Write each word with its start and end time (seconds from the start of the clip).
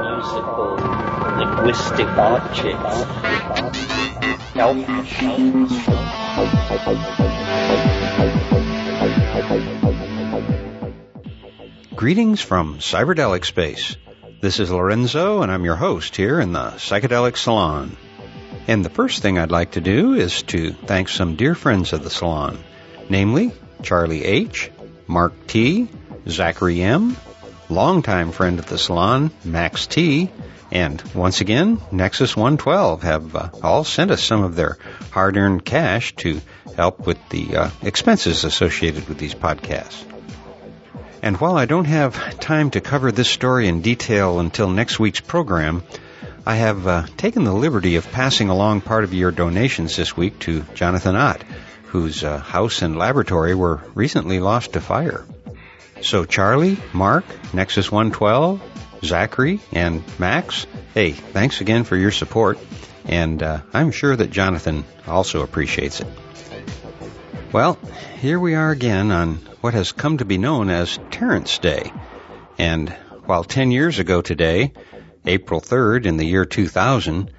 musical 0.00 0.76
linguistic 1.38 2.06
objects. 2.06 3.04
Greetings 11.96 12.40
from 12.40 12.78
Cyberdelic 12.78 13.44
Space. 13.44 13.96
This 14.40 14.60
is 14.60 14.70
Lorenzo, 14.70 15.42
and 15.42 15.50
I'm 15.50 15.64
your 15.64 15.76
host 15.76 16.16
here 16.16 16.40
in 16.40 16.52
the 16.52 16.70
Psychedelic 16.72 17.36
Salon. 17.36 17.96
And 18.68 18.84
the 18.84 18.90
first 18.90 19.20
thing 19.22 19.38
I'd 19.38 19.50
like 19.50 19.72
to 19.72 19.80
do 19.80 20.14
is 20.14 20.42
to 20.44 20.72
thank 20.72 21.08
some 21.08 21.36
dear 21.36 21.54
friends 21.54 21.92
of 21.92 22.04
the 22.04 22.10
salon, 22.10 22.58
namely 23.08 23.52
Charlie 23.82 24.24
H., 24.24 24.70
Mark 25.06 25.46
T., 25.46 25.88
Zachary 26.28 26.80
M., 26.82 27.16
longtime 27.70 28.32
friend 28.32 28.58
of 28.58 28.66
the 28.66 28.78
salon, 28.78 29.30
Max 29.44 29.86
T., 29.86 30.30
and 30.72 31.02
once 31.14 31.40
again, 31.40 31.80
Nexus 31.90 32.36
112 32.36 33.02
have 33.02 33.34
uh, 33.34 33.48
all 33.62 33.82
sent 33.82 34.10
us 34.10 34.22
some 34.22 34.44
of 34.44 34.54
their 34.54 34.78
hard 35.10 35.36
earned 35.36 35.64
cash 35.64 36.14
to 36.16 36.40
help 36.76 37.06
with 37.06 37.18
the 37.30 37.56
uh, 37.56 37.70
expenses 37.82 38.44
associated 38.44 39.08
with 39.08 39.18
these 39.18 39.34
podcasts. 39.34 40.04
And 41.22 41.36
while 41.38 41.56
I 41.56 41.66
don't 41.66 41.86
have 41.86 42.40
time 42.40 42.70
to 42.70 42.80
cover 42.80 43.12
this 43.12 43.28
story 43.28 43.68
in 43.68 43.82
detail 43.82 44.38
until 44.38 44.70
next 44.70 44.98
week's 44.98 45.20
program, 45.20 45.82
I 46.46 46.54
have 46.54 46.86
uh, 46.86 47.06
taken 47.16 47.44
the 47.44 47.52
liberty 47.52 47.96
of 47.96 48.10
passing 48.10 48.48
along 48.48 48.80
part 48.80 49.04
of 49.04 49.12
your 49.12 49.30
donations 49.30 49.96
this 49.96 50.16
week 50.16 50.38
to 50.40 50.62
Jonathan 50.74 51.16
Ott, 51.16 51.44
whose 51.86 52.24
uh, 52.24 52.38
house 52.38 52.82
and 52.82 52.96
laboratory 52.96 53.54
were 53.54 53.82
recently 53.94 54.40
lost 54.40 54.72
to 54.72 54.80
fire. 54.80 55.24
So 56.02 56.24
Charlie, 56.24 56.78
Mark, 56.92 57.24
Nexus 57.52 57.90
112, 57.90 58.60
Zachary, 59.04 59.60
and 59.72 60.02
Max, 60.18 60.66
hey, 60.94 61.12
thanks 61.12 61.60
again 61.60 61.84
for 61.84 61.96
your 61.96 62.10
support, 62.10 62.58
and 63.04 63.42
uh, 63.42 63.60
I'm 63.72 63.90
sure 63.90 64.16
that 64.16 64.30
Jonathan 64.30 64.84
also 65.06 65.42
appreciates 65.42 66.00
it. 66.00 66.08
Well, 67.52 67.78
here 68.20 68.38
we 68.38 68.54
are 68.54 68.70
again 68.70 69.10
on 69.10 69.36
what 69.60 69.74
has 69.74 69.92
come 69.92 70.18
to 70.18 70.24
be 70.24 70.38
known 70.38 70.70
as 70.70 70.98
Terence 71.10 71.58
Day. 71.58 71.92
And 72.58 72.90
while 73.26 73.44
10 73.44 73.70
years 73.70 73.98
ago 73.98 74.22
today, 74.22 74.72
April 75.26 75.60
3rd 75.60 76.06
in 76.06 76.16
the 76.16 76.24
year 76.24 76.44
2000, 76.44 77.30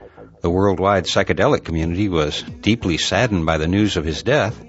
the 0.41 0.49
worldwide 0.49 1.05
psychedelic 1.05 1.63
community 1.63 2.09
was 2.09 2.43
deeply 2.43 2.97
saddened 2.97 3.45
by 3.45 3.57
the 3.57 3.67
news 3.67 3.97
of 3.97 4.05
his 4.05 4.23
death, 4.23 4.61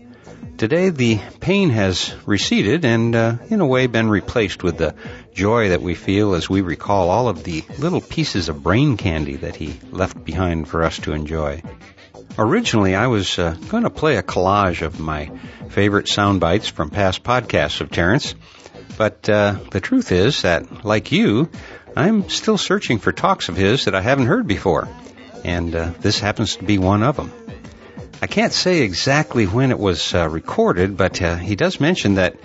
today 0.56 0.90
the 0.90 1.20
pain 1.40 1.70
has 1.70 2.14
receded 2.26 2.84
and, 2.84 3.14
uh, 3.14 3.36
in 3.48 3.60
a 3.60 3.66
way, 3.66 3.86
been 3.86 4.08
replaced 4.08 4.62
with 4.62 4.78
the 4.78 4.94
joy 5.34 5.70
that 5.70 5.82
we 5.82 5.94
feel 5.94 6.34
as 6.34 6.48
we 6.48 6.60
recall 6.60 7.10
all 7.10 7.28
of 7.28 7.44
the 7.44 7.64
little 7.78 8.00
pieces 8.00 8.48
of 8.48 8.62
brain 8.62 8.96
candy 8.96 9.36
that 9.36 9.56
he 9.56 9.78
left 9.90 10.24
behind 10.24 10.68
for 10.68 10.84
us 10.84 10.98
to 11.00 11.12
enjoy. 11.12 11.62
Originally, 12.38 12.94
I 12.94 13.08
was 13.08 13.38
uh, 13.38 13.54
going 13.68 13.82
to 13.82 13.90
play 13.90 14.16
a 14.16 14.22
collage 14.22 14.82
of 14.82 14.98
my 14.98 15.30
favorite 15.68 16.08
sound 16.08 16.40
bites 16.40 16.68
from 16.68 16.90
past 16.90 17.22
podcasts 17.22 17.80
of 17.80 17.90
Terence, 17.90 18.34
but 18.96 19.28
uh, 19.28 19.56
the 19.70 19.80
truth 19.80 20.12
is 20.12 20.42
that, 20.42 20.84
like 20.84 21.12
you, 21.12 21.50
I'm 21.96 22.28
still 22.30 22.58
searching 22.58 22.98
for 22.98 23.12
talks 23.12 23.48
of 23.48 23.56
his 23.56 23.84
that 23.84 23.94
I 23.94 24.00
haven't 24.00 24.26
heard 24.26 24.46
before, 24.46 24.88
and 25.44 25.74
uh, 25.74 25.90
this 26.00 26.18
happens 26.18 26.56
to 26.56 26.64
be 26.64 26.78
one 26.78 27.02
of 27.02 27.16
them. 27.16 27.32
I 28.22 28.28
can't 28.28 28.52
say 28.52 28.82
exactly 28.82 29.46
when 29.46 29.72
it 29.72 29.80
was 29.80 30.14
uh, 30.14 30.28
recorded, 30.28 30.96
but 30.96 31.20
uh, 31.20 31.34
he 31.34 31.56
does 31.56 31.80
mention 31.80 32.14
that 32.14 32.36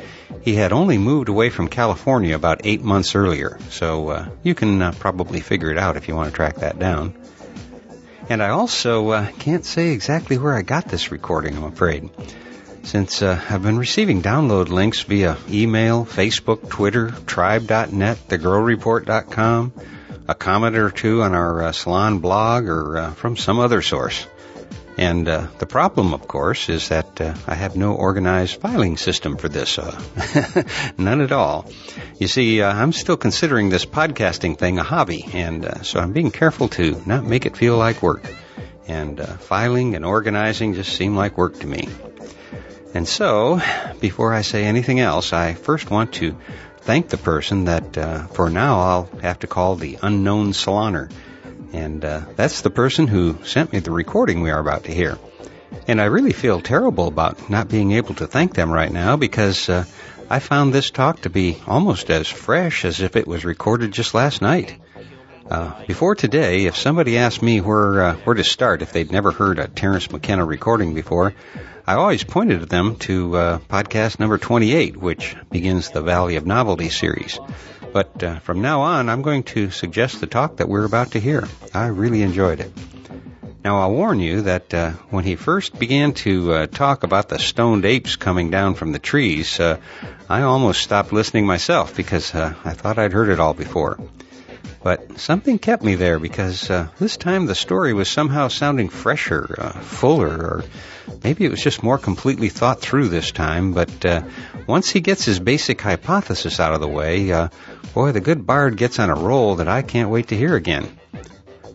he 0.41 0.55
had 0.55 0.73
only 0.73 0.97
moved 0.97 1.29
away 1.29 1.51
from 1.51 1.67
California 1.67 2.35
about 2.35 2.61
eight 2.63 2.81
months 2.81 3.13
earlier, 3.13 3.59
so 3.69 4.09
uh, 4.09 4.29
you 4.41 4.55
can 4.55 4.81
uh, 4.81 4.91
probably 4.93 5.39
figure 5.39 5.69
it 5.69 5.77
out 5.77 5.95
if 5.95 6.07
you 6.07 6.15
want 6.15 6.31
to 6.31 6.35
track 6.35 6.55
that 6.55 6.79
down. 6.79 7.13
And 8.27 8.41
I 8.41 8.49
also 8.49 9.09
uh, 9.09 9.31
can't 9.37 9.63
say 9.63 9.89
exactly 9.89 10.39
where 10.39 10.55
I 10.55 10.63
got 10.63 10.85
this 10.85 11.11
recording, 11.11 11.55
I'm 11.55 11.65
afraid. 11.65 12.09
Since 12.81 13.21
uh, 13.21 13.39
I've 13.47 13.61
been 13.61 13.77
receiving 13.77 14.23
download 14.23 14.69
links 14.69 15.03
via 15.03 15.37
email, 15.47 16.07
Facebook, 16.07 16.69
Twitter, 16.69 17.11
tribe.net, 17.27 18.17
thegirlreport.com, 18.27 19.73
a 20.27 20.33
comment 20.33 20.75
or 20.75 20.89
two 20.89 21.21
on 21.21 21.35
our 21.35 21.71
salon 21.71 22.17
blog, 22.17 22.67
or 22.67 23.11
from 23.11 23.37
some 23.37 23.59
other 23.59 23.83
source. 23.83 24.25
And 24.97 25.27
uh, 25.29 25.45
the 25.59 25.67
problem, 25.67 26.15
of 26.15 26.27
course, 26.27 26.69
is 26.69 26.89
that 26.89 27.21
uh, 27.21 27.35
I 27.45 27.53
have 27.53 27.75
no 27.75 27.93
organized 27.93 28.59
filing 28.59 28.97
system 28.97 29.37
for 29.37 29.47
this. 29.47 29.77
Uh, 29.77 30.01
none 30.97 31.21
at 31.21 31.31
all. 31.31 31.69
You 32.17 32.27
see, 32.27 32.63
uh, 32.63 32.73
I'm 32.73 32.91
still 32.91 33.15
considering 33.15 33.69
this 33.69 33.85
podcasting 33.85 34.57
thing 34.57 34.79
a 34.79 34.83
hobby, 34.83 35.23
and 35.33 35.65
uh, 35.65 35.83
so 35.83 35.99
I'm 35.99 36.13
being 36.13 36.31
careful 36.31 36.69
to 36.69 36.99
not 37.05 37.23
make 37.23 37.45
it 37.45 37.55
feel 37.55 37.77
like 37.77 38.01
work. 38.01 38.23
And 38.87 39.19
uh, 39.19 39.37
filing 39.37 39.95
and 39.95 40.03
organizing 40.03 40.73
just 40.73 40.95
seem 40.95 41.15
like 41.15 41.37
work 41.37 41.59
to 41.59 41.67
me. 41.67 41.87
And 42.95 43.07
so, 43.07 43.61
before 43.99 44.33
I 44.33 44.41
say 44.41 44.63
anything 44.63 44.99
else, 44.99 45.31
I 45.31 45.53
first 45.53 45.91
want 45.91 46.13
to 46.13 46.35
thank 46.79 47.09
the 47.09 47.17
person 47.17 47.65
that, 47.65 48.29
for 48.33 48.49
now, 48.49 48.79
I'll 48.79 49.09
have 49.21 49.39
to 49.39 49.47
call 49.47 49.75
the 49.75 49.99
unknown 50.01 50.53
saloner 50.53 51.11
and 51.73 52.03
uh, 52.03 52.21
that's 52.35 52.61
the 52.61 52.69
person 52.69 53.07
who 53.07 53.37
sent 53.43 53.73
me 53.73 53.79
the 53.79 53.91
recording 53.91 54.41
we 54.41 54.51
are 54.51 54.59
about 54.59 54.85
to 54.85 54.93
hear. 54.93 55.17
And 55.87 56.01
I 56.01 56.05
really 56.05 56.33
feel 56.33 56.61
terrible 56.61 57.07
about 57.07 57.49
not 57.49 57.69
being 57.69 57.91
able 57.93 58.15
to 58.15 58.27
thank 58.27 58.53
them 58.53 58.71
right 58.71 58.91
now 58.91 59.15
because 59.17 59.69
uh, 59.69 59.85
I 60.29 60.39
found 60.39 60.73
this 60.73 60.91
talk 60.91 61.21
to 61.21 61.29
be 61.29 61.57
almost 61.67 62.09
as 62.09 62.27
fresh 62.27 62.85
as 62.85 63.01
if 63.01 63.15
it 63.15 63.27
was 63.27 63.45
recorded 63.45 63.91
just 63.91 64.13
last 64.13 64.41
night. 64.41 64.75
Uh, 65.49 65.85
before 65.85 66.13
today, 66.15 66.65
if 66.65 66.75
somebody 66.75 67.17
asked 67.17 67.41
me 67.41 67.61
where 67.61 68.01
uh, 68.01 68.15
where 68.25 68.35
to 68.35 68.43
start 68.43 68.81
if 68.81 68.91
they'd 68.91 69.11
never 69.13 69.31
heard 69.31 69.59
a 69.59 69.67
Terence 69.69 70.11
McKenna 70.11 70.43
recording 70.43 70.93
before, 70.93 71.33
I 71.85 71.93
always 71.93 72.25
pointed 72.25 72.67
them 72.67 72.97
to 72.97 73.37
uh, 73.37 73.59
podcast 73.59 74.19
number 74.19 74.37
28, 74.37 74.97
which 74.97 75.37
begins 75.49 75.89
the 75.89 76.01
Valley 76.01 76.35
of 76.35 76.45
Novelty 76.45 76.89
series. 76.89 77.39
But 77.97 78.23
uh, 78.23 78.37
from 78.41 78.61
now 78.61 78.81
on, 78.81 79.09
I'm 79.09 79.23
going 79.23 79.41
to 79.55 79.71
suggest 79.71 80.21
the 80.21 80.27
talk 80.27 80.57
that 80.57 80.69
we're 80.69 80.85
about 80.85 81.13
to 81.13 81.19
hear. 81.19 81.47
I 81.73 81.87
really 81.87 82.21
enjoyed 82.21 82.59
it. 82.59 82.71
Now, 83.65 83.81
I'll 83.81 83.91
warn 83.91 84.19
you 84.19 84.43
that 84.43 84.71
uh, 84.71 84.91
when 85.09 85.23
he 85.23 85.35
first 85.35 85.79
began 85.79 86.13
to 86.21 86.53
uh, 86.53 86.67
talk 86.67 87.01
about 87.01 87.27
the 87.29 87.39
stoned 87.39 87.85
apes 87.85 88.15
coming 88.15 88.51
down 88.51 88.75
from 88.75 88.91
the 88.91 88.99
trees, 88.99 89.59
uh, 89.59 89.79
I 90.29 90.43
almost 90.43 90.81
stopped 90.81 91.11
listening 91.11 91.47
myself 91.47 91.95
because 91.95 92.35
uh, 92.35 92.53
I 92.63 92.73
thought 92.73 92.99
I'd 92.99 93.13
heard 93.13 93.29
it 93.29 93.39
all 93.39 93.55
before. 93.55 93.97
But 94.87 95.19
something 95.19 95.59
kept 95.59 95.83
me 95.83 95.95
there 95.95 96.17
because 96.17 96.69
uh, 96.69 96.87
this 96.97 97.17
time 97.17 97.45
the 97.45 97.55
story 97.55 97.91
was 97.91 98.07
somehow 98.07 98.47
sounding 98.47 98.87
fresher, 98.87 99.53
uh, 99.57 99.71
fuller, 99.81 100.29
or 100.29 100.63
maybe 101.25 101.43
it 101.43 101.51
was 101.51 101.61
just 101.61 101.83
more 101.83 101.97
completely 101.97 102.47
thought 102.47 102.79
through 102.79 103.09
this 103.09 103.33
time. 103.33 103.73
But 103.73 104.05
uh, 104.05 104.21
once 104.65 104.89
he 104.89 105.01
gets 105.01 105.25
his 105.25 105.41
basic 105.41 105.81
hypothesis 105.81 106.61
out 106.61 106.73
of 106.73 106.79
the 106.79 106.87
way, 106.87 107.33
uh, 107.33 107.49
boy, 107.93 108.13
the 108.13 108.21
good 108.21 108.47
bard 108.47 108.77
gets 108.77 108.97
on 108.97 109.09
a 109.09 109.15
roll 109.15 109.55
that 109.55 109.67
I 109.67 109.81
can't 109.81 110.09
wait 110.09 110.29
to 110.29 110.37
hear 110.37 110.55
again. 110.55 110.85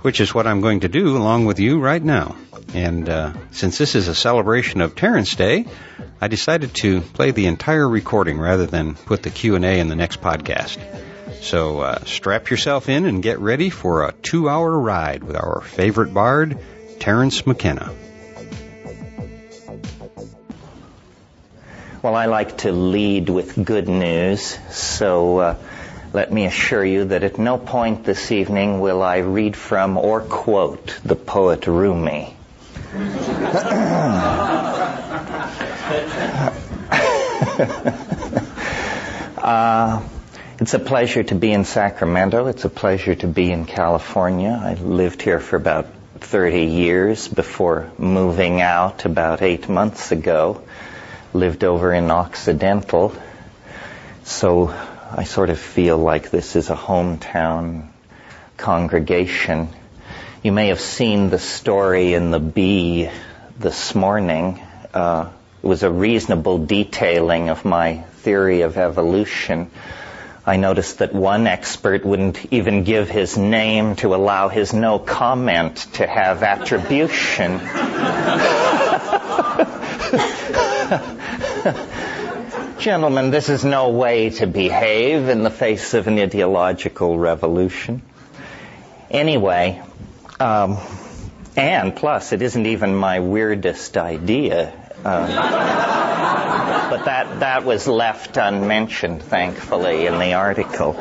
Which 0.00 0.22
is 0.22 0.32
what 0.32 0.46
I'm 0.46 0.62
going 0.62 0.80
to 0.80 0.88
do 0.88 1.14
along 1.14 1.44
with 1.44 1.60
you 1.60 1.80
right 1.80 2.02
now. 2.02 2.36
And 2.72 3.10
uh, 3.10 3.34
since 3.50 3.76
this 3.76 3.94
is 3.94 4.08
a 4.08 4.14
celebration 4.14 4.80
of 4.80 4.96
Terence 4.96 5.36
Day, 5.36 5.66
I 6.18 6.28
decided 6.28 6.72
to 6.76 7.02
play 7.02 7.32
the 7.32 7.44
entire 7.44 7.86
recording 7.86 8.38
rather 8.38 8.64
than 8.64 8.94
put 8.94 9.22
the 9.22 9.28
Q&A 9.28 9.80
in 9.80 9.88
the 9.88 9.96
next 9.96 10.22
podcast. 10.22 10.78
So 11.42 11.80
uh, 11.80 12.04
strap 12.04 12.50
yourself 12.50 12.88
in 12.88 13.04
and 13.04 13.20
get 13.20 13.40
ready 13.40 13.68
for 13.68 14.06
a 14.06 14.12
two 14.12 14.48
hour 14.48 14.78
ride 14.78 15.24
with 15.24 15.34
our 15.34 15.60
favorite 15.60 16.14
bard, 16.14 16.56
Terence 17.00 17.44
McKenna. 17.44 17.92
Well, 22.00 22.14
I 22.14 22.26
like 22.26 22.58
to 22.58 22.70
lead 22.70 23.28
with 23.28 23.64
good 23.64 23.88
news, 23.88 24.56
so 24.70 25.38
uh, 25.38 25.56
let 26.12 26.32
me 26.32 26.46
assure 26.46 26.84
you 26.84 27.06
that 27.06 27.24
at 27.24 27.38
no 27.38 27.58
point 27.58 28.04
this 28.04 28.30
evening 28.30 28.78
will 28.78 29.02
I 29.02 29.18
read 29.18 29.56
from 29.56 29.98
or 29.98 30.20
quote 30.20 30.96
the 31.04 31.16
poet 31.16 31.66
Rumi. 31.66 32.36
uh, 39.38 40.02
it's 40.62 40.74
a 40.74 40.78
pleasure 40.78 41.24
to 41.24 41.34
be 41.34 41.52
in 41.52 41.64
Sacramento. 41.64 42.46
It's 42.46 42.64
a 42.64 42.68
pleasure 42.68 43.16
to 43.16 43.26
be 43.26 43.50
in 43.50 43.64
California. 43.64 44.50
I 44.50 44.74
lived 44.74 45.20
here 45.20 45.40
for 45.40 45.56
about 45.56 45.86
30 46.20 46.66
years 46.66 47.26
before 47.26 47.90
moving 47.98 48.60
out 48.60 49.04
about 49.04 49.42
eight 49.42 49.68
months 49.68 50.12
ago. 50.12 50.62
Lived 51.32 51.64
over 51.64 51.92
in 51.92 52.12
Occidental. 52.12 53.12
So 54.22 54.68
I 55.10 55.24
sort 55.24 55.50
of 55.50 55.58
feel 55.58 55.98
like 55.98 56.30
this 56.30 56.54
is 56.54 56.70
a 56.70 56.76
hometown 56.76 57.88
congregation. 58.56 59.68
You 60.44 60.52
may 60.52 60.68
have 60.68 60.80
seen 60.80 61.28
the 61.28 61.40
story 61.40 62.14
in 62.14 62.30
the 62.30 62.38
Bee 62.38 63.10
this 63.58 63.96
morning. 63.96 64.62
Uh, 64.94 65.28
it 65.60 65.66
was 65.66 65.82
a 65.82 65.90
reasonable 65.90 66.64
detailing 66.66 67.48
of 67.48 67.64
my 67.64 68.02
theory 68.22 68.60
of 68.60 68.78
evolution 68.78 69.68
I 70.44 70.56
noticed 70.56 70.98
that 70.98 71.14
one 71.14 71.46
expert 71.46 72.04
wouldn't 72.04 72.52
even 72.52 72.82
give 72.82 73.08
his 73.08 73.38
name 73.38 73.94
to 73.96 74.14
allow 74.14 74.48
his 74.48 74.72
no 74.72 74.98
comment 74.98 75.76
to 75.94 76.06
have 76.06 76.42
attribution. 76.42 77.60
Gentlemen, 82.80 83.30
this 83.30 83.48
is 83.48 83.64
no 83.64 83.90
way 83.90 84.30
to 84.30 84.48
behave 84.48 85.28
in 85.28 85.44
the 85.44 85.50
face 85.50 85.94
of 85.94 86.08
an 86.08 86.18
ideological 86.18 87.16
revolution. 87.16 88.02
Anyway, 89.12 89.80
um, 90.40 90.78
and 91.56 91.94
plus, 91.94 92.32
it 92.32 92.42
isn't 92.42 92.66
even 92.66 92.96
my 92.96 93.20
weirdest 93.20 93.96
idea. 93.96 94.81
Um, 95.04 95.26
but 96.90 97.04
that, 97.06 97.40
that 97.40 97.64
was 97.64 97.88
left 97.88 98.36
unmentioned, 98.36 99.22
thankfully, 99.22 100.06
in 100.06 100.18
the 100.18 100.34
article. 100.34 100.92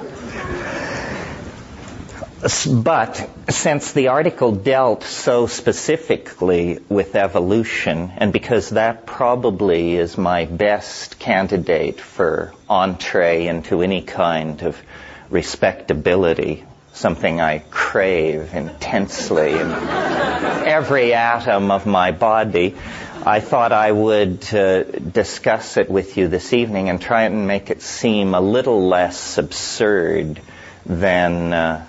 But 2.74 3.30
since 3.50 3.92
the 3.92 4.08
article 4.08 4.52
dealt 4.54 5.04
so 5.04 5.46
specifically 5.46 6.80
with 6.90 7.16
evolution, 7.16 8.12
and 8.18 8.34
because 8.34 8.72
that 8.72 9.06
probably 9.06 9.96
is 9.96 10.18
my 10.18 10.46
best 10.46 11.20
candidate 11.20 12.02
for 12.02 12.52
entree 12.68 13.46
into 13.46 13.84
any 13.84 14.02
kind 14.02 14.64
of 14.64 14.82
respectability, 15.30 16.66
something 16.94 17.40
I 17.40 17.60
crave 17.70 18.56
intensely 18.56 19.52
in 19.52 19.72
every 19.72 21.14
atom 21.14 21.70
of 21.70 21.86
my 21.86 22.12
body, 22.12 22.76
I 23.24 23.40
thought 23.40 23.72
I 23.72 23.92
would 23.92 24.52
uh, 24.52 24.82
discuss 24.84 25.78
it 25.78 25.92
with 25.92 26.18
you 26.18 26.28
this 26.28 26.54
evening 26.54 26.90
and 26.90 27.00
try 27.00 27.24
and 27.24 27.48
make 27.48 27.70
it 27.70 27.84
seem 27.84 28.34
a 28.34 28.42
little 28.42 28.88
less 28.88 29.38
absurd 29.38 30.42
than 30.88 31.54
uh, 31.54 31.86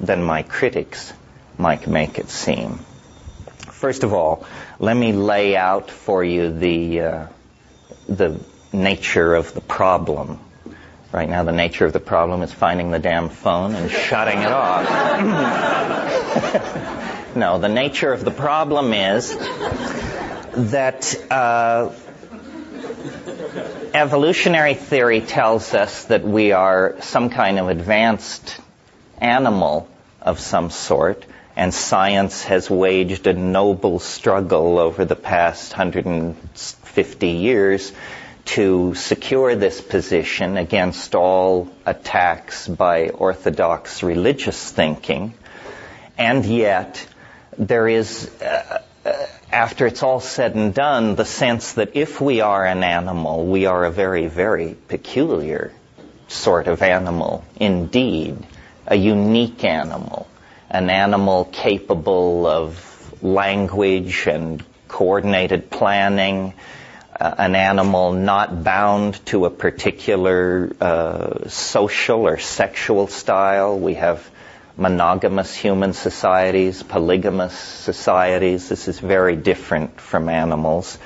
than 0.00 0.22
my 0.22 0.42
critics 0.42 1.12
might 1.58 1.86
make 1.86 2.18
it 2.18 2.30
seem. 2.30 2.78
First 3.58 4.02
of 4.02 4.14
all, 4.14 4.46
let 4.78 4.96
me 4.96 5.12
lay 5.12 5.54
out 5.54 5.90
for 5.90 6.24
you 6.24 6.50
the 6.50 7.00
uh, 7.00 7.26
the 8.08 8.40
nature 8.72 9.34
of 9.34 9.52
the 9.52 9.60
problem. 9.60 10.38
Right 11.12 11.28
now, 11.28 11.42
the 11.42 11.52
nature 11.52 11.84
of 11.84 11.92
the 11.92 12.00
problem 12.00 12.40
is 12.42 12.52
finding 12.54 12.90
the 12.90 13.00
damn 13.00 13.28
phone 13.28 13.74
and 13.74 13.90
shutting 13.90 14.38
it 14.38 14.52
off. 14.52 14.86
no, 17.34 17.58
the 17.58 17.68
nature 17.68 18.12
of 18.12 18.24
the 18.24 18.30
problem 18.30 18.92
is 18.92 19.36
that 20.54 21.14
uh, 21.30 21.92
evolutionary 23.94 24.74
theory 24.74 25.20
tells 25.20 25.74
us 25.74 26.04
that 26.06 26.24
we 26.24 26.52
are 26.52 26.96
some 27.00 27.30
kind 27.30 27.58
of 27.58 27.68
advanced 27.68 28.60
animal 29.18 29.88
of 30.20 30.40
some 30.40 30.70
sort, 30.70 31.24
and 31.56 31.72
science 31.72 32.44
has 32.44 32.70
waged 32.70 33.26
a 33.26 33.32
noble 33.32 33.98
struggle 33.98 34.78
over 34.78 35.04
the 35.04 35.16
past 35.16 35.72
150 35.72 37.28
years 37.28 37.92
to 38.44 38.94
secure 38.94 39.54
this 39.54 39.80
position 39.80 40.56
against 40.56 41.14
all 41.14 41.68
attacks 41.86 42.66
by 42.66 43.10
orthodox 43.10 44.02
religious 44.02 44.70
thinking. 44.70 45.34
And 46.18 46.44
yet, 46.44 47.06
there 47.58 47.88
is, 47.88 48.30
uh, 48.40 48.82
uh, 49.04 49.26
after 49.52 49.86
it's 49.86 50.02
all 50.02 50.20
said 50.20 50.54
and 50.54 50.74
done, 50.74 51.16
the 51.16 51.24
sense 51.24 51.74
that 51.74 51.96
if 51.96 52.20
we 52.20 52.40
are 52.40 52.64
an 52.64 52.82
animal, 52.84 53.46
we 53.46 53.66
are 53.66 53.84
a 53.84 53.90
very, 53.90 54.26
very 54.26 54.76
peculiar 54.88 55.72
sort 56.28 56.68
of 56.68 56.82
animal 56.82 57.44
indeed 57.56 58.46
a 58.86 58.96
unique 58.96 59.64
animal, 59.64 60.26
an 60.68 60.90
animal 60.90 61.44
capable 61.44 62.46
of 62.46 63.22
language 63.22 64.26
and 64.26 64.62
coordinated 64.88 65.70
planning, 65.70 66.52
uh, 67.18 67.34
an 67.38 67.54
animal 67.54 68.12
not 68.12 68.64
bound 68.64 69.24
to 69.26 69.44
a 69.44 69.50
particular 69.50 70.72
uh, 70.80 71.48
social 71.48 72.26
or 72.26 72.38
sexual 72.38 73.06
style. 73.06 73.78
We 73.78 73.94
have 73.94 74.28
monogamous 74.76 75.54
human 75.54 75.92
societies, 75.92 76.82
polygamous 76.82 77.56
societies. 77.56 78.68
This 78.68 78.88
is 78.88 78.98
very 78.98 79.36
different 79.36 80.00
from 80.00 80.28
animals. 80.28 80.98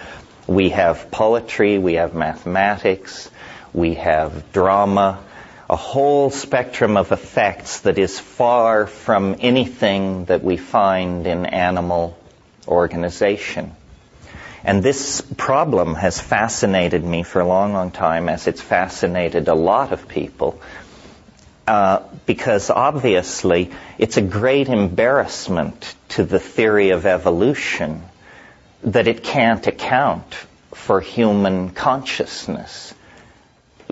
We 0.46 0.70
have 0.70 1.10
poetry, 1.10 1.78
we 1.78 1.94
have 1.94 2.14
mathematics, 2.14 3.30
we 3.72 3.94
have 3.94 4.52
drama, 4.52 5.20
a 5.68 5.76
whole 5.76 6.30
spectrum 6.30 6.96
of 6.96 7.12
effects 7.12 7.80
that 7.80 7.98
is 7.98 8.18
far 8.18 8.86
from 8.86 9.36
anything 9.40 10.26
that 10.26 10.44
we 10.44 10.56
find 10.56 11.26
in 11.26 11.46
animal 11.46 12.16
organization. 12.68 13.74
And 14.62 14.82
this 14.82 15.20
problem 15.36 15.94
has 15.94 16.18
fascinated 16.20 17.04
me 17.04 17.22
for 17.22 17.40
a 17.40 17.46
long, 17.46 17.74
long 17.74 17.90
time, 17.90 18.28
as 18.30 18.46
it's 18.46 18.62
fascinated 18.62 19.48
a 19.48 19.54
lot 19.54 19.92
of 19.92 20.08
people, 20.08 20.60
uh, 21.66 22.02
because 22.26 22.70
obviously 22.70 23.70
it's 23.98 24.16
a 24.16 24.22
great 24.22 24.68
embarrassment 24.68 25.94
to 26.10 26.24
the 26.24 26.38
theory 26.38 26.90
of 26.90 27.06
evolution 27.06 28.02
that 28.82 29.08
it 29.08 29.22
can't 29.22 29.66
account 29.66 30.34
for 30.72 31.00
human 31.00 31.70
consciousness 31.70 32.94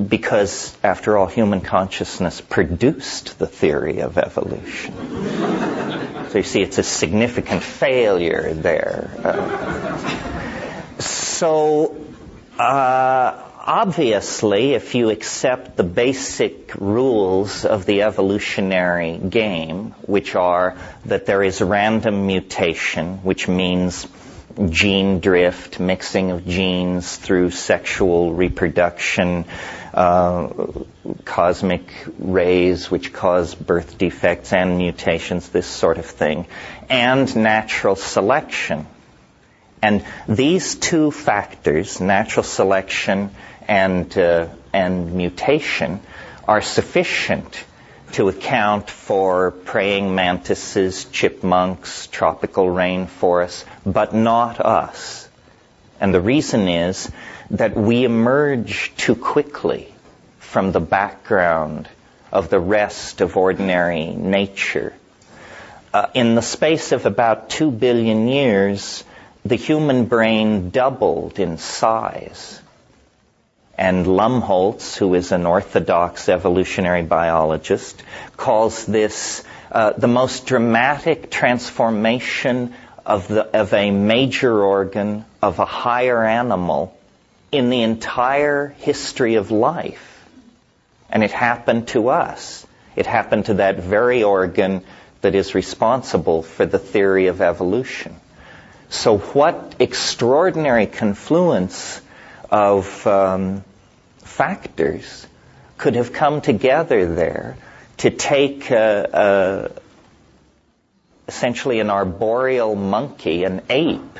because, 0.09 0.77
after 0.83 1.17
all, 1.17 1.27
human 1.27 1.61
consciousness 1.61 2.41
produced 2.41 3.39
the 3.39 3.47
theory 3.47 4.01
of 4.01 4.19
evolution. 4.19 4.95
so 6.31 6.39
you 6.39 6.45
see, 6.45 6.63
it's 6.63 6.79
a 6.79 6.83
significant 6.83 7.63
failure 7.63 8.53
there. 8.55 9.11
Uh, 9.23 10.99
so, 10.99 11.97
uh, 12.59 13.52
obviously, 13.65 14.75
if 14.75 14.95
you 14.95 15.11
accept 15.11 15.77
the 15.77 15.85
basic 15.85 16.75
rules 16.77 17.65
of 17.65 17.87
the 17.87 18.03
evolutionary 18.03 19.17
game, 19.17 19.95
which 20.07 20.35
are 20.35 20.77
that 21.07 21.27
there 21.27 21.43
is 21.43 21.61
random 21.61 22.27
mutation, 22.27 23.19
which 23.19 23.49
means 23.49 24.07
gene 24.69 25.21
drift, 25.21 25.81
mixing 25.81 26.31
of 26.31 26.47
genes 26.47 27.17
through 27.17 27.51
sexual 27.51 28.35
reproduction, 28.35 29.45
uh, 29.95 30.49
cosmic 31.25 31.83
rays 32.19 32.91
which 32.91 33.13
cause 33.13 33.55
birth 33.55 33.99
defects 33.99 34.53
and 34.53 34.79
mutations, 34.79 35.49
this 35.51 35.67
sort 35.67 35.99
of 35.99 36.07
thing, 36.07 36.47
and 36.89 37.35
natural 37.37 37.97
selection. 37.97 38.87
And 39.83 40.05
these 40.29 40.77
two 40.77 41.11
factors, 41.11 42.01
natural 42.01 42.45
selection 42.45 43.31
and, 43.69 44.17
uh, 44.17 44.49
and 44.73 45.15
mutation, 45.15 46.01
are 46.47 46.63
sufficient 46.63 47.65
to 48.13 48.29
account 48.29 48.91
for 48.91 49.51
praying 49.51 50.15
mantises, 50.15 51.07
chipmunks, 51.07 52.07
tropical 52.09 52.67
rainforests, 52.67 53.65
but 53.87 54.15
not 54.15 54.61
us. 54.61 55.29
And 56.01 56.13
the 56.13 56.21
reason 56.21 56.69
is 56.69 57.11
that 57.51 57.77
we 57.77 58.05
emerge 58.05 58.93
too 58.97 59.15
quickly 59.15 59.93
from 60.39 60.73
the 60.73 60.81
background 60.81 61.89
of 62.31 62.49
the 62.49 62.61
rest 62.61 63.21
of 63.21 63.37
ordinary 63.37 64.07
nature. 64.07 64.95
Uh, 65.95 66.07
in 66.15 66.35
the 66.35 66.43
space 66.43 66.93
of 66.93 67.05
about 67.05 67.51
two 67.51 67.71
billion 67.71 68.27
years, 68.27 69.05
the 69.45 69.57
human 69.57 70.07
brain 70.07 70.71
doubled 70.71 71.39
in 71.39 71.59
size. 71.59 72.62
And 73.83 74.07
Lumsden, 74.07 74.79
who 75.01 75.15
is 75.15 75.33
an 75.33 75.45
orthodox 75.45 76.29
evolutionary 76.29 77.03
biologist, 77.03 78.01
calls 78.37 78.87
this 78.87 79.43
uh, 79.73 79.95
the 79.95 80.07
most 80.07 80.47
dramatic 80.47 81.33
transformation 81.33 82.75
of, 83.05 83.27
the, 83.27 83.43
of 83.43 83.75
a 83.75 83.91
major 83.91 84.63
organ 84.63 85.25
of 85.43 85.59
a 85.59 85.65
higher 85.65 86.25
animal 86.25 86.97
in 87.51 87.71
the 87.71 87.83
entire 87.83 88.69
history 88.69 89.35
of 89.35 89.51
life. 89.51 90.29
And 91.11 91.25
it 91.25 91.33
happened 91.33 91.89
to 91.89 92.11
us. 92.11 92.65
It 92.95 93.07
happened 93.07 93.47
to 93.47 93.55
that 93.55 93.81
very 93.81 94.23
organ 94.23 94.85
that 95.23 95.35
is 95.35 95.57
responsible 95.57 96.45
for 96.45 96.67
the 96.67 96.79
theory 96.79 97.27
of 97.27 97.41
evolution. 97.41 98.15
So 98.91 99.19
what 99.19 99.75
extraordinary 99.81 100.87
confluence 100.87 102.01
of 102.49 103.05
um, 103.09 103.65
factors 104.33 105.27
could 105.79 105.95
have 105.95 106.13
come 106.13 106.41
together 106.41 107.15
there 107.15 107.57
to 107.99 108.11
take 108.11 108.71
uh, 108.71 108.75
uh, 108.75 109.69
essentially 111.29 111.81
an 111.81 111.91
arboreal 111.91 112.75
monkey, 112.75 113.45
an 113.45 113.63
ape, 113.71 114.19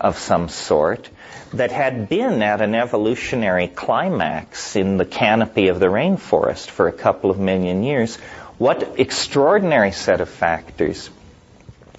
of 0.00 0.18
some 0.18 0.48
sort 0.48 1.10
that 1.52 1.70
had 1.70 2.08
been 2.08 2.42
at 2.42 2.60
an 2.60 2.74
evolutionary 2.74 3.68
climax 3.68 4.76
in 4.76 4.96
the 4.96 5.04
canopy 5.04 5.68
of 5.68 5.78
the 5.78 5.86
rainforest 5.86 6.70
for 6.70 6.88
a 6.88 6.92
couple 6.92 7.30
of 7.30 7.38
million 7.38 7.82
years, 7.82 8.16
what 8.56 8.98
extraordinary 8.98 9.92
set 9.92 10.20
of 10.20 10.28
factors 10.28 11.10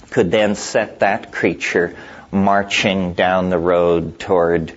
could 0.10 0.32
then 0.32 0.56
set 0.56 1.00
that 1.00 1.32
creature 1.32 1.96
marching 2.32 3.13
down 3.13 3.50
the 3.50 3.60
road 3.60 4.20
toward, 4.20 4.74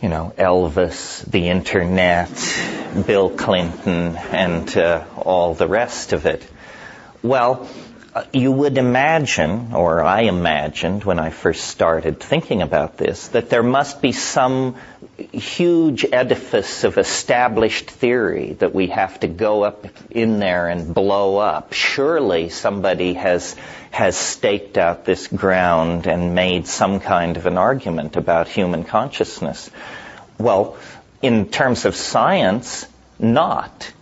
you 0.00 0.08
know, 0.08 0.32
Elvis, 0.38 1.24
the 1.30 1.48
internet, 1.48 2.30
Bill 3.06 3.30
Clinton, 3.30 4.16
and 4.16 4.76
uh, 4.76 5.04
all 5.16 5.54
the 5.54 5.68
rest 5.68 6.12
of 6.12 6.26
it? 6.26 6.46
Well, 7.22 7.68
you 8.32 8.50
would 8.50 8.76
imagine, 8.76 9.72
or 9.72 10.02
I 10.02 10.22
imagined 10.22 11.04
when 11.04 11.18
I 11.18 11.30
first 11.30 11.64
started 11.64 12.18
thinking 12.20 12.62
about 12.62 12.96
this, 12.96 13.28
that 13.28 13.50
there 13.50 13.62
must 13.62 14.02
be 14.02 14.12
some 14.12 14.76
huge 15.16 16.04
edifice 16.10 16.84
of 16.84 16.98
established 16.98 17.90
theory 17.90 18.54
that 18.54 18.74
we 18.74 18.88
have 18.88 19.20
to 19.20 19.28
go 19.28 19.62
up 19.62 19.86
in 20.10 20.40
there 20.40 20.68
and 20.68 20.92
blow 20.92 21.36
up. 21.36 21.72
Surely 21.72 22.48
somebody 22.48 23.14
has 23.14 23.54
has 23.90 24.16
staked 24.16 24.78
out 24.78 25.04
this 25.04 25.26
ground 25.26 26.06
and 26.06 26.34
made 26.34 26.66
some 26.66 27.00
kind 27.00 27.36
of 27.36 27.46
an 27.46 27.58
argument 27.58 28.16
about 28.16 28.48
human 28.48 28.84
consciousness. 28.84 29.70
Well, 30.38 30.76
in 31.22 31.48
terms 31.48 31.84
of 31.84 31.96
science, 31.96 32.86
not, 33.18 33.92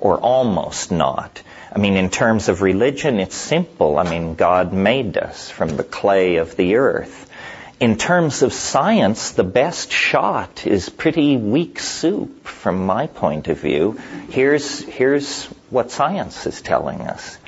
or 0.00 0.18
almost 0.18 0.90
not. 0.90 1.42
I 1.72 1.78
mean, 1.78 1.96
in 1.96 2.10
terms 2.10 2.48
of 2.48 2.62
religion, 2.62 3.20
it's 3.20 3.36
simple. 3.36 3.98
I 3.98 4.08
mean, 4.08 4.34
God 4.34 4.72
made 4.72 5.16
us 5.16 5.50
from 5.50 5.76
the 5.76 5.84
clay 5.84 6.36
of 6.36 6.56
the 6.56 6.76
earth. 6.76 7.30
In 7.78 7.96
terms 7.96 8.42
of 8.42 8.52
science, 8.52 9.32
the 9.32 9.44
best 9.44 9.92
shot 9.92 10.66
is 10.66 10.88
pretty 10.88 11.36
weak 11.36 11.78
soup 11.78 12.46
from 12.46 12.84
my 12.84 13.06
point 13.06 13.48
of 13.48 13.58
view. 13.60 13.92
Here's, 14.30 14.80
here's 14.80 15.46
what 15.70 15.90
science 15.90 16.46
is 16.46 16.60
telling 16.60 17.02
us. 17.02 17.38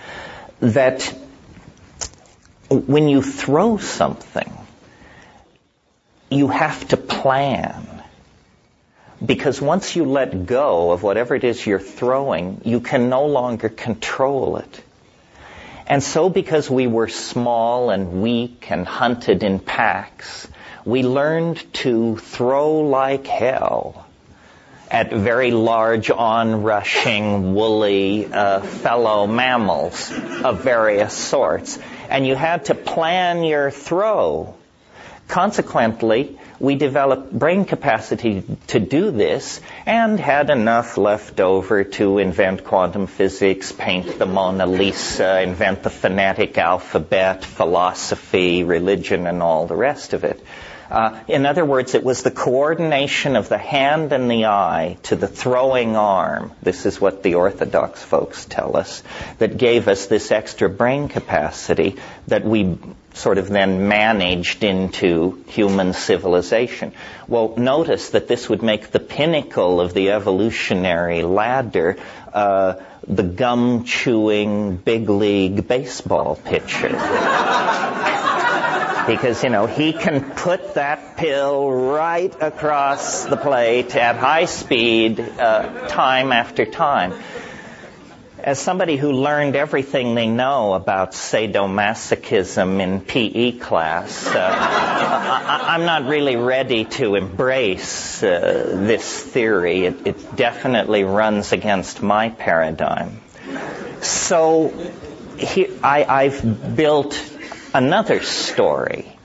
That 0.61 1.03
when 2.71 3.09
you 3.09 3.23
throw 3.23 3.77
something, 3.77 4.51
you 6.31 6.49
have 6.49 6.89
to 6.89 6.97
plan 6.97 7.92
because 9.25 9.61
once 9.61 9.95
you 9.95 10.05
let 10.05 10.47
go 10.47 10.91
of 10.91 11.03
whatever 11.03 11.35
it 11.35 11.45
is 11.45 11.65
you're 11.67 11.79
throwing, 11.79 12.61
you 12.65 12.81
can 12.81 13.09
no 13.09 13.27
longer 13.27 13.69
control 13.69 14.57
it. 14.57 14.83
And 15.87 16.03
so 16.03 16.29
because 16.29 16.71
we 16.71 16.87
were 16.87 17.09
small 17.09 17.91
and 17.91 18.23
weak 18.23 18.71
and 18.71 18.87
hunted 18.87 19.43
in 19.43 19.59
packs, 19.59 20.49
we 20.85 21.03
learned 21.03 21.73
to 21.75 22.17
throw 22.17 22.81
like 22.81 23.27
hell 23.27 24.07
at 24.91 25.11
very 25.11 25.51
large, 25.51 26.11
on-rushing, 26.11 27.55
woolly 27.55 28.27
uh, 28.27 28.61
fellow 28.61 29.27
mammals 29.27 30.13
of 30.45 30.63
various 30.63 31.15
sorts. 31.15 31.79
And 32.11 32.27
you 32.27 32.35
had 32.35 32.67
to 32.67 32.75
plan 32.75 33.43
your 33.43 33.71
throw. 33.71 34.55
Consequently, 35.29 36.39
we 36.63 36.77
developed 36.77 37.37
brain 37.37 37.65
capacity 37.65 38.45
to 38.69 38.79
do 38.79 39.11
this 39.11 39.61
and 39.85 40.21
had 40.21 40.49
enough 40.49 40.97
left 40.97 41.41
over 41.41 41.83
to 41.83 42.19
invent 42.19 42.63
quantum 42.63 43.09
physics, 43.09 43.73
paint 43.73 44.17
the 44.17 44.27
Mona 44.27 44.67
Lisa, 44.67 45.43
invent 45.43 45.83
the 45.83 45.91
phonetic 45.91 46.57
alphabet, 46.57 47.45
philosophy, 47.45 48.63
religion, 48.63 49.27
and 49.27 49.43
all 49.43 49.67
the 49.67 49.75
rest 49.75 50.13
of 50.13 50.23
it. 50.23 50.41
Uh, 50.93 51.19
in 51.27 51.47
other 51.47 51.65
words, 51.65 51.95
it 51.95 52.05
was 52.05 52.23
the 52.23 52.31
coordination 52.31 53.35
of 53.35 53.49
the 53.49 53.57
hand 53.57 54.13
and 54.13 54.31
the 54.31 54.45
eye 54.45 54.99
to 55.05 55.17
the 55.17 55.27
throwing 55.27 55.97
arm. 55.97 56.53
This 56.61 56.85
is 56.85 57.01
what 57.01 57.23
the 57.23 57.37
Orthodox 57.37 58.03
folks 58.03 58.45
tell 58.45 58.77
us 58.77 59.03
that 59.39 59.57
gave 59.57 59.89
us 59.89 60.05
this 60.05 60.31
extra 60.31 60.69
brain 60.69 61.09
capacity 61.09 61.97
that 62.27 62.45
we 62.45 62.77
sort 63.15 63.39
of 63.39 63.49
then 63.49 63.89
managed 63.89 64.65
into 64.65 65.43
human 65.49 65.95
civilization. 65.95 66.93
Well, 67.27 67.55
notice 67.57 68.11
that 68.11 68.29
this 68.29 68.51
would 68.51 68.63
make 68.63 68.91
the 68.91 69.01
pinnacle 69.01 69.81
of 69.81 69.95
the 69.95 70.11
evolutionary 70.11 71.23
ladder 71.23 71.97
uh, 72.35 72.75
the 73.07 73.23
gum 73.23 73.85
chewing 73.85 74.77
big 74.77 75.09
league 75.09 75.67
baseball 75.67 76.37
pitcher. 76.37 76.89
because, 79.07 79.43
you 79.43 79.51
know, 79.51 79.67
he 79.67 79.93
can 79.93 80.31
put 80.33 80.75
that 80.75 81.17
pill 81.17 81.71
right 81.71 82.35
across 82.41 83.25
the 83.27 83.37
plate 83.37 83.95
at 83.97 84.17
high 84.17 84.47
speed, 84.47 85.21
uh, 85.21 85.89
time 85.89 86.33
after 86.33 86.65
time. 86.65 87.15
As 88.39 88.59
somebody 88.59 88.97
who 88.97 89.13
learned 89.13 89.55
everything 89.55 90.17
they 90.17 90.27
know 90.27 90.75
about 90.75 91.13
sadomasochism 91.13 92.81
in 92.81 93.01
PE 93.01 93.59
class, 93.59 94.27
uh, 94.27 94.39
I, 94.39 95.77
am 95.77 95.85
not 95.85 96.07
really 96.07 96.35
ready 96.35 96.85
to 96.85 97.15
embrace 97.15 98.21
uh, 98.23 98.81
this 98.85 99.23
theory. 99.23 99.85
It, 99.85 100.07
it 100.09 100.37
definitely 100.37 101.05
runs 101.05 101.53
against 101.53 102.03
my 102.03 102.31
paradigm. 102.31 103.21
So 104.01 104.73
he, 105.39 105.69
I, 105.81 106.05
I've 106.05 106.77
built 106.77 107.15
another 107.75 108.23
story. 108.23 109.17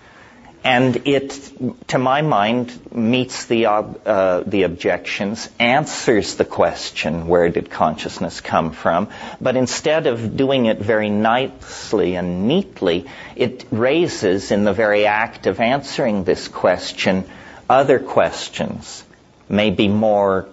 And 0.64 1.08
it, 1.08 1.88
to 1.90 1.98
my 1.98 2.22
mind, 2.22 2.94
meets 2.94 3.46
the, 3.46 3.68
uh, 3.68 4.44
the 4.46 4.64
objections, 4.64 5.50
answers 5.60 6.36
the 6.36 6.44
question, 6.44 7.28
where 7.28 7.48
did 7.48 7.70
consciousness 7.70 8.42
come 8.42 8.72
from? 8.72 9.08
But 9.40 9.56
instead 9.56 10.08
of 10.08 10.36
doing 10.36 10.66
it 10.66 10.80
very 10.80 11.10
nicely 11.10 12.16
and 12.16 12.50
neatly, 12.50 13.06
it 13.38 13.66
raises, 13.72 14.52
in 14.52 14.66
the 14.66 14.74
very 14.74 15.06
act 15.06 15.48
of 15.48 15.62
answering 15.62 16.26
this 16.26 16.50
question, 16.50 17.24
other 17.70 18.00
questions, 18.00 19.06
maybe 19.48 19.88
more 19.88 20.48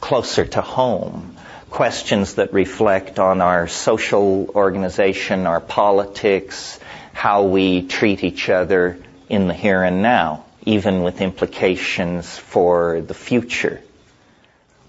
closer 0.00 0.44
to 0.44 0.60
home 0.60 1.36
questions 1.70 2.34
that 2.34 2.52
reflect 2.52 3.18
on 3.18 3.40
our 3.40 3.68
social 3.68 4.50
organization, 4.50 5.46
our 5.46 5.60
politics, 5.60 6.78
how 7.12 7.44
we 7.44 7.86
treat 7.86 8.24
each 8.24 8.48
other 8.48 8.98
in 9.28 9.46
the 9.46 9.54
here 9.54 9.82
and 9.82 10.02
now, 10.02 10.44
even 10.66 11.02
with 11.02 11.20
implications 11.20 12.36
for 12.36 13.00
the 13.00 13.14
future. 13.14 13.80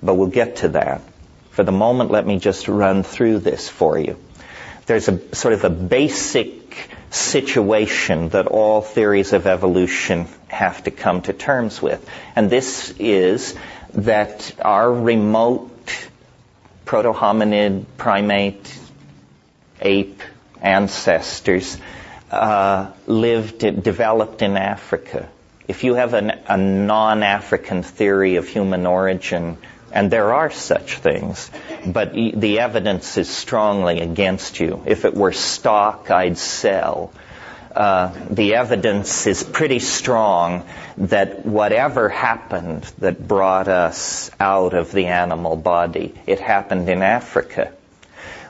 But 0.01 0.15
we'll 0.15 0.27
get 0.27 0.57
to 0.57 0.69
that. 0.69 1.01
For 1.51 1.63
the 1.63 1.71
moment, 1.71 2.11
let 2.11 2.25
me 2.25 2.39
just 2.39 2.67
run 2.67 3.03
through 3.03 3.39
this 3.39 3.69
for 3.69 3.99
you. 3.99 4.17
There's 4.85 5.07
a 5.07 5.35
sort 5.35 5.53
of 5.53 5.63
a 5.63 5.69
basic 5.69 6.89
situation 7.11 8.29
that 8.29 8.47
all 8.47 8.81
theories 8.81 9.33
of 9.33 9.45
evolution 9.45 10.27
have 10.47 10.83
to 10.85 10.91
come 10.91 11.21
to 11.23 11.33
terms 11.33 11.81
with. 11.81 12.09
And 12.35 12.49
this 12.49 12.93
is 12.97 13.55
that 13.93 14.53
our 14.61 14.91
remote 14.91 15.70
proto-hominid, 16.91 17.85
primate, 17.95 18.77
ape 19.79 20.21
ancestors 20.61 21.77
uh, 22.29 22.91
lived, 23.07 23.59
developed 23.81 24.41
in 24.41 24.57
Africa. 24.57 25.29
If 25.69 25.85
you 25.85 25.93
have 25.93 26.13
an, 26.13 26.31
a 26.49 26.57
non-African 26.57 27.83
theory 27.83 28.35
of 28.35 28.45
human 28.49 28.85
origin, 28.85 29.55
and 29.93 30.11
there 30.11 30.33
are 30.33 30.51
such 30.51 30.97
things, 30.97 31.49
but 31.85 32.11
the 32.11 32.59
evidence 32.59 33.15
is 33.15 33.29
strongly 33.29 34.01
against 34.01 34.59
you. 34.59 34.83
If 34.85 35.05
it 35.05 35.13
were 35.13 35.31
stock, 35.31 36.11
I'd 36.11 36.37
sell. 36.37 37.13
Uh, 37.75 38.13
the 38.29 38.55
evidence 38.55 39.27
is 39.27 39.43
pretty 39.43 39.79
strong 39.79 40.63
that 40.97 41.45
whatever 41.45 42.09
happened 42.09 42.83
that 42.97 43.25
brought 43.27 43.67
us 43.67 44.29
out 44.39 44.73
of 44.73 44.91
the 44.91 45.05
animal 45.05 45.55
body, 45.55 46.13
it 46.27 46.39
happened 46.39 46.89
in 46.89 47.01
Africa. 47.01 47.71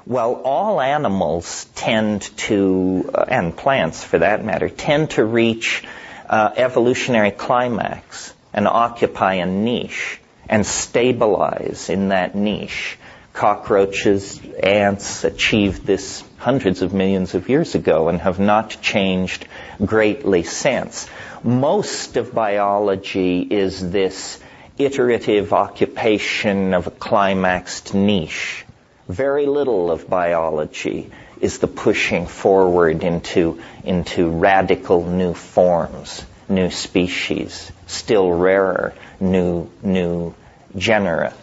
Well, 0.08 0.42
all 0.44 0.82
animals 0.82 1.66
tend 1.76 2.24
to, 2.38 3.12
uh, 3.14 3.26
and 3.28 3.56
plants 3.56 4.04
for 4.04 4.20
that 4.20 4.44
matter, 4.44 4.70
tend 4.70 5.12
to 5.12 5.24
reach 5.24 5.84
uh, 6.28 6.52
evolutionary 6.56 7.32
climax 7.32 8.34
and 8.54 8.68
occupy 8.68 9.36
a 9.36 9.46
niche 9.46 10.20
and 10.50 10.66
stabilize 10.66 11.90
in 11.90 12.10
that 12.10 12.34
niche. 12.34 12.98
Cockroaches, 13.34 14.42
ants 14.62 15.24
achieved 15.24 15.86
this 15.86 16.24
hundreds 16.38 16.82
of 16.82 16.94
millions 16.94 17.34
of 17.34 17.50
years 17.50 17.76
ago 17.76 18.10
and 18.10 18.20
have 18.20 18.40
not 18.40 18.78
changed 18.82 19.48
greatly 19.84 20.44
since. 20.44 21.08
Most 21.44 22.18
of 22.18 22.34
biology 22.34 23.42
is 23.42 23.92
this 23.92 24.40
iterative 24.78 25.54
occupation 25.54 26.74
of 26.74 26.88
a 26.88 26.92
climaxed 26.92 27.94
niche. 27.94 28.66
Very 29.08 29.46
little 29.46 29.92
of 29.92 30.10
biology 30.10 31.12
is 31.40 31.58
the 31.60 31.68
pushing 31.68 32.28
forward 32.28 33.04
into, 33.04 33.62
into 33.84 34.30
radical 34.30 35.06
new 35.06 35.34
forms, 35.34 36.24
new 36.48 36.70
species, 36.70 37.72
still 37.88 38.32
rarer, 38.32 38.94
new, 39.20 39.70
new 39.82 40.34
genera. 40.76 41.34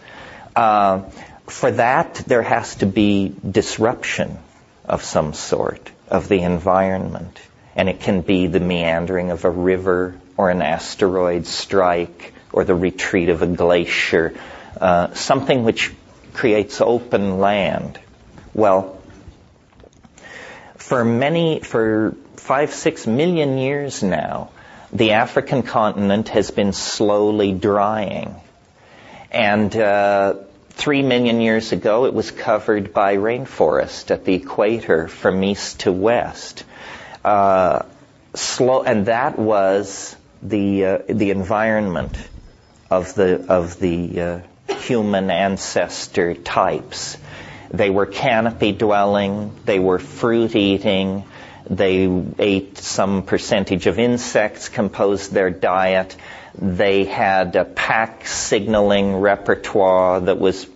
Uh, 0.55 1.03
for 1.49 1.71
that, 1.71 2.15
there 2.27 2.41
has 2.41 2.75
to 2.75 2.85
be 2.85 3.33
disruption 3.49 4.37
of 4.85 5.03
some 5.03 5.33
sort 5.33 5.91
of 6.07 6.27
the 6.27 6.41
environment. 6.41 7.39
And 7.75 7.89
it 7.89 8.01
can 8.01 8.21
be 8.21 8.47
the 8.47 8.59
meandering 8.59 9.31
of 9.31 9.45
a 9.45 9.49
river 9.49 10.19
or 10.37 10.49
an 10.49 10.61
asteroid 10.61 11.45
strike 11.45 12.33
or 12.51 12.63
the 12.63 12.75
retreat 12.75 13.29
of 13.29 13.41
a 13.41 13.47
glacier, 13.47 14.33
uh, 14.79 15.13
something 15.13 15.63
which 15.63 15.91
creates 16.33 16.81
open 16.81 17.39
land. 17.39 17.99
Well, 18.53 18.99
for 20.75 21.05
many, 21.05 21.59
for 21.59 22.15
five, 22.35 22.73
six 22.73 23.05
million 23.05 23.57
years 23.57 24.01
now, 24.01 24.49
the 24.91 25.11
African 25.11 25.61
continent 25.61 26.29
has 26.29 26.49
been 26.49 26.73
slowly 26.73 27.51
drying. 27.51 28.35
And 29.31 29.75
uh, 29.75 30.35
three 30.79 31.03
million 31.03 31.41
years 31.41 31.73
ago, 31.73 32.05
it 32.05 32.13
was 32.13 32.31
covered 32.31 32.93
by 32.93 33.17
rainforest 33.17 34.11
at 34.11 34.23
the 34.23 34.33
equator 34.33 35.07
from 35.09 35.43
east 35.43 35.81
to 35.81 35.91
west. 35.91 36.63
Uh, 37.23 37.83
slow, 38.33 38.83
and 38.83 39.07
that 39.07 39.37
was 39.37 40.15
the 40.41 40.85
uh, 40.85 40.97
the 41.09 41.31
environment 41.31 42.17
of 42.89 43.13
the 43.13 43.45
of 43.49 43.77
the 43.79 44.21
uh, 44.21 44.39
human 44.73 45.29
ancestor 45.29 46.33
types. 46.33 47.17
They 47.71 47.89
were 47.89 48.05
canopy 48.05 48.71
dwelling. 48.71 49.51
They 49.65 49.79
were 49.79 49.99
fruit 49.99 50.55
eating. 50.55 51.23
They 51.69 52.23
ate 52.39 52.77
some 52.77 53.23
percentage 53.23 53.85
of 53.85 53.99
insects, 53.99 54.69
composed 54.69 55.31
their 55.31 55.51
diet. 55.51 56.15
They 56.57 57.05
had 57.05 57.55
a 57.55 57.65
pack 57.65 58.25
signaling 58.25 59.17
repertoire 59.17 60.21
that 60.21 60.39
was 60.39 60.67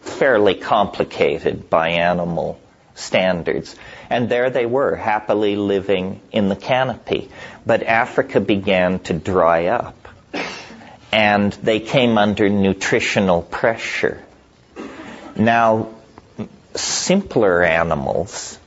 fairly 0.00 0.54
complicated 0.54 1.70
by 1.70 1.90
animal 1.90 2.58
standards. 2.96 3.76
And 4.10 4.28
there 4.28 4.50
they 4.50 4.66
were, 4.66 4.96
happily 4.96 5.54
living 5.54 6.20
in 6.32 6.48
the 6.48 6.56
canopy. 6.56 7.30
But 7.64 7.84
Africa 7.84 8.40
began 8.40 8.98
to 9.00 9.14
dry 9.14 9.66
up. 9.66 9.94
And 11.12 11.52
they 11.52 11.80
came 11.80 12.18
under 12.18 12.48
nutritional 12.48 13.42
pressure. 13.42 14.22
Now, 15.36 15.90
simpler 16.80 17.62
animals, 17.62 18.58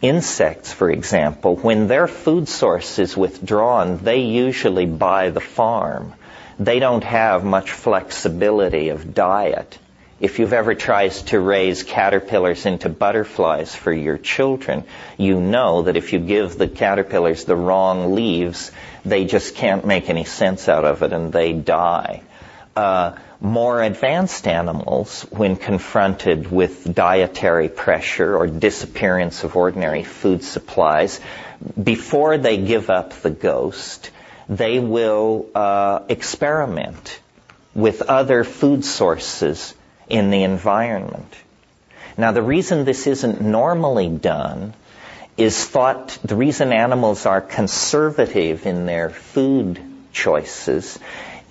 insects, 0.00 0.72
for 0.72 0.90
example, 0.90 1.56
when 1.56 1.88
their 1.88 2.08
food 2.08 2.48
source 2.48 2.98
is 2.98 3.16
withdrawn, 3.16 3.98
they 3.98 4.20
usually 4.20 4.86
buy 4.86 5.30
the 5.30 5.40
farm. 5.40 6.14
They 6.58 6.78
don't 6.78 7.04
have 7.04 7.44
much 7.44 7.70
flexibility 7.70 8.90
of 8.90 9.14
diet. 9.14 9.78
If 10.20 10.38
you've 10.38 10.52
ever 10.52 10.76
tried 10.76 11.10
to 11.30 11.40
raise 11.40 11.82
caterpillars 11.82 12.64
into 12.64 12.88
butterflies 12.88 13.74
for 13.74 13.92
your 13.92 14.18
children, 14.18 14.84
you 15.18 15.40
know 15.40 15.82
that 15.82 15.96
if 15.96 16.12
you 16.12 16.20
give 16.20 16.56
the 16.56 16.68
caterpillars 16.68 17.44
the 17.44 17.56
wrong 17.56 18.14
leaves, 18.14 18.70
they 19.04 19.24
just 19.24 19.56
can't 19.56 19.84
make 19.84 20.08
any 20.08 20.22
sense 20.24 20.68
out 20.68 20.84
of 20.84 21.02
it 21.02 21.12
and 21.12 21.32
they 21.32 21.52
die. 21.52 22.22
Uh, 22.76 23.16
more 23.42 23.82
advanced 23.82 24.46
animals, 24.46 25.22
when 25.30 25.56
confronted 25.56 26.50
with 26.50 26.94
dietary 26.94 27.68
pressure 27.68 28.36
or 28.36 28.46
disappearance 28.46 29.42
of 29.42 29.56
ordinary 29.56 30.04
food 30.04 30.44
supplies, 30.44 31.20
before 31.82 32.38
they 32.38 32.56
give 32.56 32.88
up 32.88 33.12
the 33.14 33.30
ghost, 33.30 34.10
they 34.48 34.78
will 34.78 35.46
uh, 35.56 36.00
experiment 36.08 37.18
with 37.74 38.02
other 38.02 38.44
food 38.44 38.84
sources 38.84 39.74
in 40.08 40.30
the 40.30 40.44
environment. 40.44 41.34
Now, 42.16 42.30
the 42.30 42.42
reason 42.42 42.84
this 42.84 43.08
isn't 43.08 43.40
normally 43.40 44.08
done 44.08 44.74
is 45.36 45.64
thought, 45.64 46.16
the 46.22 46.36
reason 46.36 46.72
animals 46.72 47.26
are 47.26 47.40
conservative 47.40 48.66
in 48.66 48.86
their 48.86 49.10
food 49.10 49.80
choices, 50.12 50.98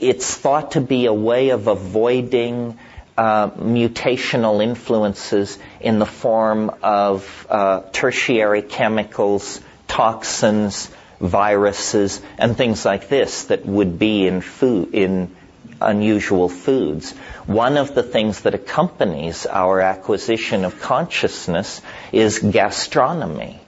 it's 0.02 0.36
thought 0.36 0.72
to 0.72 0.82
be 0.82 1.06
a 1.06 1.14
way 1.14 1.50
of 1.50 1.68
avoiding 1.68 2.78
uh, 3.18 3.52
mutational 3.52 4.64
influences 4.64 5.60
in 5.80 6.00
the 6.00 6.06
form 6.06 6.72
of 6.82 7.48
uh, 7.50 7.82
tertiary 7.92 8.64
chemicals, 8.64 9.62
toxins, 9.88 10.90
viruses, 11.20 12.20
and 12.40 12.58
things 12.58 12.84
like 12.84 13.10
this 13.10 13.46
that 13.46 13.64
would 13.66 14.00
be 14.00 14.26
in 14.26 14.42
food, 14.42 14.96
in 14.96 15.36
unusual 15.80 16.50
foods. 16.50 17.12
One 17.46 17.78
of 17.78 17.94
the 17.94 18.04
things 18.04 18.42
that 18.42 18.56
accompanies 18.56 19.46
our 19.46 19.82
acquisition 19.82 20.66
of 20.66 20.80
consciousness 20.80 21.82
is 22.12 22.40
gastronomy, 22.40 23.62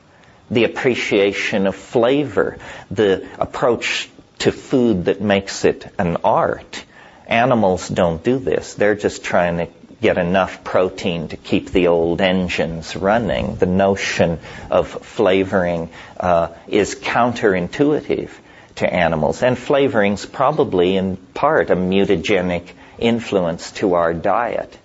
the 0.50 0.64
appreciation 0.64 1.68
of 1.68 1.76
flavor, 1.76 2.58
the 2.90 3.28
approach 3.40 4.10
to 4.40 4.52
food 4.52 5.06
that 5.06 5.22
makes 5.22 5.66
it 5.66 5.88
an 5.98 6.18
art. 6.24 6.84
Animals 7.28 7.88
don't 7.88 8.24
do 8.24 8.40
this. 8.40 8.74
They're 8.74 8.96
just 8.96 9.24
trying 9.24 9.58
to 9.58 9.68
get 10.02 10.18
enough 10.18 10.64
protein 10.66 11.30
to 11.30 11.38
keep 11.38 11.70
the 11.70 11.88
old 11.88 12.20
engines 12.20 12.96
running. 12.96 13.56
The 13.56 13.66
notion 13.66 14.40
of 14.70 14.90
flavoring 14.90 15.90
uh, 16.20 16.50
is 16.68 16.96
counterintuitive 16.96 18.30
to 18.76 18.94
animals. 18.94 19.42
And 19.44 19.56
flavorings 19.56 20.30
probably 20.30 20.98
in 20.98 21.16
part 21.16 21.70
a 21.70 21.76
mutagenic 21.76 22.74
influence 23.00 23.72
to 23.74 23.94
our 23.94 24.14
diet. 24.14 24.78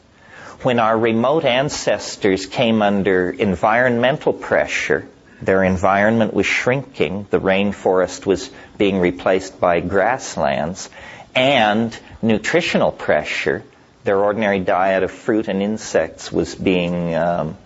When 0.63 0.79
our 0.79 0.99
remote 0.99 1.45
ancestors 1.45 2.47
came 2.47 2.83
under 2.83 3.31
environmental 3.31 4.33
pressure, 4.33 5.09
their 5.41 5.63
environment 5.63 6.35
was 6.35 6.47
shrinking, 6.47 7.27
the 7.31 7.41
rainforest 7.41 8.27
was 8.27 8.51
being 8.79 9.01
replaced 9.01 9.61
by 9.61 9.81
grasslands, 9.81 10.89
and 11.35 11.97
nutritional 12.23 12.93
pressure, 12.93 13.63
their 14.05 14.19
ordinary 14.19 14.61
diet 14.61 15.03
of 15.03 15.11
fruit 15.11 15.49
and 15.49 15.63
insects 15.63 16.33
was 16.33 16.55
being 16.55 17.15
um, 17.15 17.57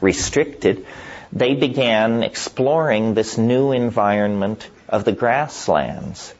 restricted, 0.00 0.86
they 1.32 1.54
began 1.54 2.22
exploring 2.22 3.14
this 3.14 3.38
new 3.38 3.72
environment 3.72 4.68
of 4.88 5.04
the 5.04 5.12
grasslands. 5.12 6.34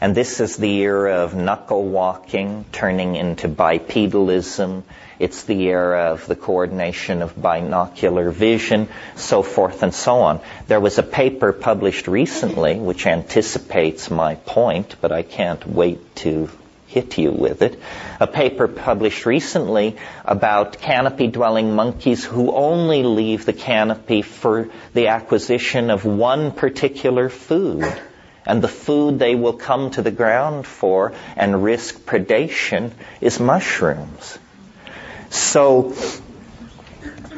And 0.00 0.14
this 0.14 0.40
is 0.40 0.56
the 0.56 0.80
era 0.80 1.16
of 1.24 1.34
knuckle 1.34 1.84
walking 1.84 2.64
turning 2.72 3.16
into 3.16 3.48
bipedalism. 3.48 4.82
It's 5.20 5.42
the 5.42 5.68
era 5.68 6.12
of 6.12 6.26
the 6.26 6.34
coordination 6.34 7.20
of 7.20 7.40
binocular 7.40 8.30
vision, 8.30 8.88
so 9.16 9.42
forth 9.42 9.82
and 9.82 9.92
so 9.92 10.20
on. 10.20 10.40
There 10.66 10.80
was 10.80 10.96
a 10.96 11.02
paper 11.02 11.52
published 11.52 12.08
recently 12.08 12.76
which 12.76 13.06
anticipates 13.06 14.10
my 14.10 14.36
point, 14.36 14.96
but 15.02 15.12
I 15.12 15.20
can't 15.20 15.66
wait 15.66 16.16
to 16.24 16.48
hit 16.86 17.18
you 17.18 17.32
with 17.32 17.60
it. 17.60 17.78
A 18.18 18.26
paper 18.26 18.66
published 18.66 19.26
recently 19.26 19.98
about 20.24 20.80
canopy 20.80 21.26
dwelling 21.26 21.74
monkeys 21.74 22.24
who 22.24 22.52
only 22.54 23.02
leave 23.02 23.44
the 23.44 23.52
canopy 23.52 24.22
for 24.22 24.70
the 24.94 25.08
acquisition 25.08 25.90
of 25.90 26.06
one 26.06 26.50
particular 26.50 27.28
food. 27.28 27.84
And 28.46 28.62
the 28.62 28.68
food 28.68 29.18
they 29.18 29.34
will 29.34 29.52
come 29.52 29.90
to 29.90 30.00
the 30.00 30.10
ground 30.10 30.66
for 30.66 31.12
and 31.36 31.62
risk 31.62 32.06
predation 32.06 32.92
is 33.20 33.38
mushrooms. 33.38 34.38
So, 35.30 35.94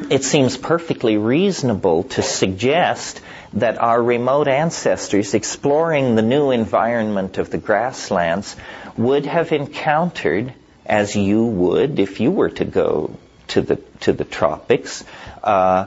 it 0.09 0.23
seems 0.23 0.57
perfectly 0.57 1.17
reasonable 1.17 2.03
to 2.03 2.21
suggest 2.21 3.21
that 3.53 3.77
our 3.77 4.01
remote 4.01 4.47
ancestors 4.47 5.33
exploring 5.33 6.15
the 6.15 6.21
new 6.21 6.51
environment 6.51 7.37
of 7.37 7.49
the 7.49 7.57
grasslands 7.57 8.55
would 8.97 9.25
have 9.25 9.51
encountered, 9.51 10.53
as 10.85 11.15
you 11.15 11.45
would 11.45 11.99
if 11.99 12.19
you 12.19 12.31
were 12.31 12.49
to 12.49 12.65
go 12.65 13.15
to 13.49 13.61
the, 13.61 13.75
to 14.01 14.13
the 14.13 14.25
tropics, 14.25 15.03
uh, 15.43 15.85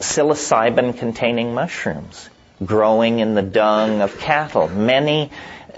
psilocybin 0.00 0.96
containing 0.96 1.54
mushrooms 1.54 2.28
growing 2.64 3.18
in 3.18 3.34
the 3.34 3.42
dung 3.42 4.00
of 4.00 4.18
cattle. 4.18 4.68
Many 4.68 5.30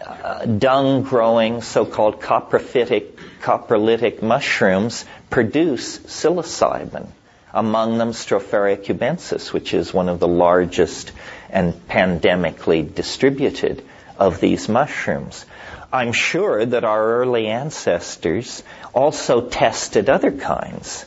Uh, 0.07 0.45
dung 0.47 1.03
growing 1.03 1.62
so-called 1.62 2.21
coprophytic, 2.21 3.14
coprolitic 3.42 4.23
mushrooms 4.23 5.05
produce 5.31 5.99
psilocybin 5.99 7.09
among 7.53 7.99
them 7.99 8.12
Stropharia 8.12 8.77
cubensis, 8.77 9.53
which 9.53 9.75
is 9.75 9.92
one 9.92 10.09
of 10.09 10.21
the 10.21 10.29
largest 10.29 11.11
and 11.51 11.75
pandemically 11.88 12.95
distributed 12.95 13.83
of 14.16 14.38
these 14.38 14.69
mushrooms. 14.69 15.45
I'm 15.92 16.12
sure 16.12 16.64
that 16.64 16.85
our 16.85 17.05
early 17.23 17.49
ancestors 17.49 18.62
also 18.95 19.49
tested 19.49 20.09
other 20.09 20.31
kinds. 20.31 21.05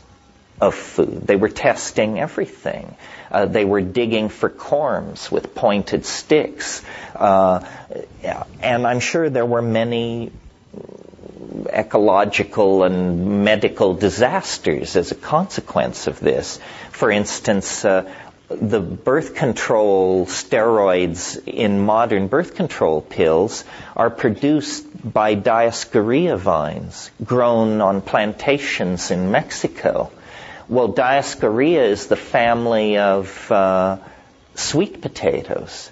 Of 0.62 0.76
food. 0.76 1.26
They 1.26 1.36
were 1.36 1.50
testing 1.50 2.20
everything. 2.20 2.96
Uh, 3.32 3.46
they 3.46 3.66
were 3.66 3.82
digging 3.82 4.30
for 4.30 4.50
corms 4.50 5.32
with 5.32 5.56
pointed 5.56 6.06
sticks. 6.06 6.84
Uh, 7.16 7.66
and 8.62 8.88
I'm 8.88 9.00
sure 9.00 9.30
there 9.30 9.46
were 9.46 9.62
many 9.62 10.32
ecological 11.72 12.84
and 12.84 13.44
medical 13.44 13.94
disasters 13.94 14.96
as 14.96 15.12
a 15.12 15.16
consequence 15.16 16.08
of 16.08 16.20
this. 16.20 16.60
For 16.92 17.12
instance, 17.12 17.86
uh, 17.86 18.12
the 18.50 18.80
birth 18.80 19.36
control 19.36 20.26
steroids 20.26 21.42
in 21.48 21.80
modern 21.80 22.28
birth 22.28 22.56
control 22.56 23.00
pills 23.00 23.64
are 23.96 24.10
produced 24.10 24.86
by 25.14 25.36
Dioscorea 25.36 26.36
vines 26.36 27.12
grown 27.24 27.80
on 27.80 28.02
plantations 28.02 29.12
in 29.12 29.32
Mexico. 29.32 30.12
Well, 30.70 30.90
Dioscorea 30.90 31.84
is 31.84 32.06
the 32.06 32.16
family 32.16 33.00
of 33.00 33.52
uh, 33.52 33.98
sweet 34.54 35.02
potatoes. 35.02 35.90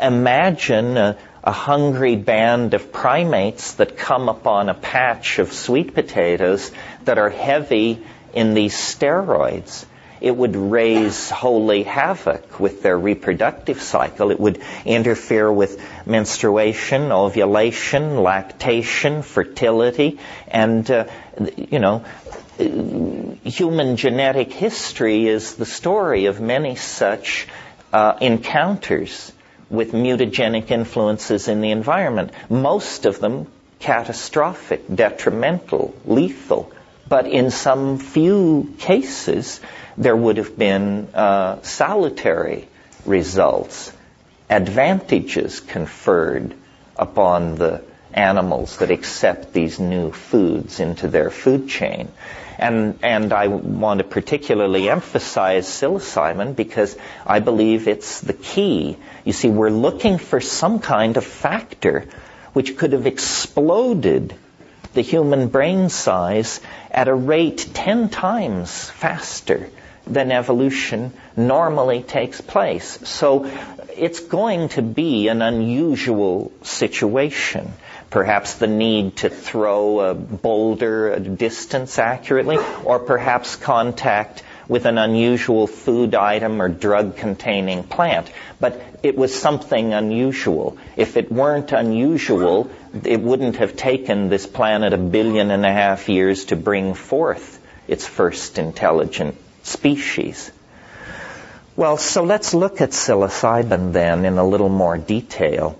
Imagine 0.00 0.96
a, 0.96 1.18
a 1.42 1.50
hungry 1.50 2.14
band 2.14 2.74
of 2.74 2.92
primates 2.92 3.72
that 3.74 3.96
come 3.96 4.28
upon 4.28 4.68
a 4.68 4.74
patch 4.74 5.40
of 5.40 5.52
sweet 5.52 5.94
potatoes 5.94 6.70
that 7.06 7.18
are 7.18 7.28
heavy 7.28 8.00
in 8.32 8.54
these 8.54 8.74
steroids 8.74 9.84
it 10.20 10.36
would 10.36 10.56
raise 10.56 11.30
holy 11.30 11.84
havoc 11.84 12.58
with 12.58 12.82
their 12.82 12.98
reproductive 12.98 13.80
cycle. 13.80 14.30
It 14.30 14.40
would 14.40 14.60
interfere 14.84 15.50
with 15.50 15.80
menstruation, 16.06 17.12
ovulation, 17.12 18.22
lactation, 18.22 19.22
fertility, 19.22 20.18
and, 20.48 20.90
uh, 20.90 21.06
you 21.56 21.78
know, 21.78 22.04
human 22.58 23.96
genetic 23.96 24.52
history 24.52 25.26
is 25.26 25.54
the 25.54 25.66
story 25.66 26.26
of 26.26 26.40
many 26.40 26.74
such 26.74 27.46
uh, 27.92 28.16
encounters 28.20 29.32
with 29.70 29.92
mutagenic 29.92 30.70
influences 30.70 31.48
in 31.48 31.60
the 31.60 31.70
environment. 31.70 32.32
Most 32.48 33.06
of 33.06 33.20
them 33.20 33.46
catastrophic, 33.78 34.84
detrimental, 34.92 35.94
lethal. 36.04 36.72
But 37.08 37.26
in 37.26 37.50
some 37.50 37.98
few 37.98 38.74
cases, 38.78 39.60
there 39.96 40.16
would 40.16 40.36
have 40.36 40.58
been 40.58 41.08
uh, 41.14 41.62
salutary 41.62 42.68
results, 43.06 43.92
advantages 44.50 45.60
conferred 45.60 46.54
upon 46.96 47.54
the 47.54 47.82
animals 48.12 48.78
that 48.78 48.90
accept 48.90 49.52
these 49.52 49.78
new 49.78 50.10
foods 50.10 50.80
into 50.80 51.08
their 51.08 51.30
food 51.30 51.68
chain. 51.68 52.08
And, 52.58 52.98
and 53.02 53.32
I 53.32 53.46
want 53.46 53.98
to 53.98 54.04
particularly 54.04 54.90
emphasize 54.90 55.66
psilocybin 55.68 56.56
because 56.56 56.96
I 57.24 57.38
believe 57.38 57.86
it's 57.86 58.20
the 58.20 58.32
key. 58.32 58.96
You 59.24 59.32
see, 59.32 59.48
we're 59.48 59.70
looking 59.70 60.18
for 60.18 60.40
some 60.40 60.80
kind 60.80 61.16
of 61.16 61.24
factor 61.24 62.06
which 62.52 62.76
could 62.76 62.92
have 62.92 63.06
exploded 63.06 64.34
the 64.94 65.02
human 65.02 65.48
brain 65.48 65.88
size 65.88 66.60
at 66.90 67.06
a 67.06 67.14
rate 67.14 67.68
10 67.74 68.08
times 68.08 68.90
faster 68.90 69.70
than 70.06 70.32
evolution 70.32 71.12
normally 71.36 72.02
takes 72.02 72.40
place. 72.40 72.98
So 73.08 73.50
it's 73.96 74.20
going 74.20 74.70
to 74.70 74.82
be 74.82 75.28
an 75.28 75.42
unusual 75.42 76.50
situation. 76.62 77.72
Perhaps 78.10 78.54
the 78.54 78.66
need 78.66 79.16
to 79.16 79.28
throw 79.28 80.00
a 80.00 80.14
boulder 80.14 81.12
a 81.12 81.20
distance 81.20 81.98
accurately, 81.98 82.56
or 82.84 82.98
perhaps 82.98 83.56
contact 83.56 84.42
with 84.66 84.86
an 84.86 84.98
unusual 84.98 85.66
food 85.66 86.14
item 86.14 86.60
or 86.62 86.68
drug 86.68 87.16
containing 87.16 87.82
plant. 87.82 88.30
But 88.60 88.80
it 89.02 89.16
was 89.16 89.34
something 89.34 89.92
unusual. 89.92 90.78
If 90.96 91.16
it 91.16 91.30
weren't 91.30 91.72
unusual, 91.72 92.70
it 93.04 93.20
wouldn't 93.20 93.56
have 93.56 93.76
taken 93.76 94.28
this 94.28 94.46
planet 94.46 94.92
a 94.92 94.98
billion 94.98 95.50
and 95.50 95.64
a 95.64 95.72
half 95.72 96.08
years 96.08 96.46
to 96.46 96.56
bring 96.56 96.94
forth 96.94 97.60
its 97.86 98.06
first 98.06 98.58
intelligent 98.58 99.36
species. 99.62 100.50
Well, 101.76 101.96
so 101.96 102.24
let's 102.24 102.54
look 102.54 102.80
at 102.80 102.90
psilocybin 102.90 103.92
then 103.92 104.24
in 104.24 104.38
a 104.38 104.46
little 104.46 104.68
more 104.68 104.98
detail. 104.98 105.78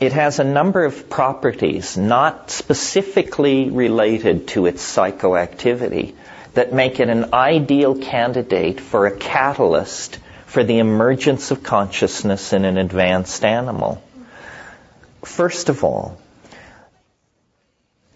It 0.00 0.14
has 0.14 0.38
a 0.38 0.44
number 0.44 0.86
of 0.86 1.10
properties 1.10 1.98
not 1.98 2.50
specifically 2.50 3.68
related 3.68 4.48
to 4.48 4.64
its 4.64 4.82
psychoactivity 4.82 6.14
that 6.54 6.72
make 6.72 7.00
it 7.00 7.10
an 7.10 7.34
ideal 7.34 7.94
candidate 7.94 8.80
for 8.80 9.06
a 9.06 9.16
catalyst 9.16 10.18
for 10.46 10.64
the 10.64 10.78
emergence 10.78 11.50
of 11.50 11.62
consciousness 11.62 12.54
in 12.54 12.64
an 12.64 12.78
advanced 12.78 13.44
animal. 13.44 14.02
First 15.22 15.68
of 15.68 15.84
all, 15.84 16.18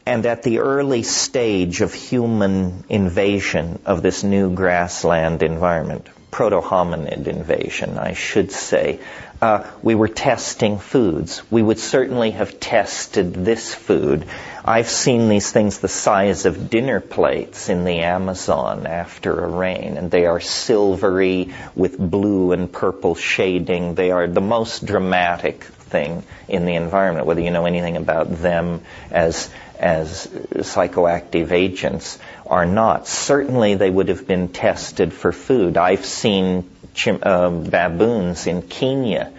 and 0.06 0.24
at 0.24 0.42
the 0.42 0.60
early 0.60 1.02
stage 1.02 1.82
of 1.82 1.92
human 1.92 2.84
invasion 2.88 3.78
of 3.84 4.02
this 4.02 4.24
new 4.24 4.54
grassland 4.54 5.42
environment, 5.42 6.08
proto-hominid 6.30 7.26
invasion, 7.26 7.98
I 7.98 8.14
should 8.14 8.52
say, 8.52 9.00
uh, 9.44 9.70
we 9.82 9.94
were 9.94 10.08
testing 10.08 10.78
foods. 10.78 11.42
We 11.50 11.62
would 11.62 11.78
certainly 11.78 12.30
have 12.30 12.58
tested 12.60 13.34
this 13.34 13.74
food. 13.74 14.24
I've 14.64 14.88
seen 14.88 15.28
these 15.28 15.52
things 15.52 15.80
the 15.80 15.88
size 15.88 16.46
of 16.46 16.70
dinner 16.70 16.98
plates 17.00 17.68
in 17.68 17.84
the 17.84 17.98
Amazon 17.98 18.86
after 18.86 19.44
a 19.44 19.46
rain, 19.46 19.98
and 19.98 20.10
they 20.10 20.24
are 20.24 20.40
silvery 20.40 21.52
with 21.74 21.98
blue 21.98 22.52
and 22.52 22.72
purple 22.72 23.14
shading. 23.14 23.94
They 23.94 24.12
are 24.12 24.26
the 24.26 24.40
most 24.40 24.86
dramatic 24.86 25.64
thing 25.64 26.22
in 26.48 26.64
the 26.64 26.76
environment, 26.76 27.26
whether 27.26 27.42
you 27.42 27.50
know 27.50 27.66
anything 27.66 27.98
about 27.98 28.34
them 28.40 28.80
as 29.10 29.50
as 29.78 30.26
psychoactive 30.26 31.50
agents 31.50 32.18
are 32.46 32.64
not. 32.64 33.06
Certainly 33.06 33.74
they 33.74 33.90
would 33.90 34.08
have 34.08 34.26
been 34.26 34.48
tested 34.48 35.12
for 35.12 35.32
food. 35.32 35.76
I've 35.76 36.06
seen 36.06 36.70
chim- 36.94 37.22
uh, 37.22 37.50
baboons 37.50 38.46
in 38.46 38.62
Kenya 38.62 39.32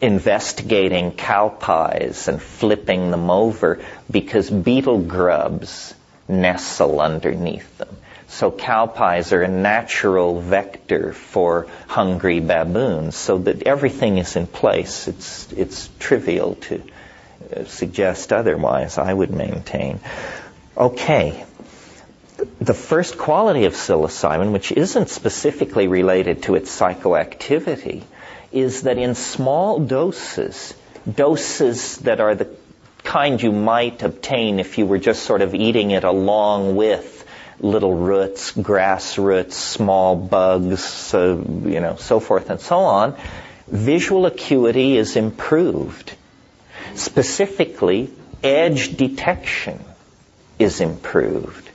investigating 0.00 1.12
cow 1.12 1.48
pies 1.48 2.28
and 2.28 2.40
flipping 2.40 3.10
them 3.10 3.30
over 3.30 3.80
because 4.10 4.48
beetle 4.48 5.00
grubs 5.00 5.94
nestle 6.26 7.00
underneath 7.00 7.76
them. 7.78 7.94
So 8.28 8.50
cow 8.50 8.86
pies 8.86 9.32
are 9.32 9.42
a 9.42 9.48
natural 9.48 10.40
vector 10.40 11.12
for 11.12 11.66
hungry 11.88 12.40
baboons 12.40 13.16
so 13.16 13.38
that 13.38 13.64
everything 13.64 14.18
is 14.18 14.36
in 14.36 14.46
place. 14.46 15.08
It's, 15.08 15.52
it's 15.52 15.90
trivial 15.98 16.54
to 16.54 16.82
suggest 17.66 18.32
otherwise, 18.32 18.98
I 18.98 19.12
would 19.12 19.30
maintain. 19.30 20.00
Okay. 20.76 21.44
The 22.60 22.74
first 22.74 23.18
quality 23.18 23.64
of 23.66 23.74
psilocybin, 23.74 24.52
which 24.52 24.72
isn't 24.72 25.10
specifically 25.10 25.88
related 25.88 26.44
to 26.44 26.54
its 26.54 26.78
psychoactivity, 26.78 28.02
is 28.52 28.82
that 28.82 28.98
in 28.98 29.14
small 29.14 29.78
doses, 29.80 30.74
doses 31.12 31.98
that 31.98 32.20
are 32.20 32.34
the 32.34 32.48
kind 33.02 33.42
you 33.42 33.52
might 33.52 34.02
obtain 34.02 34.58
if 34.58 34.78
you 34.78 34.86
were 34.86 34.98
just 34.98 35.22
sort 35.22 35.42
of 35.42 35.54
eating 35.54 35.90
it 35.90 36.04
along 36.04 36.76
with 36.76 37.26
little 37.60 37.94
roots, 37.94 38.52
grass 38.52 39.18
roots, 39.18 39.56
small 39.56 40.16
bugs, 40.16 41.12
you 41.12 41.80
know, 41.80 41.96
so 41.98 42.20
forth 42.20 42.50
and 42.50 42.60
so 42.60 42.78
on, 42.78 43.16
visual 43.66 44.26
acuity 44.26 44.96
is 44.96 45.16
improved. 45.16 46.14
Specifically, 46.94 48.10
edge 48.42 48.96
detection 48.96 49.82
is 50.58 50.80
improved. 50.80 51.69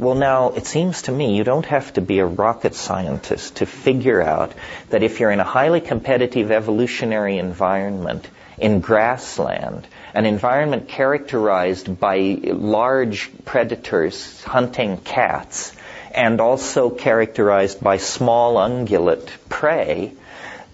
Well, 0.00 0.14
now, 0.14 0.52
it 0.52 0.64
seems 0.64 1.02
to 1.02 1.12
me 1.12 1.36
you 1.36 1.44
don't 1.44 1.66
have 1.66 1.92
to 1.92 2.00
be 2.00 2.20
a 2.20 2.24
rocket 2.24 2.74
scientist 2.74 3.56
to 3.56 3.66
figure 3.66 4.22
out 4.22 4.54
that 4.88 5.02
if 5.02 5.20
you're 5.20 5.30
in 5.30 5.40
a 5.40 5.44
highly 5.44 5.82
competitive 5.82 6.50
evolutionary 6.50 7.36
environment 7.36 8.26
in 8.56 8.80
grassland, 8.80 9.86
an 10.14 10.24
environment 10.24 10.88
characterized 10.88 12.00
by 12.00 12.38
large 12.42 13.30
predators 13.44 14.42
hunting 14.44 14.96
cats, 14.96 15.76
and 16.14 16.40
also 16.40 16.88
characterized 16.88 17.84
by 17.84 17.98
small 17.98 18.54
ungulate 18.54 19.28
prey, 19.50 20.14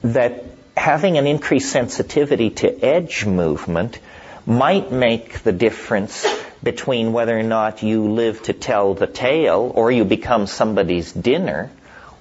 that 0.02 0.44
having 0.76 1.18
an 1.18 1.26
increased 1.26 1.72
sensitivity 1.72 2.50
to 2.50 2.84
edge 2.84 3.26
movement 3.26 3.98
might 4.46 4.92
make 4.92 5.40
the 5.40 5.52
difference 5.52 6.24
between 6.62 7.12
whether 7.12 7.38
or 7.38 7.42
not 7.42 7.82
you 7.82 8.12
live 8.12 8.42
to 8.44 8.52
tell 8.52 8.94
the 8.94 9.06
tale 9.06 9.72
or 9.74 9.90
you 9.90 10.04
become 10.04 10.46
somebody's 10.46 11.12
dinner, 11.12 11.70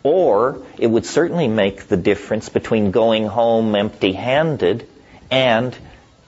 or 0.04 0.62
it 0.78 0.88
would 0.88 1.06
certainly 1.06 1.48
make 1.48 1.88
the 1.88 1.98
difference 1.98 2.50
between 2.50 2.92
going 2.92 3.26
home 3.26 3.76
empty 3.76 4.14
handed 4.14 4.88
and 5.32 5.76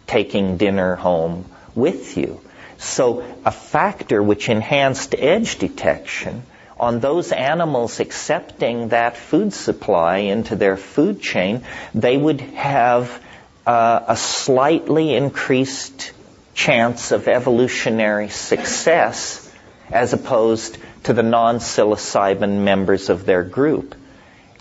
taking 0.07 0.57
dinner 0.57 0.95
home 0.95 1.45
with 1.75 2.17
you. 2.17 2.41
So 2.77 3.23
a 3.45 3.51
factor 3.51 4.21
which 4.21 4.49
enhanced 4.49 5.15
edge 5.17 5.57
detection 5.57 6.43
on 6.79 6.99
those 6.99 7.31
animals 7.31 7.99
accepting 7.99 8.89
that 8.89 9.17
food 9.17 9.53
supply 9.53 10.17
into 10.17 10.55
their 10.55 10.77
food 10.77 11.21
chain, 11.21 11.63
they 11.93 12.15
would 12.15 12.41
have 12.41 13.23
uh, 13.65 14.01
a 14.07 14.15
slightly 14.15 15.15
increased 15.15 16.11
chance 16.57 17.11
of 17.11 17.27
evolutionary 17.27 18.29
success 18.29 19.47
as 19.91 20.11
opposed 20.13 20.77
to 21.03 21.13
the 21.13 21.21
non-psilocybin 21.21 22.63
members 22.63 23.09
of 23.09 23.25
their 23.25 23.43
group. 23.43 23.93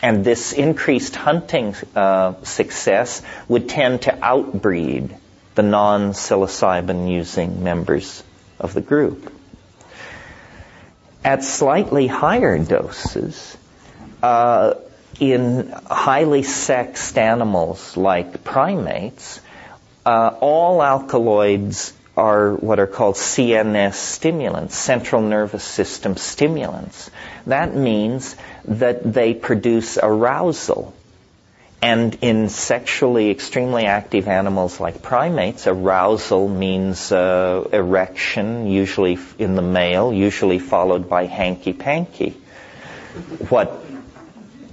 And 0.02 0.22
this 0.22 0.52
increased 0.52 1.16
hunting 1.16 1.74
uh, 1.96 2.35
success 2.42 3.22
would 3.48 3.70
tend 3.70 4.02
to 4.02 4.16
outbreed 4.22 5.16
the 5.54 5.62
non-psilocybin 5.62 7.11
using 7.11 7.64
members 7.64 8.22
of 8.61 8.74
the 8.74 8.82
group. 8.82 9.32
At 11.24 11.42
slightly 11.42 12.06
higher 12.06 12.59
doses, 12.59 13.56
uh, 14.22 14.74
in 15.18 15.72
highly 15.87 16.42
sexed 16.42 17.16
animals 17.16 17.96
like 17.96 18.44
primates, 18.44 19.40
uh, 20.06 20.36
all 20.40 20.82
alkaloids 20.82 21.92
are 22.16 22.54
what 22.54 22.78
are 22.78 22.86
called 22.86 23.16
CNS 23.16 23.94
stimulants, 23.94 24.74
central 24.76 25.20
nervous 25.20 25.64
system 25.64 26.16
stimulants. 26.16 27.10
That 27.46 27.74
means 27.74 28.36
that 28.66 29.12
they 29.12 29.34
produce 29.34 29.98
arousal. 30.02 30.94
And 31.82 32.16
in 32.22 32.48
sexually 32.48 33.30
extremely 33.30 33.84
active 33.84 34.28
animals 34.28 34.80
like 34.80 35.02
primates, 35.02 35.66
arousal 35.66 36.48
means 36.48 37.12
uh, 37.12 37.68
erection, 37.70 38.66
usually 38.66 39.18
in 39.38 39.56
the 39.56 39.62
male, 39.62 40.12
usually 40.12 40.58
followed 40.58 41.08
by 41.08 41.26
hanky-panky. 41.26 42.30
What 43.50 43.86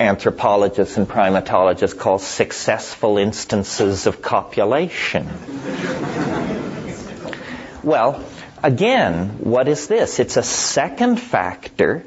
anthropologists 0.03 0.97
and 0.97 1.07
primatologists 1.07 1.97
call 1.97 2.19
successful 2.19 3.17
instances 3.17 4.05
of 4.05 4.21
copulation. 4.21 5.27
Well, 7.83 8.23
again, 8.61 9.29
what 9.39 9.67
is 9.67 9.87
this? 9.87 10.19
It's 10.19 10.37
a 10.37 10.43
second 10.43 11.17
factor 11.17 12.05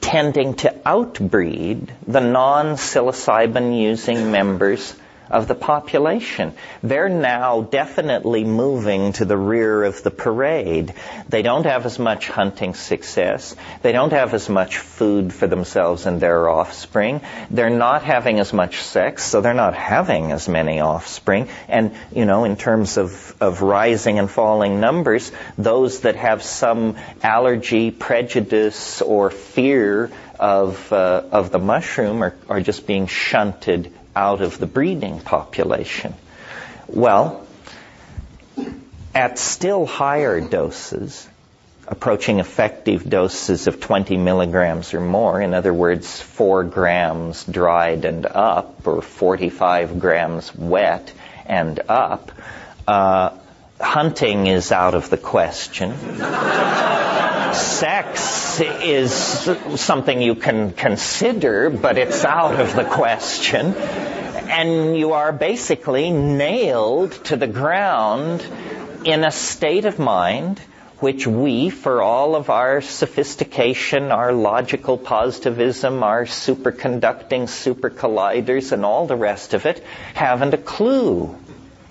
tending 0.00 0.54
to 0.54 0.74
outbreed 0.86 1.92
the 2.06 2.20
non-psilocybin 2.20 3.78
using 3.78 4.30
members 4.30 4.94
of 5.30 5.48
the 5.48 5.54
population. 5.54 6.54
They're 6.82 7.08
now 7.08 7.62
definitely 7.62 8.44
moving 8.44 9.12
to 9.14 9.24
the 9.24 9.36
rear 9.36 9.84
of 9.84 10.02
the 10.02 10.10
parade. 10.10 10.94
They 11.28 11.42
don't 11.42 11.66
have 11.66 11.86
as 11.86 11.98
much 11.98 12.28
hunting 12.28 12.74
success. 12.74 13.54
They 13.82 13.92
don't 13.92 14.12
have 14.12 14.34
as 14.34 14.48
much 14.48 14.78
food 14.78 15.32
for 15.32 15.46
themselves 15.46 16.06
and 16.06 16.20
their 16.20 16.48
offspring. 16.48 17.20
They're 17.50 17.70
not 17.70 18.02
having 18.02 18.40
as 18.40 18.52
much 18.52 18.78
sex, 18.82 19.24
so 19.24 19.40
they're 19.40 19.54
not 19.54 19.74
having 19.74 20.32
as 20.32 20.48
many 20.48 20.80
offspring. 20.80 21.48
And, 21.68 21.94
you 22.12 22.24
know, 22.24 22.44
in 22.44 22.56
terms 22.56 22.96
of, 22.96 23.34
of 23.40 23.62
rising 23.62 24.18
and 24.18 24.30
falling 24.30 24.80
numbers, 24.80 25.30
those 25.56 26.00
that 26.00 26.16
have 26.16 26.42
some 26.42 26.96
allergy, 27.22 27.90
prejudice, 27.90 29.02
or 29.02 29.30
fear 29.30 30.10
of, 30.38 30.92
uh, 30.92 31.22
of 31.32 31.50
the 31.50 31.58
mushroom 31.58 32.22
are, 32.22 32.34
are 32.48 32.60
just 32.60 32.86
being 32.86 33.06
shunted 33.06 33.92
out 34.18 34.40
of 34.40 34.58
the 34.58 34.66
breeding 34.66 35.20
population. 35.20 36.12
Well, 36.88 37.46
at 39.14 39.38
still 39.38 39.86
higher 39.86 40.40
doses, 40.40 41.28
approaching 41.86 42.40
effective 42.40 43.08
doses 43.08 43.68
of 43.68 43.80
20 43.80 44.16
milligrams 44.16 44.92
or 44.92 45.00
more, 45.00 45.40
in 45.40 45.54
other 45.54 45.72
words, 45.72 46.20
4 46.20 46.64
grams 46.64 47.44
dried 47.44 48.04
and 48.04 48.26
up, 48.26 48.86
or 48.88 49.02
45 49.02 50.00
grams 50.00 50.52
wet 50.52 51.12
and 51.46 51.78
up, 51.88 52.32
uh, 52.88 53.30
hunting 53.80 54.46
is 54.46 54.72
out 54.72 54.94
of 54.94 55.10
the 55.10 55.16
question. 55.16 55.96
Sex 57.54 58.60
is 58.60 59.12
something 59.12 60.20
you 60.20 60.34
can 60.34 60.72
consider, 60.72 61.70
but 61.70 61.96
it's 61.98 62.24
out 62.24 62.60
of 62.60 62.74
the 62.74 62.84
question 62.84 63.74
and 64.48 64.96
you 64.96 65.12
are 65.12 65.32
basically 65.32 66.10
nailed 66.10 67.12
to 67.24 67.36
the 67.36 67.46
ground 67.46 68.44
in 69.04 69.22
a 69.22 69.30
state 69.30 69.84
of 69.84 69.98
mind 69.98 70.60
which 71.00 71.28
we, 71.28 71.70
for 71.70 72.02
all 72.02 72.34
of 72.34 72.50
our 72.50 72.80
sophistication, 72.80 74.10
our 74.10 74.32
logical 74.32 74.98
positivism, 74.98 76.02
our 76.02 76.24
superconducting 76.24 77.48
super 77.48 77.88
colliders, 77.88 78.72
and 78.72 78.84
all 78.84 79.06
the 79.06 79.14
rest 79.14 79.54
of 79.54 79.64
it, 79.64 79.80
haven't 80.14 80.54
a 80.54 80.58
clue 80.58 81.38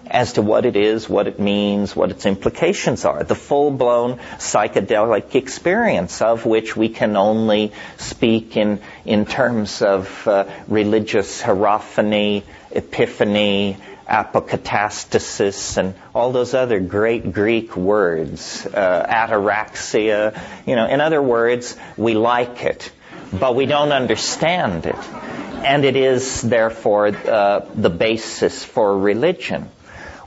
as 0.09 0.33
to 0.33 0.41
what 0.41 0.65
it 0.65 0.75
is, 0.75 1.09
what 1.09 1.27
it 1.27 1.39
means, 1.39 1.95
what 1.95 2.11
its 2.11 2.25
implications 2.25 3.05
are. 3.05 3.23
The 3.23 3.35
full-blown 3.35 4.19
psychedelic 4.37 5.35
experience 5.35 6.21
of 6.21 6.45
which 6.45 6.75
we 6.75 6.89
can 6.89 7.15
only 7.17 7.73
speak 7.97 8.57
in, 8.57 8.79
in 9.05 9.25
terms 9.25 9.81
of 9.81 10.27
uh, 10.27 10.45
religious 10.67 11.41
hierophany, 11.41 12.43
epiphany, 12.71 13.77
apokatastasis, 14.07 15.77
and 15.77 15.93
all 16.15 16.31
those 16.31 16.53
other 16.53 16.79
great 16.79 17.33
Greek 17.33 17.75
words, 17.75 18.65
uh, 18.65 19.05
ataraxia. 19.07 20.39
You 20.65 20.75
know, 20.75 20.87
in 20.87 21.01
other 21.01 21.21
words, 21.21 21.75
we 21.97 22.13
like 22.13 22.63
it, 22.63 22.89
but 23.33 23.55
we 23.55 23.65
don't 23.65 23.91
understand 23.91 24.85
it. 24.85 24.95
And 24.95 25.83
it 25.83 25.95
is, 25.95 26.41
therefore, 26.41 27.07
uh, 27.07 27.65
the 27.75 27.89
basis 27.89 28.63
for 28.63 28.97
religion. 28.97 29.69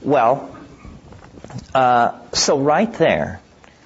Well, 0.03 0.57
uh, 1.75 2.19
so 2.33 2.59
right 2.59 2.93
there, 2.95 3.41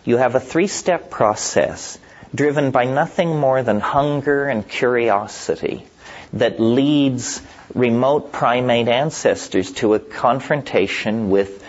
you 0.05 0.17
have 0.19 0.37
a 0.37 0.41
three-step 0.41 1.11
process 1.11 1.99
driven 2.33 2.71
by 2.71 2.85
nothing 2.85 3.39
more 3.39 3.63
than 3.63 3.81
hunger 3.81 4.45
and 4.47 4.69
curiosity 4.69 5.87
that 6.35 6.61
leads 6.61 7.43
remote 7.75 8.33
primate 8.33 8.89
ancestors 8.89 9.73
to 9.73 9.95
a 9.95 9.99
confrontation 9.99 11.31
with 11.31 11.65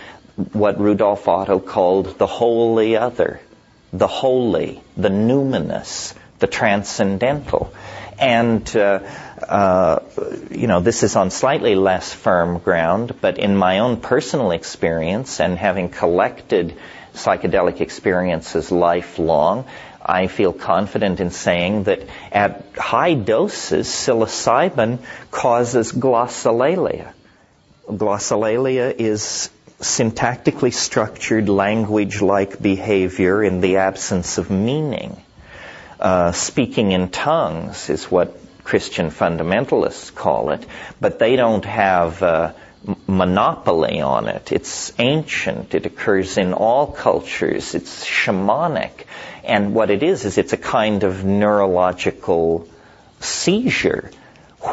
what 0.54 0.80
Rudolf 0.80 1.28
Otto 1.28 1.60
called 1.60 2.18
the 2.20 2.28
wholly 2.28 2.98
other, 2.98 3.40
the 3.94 4.08
holy, 4.08 4.82
the 4.96 5.10
numinous, 5.10 6.14
the 6.40 6.48
transcendental. 6.48 7.74
And, 8.20 8.76
uh, 8.76 9.00
uh, 9.48 10.00
you 10.50 10.68
know, 10.68 10.80
this 10.80 11.04
is 11.04 11.16
on 11.16 11.32
slightly 11.32 11.76
less 11.76 12.14
firm 12.14 12.60
ground, 12.60 13.16
but 13.22 13.38
in 13.38 13.56
my 13.56 13.80
own 13.80 13.98
personal 13.98 14.52
experience 14.52 15.40
and 15.40 15.58
having 15.58 15.90
collected 15.90 16.78
psychedelic 17.14 17.82
experiences 17.82 18.72
lifelong, 18.72 19.66
I 20.02 20.28
feel 20.28 20.54
confident 20.54 21.20
in 21.20 21.32
saying 21.32 21.84
that 21.86 22.04
at 22.32 22.76
high 22.78 23.16
doses, 23.16 23.88
psilocybin 23.88 25.00
causes 25.32 25.92
glossolalia. 25.92 27.12
Glossolalia 27.88 28.94
is 28.96 29.50
syntactically 29.80 30.74
structured 30.74 31.50
language-like 31.50 32.62
behavior 32.62 33.44
in 33.44 33.62
the 33.62 33.78
absence 33.78 34.38
of 34.38 34.50
meaning. 34.50 35.18
Uh, 36.00 36.32
speaking 36.32 36.92
in 36.92 37.10
tongues 37.10 37.90
is 37.90 38.12
what 38.12 38.38
Christian 38.64 39.12
fundamentalists 39.12 40.14
call 40.14 40.50
it, 40.52 40.66
but 41.00 41.20
they 41.20 41.36
don't 41.36 41.66
have 41.66 42.22
uh, 42.24 42.54
monopoly 43.08 44.02
on 44.02 44.28
it. 44.28 44.52
It's 44.52 44.92
ancient. 45.00 45.74
It 45.74 45.86
occurs 45.86 46.38
in 46.38 46.54
all 46.54 46.88
cultures. 46.88 47.76
It's 47.76 48.06
shamanic. 48.06 49.06
And 49.44 49.74
what 49.74 49.92
it 49.92 50.04
is, 50.04 50.26
is 50.26 50.38
it's 50.38 50.54
a 50.54 50.58
kind 50.58 51.04
of 51.04 51.24
neurological 51.24 52.68
seizure 53.20 54.12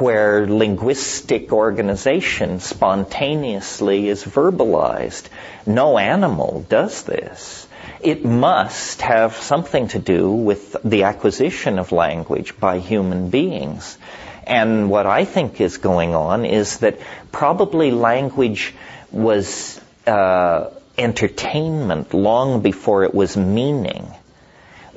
where 0.01 0.47
linguistic 0.47 1.53
organization 1.53 2.61
spontaneously 2.61 4.09
is 4.09 4.25
verbalized. 4.25 5.29
No 5.67 5.99
animal 5.99 6.65
does 6.69 7.03
this. 7.03 7.62
It 8.03 8.25
must 8.25 9.03
have 9.03 9.37
something 9.37 9.89
to 9.89 10.01
do 10.01 10.31
with 10.33 10.77
the 10.83 11.05
acquisition 11.05 11.79
of 11.79 11.93
language 11.93 12.59
by 12.59 12.79
human 12.79 13.31
beings. 13.31 13.97
And 14.45 14.91
what 14.91 15.07
I 15.07 15.25
think 15.25 15.61
is 15.61 15.79
going 15.79 16.15
on 16.15 16.45
is 16.45 16.79
that 16.79 16.99
probably 17.31 17.93
language 17.93 18.75
was 19.13 19.81
uh, 20.07 20.71
entertainment 20.99 22.13
long 22.13 22.61
before 22.61 23.05
it 23.05 23.15
was 23.15 23.37
meaning. 23.37 24.13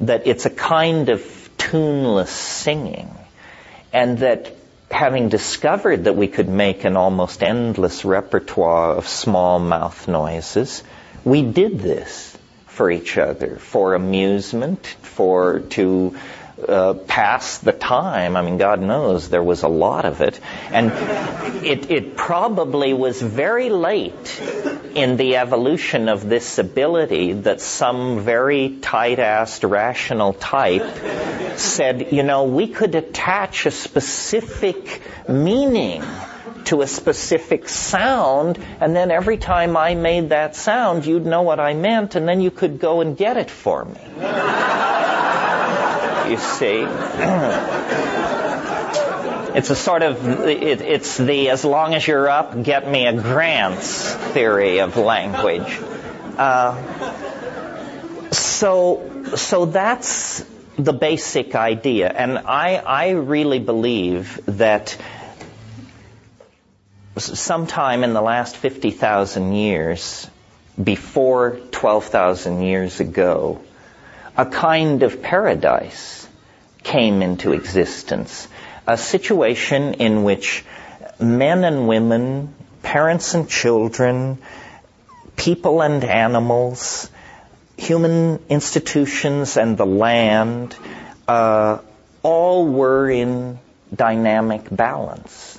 That 0.01 0.25
it's 0.25 0.47
a 0.47 0.49
kind 0.49 1.09
of 1.09 1.21
tuneless 1.59 2.31
singing. 2.31 3.15
And 3.93 4.17
that 4.19 4.55
having 4.89 5.29
discovered 5.29 6.05
that 6.05 6.15
we 6.15 6.27
could 6.27 6.49
make 6.49 6.85
an 6.85 6.97
almost 6.97 7.43
endless 7.43 8.03
repertoire 8.03 8.95
of 8.95 9.07
small 9.07 9.59
mouth 9.59 10.07
noises, 10.07 10.83
we 11.23 11.43
did 11.43 11.79
this 11.79 12.34
for 12.75 12.91
each 12.91 13.17
other, 13.17 13.55
for 13.55 13.93
amusement, 13.93 14.85
for 14.85 15.61
to 15.71 16.15
uh, 16.67 16.93
pass 16.93 17.59
the 17.59 17.71
time. 17.71 18.35
I 18.35 18.41
mean, 18.41 18.57
God 18.57 18.81
knows 18.81 19.29
there 19.29 19.43
was 19.43 19.63
a 19.63 19.67
lot 19.67 20.05
of 20.05 20.21
it. 20.21 20.39
And 20.71 20.91
it, 21.65 21.89
it 21.89 22.15
probably 22.17 22.93
was 22.93 23.21
very 23.21 23.69
late 23.69 24.41
in 24.93 25.17
the 25.17 25.37
evolution 25.37 26.09
of 26.09 26.27
this 26.27 26.57
ability 26.57 27.33
that 27.33 27.61
some 27.61 28.19
very 28.21 28.77
tight-assed 28.81 29.69
rational 29.69 30.33
type 30.33 31.57
said, 31.57 32.11
you 32.11 32.23
know, 32.23 32.43
we 32.43 32.67
could 32.67 32.95
attach 32.95 33.65
a 33.65 33.71
specific 33.71 35.01
meaning 35.27 36.03
to 36.65 36.81
a 36.81 36.87
specific 36.87 37.69
sound, 37.69 38.59
and 38.79 38.95
then 38.95 39.11
every 39.11 39.37
time 39.37 39.77
I 39.77 39.95
made 39.95 40.29
that 40.29 40.55
sound, 40.55 41.05
you'd 41.05 41.25
know 41.25 41.41
what 41.41 41.59
I 41.59 41.73
meant, 41.73 42.15
and 42.15 42.27
then 42.27 42.41
you 42.41 42.51
could 42.51 42.79
go 42.79 43.01
and 43.01 43.17
get 43.17 43.37
it 43.37 43.51
for 43.51 43.85
me 43.85 43.95
you 46.29 46.37
see. 46.37 46.85
it's 49.55 49.69
a 49.69 49.75
sort 49.75 50.03
of, 50.03 50.47
it, 50.47 50.81
it's 50.81 51.17
the 51.17 51.49
as 51.49 51.63
long 51.63 51.95
as 51.95 52.07
you're 52.07 52.29
up, 52.29 52.63
get 52.63 52.89
me 52.89 53.05
a 53.05 53.13
Grant's 53.13 54.13
theory 54.13 54.79
of 54.79 54.97
language. 54.97 55.79
Uh, 56.37 56.81
so, 58.31 59.33
so 59.35 59.65
that's 59.65 60.45
the 60.77 60.93
basic 60.93 61.55
idea. 61.55 62.09
And 62.09 62.39
I, 62.39 62.75
I 62.75 63.09
really 63.11 63.59
believe 63.59 64.41
that 64.45 64.97
sometime 67.17 68.03
in 68.03 68.13
the 68.13 68.21
last 68.21 68.57
50,000 68.57 69.53
years, 69.53 70.29
before 70.81 71.59
12,000 71.71 72.61
years 72.61 72.99
ago, 72.99 73.61
a 74.37 74.45
kind 74.45 75.03
of 75.03 75.21
paradise 75.21 76.27
came 76.83 77.21
into 77.21 77.53
existence. 77.53 78.47
A 78.85 78.97
situation 78.97 79.95
in 79.95 80.23
which 80.23 80.65
men 81.19 81.63
and 81.63 81.87
women, 81.87 82.53
parents 82.83 83.33
and 83.33 83.49
children, 83.49 84.37
people 85.35 85.81
and 85.81 86.03
animals, 86.03 87.09
human 87.77 88.39
institutions 88.49 89.57
and 89.57 89.77
the 89.77 89.85
land, 89.85 90.75
uh, 91.27 91.79
all 92.21 92.67
were 92.67 93.09
in 93.09 93.59
dynamic 93.93 94.67
balance. 94.69 95.54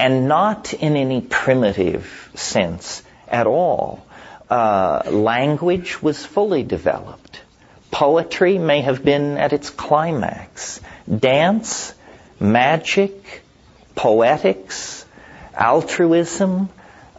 And 0.00 0.28
not 0.28 0.72
in 0.72 0.96
any 0.96 1.20
primitive 1.20 2.30
sense 2.34 3.02
at 3.28 3.46
all. 3.46 4.06
Uh, 4.48 5.02
language 5.10 6.02
was 6.02 6.24
fully 6.24 6.62
developed. 6.62 7.42
Poetry 7.90 8.56
may 8.56 8.80
have 8.80 9.04
been 9.04 9.36
at 9.36 9.52
its 9.52 9.68
climax. 9.68 10.80
Dance, 11.06 11.92
magic, 12.40 13.42
poetics, 13.94 15.04
altruism, 15.54 16.70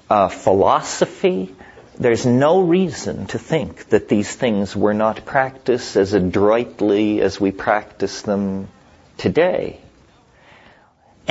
uh, 0.09 0.29
philosophy. 0.29 1.53
There's 1.99 2.25
no 2.25 2.61
reason 2.61 3.27
to 3.27 3.37
think 3.37 3.89
that 3.89 4.09
these 4.09 4.33
things 4.33 4.75
were 4.75 4.95
not 4.95 5.23
practiced 5.23 5.97
as 5.97 6.13
adroitly 6.13 7.21
as 7.21 7.39
we 7.39 7.51
practice 7.51 8.23
them 8.23 8.69
today. 9.17 9.80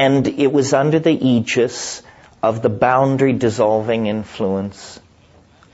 And 0.01 0.27
it 0.27 0.51
was 0.51 0.73
under 0.73 0.99
the 0.99 1.13
aegis 1.13 2.03
of 2.43 2.63
the 2.63 2.71
boundary 2.71 3.35
dissolving 3.35 4.07
influence 4.07 4.99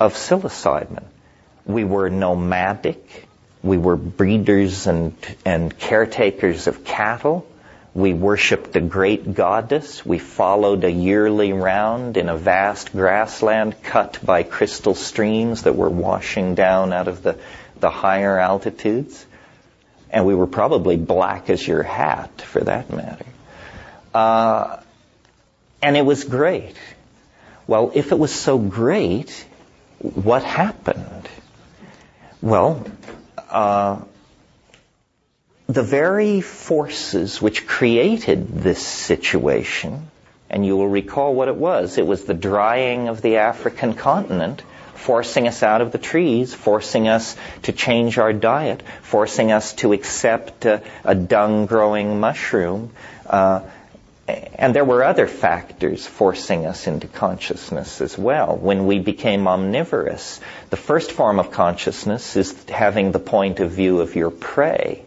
of 0.00 0.14
psilocybin. 0.14 1.04
We 1.64 1.84
were 1.84 2.10
nomadic. 2.10 3.28
We 3.62 3.78
were 3.78 3.94
breeders 3.94 4.88
and, 4.88 5.14
and 5.44 5.78
caretakers 5.78 6.66
of 6.66 6.84
cattle. 6.84 7.46
We 7.94 8.14
worshipped 8.14 8.74
a 8.74 8.80
great 8.80 9.32
goddess. 9.32 10.04
We 10.04 10.18
followed 10.18 10.82
a 10.82 10.90
yearly 10.90 11.52
round 11.52 12.16
in 12.16 12.28
a 12.28 12.36
vast 12.36 12.90
grassland 12.90 13.80
cut 13.84 14.18
by 14.24 14.42
crystal 14.42 14.96
streams 14.96 15.62
that 15.62 15.76
were 15.76 15.88
washing 15.88 16.56
down 16.56 16.92
out 16.92 17.06
of 17.06 17.22
the, 17.22 17.38
the 17.78 17.90
higher 17.90 18.36
altitudes. 18.40 19.24
And 20.10 20.26
we 20.26 20.34
were 20.34 20.48
probably 20.48 20.96
black 20.96 21.48
as 21.48 21.64
your 21.64 21.84
hat, 21.84 22.42
for 22.42 22.62
that 22.62 22.90
matter. 22.90 23.24
Uh, 24.16 24.80
and 25.82 25.94
it 25.94 26.06
was 26.06 26.24
great. 26.24 26.74
Well, 27.66 27.92
if 27.94 28.12
it 28.12 28.18
was 28.18 28.32
so 28.32 28.56
great, 28.56 29.30
what 29.98 30.42
happened? 30.42 31.28
Well, 32.40 32.82
uh, 33.50 34.00
the 35.66 35.82
very 35.82 36.40
forces 36.40 37.42
which 37.42 37.66
created 37.66 38.48
this 38.48 38.80
situation, 38.80 40.08
and 40.48 40.64
you 40.64 40.78
will 40.78 40.88
recall 40.88 41.34
what 41.34 41.48
it 41.48 41.56
was, 41.56 41.98
it 41.98 42.06
was 42.06 42.24
the 42.24 42.40
drying 42.50 43.08
of 43.08 43.20
the 43.20 43.36
African 43.36 43.92
continent, 43.92 44.62
forcing 44.94 45.46
us 45.46 45.62
out 45.62 45.82
of 45.82 45.92
the 45.92 45.98
trees, 45.98 46.54
forcing 46.54 47.06
us 47.06 47.36
to 47.64 47.72
change 47.72 48.16
our 48.16 48.32
diet, 48.32 48.82
forcing 49.02 49.52
us 49.52 49.74
to 49.74 49.92
accept 49.92 50.64
a, 50.64 50.82
a 51.04 51.14
dung 51.14 51.66
growing 51.66 52.18
mushroom, 52.18 52.92
uh, 53.26 53.60
and 54.28 54.74
there 54.74 54.84
were 54.84 55.04
other 55.04 55.26
factors 55.26 56.06
forcing 56.06 56.66
us 56.66 56.86
into 56.86 57.06
consciousness 57.06 58.00
as 58.00 58.18
well. 58.18 58.56
When 58.56 58.86
we 58.86 58.98
became 58.98 59.46
omnivorous, 59.46 60.40
the 60.70 60.76
first 60.76 61.12
form 61.12 61.38
of 61.38 61.52
consciousness 61.52 62.36
is 62.36 62.64
having 62.68 63.12
the 63.12 63.20
point 63.20 63.60
of 63.60 63.70
view 63.70 64.00
of 64.00 64.16
your 64.16 64.30
prey. 64.30 65.04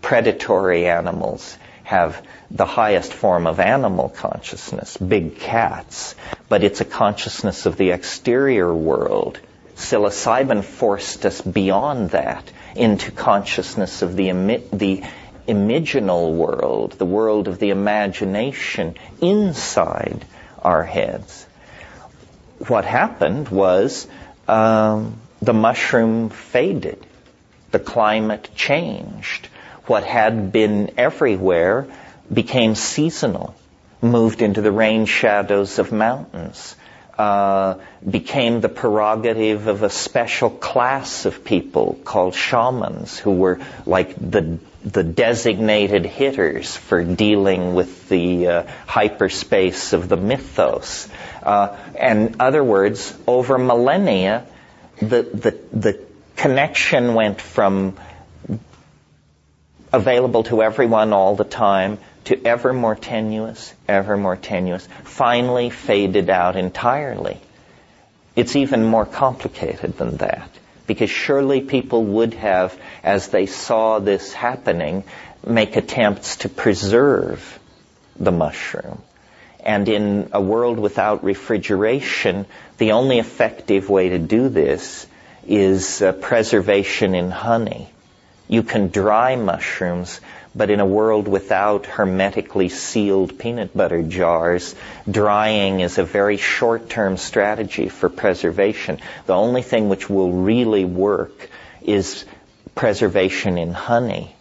Predatory 0.00 0.86
animals 0.86 1.56
have 1.84 2.24
the 2.50 2.66
highest 2.66 3.12
form 3.12 3.46
of 3.46 3.58
animal 3.58 4.08
consciousness, 4.08 4.96
big 4.96 5.38
cats, 5.38 6.14
but 6.48 6.62
it's 6.62 6.80
a 6.80 6.84
consciousness 6.84 7.66
of 7.66 7.76
the 7.76 7.90
exterior 7.90 8.72
world. 8.72 9.40
Psilocybin 9.74 10.62
forced 10.62 11.26
us 11.26 11.40
beyond 11.40 12.10
that 12.10 12.44
into 12.76 13.10
consciousness 13.10 14.02
of 14.02 14.16
the, 14.16 14.30
the 14.72 15.02
imaginal 15.46 16.32
world, 16.34 16.92
the 16.92 17.06
world 17.06 17.48
of 17.48 17.58
the 17.58 17.70
imagination 17.70 18.96
inside 19.20 20.24
our 20.62 20.82
heads. 20.82 21.46
What 22.68 22.84
happened 22.84 23.48
was 23.48 24.06
um, 24.48 25.18
the 25.40 25.52
mushroom 25.52 26.30
faded. 26.30 27.04
The 27.72 27.80
climate 27.80 28.50
changed. 28.54 29.48
What 29.86 30.04
had 30.04 30.52
been 30.52 30.92
everywhere 30.96 31.86
became 32.32 32.74
seasonal, 32.74 33.54
moved 34.00 34.42
into 34.42 34.60
the 34.60 34.70
rain 34.70 35.06
shadows 35.06 35.78
of 35.78 35.90
mountains, 35.90 36.76
uh, 37.18 37.74
became 38.08 38.60
the 38.60 38.68
prerogative 38.68 39.66
of 39.66 39.82
a 39.82 39.90
special 39.90 40.50
class 40.50 41.26
of 41.26 41.44
people 41.44 41.98
called 42.04 42.34
shamans 42.34 43.18
who 43.18 43.32
were 43.32 43.60
like 43.86 44.14
the 44.16 44.58
the 44.84 45.04
designated 45.04 46.04
hitters 46.04 46.76
for 46.76 47.04
dealing 47.04 47.74
with 47.74 48.08
the 48.08 48.46
uh, 48.48 48.62
hyperspace 48.86 49.92
of 49.92 50.08
the 50.08 50.16
mythos. 50.16 51.08
Uh, 51.42 51.76
in 51.98 52.36
other 52.40 52.64
words, 52.64 53.16
over 53.26 53.58
millennia, 53.58 54.46
the, 54.98 55.22
the, 55.22 55.58
the 55.72 56.00
connection 56.36 57.14
went 57.14 57.40
from 57.40 57.96
available 59.92 60.42
to 60.44 60.62
everyone 60.62 61.12
all 61.12 61.36
the 61.36 61.44
time 61.44 61.98
to 62.24 62.46
ever 62.46 62.72
more 62.72 62.94
tenuous, 62.94 63.74
ever 63.88 64.16
more 64.16 64.36
tenuous, 64.36 64.88
finally 65.04 65.70
faded 65.70 66.30
out 66.30 66.56
entirely. 66.56 67.38
It's 68.34 68.56
even 68.56 68.84
more 68.84 69.04
complicated 69.04 69.98
than 69.98 70.16
that 70.16 70.48
because 70.92 71.10
surely 71.10 71.62
people 71.62 72.04
would 72.04 72.34
have, 72.34 72.78
as 73.02 73.28
they 73.28 73.46
saw 73.46 73.98
this 73.98 74.34
happening, 74.34 75.04
make 75.46 75.76
attempts 75.76 76.36
to 76.36 76.50
preserve 76.50 77.58
the 78.16 78.30
mushroom. 78.30 79.00
And 79.64 79.88
in 79.88 80.28
a 80.32 80.40
world 80.40 80.78
without 80.78 81.24
refrigeration, 81.24 82.44
the 82.76 82.92
only 82.92 83.18
effective 83.18 83.88
way 83.88 84.10
to 84.10 84.18
do 84.18 84.50
this 84.50 85.06
is 85.46 86.02
uh, 86.02 86.12
preservation 86.12 87.14
in 87.14 87.30
honey. 87.30 87.88
You 88.48 88.62
can 88.62 88.88
dry 88.88 89.36
mushrooms, 89.36 90.20
but 90.54 90.70
in 90.70 90.80
a 90.80 90.86
world 90.86 91.28
without 91.28 91.86
hermetically 91.86 92.68
sealed 92.68 93.38
peanut 93.38 93.76
butter 93.76 94.02
jars, 94.02 94.74
drying 95.10 95.80
is 95.80 95.98
a 95.98 96.04
very 96.04 96.36
short-term 96.36 97.16
strategy 97.16 97.88
for 97.88 98.08
preservation. 98.08 99.00
The 99.26 99.34
only 99.34 99.62
thing 99.62 99.88
which 99.88 100.10
will 100.10 100.32
really 100.32 100.84
work 100.84 101.48
is 101.80 102.24
preservation 102.74 103.58
in 103.58 103.72
honey. 103.72 104.34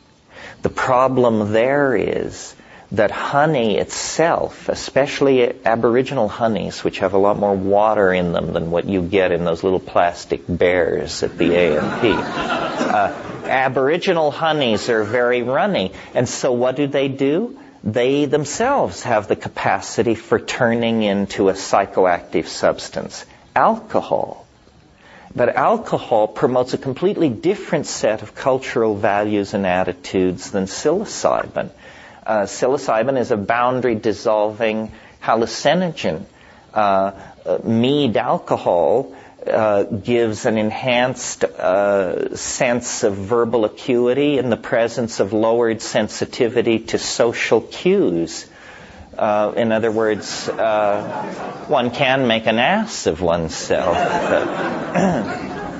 The 0.61 0.69
problem 0.69 1.53
there 1.53 1.95
is 1.95 2.55
that 2.93 3.09
honey 3.09 3.77
itself, 3.77 4.67
especially 4.67 5.53
Aboriginal 5.65 6.27
honeys, 6.27 6.83
which 6.83 6.99
have 6.99 7.13
a 7.13 7.17
lot 7.17 7.39
more 7.39 7.55
water 7.55 8.11
in 8.13 8.33
them 8.33 8.51
than 8.51 8.69
what 8.69 8.85
you 8.85 9.01
get 9.01 9.31
in 9.31 9.45
those 9.45 9.63
little 9.63 9.79
plastic 9.79 10.41
bears 10.47 11.23
at 11.23 11.37
the 11.37 11.55
A&P. 11.55 12.11
Uh, 12.13 13.13
Aboriginal 13.45 14.29
honeys 14.29 14.89
are 14.89 15.03
very 15.03 15.41
runny, 15.41 15.93
and 16.13 16.27
so 16.27 16.51
what 16.51 16.75
do 16.75 16.87
they 16.87 17.07
do? 17.07 17.57
They 17.83 18.25
themselves 18.25 19.03
have 19.03 19.27
the 19.27 19.37
capacity 19.37 20.15
for 20.15 20.39
turning 20.39 21.01
into 21.01 21.47
a 21.47 21.53
psychoactive 21.53 22.47
substance, 22.47 23.25
alcohol. 23.55 24.45
But 25.33 25.55
alcohol 25.55 26.27
promotes 26.27 26.73
a 26.73 26.77
completely 26.77 27.29
different 27.29 27.87
set 27.87 28.21
of 28.21 28.35
cultural 28.35 28.95
values 28.95 29.53
and 29.53 29.65
attitudes 29.65 30.51
than 30.51 30.65
psilocybin. 30.65 31.69
Uh, 32.31 32.45
psilocybin 32.45 33.17
is 33.19 33.31
a 33.31 33.35
boundary 33.35 33.93
dissolving 33.93 34.89
hallucinogen. 35.21 36.23
Uh, 36.73 37.11
uh, 37.45 37.57
mead 37.61 38.15
alcohol 38.15 39.13
uh, 39.45 39.83
gives 39.83 40.45
an 40.45 40.57
enhanced 40.57 41.43
uh, 41.43 42.33
sense 42.37 43.03
of 43.03 43.17
verbal 43.17 43.65
acuity 43.65 44.37
in 44.37 44.49
the 44.49 44.55
presence 44.55 45.19
of 45.19 45.33
lowered 45.33 45.81
sensitivity 45.81 46.79
to 46.79 46.97
social 46.97 47.59
cues. 47.59 48.47
Uh, 49.17 49.51
in 49.57 49.73
other 49.73 49.91
words, 49.91 50.47
uh, 50.47 51.65
one 51.67 51.91
can 51.91 52.27
make 52.27 52.45
an 52.47 52.59
ass 52.59 53.07
of 53.07 53.19
oneself. 53.21 53.97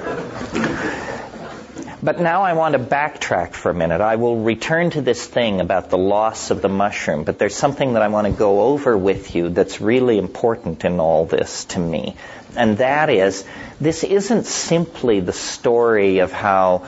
but 2.03 2.19
now 2.19 2.41
I 2.41 2.53
want 2.53 2.73
to 2.73 2.79
backtrack 2.79 3.53
for 3.53 3.69
a 3.69 3.73
minute. 3.73 4.01
I 4.01 4.15
will 4.15 4.37
return 4.37 4.89
to 4.91 5.01
this 5.01 5.25
thing 5.25 5.61
about 5.61 5.89
the 5.89 5.97
loss 5.97 6.51
of 6.51 6.61
the 6.61 6.69
mushroom, 6.69 7.23
but 7.23 7.37
there's 7.37 7.55
something 7.55 7.93
that 7.93 8.01
I 8.01 8.07
want 8.07 8.27
to 8.27 8.33
go 8.33 8.61
over 8.61 8.97
with 8.97 9.35
you 9.35 9.49
that's 9.49 9.81
really 9.81 10.17
important 10.17 10.83
in 10.83 10.99
all 10.99 11.25
this 11.25 11.65
to 11.65 11.79
me. 11.79 12.15
And 12.55 12.77
that 12.79 13.09
is, 13.09 13.45
this 13.79 14.03
isn't 14.03 14.45
simply 14.45 15.19
the 15.19 15.33
story 15.33 16.19
of 16.19 16.31
how 16.31 16.87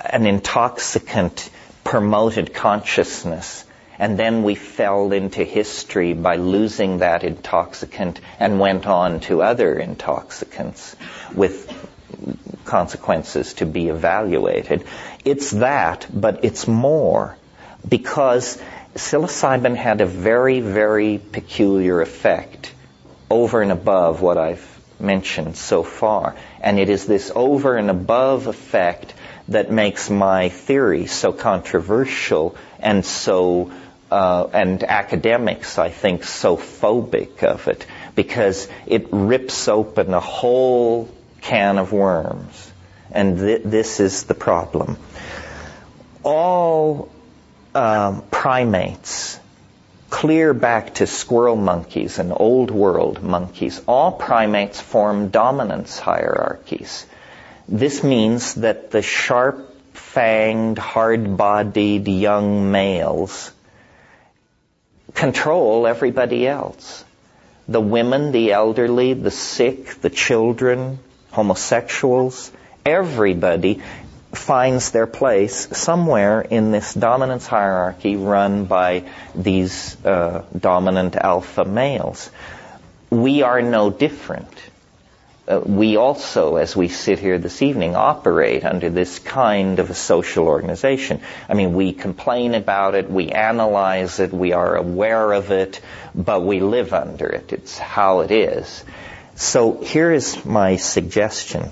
an 0.00 0.26
intoxicant 0.26 1.50
promoted 1.84 2.54
consciousness 2.54 3.64
and 3.98 4.18
then 4.18 4.42
we 4.42 4.54
fell 4.54 5.12
into 5.12 5.44
history 5.44 6.14
by 6.14 6.36
losing 6.36 6.98
that 6.98 7.22
intoxicant 7.22 8.20
and 8.40 8.58
went 8.58 8.86
on 8.86 9.20
to 9.20 9.42
other 9.42 9.78
intoxicants 9.78 10.96
with 11.34 11.93
consequences 12.64 13.54
to 13.54 13.66
be 13.66 13.88
evaluated. 13.88 14.84
It's 15.24 15.50
that, 15.52 16.06
but 16.12 16.44
it's 16.44 16.66
more 16.66 17.36
because 17.88 18.60
psilocybin 18.94 19.76
had 19.76 20.00
a 20.00 20.06
very, 20.06 20.60
very 20.60 21.18
peculiar 21.18 22.00
effect 22.00 22.72
over 23.30 23.62
and 23.62 23.72
above 23.72 24.22
what 24.22 24.38
I've 24.38 24.66
mentioned 25.00 25.56
so 25.56 25.82
far. 25.82 26.36
And 26.60 26.78
it 26.78 26.88
is 26.88 27.06
this 27.06 27.32
over 27.34 27.76
and 27.76 27.90
above 27.90 28.46
effect 28.46 29.14
that 29.48 29.70
makes 29.70 30.08
my 30.08 30.48
theory 30.48 31.06
so 31.06 31.32
controversial 31.32 32.56
and 32.78 33.04
so 33.04 33.72
uh, 34.10 34.48
and 34.52 34.84
academics, 34.84 35.78
I 35.78 35.88
think, 35.88 36.24
so 36.24 36.56
phobic 36.56 37.42
of 37.42 37.66
it 37.68 37.84
because 38.14 38.68
it 38.86 39.08
rips 39.10 39.66
open 39.66 40.14
a 40.14 40.20
whole 40.20 41.08
can 41.44 41.78
of 41.78 41.92
worms. 41.92 42.72
And 43.10 43.38
th- 43.38 43.62
this 43.64 44.00
is 44.00 44.24
the 44.24 44.34
problem. 44.34 44.96
All 46.22 47.10
um, 47.74 48.22
primates, 48.30 49.38
clear 50.10 50.54
back 50.54 50.94
to 50.94 51.06
squirrel 51.06 51.56
monkeys 51.56 52.18
and 52.18 52.32
old 52.34 52.70
world 52.70 53.22
monkeys, 53.22 53.80
all 53.86 54.12
primates 54.12 54.80
form 54.80 55.28
dominance 55.28 55.98
hierarchies. 55.98 57.06
This 57.68 58.02
means 58.02 58.54
that 58.54 58.90
the 58.90 59.02
sharp 59.02 59.70
fanged, 59.94 60.78
hard 60.78 61.36
bodied 61.36 62.08
young 62.08 62.70
males 62.72 63.50
control 65.14 65.86
everybody 65.86 66.46
else. 66.46 67.04
The 67.68 67.80
women, 67.80 68.32
the 68.32 68.52
elderly, 68.52 69.14
the 69.14 69.30
sick, 69.30 70.00
the 70.00 70.10
children, 70.10 70.98
homosexuals, 71.34 72.50
everybody 72.86 73.82
finds 74.32 74.90
their 74.90 75.06
place 75.06 75.68
somewhere 75.76 76.40
in 76.40 76.72
this 76.72 76.94
dominance 76.94 77.46
hierarchy 77.46 78.16
run 78.16 78.64
by 78.64 79.04
these 79.34 79.96
uh, 80.04 80.44
dominant 80.58 81.16
alpha 81.16 81.64
males. 81.64 82.30
We 83.10 83.42
are 83.42 83.62
no 83.62 83.90
different 83.90 84.48
uh, 85.46 85.60
we 85.60 85.96
also, 85.96 86.56
as 86.56 86.74
we 86.74 86.88
sit 86.88 87.18
here 87.18 87.38
this 87.38 87.60
evening, 87.60 87.94
operate 87.94 88.64
under 88.64 88.88
this 88.88 89.18
kind 89.18 89.78
of 89.78 89.90
a 89.90 89.94
social 89.94 90.46
organization. 90.46 91.20
I 91.50 91.54
mean, 91.54 91.74
we 91.74 91.92
complain 91.92 92.54
about 92.54 92.94
it, 92.94 93.10
we 93.10 93.28
analyze 93.28 94.20
it, 94.20 94.32
we 94.32 94.52
are 94.52 94.76
aware 94.76 95.32
of 95.32 95.50
it, 95.50 95.82
but 96.14 96.42
we 96.42 96.60
live 96.60 96.94
under 96.94 97.26
it. 97.26 97.52
It's 97.52 97.76
how 97.76 98.20
it 98.20 98.30
is. 98.30 98.84
So 99.36 99.80
here 99.82 100.12
is 100.12 100.44
my 100.44 100.76
suggestion 100.76 101.70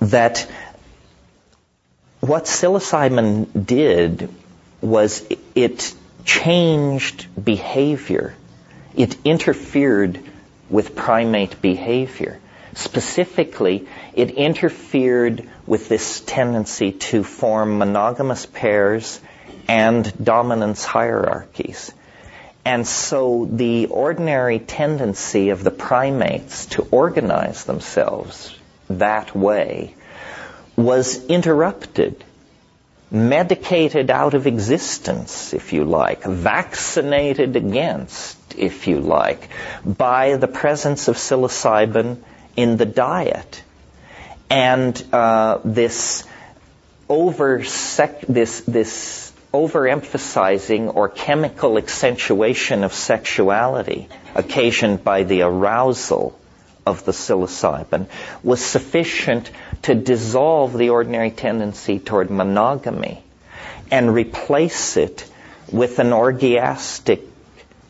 that 0.00 0.48
what 2.20 2.44
psilocybin 2.44 3.66
did 3.66 4.28
was 4.80 5.26
it 5.54 5.92
changed 6.24 7.26
behavior. 7.42 8.34
It 8.94 9.16
interfered 9.24 10.20
with 10.70 10.94
primate 10.94 11.60
behavior. 11.60 12.38
Specifically, 12.74 13.86
it 14.14 14.30
interfered 14.30 15.48
with 15.66 15.88
this 15.88 16.20
tendency 16.20 16.92
to 16.92 17.22
form 17.22 17.78
monogamous 17.78 18.46
pairs 18.46 19.20
and 19.68 20.12
dominance 20.24 20.84
hierarchies. 20.84 21.92
And 22.64 22.86
so 22.86 23.48
the 23.50 23.86
ordinary 23.86 24.58
tendency 24.60 25.50
of 25.50 25.64
the 25.64 25.70
primates 25.70 26.66
to 26.66 26.82
organize 26.90 27.64
themselves 27.64 28.54
that 28.88 29.34
way 29.34 29.94
was 30.76 31.26
interrupted, 31.26 32.24
medicated 33.10 34.10
out 34.10 34.34
of 34.34 34.46
existence, 34.46 35.52
if 35.52 35.72
you 35.72 35.84
like, 35.84 36.22
vaccinated 36.22 37.56
against 37.56 38.38
if 38.56 38.86
you 38.86 39.00
like, 39.00 39.48
by 39.84 40.36
the 40.36 40.48
presence 40.48 41.08
of 41.08 41.16
psilocybin 41.16 42.18
in 42.56 42.76
the 42.76 42.86
diet. 42.86 43.62
And 44.48 45.02
uh, 45.12 45.58
this 45.64 46.24
over 47.08 47.58
this 47.58 48.60
this 48.60 49.21
overemphasizing 49.52 50.94
or 50.94 51.08
chemical 51.08 51.78
accentuation 51.78 52.84
of 52.84 52.92
sexuality 52.92 54.08
occasioned 54.34 55.04
by 55.04 55.22
the 55.24 55.42
arousal 55.42 56.38
of 56.86 57.04
the 57.04 57.12
psilocybin 57.12 58.06
was 58.42 58.64
sufficient 58.64 59.50
to 59.82 59.94
dissolve 59.94 60.76
the 60.76 60.90
ordinary 60.90 61.30
tendency 61.30 61.98
toward 61.98 62.30
monogamy 62.30 63.22
and 63.90 64.14
replace 64.14 64.96
it 64.96 65.30
with 65.70 65.98
an 65.98 66.12
orgiastic 66.12 67.20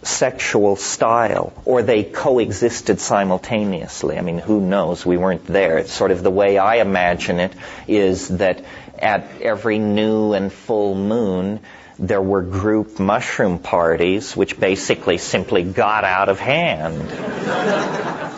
sexual 0.03 0.75
style, 0.75 1.53
or 1.65 1.83
they 1.83 2.03
coexisted 2.03 2.99
simultaneously. 2.99 4.19
I 4.19 4.21
mean, 4.21 4.39
who 4.39 4.61
knows? 4.61 5.07
We 5.07 5.17
weren't 5.17 5.47
there. 5.47 5.79
It's 5.79 5.93
sort 5.93 6.11
of 6.11 6.23
the 6.23 6.31
way 6.31 6.59
I 6.59 6.77
imagine 6.77 7.39
it 7.39 7.53
is 7.87 8.29
that 8.29 8.65
at 9.03 9.43
every 9.43 9.79
new 9.79 10.33
and 10.33 10.53
full 10.53 10.95
moon, 10.95 11.61
there 11.99 12.23
were 12.23 12.43
group 12.43 12.99
mushroom 12.99 13.59
parties 13.59 14.37
which 14.37 14.59
basically 14.59 15.19
simply 15.19 15.63
got 15.63 16.05
out 16.05 16.29
of 16.29 16.39
hand 16.41 17.13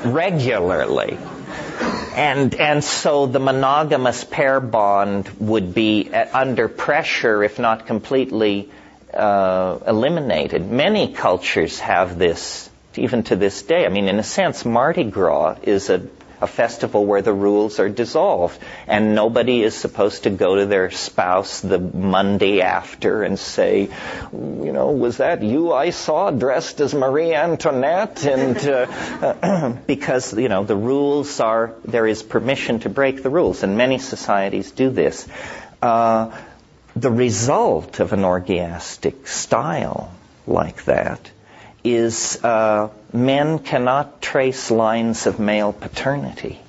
regularly. 0.13 1.19
And, 2.15 2.55
and 2.55 2.83
so 2.85 3.27
the 3.27 3.41
monogamous 3.41 4.25
pair 4.25 4.61
bond 4.61 5.29
would 5.41 5.75
be 5.75 6.13
under 6.13 6.69
pressure, 6.69 7.43
if 7.43 7.59
not 7.59 7.87
completely 7.87 8.71
uh, 9.13 9.79
eliminated. 9.87 10.71
Many 10.71 11.13
cultures 11.13 11.81
have 11.81 12.19
this, 12.19 12.71
even 12.97 13.25
to 13.25 13.37
this 13.37 13.63
day. 13.63 13.85
I 13.85 13.89
mean, 13.89 14.09
in 14.09 14.19
a 14.19 14.25
sense, 14.25 14.65
Mardi 14.65 15.05
Gras 15.05 15.57
is 15.63 15.91
a, 15.91 16.07
a 16.45 16.47
festival 16.47 17.05
where 17.07 17.23
the 17.23 17.33
rules 17.33 17.81
are 17.81 17.89
dissolved, 17.89 18.59
and 18.87 19.15
nobody 19.15 19.63
is 19.63 19.75
supposed 19.75 20.25
to 20.25 20.31
go 20.31 20.57
to 20.57 20.67
their 20.67 20.91
spouse 20.91 21.61
the 21.61 21.79
Monday 21.79 22.61
after 22.61 23.23
and 23.23 23.39
say, 23.39 23.89
you 24.33 24.73
know, 24.73 24.93
was 24.93 25.17
that 25.17 25.43
you 25.43 25.73
I 25.73 25.91
saw 25.91 26.31
dressed 26.31 26.81
as 26.81 26.95
Marie 26.95 27.35
Antoinette? 27.35 28.27
And 28.27 28.59
uh, 28.59 29.71
because 29.87 30.37
you 30.37 30.51
know 30.51 30.65
the 30.65 30.77
rules 30.77 31.41
are, 31.41 31.75
there 31.85 32.07
is 32.07 32.23
permission 32.23 32.81
to 32.81 32.91
break 32.91 33.23
the 33.23 33.31
rules, 33.31 33.63
and 33.63 33.79
many 33.79 33.99
societies 33.99 34.71
do 34.71 34.91
this. 34.91 35.27
Uh, 35.81 36.31
the 36.95 37.11
result 37.11 38.01
of 38.01 38.13
an 38.13 38.21
orgiastic 38.21 39.27
style 39.27 40.13
like 40.47 40.85
that 40.85 41.31
is 41.83 42.43
uh, 42.45 42.89
men 43.15 43.61
cannot 43.61 44.21
trace 44.21 44.71
lines 44.73 45.27
of 45.27 45.39
male 45.39 45.73
paternity. 45.73 46.61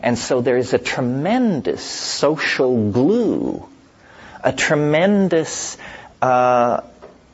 And 0.00 0.18
so 0.18 0.42
there's 0.42 0.74
a 0.74 0.78
tremendous 0.78 1.82
social 1.82 2.92
glue, 2.92 3.66
a 4.44 4.52
tremendous 4.52 5.78
uh, 6.20 6.82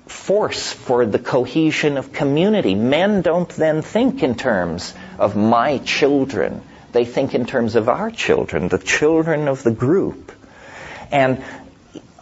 force 0.07 0.73
for 0.73 1.05
the 1.05 1.19
cohesion 1.19 1.97
of 1.97 2.13
community. 2.13 2.77
Men 2.77 3.23
don't 3.23 3.49
then 3.49 3.83
think 3.83 4.23
in 4.23 4.37
terms 4.37 4.95
of 5.19 5.37
my 5.37 5.79
children. 5.79 6.63
They 6.93 7.05
think 7.05 7.35
in 7.35 7.47
terms 7.47 7.75
of 7.75 7.89
our 7.89 8.11
children, 8.11 8.69
the 8.69 8.79
children 8.79 9.49
of 9.49 9.65
the 9.65 9.73
group. 9.73 10.31
And 11.11 11.43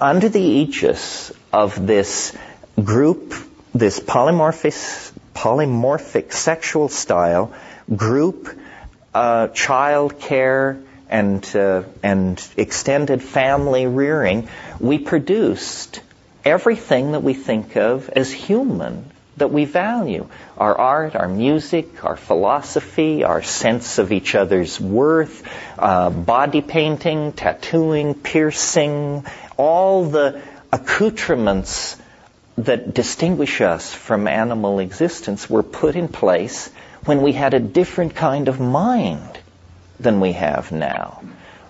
under 0.00 0.30
the 0.30 0.40
aegis 0.40 1.30
of 1.52 1.86
this 1.86 2.34
group, 2.82 3.34
this 3.74 4.00
polymorphic, 4.00 5.09
polymorphic 5.40 6.34
sexual 6.34 6.90
style, 6.90 7.50
group, 7.96 8.54
uh, 9.14 9.48
child 9.48 10.20
care, 10.20 10.78
and, 11.08 11.56
uh, 11.56 11.82
and 12.02 12.46
extended 12.58 13.22
family 13.22 13.86
rearing, 13.86 14.48
we 14.78 14.98
produced 14.98 16.00
everything 16.44 17.12
that 17.12 17.22
we 17.22 17.32
think 17.32 17.76
of 17.76 18.10
as 18.10 18.30
human 18.30 19.10
that 19.38 19.50
we 19.50 19.64
value. 19.64 20.26
Our 20.58 20.76
art, 20.76 21.16
our 21.16 21.28
music, 21.28 22.04
our 22.04 22.16
philosophy, 22.16 23.24
our 23.24 23.42
sense 23.42 23.96
of 23.96 24.12
each 24.12 24.34
other's 24.34 24.78
worth, 24.78 25.42
uh, 25.78 26.10
body 26.10 26.60
painting, 26.60 27.32
tattooing, 27.32 28.12
piercing, 28.12 29.24
all 29.56 30.04
the 30.04 30.42
accoutrements 30.70 31.96
that 32.64 32.94
distinguish 32.94 33.60
us 33.60 33.92
from 33.92 34.28
animal 34.28 34.78
existence 34.78 35.48
were 35.48 35.62
put 35.62 35.96
in 35.96 36.08
place 36.08 36.70
when 37.04 37.22
we 37.22 37.32
had 37.32 37.54
a 37.54 37.60
different 37.60 38.14
kind 38.14 38.48
of 38.48 38.60
mind 38.60 39.38
than 39.98 40.20
we 40.20 40.32
have 40.32 40.72
now. 40.72 41.22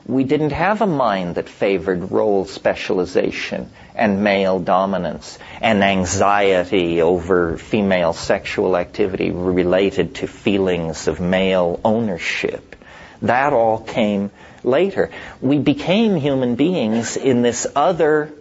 We 0.07 0.25
didn't 0.25 0.51
have 0.51 0.83
a 0.83 0.87
mind 0.87 1.37
that 1.37 1.49
favored 1.49 2.11
role 2.11 2.45
specialization 2.45 3.71
and 3.95 4.25
male 4.25 4.59
dominance 4.59 5.39
and 5.61 5.85
anxiety 5.85 7.03
over 7.03 7.59
female 7.59 8.13
sexual 8.13 8.77
activity 8.77 9.31
related 9.31 10.17
to 10.17 10.27
feelings 10.27 11.07
of 11.07 11.21
male 11.21 11.79
ownership. 11.85 12.75
That 13.23 13.53
all 13.53 13.79
came 13.79 14.31
later. 14.65 15.11
We 15.41 15.59
became 15.59 16.17
human 16.17 16.57
beings 16.57 17.17
in 17.17 17.43
this 17.43 17.67
other 17.77 18.33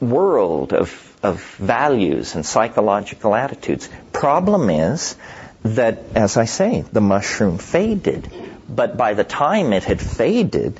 world 0.00 0.72
of, 0.72 1.09
of 1.22 1.42
values 1.56 2.34
and 2.34 2.44
psychological 2.44 3.34
attitudes. 3.34 3.88
Problem 4.12 4.70
is 4.70 5.16
that, 5.62 5.98
as 6.14 6.36
I 6.36 6.46
say, 6.46 6.84
the 6.92 7.00
mushroom 7.00 7.58
faded. 7.58 8.30
But 8.68 8.96
by 8.96 9.14
the 9.14 9.24
time 9.24 9.72
it 9.72 9.84
had 9.84 10.00
faded, 10.00 10.78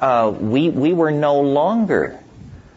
uh, 0.00 0.32
we, 0.38 0.70
we 0.70 0.92
were 0.92 1.10
no 1.10 1.40
longer 1.40 2.18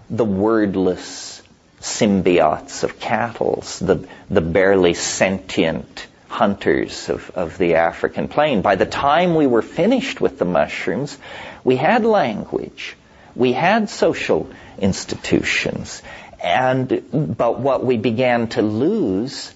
the 0.10 0.26
wordless 0.26 1.42
symbiotes 1.80 2.84
of 2.84 3.00
cattle, 3.00 3.64
the, 3.80 4.08
the 4.30 4.42
barely 4.42 4.94
sentient 4.94 6.08
hunters 6.28 7.10
of, 7.10 7.32
of 7.32 7.58
the 7.58 7.76
African 7.76 8.28
plain. 8.28 8.62
By 8.62 8.76
the 8.76 8.86
time 8.86 9.36
we 9.36 9.48
were 9.48 9.62
finished 9.62 10.22
with 10.22 10.38
the 10.38 10.46
mushrooms, 10.46 11.18
we 11.64 11.76
had 11.76 12.06
language, 12.06 12.96
we 13.36 13.54
had 13.54 13.90
social 13.90 14.50
institutions, 14.78 16.02
and 16.44 17.38
but 17.38 17.60
what 17.60 17.86
we 17.86 17.98
began 17.98 18.48
to 18.50 18.62
lose 18.62 19.54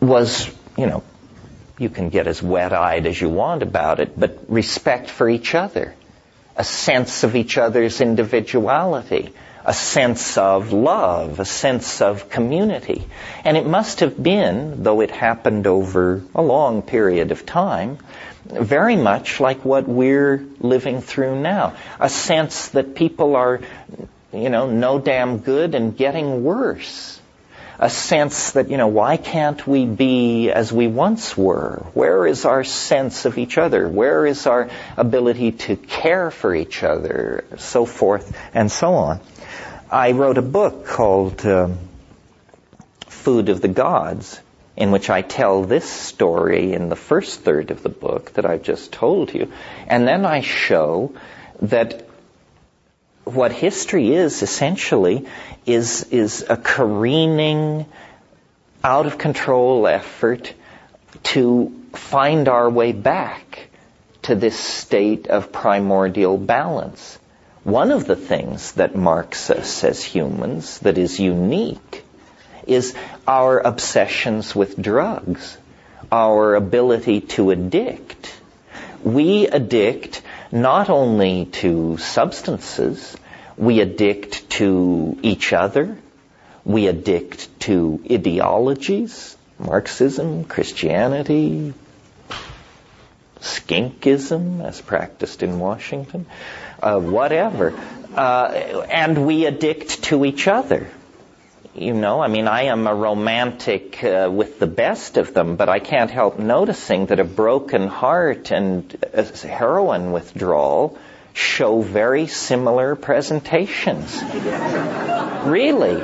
was, 0.00 0.50
you 0.76 0.86
know, 0.86 1.02
you 1.78 1.88
can 1.88 2.10
get 2.10 2.26
as 2.26 2.42
wet-eyed 2.42 3.06
as 3.06 3.20
you 3.20 3.28
want 3.28 3.62
about 3.62 4.00
it, 4.00 4.18
but 4.18 4.38
respect 4.48 5.08
for 5.08 5.28
each 5.28 5.54
other, 5.54 5.94
a 6.56 6.64
sense 6.64 7.24
of 7.24 7.36
each 7.36 7.56
other's 7.56 8.00
individuality, 8.00 9.32
a 9.64 9.72
sense 9.72 10.36
of 10.36 10.72
love, 10.72 11.40
a 11.40 11.44
sense 11.44 12.00
of 12.02 12.28
community. 12.28 13.06
And 13.44 13.56
it 13.56 13.66
must 13.66 14.00
have 14.00 14.20
been, 14.20 14.82
though 14.82 15.00
it 15.00 15.10
happened 15.10 15.66
over 15.66 16.22
a 16.34 16.42
long 16.42 16.82
period 16.82 17.30
of 17.30 17.46
time, 17.46 17.98
very 18.44 18.96
much 18.96 19.40
like 19.40 19.64
what 19.64 19.86
we're 19.86 20.44
living 20.58 21.00
through 21.00 21.40
now. 21.40 21.76
A 21.98 22.08
sense 22.08 22.68
that 22.70 22.94
people 22.94 23.36
are, 23.36 23.60
you 24.32 24.48
know, 24.50 24.70
no 24.70 24.98
damn 24.98 25.38
good 25.38 25.74
and 25.74 25.96
getting 25.96 26.44
worse 26.44 27.20
a 27.82 27.88
sense 27.88 28.52
that, 28.52 28.70
you 28.70 28.76
know, 28.76 28.88
why 28.88 29.16
can't 29.16 29.66
we 29.66 29.86
be 29.86 30.50
as 30.50 30.70
we 30.70 30.86
once 30.86 31.34
were? 31.34 31.82
Where 31.94 32.26
is 32.26 32.44
our 32.44 32.62
sense 32.62 33.24
of 33.24 33.38
each 33.38 33.56
other? 33.56 33.88
Where 33.88 34.26
is 34.26 34.46
our 34.46 34.68
ability 34.98 35.52
to 35.52 35.76
care 35.76 36.30
for 36.30 36.54
each 36.54 36.82
other? 36.82 37.44
So 37.56 37.86
forth 37.86 38.36
and 38.52 38.70
so 38.70 38.92
on. 38.92 39.20
I 39.90 40.12
wrote 40.12 40.36
a 40.36 40.42
book 40.42 40.86
called 40.86 41.44
um, 41.46 41.78
Food 43.06 43.48
of 43.48 43.62
the 43.62 43.68
Gods, 43.68 44.38
in 44.76 44.90
which 44.90 45.08
I 45.08 45.22
tell 45.22 45.62
this 45.62 45.88
story 45.88 46.74
in 46.74 46.90
the 46.90 46.96
first 46.96 47.40
third 47.40 47.70
of 47.70 47.82
the 47.82 47.88
book 47.88 48.34
that 48.34 48.44
I've 48.44 48.62
just 48.62 48.92
told 48.92 49.32
you. 49.32 49.50
And 49.86 50.06
then 50.06 50.26
I 50.26 50.42
show 50.42 51.14
that 51.62 52.09
what 53.24 53.52
history 53.52 54.14
is 54.14 54.42
essentially 54.42 55.26
is, 55.66 56.04
is 56.10 56.44
a 56.48 56.56
careening, 56.56 57.86
out 58.82 59.06
of 59.06 59.18
control 59.18 59.86
effort 59.86 60.54
to 61.22 61.70
find 61.92 62.48
our 62.48 62.70
way 62.70 62.92
back 62.92 63.68
to 64.22 64.34
this 64.34 64.58
state 64.58 65.26
of 65.26 65.52
primordial 65.52 66.38
balance. 66.38 67.18
One 67.64 67.90
of 67.90 68.06
the 68.06 68.16
things 68.16 68.72
that 68.72 68.96
marks 68.96 69.50
us 69.50 69.84
as 69.84 70.02
humans 70.02 70.78
that 70.80 70.96
is 70.96 71.20
unique 71.20 72.04
is 72.66 72.94
our 73.26 73.58
obsessions 73.58 74.54
with 74.54 74.80
drugs, 74.80 75.58
our 76.10 76.54
ability 76.54 77.20
to 77.20 77.50
addict. 77.50 78.34
We 79.02 79.46
addict 79.46 80.22
not 80.52 80.90
only 80.90 81.46
to 81.46 81.96
substances, 81.98 83.16
we 83.56 83.80
addict 83.80 84.50
to 84.50 85.18
each 85.22 85.52
other, 85.52 85.96
we 86.64 86.88
addict 86.88 87.60
to 87.60 88.02
ideologies, 88.10 89.36
Marxism, 89.58 90.44
Christianity, 90.44 91.74
skinkism 93.40 94.64
as 94.64 94.80
practiced 94.80 95.42
in 95.42 95.58
Washington, 95.58 96.26
uh, 96.82 96.98
whatever. 96.98 97.74
Uh, 98.14 98.84
and 98.90 99.26
we 99.26 99.46
addict 99.46 100.02
to 100.04 100.24
each 100.24 100.48
other. 100.48 100.90
You 101.74 101.94
know, 101.94 102.20
I 102.20 102.26
mean, 102.26 102.48
I 102.48 102.62
am 102.62 102.88
a 102.88 102.94
romantic 102.94 104.02
uh, 104.02 104.28
with 104.32 104.58
the 104.58 104.66
best 104.66 105.16
of 105.16 105.32
them, 105.32 105.54
but 105.54 105.68
I 105.68 105.78
can't 105.78 106.10
help 106.10 106.36
noticing 106.36 107.06
that 107.06 107.20
a 107.20 107.24
broken 107.24 107.86
heart 107.86 108.50
and 108.50 108.90
heroin 109.42 110.10
withdrawal 110.10 110.98
show 111.32 111.80
very 111.80 112.26
similar 112.26 112.96
presentations. 112.96 114.20
really. 115.44 116.02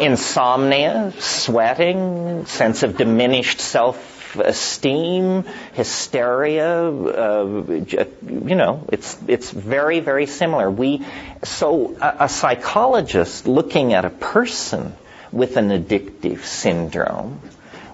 Insomnia, 0.00 1.12
sweating, 1.20 2.46
sense 2.46 2.82
of 2.82 2.96
diminished 2.96 3.60
self 3.60 4.36
esteem, 4.40 5.44
hysteria, 5.74 6.90
uh, 6.90 7.44
you 7.70 8.56
know, 8.56 8.84
it's, 8.90 9.16
it's 9.28 9.52
very, 9.52 10.00
very 10.00 10.26
similar. 10.26 10.68
We, 10.68 11.06
so 11.44 11.96
a, 12.02 12.24
a 12.24 12.28
psychologist 12.28 13.46
looking 13.46 13.92
at 13.92 14.04
a 14.04 14.10
person 14.10 14.96
with 15.34 15.56
an 15.56 15.70
addictive 15.70 16.44
syndrome 16.44 17.40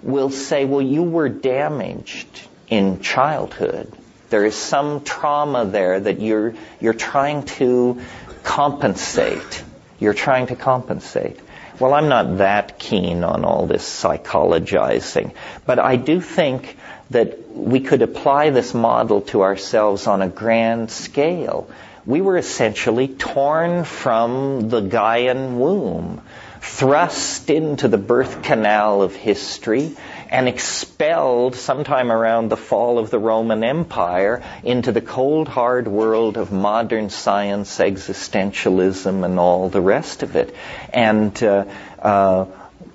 will 0.03 0.31
say, 0.31 0.67
well, 0.67 0.83
you 0.83 1.03
were 1.03 1.31
damaged 1.31 2.29
in 2.69 3.01
childhood. 3.01 3.91
There 4.29 4.45
is 4.45 4.55
some 4.55 5.03
trauma 5.05 5.65
there 5.65 5.99
that 5.99 6.21
you're, 6.21 6.55
you're 6.81 6.93
trying 6.93 7.45
to 7.59 8.01
compensate. 8.43 9.65
You're 9.99 10.15
trying 10.15 10.49
to 10.49 10.57
compensate. 10.57 11.41
Well, 11.79 11.95
I'm 11.95 12.11
not 12.11 12.39
that 12.39 12.79
keen 12.79 13.25
on 13.25 13.47
all 13.47 13.67
this 13.67 13.85
psychologizing, 13.85 15.33
but 15.65 15.79
I 15.79 15.97
do 15.97 16.21
think 16.21 16.77
that 17.09 17.51
we 17.57 17.81
could 17.81 18.03
apply 18.03 18.51
this 18.51 18.75
model 18.75 19.23
to 19.23 19.43
ourselves 19.43 20.07
on 20.07 20.21
a 20.21 20.29
grand 20.29 20.91
scale. 20.91 21.71
We 22.05 22.21
were 22.21 22.37
essentially 22.37 23.09
torn 23.09 23.85
from 23.85 24.69
the 24.69 24.83
Gaian 24.83 25.57
womb, 25.57 26.21
thrust 26.61 27.51
into 27.51 27.89
the 27.89 27.99
birth 27.99 28.43
canal 28.43 29.03
of 29.03 29.15
history, 29.15 29.97
and 30.29 30.49
expelled 30.49 31.57
sometime 31.57 32.13
around 32.13 32.49
the 32.49 32.57
fall 32.57 32.99
of 32.99 33.11
the 33.11 33.19
Roman 33.19 33.65
Empire 33.65 34.43
into 34.63 34.93
the 34.93 35.01
cold, 35.01 35.49
hard 35.49 35.89
world 35.89 36.37
of 36.37 36.53
modern 36.53 37.11
science, 37.11 37.79
existentialism, 37.79 39.25
and 39.25 39.39
all 39.39 39.69
the 39.69 39.81
rest 39.81 40.23
of 40.23 40.37
it. 40.37 40.55
And 40.93 41.43
uh, 41.43 41.65
uh, 41.99 42.47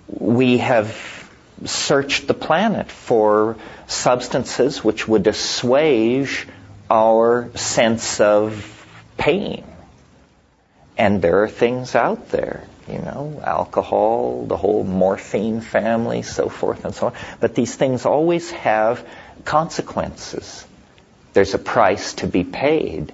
we 0.07 0.59
have 0.59 0.95
searched 1.65 2.27
the 2.27 2.33
planet 2.33 2.91
for 2.91 3.57
substances 3.87 4.83
which 4.83 5.07
would 5.07 5.27
assuage 5.27 6.47
our 6.89 7.49
sense 7.55 8.19
of 8.19 8.71
pain. 9.17 9.63
And 10.97 11.21
there 11.21 11.43
are 11.43 11.49
things 11.49 11.95
out 11.95 12.29
there, 12.29 12.63
you 12.87 12.99
know, 12.99 13.41
alcohol, 13.43 14.45
the 14.45 14.57
whole 14.57 14.83
morphine 14.83 15.61
family, 15.61 16.21
so 16.21 16.49
forth 16.49 16.85
and 16.85 16.93
so 16.93 17.07
on. 17.07 17.13
But 17.39 17.55
these 17.55 17.73
things 17.73 18.05
always 18.05 18.51
have 18.51 19.05
consequences. 19.43 20.65
There's 21.33 21.53
a 21.53 21.59
price 21.59 22.13
to 22.15 22.27
be 22.27 22.43
paid. 22.43 23.11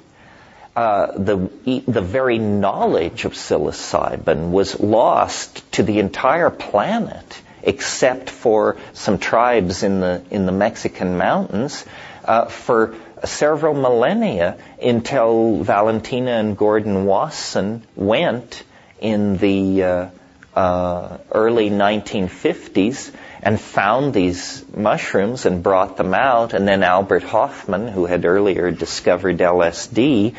Uh, 0.75 1.17
the 1.17 1.49
the 1.87 2.01
very 2.01 2.39
knowledge 2.39 3.25
of 3.25 3.33
psilocybin 3.33 4.51
was 4.51 4.79
lost 4.79 5.69
to 5.73 5.83
the 5.83 5.99
entire 5.99 6.49
planet, 6.49 7.41
except 7.61 8.29
for 8.29 8.77
some 8.93 9.17
tribes 9.17 9.83
in 9.83 9.99
the 9.99 10.23
in 10.31 10.45
the 10.45 10.51
Mexican 10.53 11.17
mountains, 11.17 11.85
uh, 12.23 12.45
for 12.45 12.95
several 13.25 13.73
millennia 13.73 14.57
until 14.81 15.57
Valentina 15.57 16.31
and 16.31 16.57
Gordon 16.57 17.05
Wasson 17.05 17.83
went 17.95 18.63
in 19.01 19.37
the 19.37 19.83
uh, 19.83 20.09
uh, 20.55 21.17
early 21.31 21.69
1950s 21.69 23.11
and 23.41 23.59
found 23.59 24.13
these 24.13 24.63
mushrooms 24.73 25.45
and 25.45 25.63
brought 25.63 25.97
them 25.97 26.13
out. 26.13 26.53
And 26.53 26.67
then 26.67 26.83
Albert 26.83 27.23
Hofmann, 27.23 27.87
who 27.87 28.05
had 28.05 28.25
earlier 28.25 28.71
discovered 28.71 29.37
LSD, 29.37 30.35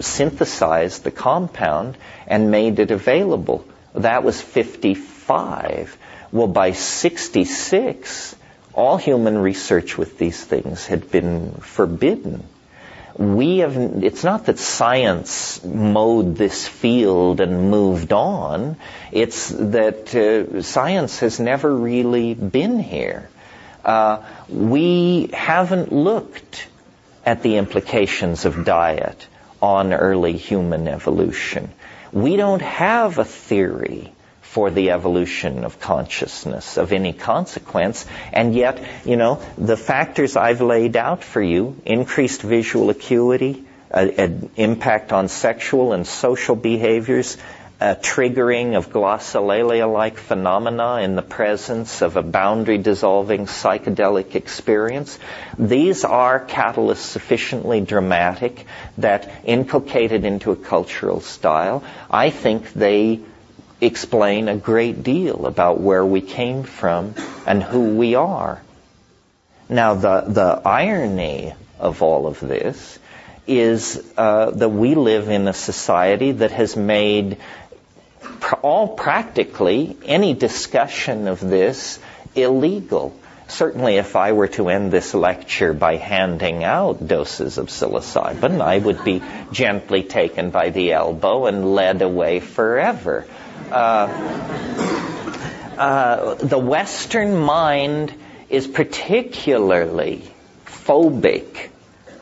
synthesized 0.00 1.04
the 1.04 1.10
compound 1.10 1.96
and 2.26 2.50
made 2.50 2.78
it 2.78 2.90
available. 2.90 3.66
That 3.94 4.22
was 4.22 4.40
55. 4.40 5.96
Well, 6.32 6.48
by 6.48 6.72
66, 6.72 8.36
all 8.74 8.96
human 8.96 9.38
research 9.38 9.96
with 9.96 10.18
these 10.18 10.42
things 10.42 10.86
had 10.86 11.10
been 11.10 11.52
forbidden. 11.52 12.44
We 13.18 13.58
have, 13.58 13.76
it's 13.76 14.24
not 14.24 14.46
that 14.46 14.58
science 14.58 15.64
mowed 15.64 16.36
this 16.36 16.68
field 16.68 17.40
and 17.40 17.70
moved 17.70 18.12
on. 18.12 18.76
It's 19.10 19.48
that 19.48 20.14
uh, 20.14 20.62
science 20.62 21.20
has 21.20 21.40
never 21.40 21.74
really 21.74 22.34
been 22.34 22.78
here. 22.78 23.30
Uh, 23.84 24.22
we 24.48 25.30
haven't 25.32 25.92
looked 25.92 26.68
at 27.24 27.42
the 27.42 27.56
implications 27.56 28.44
of 28.44 28.64
diet 28.64 29.26
on 29.62 29.92
early 29.92 30.36
human 30.36 30.86
evolution. 30.86 31.70
We 32.12 32.36
don't 32.36 32.62
have 32.62 33.18
a 33.18 33.24
theory 33.24 34.12
for 34.50 34.70
the 34.70 34.90
evolution 34.90 35.64
of 35.64 35.78
consciousness 35.80 36.78
of 36.78 36.92
any 36.92 37.12
consequence. 37.12 38.06
And 38.32 38.54
yet, 38.54 38.82
you 39.04 39.16
know, 39.16 39.42
the 39.58 39.76
factors 39.76 40.36
I've 40.36 40.60
laid 40.60 40.96
out 40.96 41.22
for 41.22 41.42
you, 41.42 41.76
increased 41.84 42.42
visual 42.42 42.90
acuity, 42.90 43.64
an 43.90 44.50
impact 44.56 45.12
on 45.12 45.28
sexual 45.28 45.92
and 45.92 46.06
social 46.06 46.56
behaviors, 46.56 47.36
a 47.78 47.94
triggering 47.94 48.74
of 48.74 48.90
glossolalia-like 48.90 50.16
phenomena 50.16 51.00
in 51.02 51.14
the 51.14 51.22
presence 51.22 52.00
of 52.00 52.16
a 52.16 52.22
boundary-dissolving 52.22 53.44
psychedelic 53.44 54.34
experience. 54.34 55.18
These 55.58 56.04
are 56.04 56.44
catalysts 56.46 57.08
sufficiently 57.12 57.82
dramatic 57.82 58.64
that 58.96 59.30
inculcated 59.44 60.24
into 60.24 60.52
a 60.52 60.56
cultural 60.56 61.20
style, 61.20 61.84
I 62.10 62.30
think 62.30 62.72
they 62.72 63.20
explain 63.80 64.48
a 64.48 64.56
great 64.56 65.02
deal 65.02 65.46
about 65.46 65.80
where 65.80 66.04
we 66.04 66.20
came 66.20 66.62
from 66.62 67.14
and 67.46 67.62
who 67.62 67.96
we 67.96 68.14
are. 68.14 68.62
Now, 69.68 69.94
the, 69.94 70.24
the 70.26 70.62
irony 70.64 71.54
of 71.78 72.02
all 72.02 72.26
of 72.26 72.40
this 72.40 72.98
is 73.46 74.02
uh, 74.16 74.50
that 74.52 74.68
we 74.68 74.94
live 74.94 75.28
in 75.28 75.46
a 75.48 75.52
society 75.52 76.32
that 76.32 76.52
has 76.52 76.76
made 76.76 77.38
pr- 78.40 78.54
all 78.56 78.88
practically 78.88 79.96
any 80.04 80.34
discussion 80.34 81.28
of 81.28 81.40
this 81.40 81.98
illegal. 82.34 83.18
Certainly, 83.48 83.96
if 83.96 84.16
I 84.16 84.32
were 84.32 84.48
to 84.48 84.68
end 84.68 84.90
this 84.90 85.14
lecture 85.14 85.72
by 85.72 85.96
handing 85.96 86.64
out 86.64 87.06
doses 87.06 87.58
of 87.58 87.68
psilocybin, 87.68 88.60
I 88.60 88.78
would 88.78 89.04
be 89.04 89.22
gently 89.52 90.02
taken 90.02 90.50
by 90.50 90.70
the 90.70 90.92
elbow 90.92 91.46
and 91.46 91.74
led 91.74 92.02
away 92.02 92.40
forever. 92.40 93.24
Uh, 93.70 94.06
uh, 95.76 96.34
the 96.34 96.58
Western 96.58 97.36
mind 97.36 98.14
is 98.48 98.66
particularly 98.66 100.22
phobic 100.64 101.70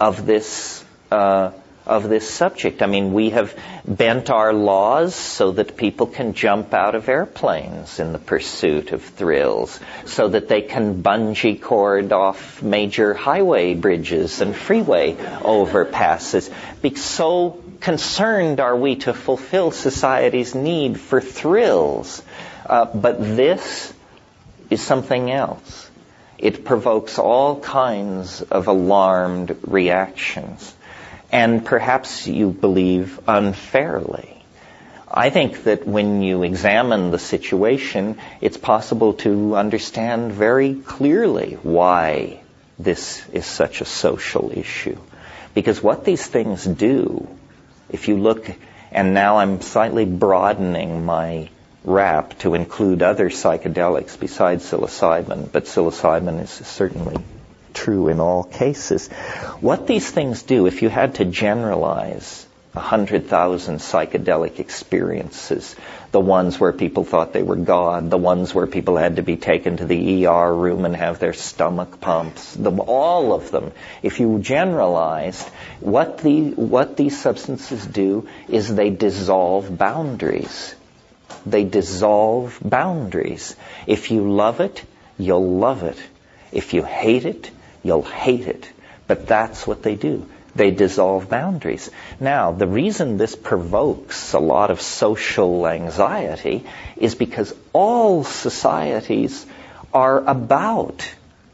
of 0.01 0.26
this 0.26 0.85
uh, 1.11 1.53
of 1.87 2.09
this 2.09 2.28
subject. 2.28 2.82
I 2.82 2.87
mean, 2.87 3.12
we 3.12 3.30
have 3.30 3.55
bent 3.87 4.30
our 4.30 4.53
laws 4.53 5.14
so 5.14 5.53
that 5.53 5.76
people 5.76 6.07
can 6.07 6.32
jump 6.32 6.72
out 6.72 6.95
of 6.95 7.09
airplanes 7.09 8.01
in 8.01 8.12
the 8.12 8.18
pursuit 8.18 8.93
of 8.93 9.03
thrills, 9.03 9.78
so 10.07 10.28
that 10.28 10.49
they 10.49 10.62
can 10.62 11.03
bungee 11.03 11.61
cord 11.61 12.12
off 12.12 12.62
major 12.62 13.12
highway 13.12 13.74
bridges 13.74 14.41
and 14.41 14.57
freeway 14.57 15.14
overpasses. 15.14 16.51
So 16.97 17.62
concerned 17.80 18.61
are 18.61 18.76
we 18.76 18.97
to 18.97 19.12
fulfill 19.12 19.70
society's 19.70 20.55
need 20.55 20.99
for 20.99 21.20
thrills. 21.20 22.22
Uh, 22.64 22.87
but 22.87 23.20
this 23.20 23.93
is 24.70 24.80
something 24.80 25.30
else. 25.30 25.91
It 26.39 26.64
provokes 26.64 27.18
all 27.18 27.61
kinds 27.61 28.41
of 28.41 28.68
alarmed 28.68 29.57
reactions. 29.66 30.74
And 31.35 31.64
perhaps 31.66 32.28
you 32.28 32.51
believe 32.51 33.18
unfairly. 33.26 34.41
I 35.11 35.30
think 35.30 35.64
that 35.64 35.85
when 35.85 36.22
you 36.22 36.45
examine 36.45 37.11
the 37.11 37.18
situation, 37.18 38.18
it's 38.41 38.57
possible 38.57 39.14
to 39.24 39.57
understand 39.57 40.30
very 40.30 40.76
clearly 40.76 41.59
why 41.64 42.41
this 42.78 43.28
is 43.32 43.47
such 43.47 43.80
a 43.80 43.85
social 43.85 44.53
issue. 44.57 44.97
Because 45.55 45.82
what 45.82 46.05
these 46.05 46.24
things 46.24 46.64
do 46.64 47.26
if 47.91 48.07
you 48.07 48.16
look, 48.16 48.49
and 48.93 49.12
now 49.12 49.39
I'm 49.39 49.61
slightly 49.61 50.05
broadening 50.05 51.05
my 51.05 51.49
rap 51.82 52.39
to 52.39 52.55
include 52.55 53.03
other 53.03 53.28
psychedelics 53.28 54.16
besides 54.20 54.64
psilocybin, 54.70 55.51
but 55.51 55.64
psilocybin 55.64 56.41
is 56.41 56.51
certainly 56.51 57.16
true 57.75 58.09
in 58.09 58.20
all 58.20 58.45
cases. 58.45 59.09
What 59.61 59.87
these 59.87 60.11
things 60.11 60.43
do, 60.43 60.66
if 60.66 60.83
you 60.83 60.89
had 60.89 61.16
to 61.16 61.25
generalize 61.25 62.47
100,000 62.75 63.77
psychedelic 63.79 64.59
experiences, 64.59 65.77
the 66.11 66.18
ones 66.18 66.59
where 66.59 66.72
people 66.72 67.05
thought 67.05 67.33
they 67.33 67.43
were 67.43 67.55
God, 67.55 68.11
the 68.11 68.18
ones 68.18 68.53
where 68.53 68.66
people 68.66 68.97
had 68.97 69.16
to 69.16 69.22
be 69.22 69.37
taken 69.37 69.77
to 69.77 69.85
the 69.85 70.27
ER 70.27 70.53
room 70.53 70.85
and 70.85 70.97
have 70.97 71.20
their 71.20 71.33
stomach 71.33 72.01
pumps, 72.01 72.55
the, 72.55 72.72
all 72.72 73.33
of 73.33 73.53
them. 73.53 73.70
If 74.03 74.18
you 74.18 74.41
generalized, 74.41 75.47
what, 75.79 76.18
the, 76.18 76.51
what 76.51 76.97
these 76.97 77.20
substances 77.20 77.87
do 77.87 78.29
is 78.49 78.75
they 78.75 78.91
dissolve 78.91 79.79
boundaries. 79.79 80.75
They 81.47 81.62
dissolve 81.62 82.59
boundaries. 82.61 83.55
If 83.87 84.11
you 84.11 84.33
love 84.33 84.61
it, 84.61 84.83
you'll 85.16 85.59
love 85.59 85.85
it. 85.85 85.99
If 86.51 86.75
you 86.75 86.83
hate 86.83 87.25
it, 87.25 87.53
you'll 87.85 88.03
hate 88.03 88.49
it. 88.49 88.68
But 89.07 89.28
that's 89.28 89.66
what 89.66 89.82
they 89.85 89.95
do. 89.95 90.26
They 90.57 90.70
dissolve 90.70 91.28
boundaries. 91.28 91.91
Now, 92.20 92.53
the 92.53 92.66
reason 92.66 93.16
this 93.16 93.37
provokes 93.37 94.32
a 94.32 94.39
lot 94.39 94.70
of 94.70 94.80
social 94.80 95.66
anxiety 95.66 96.64
is 96.97 97.14
because 97.14 97.55
all 97.72 98.24
societies 98.24 99.47
are 99.93 100.24
about 100.24 101.09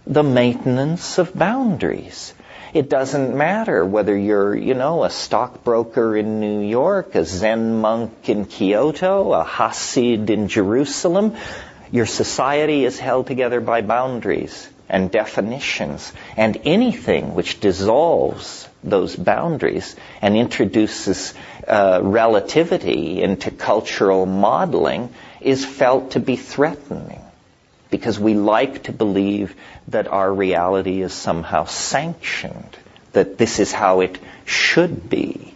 the 0.06 0.22
maintenance 0.22 1.18
of 1.18 1.34
boundaries. 1.34 2.34
It 2.72 2.88
doesn't 2.88 3.36
matter 3.36 3.84
whether 3.84 4.16
you're, 4.16 4.54
you 4.54 4.74
know, 4.74 5.02
a 5.02 5.10
stockbroker 5.10 6.16
in 6.16 6.38
New 6.40 6.60
York, 6.60 7.14
a 7.14 7.24
Zen 7.24 7.80
monk 7.80 8.28
in 8.28 8.44
Kyoto, 8.44 9.32
a 9.32 9.44
Hasid 9.44 10.30
in 10.30 10.46
Jerusalem. 10.46 11.36
Your 11.90 12.06
society 12.06 12.84
is 12.84 12.98
held 12.98 13.26
together 13.26 13.60
by 13.60 13.80
boundaries 13.80 14.68
and 14.90 15.10
definitions. 15.10 16.12
And 16.36 16.60
anything 16.64 17.34
which 17.34 17.60
dissolves 17.60 18.68
those 18.82 19.16
boundaries 19.16 19.96
and 20.20 20.36
introduces 20.36 21.32
uh, 21.66 22.00
relativity 22.02 23.22
into 23.22 23.50
cultural 23.50 24.26
modeling 24.26 25.14
is 25.40 25.64
felt 25.64 26.12
to 26.12 26.20
be 26.20 26.36
threatening. 26.36 27.22
because 27.90 28.18
we 28.18 28.34
like 28.34 28.84
to 28.84 28.92
believe 28.92 29.54
that 29.88 30.06
our 30.08 30.32
reality 30.32 31.02
is 31.02 31.12
somehow 31.12 31.64
sanctioned, 31.64 32.76
that 33.12 33.36
this 33.36 33.58
is 33.58 33.72
how 33.72 34.00
it 34.00 34.18
should 34.44 35.10
be. 35.10 35.49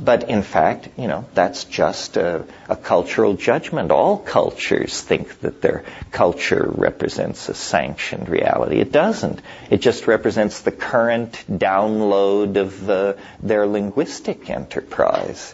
But 0.00 0.30
in 0.30 0.42
fact, 0.42 0.88
you 0.96 1.08
know, 1.08 1.24
that's 1.34 1.64
just 1.64 2.16
a, 2.16 2.44
a, 2.68 2.76
cultural 2.76 3.34
judgment. 3.34 3.90
All 3.90 4.16
cultures 4.16 5.00
think 5.00 5.40
that 5.40 5.60
their 5.60 5.84
culture 6.12 6.70
represents 6.72 7.48
a 7.48 7.54
sanctioned 7.54 8.28
reality. 8.28 8.78
It 8.78 8.92
doesn't. 8.92 9.40
It 9.70 9.80
just 9.80 10.06
represents 10.06 10.60
the 10.60 10.70
current 10.70 11.32
download 11.50 12.56
of 12.56 12.88
uh, 12.88 13.14
their 13.42 13.66
linguistic 13.66 14.48
enterprise. 14.48 15.52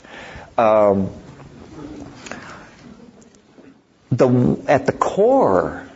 Um, 0.58 1.10
the, 4.12 4.62
at 4.68 4.84
the 4.84 4.92
core 4.92 5.88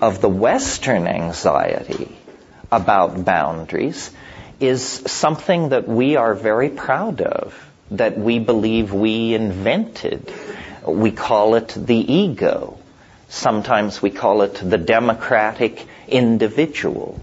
of 0.00 0.20
the 0.20 0.28
Western 0.28 1.06
anxiety 1.06 2.16
about 2.72 3.24
boundaries 3.24 4.10
is 4.58 4.82
something 4.82 5.68
that 5.68 5.86
we 5.86 6.16
are 6.16 6.34
very 6.34 6.68
proud 6.68 7.20
of 7.20 7.71
that 7.90 8.16
we 8.18 8.38
believe 8.38 8.92
we 8.92 9.34
invented. 9.34 10.32
We 10.86 11.10
call 11.12 11.54
it 11.54 11.68
the 11.68 11.96
ego. 11.96 12.78
Sometimes 13.28 14.00
we 14.02 14.10
call 14.10 14.42
it 14.42 14.54
the 14.54 14.78
democratic 14.78 15.86
individual. 16.08 17.20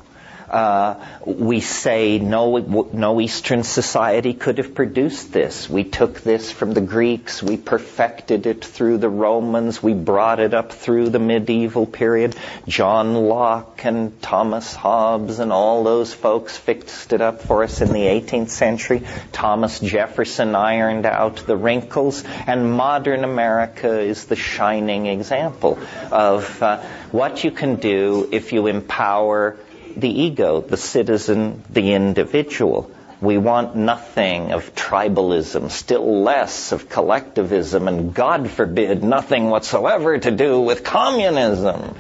Uh, 0.49 0.95
we 1.25 1.61
say 1.61 2.17
no, 2.17 2.57
no 2.91 3.21
Eastern 3.21 3.63
society 3.63 4.33
could 4.33 4.57
have 4.57 4.73
produced 4.73 5.31
this. 5.31 5.69
We 5.69 5.83
took 5.83 6.21
this 6.21 6.51
from 6.51 6.73
the 6.73 6.81
Greeks. 6.81 7.43
We 7.43 7.57
perfected 7.57 8.47
it 8.47 8.65
through 8.65 8.97
the 8.97 9.09
Romans. 9.09 9.83
We 9.83 9.93
brought 9.93 10.39
it 10.39 10.53
up 10.53 10.71
through 10.71 11.09
the 11.09 11.19
medieval 11.19 11.85
period. 11.85 12.35
John 12.67 13.13
Locke 13.13 13.85
and 13.85 14.19
Thomas 14.21 14.73
Hobbes 14.73 15.39
and 15.39 15.51
all 15.51 15.83
those 15.83 16.13
folks 16.13 16.57
fixed 16.57 17.13
it 17.13 17.21
up 17.21 17.41
for 17.41 17.63
us 17.63 17.81
in 17.81 17.89
the 17.89 18.05
18th 18.05 18.49
century. 18.49 19.03
Thomas 19.31 19.79
Jefferson 19.79 20.55
ironed 20.55 21.05
out 21.05 21.37
the 21.45 21.57
wrinkles, 21.57 22.23
and 22.47 22.71
modern 22.71 23.23
America 23.23 23.99
is 23.99 24.25
the 24.25 24.35
shining 24.35 25.05
example 25.05 25.77
of 26.11 26.61
uh, 26.63 26.81
what 27.11 27.43
you 27.43 27.51
can 27.51 27.75
do 27.75 28.27
if 28.31 28.53
you 28.53 28.67
empower 28.67 29.57
the 29.95 30.09
ego, 30.09 30.61
the 30.61 30.77
citizen, 30.77 31.63
the 31.69 31.93
individual. 31.93 32.91
We 33.21 33.37
want 33.37 33.75
nothing 33.75 34.53
of 34.53 34.73
tribalism, 34.75 35.69
still 35.71 36.23
less 36.23 36.71
of 36.71 36.87
collectivism, 36.87 37.87
and 37.87 38.13
God 38.13 38.49
forbid, 38.49 39.03
nothing 39.03 39.49
whatsoever 39.49 40.17
to 40.17 40.31
do 40.31 40.61
with 40.61 40.83
communism. 40.83 41.95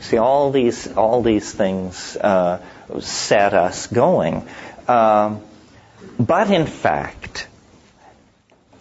See, 0.00 0.16
all 0.16 0.50
these, 0.52 0.92
all 0.92 1.22
these 1.22 1.52
things 1.52 2.16
uh, 2.16 2.62
set 3.00 3.52
us 3.52 3.88
going. 3.88 4.46
Um, 4.86 5.42
but 6.18 6.50
in 6.50 6.66
fact, 6.66 7.48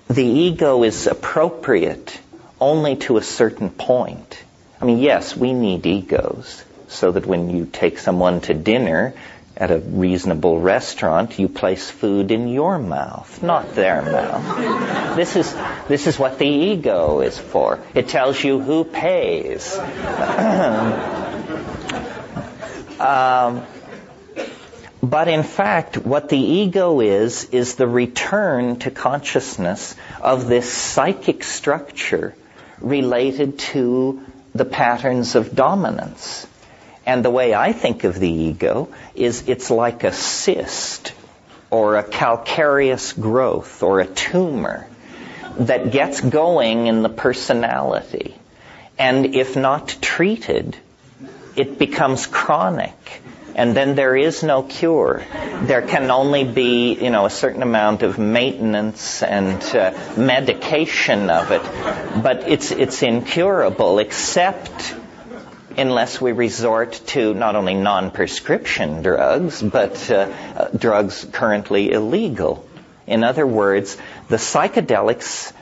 the 0.10 0.26
ego 0.26 0.84
is 0.84 1.07
appropriate 1.07 2.20
only 2.62 2.97
to 2.97 3.18
a 3.18 3.24
certain 3.24 3.70
point. 3.70 4.43
I 4.82 4.86
mean, 4.86 4.99
yes, 4.99 5.36
we 5.36 5.53
need 5.53 5.86
egos 5.86 6.64
so 6.90 7.12
that 7.12 7.26
when 7.26 7.50
you 7.50 7.66
take 7.66 8.00
someone 8.00 8.42
to 8.42 8.54
dinner 8.54 9.14
at 9.56 9.72
a 9.72 9.80
reasonable 9.80 10.60
restaurant, 10.60 11.38
you 11.38 11.50
place 11.50 11.90
food 11.90 12.32
in 12.32 12.48
your 12.48 12.80
mouth, 12.80 13.44
not 13.44 13.76
their 13.76 14.02
mouth. 14.02 15.16
This 15.16 15.36
is, 15.36 15.54
this 15.88 16.08
is 16.08 16.18
what 16.18 16.40
the 16.40 16.48
ego 16.48 17.20
is 17.20 17.38
for. 17.38 17.80
It 17.94 18.08
tells 18.08 18.42
you 18.42 18.60
who 18.60 18.86
pays. 18.86 19.78
um, 23.00 23.66
but 25.02 25.28
in 25.28 25.44
fact, 25.44 25.98
what 25.98 26.30
the 26.30 26.38
ego 26.38 27.02
is, 27.02 27.46
is 27.52 27.76
the 27.76 27.88
return 27.88 28.80
to 28.80 28.92
consciousness 28.92 29.96
of 30.22 30.48
this 30.48 30.72
psychic 30.72 31.44
structure 31.44 32.34
related 32.80 33.60
to 33.60 34.26
the 34.54 34.66
patterns 34.66 35.36
of 35.36 35.54
dominance. 35.56 36.48
And 37.06 37.24
the 37.24 37.30
way 37.30 37.54
I 37.54 37.74
think 37.74 38.04
of 38.04 38.20
the 38.20 38.30
ego 38.30 38.89
is 39.16 39.47
it's 39.47 39.72
like 39.72 40.04
a 40.04 40.12
cyst 40.12 41.14
or 41.72 41.97
a 41.97 42.04
calcareous 42.04 43.14
growth 43.14 43.84
or 43.84 44.00
a 44.00 44.06
tumor 44.06 44.88
that 45.58 45.91
gets 45.91 46.22
going 46.22 46.88
in 46.88 47.02
the 47.04 47.10
personality. 47.10 48.36
And 48.97 49.36
if 49.36 49.56
not 49.56 49.95
treated, 50.02 50.78
it 51.56 51.78
becomes 51.78 52.28
chronic. 52.28 53.22
And 53.56 53.76
then 53.76 53.95
there 53.95 54.16
is 54.16 54.41
no 54.41 54.64
cure. 54.64 55.24
There 55.64 55.82
can 55.82 56.12
only 56.12 56.45
be, 56.45 56.93
you 56.93 57.10
know, 57.10 57.26
a 57.26 57.30
certain 57.30 57.62
amount 57.62 58.04
of 58.04 58.18
maintenance 58.18 59.22
and 59.22 59.62
uh, 59.76 59.91
medication 60.16 61.30
of 61.30 61.52
it. 61.52 61.62
But 62.24 62.47
it's, 62.47 62.72
it's 62.72 63.04
incurable 63.04 64.00
except 64.00 64.95
unless 65.80 66.19
we 66.19 66.32
resort 66.32 67.01
to 67.07 67.34
not 67.34 67.55
only 67.55 67.73
non-prescription 67.73 69.01
drugs, 69.01 69.61
but 69.61 70.11
uh, 70.11 70.69
drugs 70.77 71.25
currently 71.32 71.91
illegal. 71.91 72.67
In 73.07 73.23
other 73.23 73.47
words, 73.47 73.97
the 74.27 74.36
psychedelics, 74.38 75.53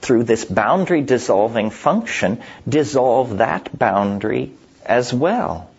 through 0.00 0.24
this 0.24 0.44
boundary 0.44 1.00
dissolving 1.02 1.70
function, 1.70 2.42
dissolve 2.68 3.38
that 3.38 3.76
boundary 3.76 4.52
as 4.84 5.12
well. 5.12 5.70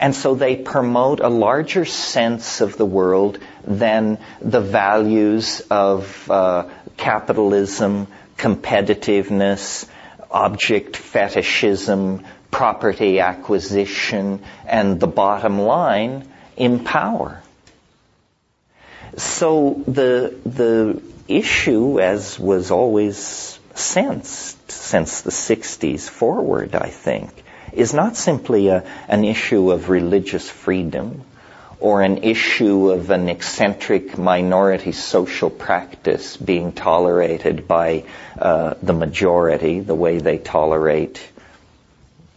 And 0.00 0.14
so 0.14 0.34
they 0.34 0.56
promote 0.56 1.20
a 1.20 1.28
larger 1.28 1.84
sense 1.84 2.60
of 2.60 2.76
the 2.76 2.86
world 2.86 3.38
than 3.64 4.18
the 4.40 4.60
values 4.60 5.60
of 5.70 6.28
uh, 6.28 6.68
capitalism, 6.96 8.08
competitiveness, 8.36 9.86
object 10.28 10.96
fetishism, 10.96 12.24
property 12.52 13.18
acquisition, 13.18 14.40
and 14.66 15.00
the 15.00 15.08
bottom 15.08 15.58
line, 15.58 16.28
in 16.56 16.84
power. 16.84 17.42
So 19.16 19.82
the, 19.88 20.36
the 20.46 21.02
issue, 21.26 22.00
as 22.00 22.38
was 22.38 22.70
always 22.70 23.58
sensed 23.74 24.70
since 24.70 25.22
the 25.22 25.30
60s 25.30 26.08
forward, 26.08 26.74
I 26.74 26.90
think, 26.90 27.30
is 27.72 27.94
not 27.94 28.16
simply 28.16 28.68
a, 28.68 28.84
an 29.08 29.24
issue 29.24 29.72
of 29.72 29.88
religious 29.88 30.48
freedom 30.48 31.24
or 31.80 32.02
an 32.02 32.18
issue 32.18 32.90
of 32.90 33.10
an 33.10 33.28
eccentric 33.28 34.16
minority 34.16 34.92
social 34.92 35.50
practice 35.50 36.36
being 36.36 36.72
tolerated 36.72 37.66
by 37.66 38.04
uh, 38.38 38.74
the 38.82 38.92
majority, 38.92 39.80
the 39.80 39.94
way 39.94 40.18
they 40.18 40.38
tolerate 40.38 41.20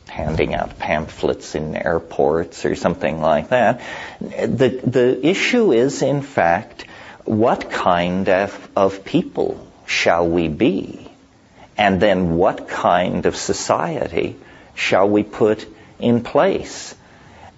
handing 0.07 0.53
out 0.53 0.77
pamphlets 0.79 1.55
in 1.55 1.75
airports 1.75 2.65
or 2.65 2.75
something 2.75 3.21
like 3.21 3.49
that. 3.49 3.81
The, 4.19 4.81
the 4.83 5.25
issue 5.25 5.71
is, 5.73 6.01
in 6.01 6.21
fact, 6.21 6.85
what 7.25 7.71
kind 7.71 8.29
of, 8.29 8.69
of 8.75 9.03
people 9.03 9.65
shall 9.85 10.27
we 10.27 10.47
be? 10.47 11.09
And 11.77 12.01
then 12.01 12.35
what 12.35 12.67
kind 12.67 13.25
of 13.25 13.35
society 13.35 14.37
shall 14.75 15.09
we 15.09 15.23
put 15.23 15.67
in 15.99 16.23
place? 16.23 16.95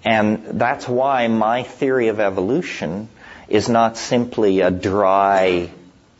And 0.04 0.60
that's 0.60 0.88
why 0.88 1.28
my 1.28 1.62
theory 1.62 2.08
of 2.08 2.18
evolution 2.18 3.08
is 3.48 3.68
not 3.68 3.96
simply 3.96 4.60
a 4.60 4.70
dry 4.70 5.70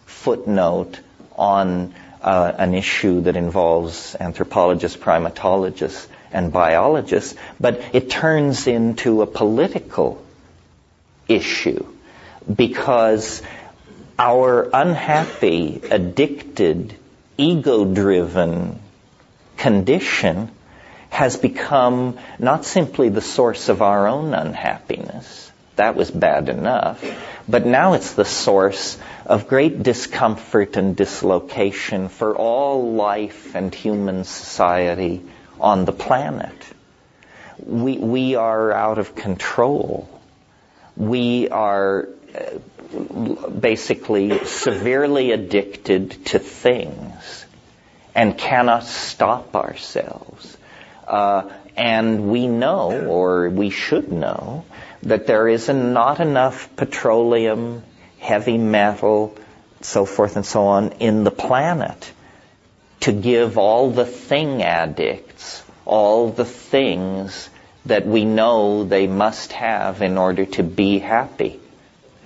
footnote 0.06 1.00
on 1.36 1.94
uh, 2.22 2.52
an 2.58 2.74
issue 2.74 3.22
that 3.22 3.36
involves 3.36 4.16
anthropologists, 4.18 4.96
primatologists, 4.96 6.06
and 6.32 6.52
biologists, 6.52 7.34
but 7.58 7.80
it 7.92 8.10
turns 8.10 8.66
into 8.66 9.22
a 9.22 9.26
political 9.26 10.22
issue 11.28 11.86
because 12.54 13.42
our 14.18 14.68
unhappy, 14.72 15.80
addicted, 15.90 16.94
ego-driven 17.36 18.78
condition 19.56 20.50
has 21.10 21.36
become 21.36 22.18
not 22.38 22.64
simply 22.64 23.08
the 23.08 23.20
source 23.20 23.68
of 23.68 23.82
our 23.82 24.08
own 24.08 24.34
unhappiness. 24.34 25.50
That 25.76 25.94
was 25.94 26.10
bad 26.10 26.48
enough. 26.48 27.04
But 27.48 27.64
now 27.64 27.94
it's 27.94 28.14
the 28.14 28.24
source 28.24 28.98
of 29.24 29.48
great 29.48 29.82
discomfort 29.82 30.76
and 30.76 30.96
dislocation 30.96 32.08
for 32.08 32.36
all 32.36 32.92
life 32.92 33.54
and 33.54 33.74
human 33.74 34.24
society 34.24 35.22
on 35.60 35.84
the 35.84 35.92
planet. 35.92 36.54
We, 37.64 37.98
we 37.98 38.34
are 38.36 38.72
out 38.72 38.98
of 38.98 39.14
control. 39.14 40.08
We 40.96 41.48
are 41.48 42.08
uh, 42.34 43.48
basically 43.48 44.44
severely 44.44 45.32
addicted 45.32 46.10
to 46.26 46.38
things 46.38 47.44
and 48.14 48.36
cannot 48.36 48.84
stop 48.84 49.54
ourselves. 49.54 50.56
Uh, 51.06 51.50
and 51.76 52.30
we 52.30 52.46
know, 52.46 53.06
or 53.06 53.48
we 53.48 53.70
should 53.70 54.10
know, 54.10 54.64
that 55.04 55.26
there 55.26 55.48
is 55.48 55.68
not 55.68 56.20
enough 56.20 56.74
petroleum, 56.76 57.82
heavy 58.18 58.58
metal, 58.58 59.36
so 59.80 60.04
forth 60.04 60.36
and 60.36 60.44
so 60.44 60.64
on 60.64 60.90
in 60.98 61.24
the 61.24 61.30
planet 61.30 62.12
to 63.00 63.12
give 63.12 63.58
all 63.58 63.90
the 63.90 64.06
thing 64.06 64.62
addicts 64.62 65.62
all 65.88 66.30
the 66.30 66.44
things 66.44 67.48
that 67.86 68.06
we 68.06 68.26
know 68.26 68.84
they 68.84 69.06
must 69.06 69.52
have 69.52 70.02
in 70.02 70.18
order 70.18 70.44
to 70.44 70.62
be 70.62 70.98
happy. 70.98 71.58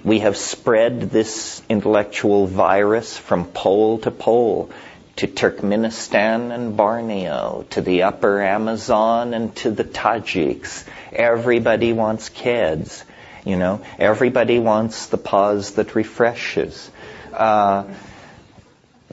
We 0.02 0.18
have 0.18 0.36
spread 0.36 1.00
this 1.00 1.62
intellectual 1.68 2.48
virus 2.48 3.16
from 3.16 3.44
pole 3.44 4.00
to 4.00 4.10
pole 4.10 4.70
to 5.14 5.28
Turkmenistan 5.28 6.52
and 6.52 6.76
Borneo, 6.76 7.64
to 7.70 7.80
the 7.80 8.02
upper 8.02 8.42
Amazon 8.42 9.32
and 9.32 9.54
to 9.56 9.70
the 9.70 9.84
Tajiks. 9.84 10.84
Everybody 11.12 11.92
wants 11.92 12.30
kids, 12.30 13.04
you 13.44 13.56
know. 13.56 13.82
Everybody 13.98 14.58
wants 14.58 15.06
the 15.06 15.18
pause 15.18 15.72
that 15.72 15.94
refreshes. 15.94 16.90
Uh, 17.32 17.84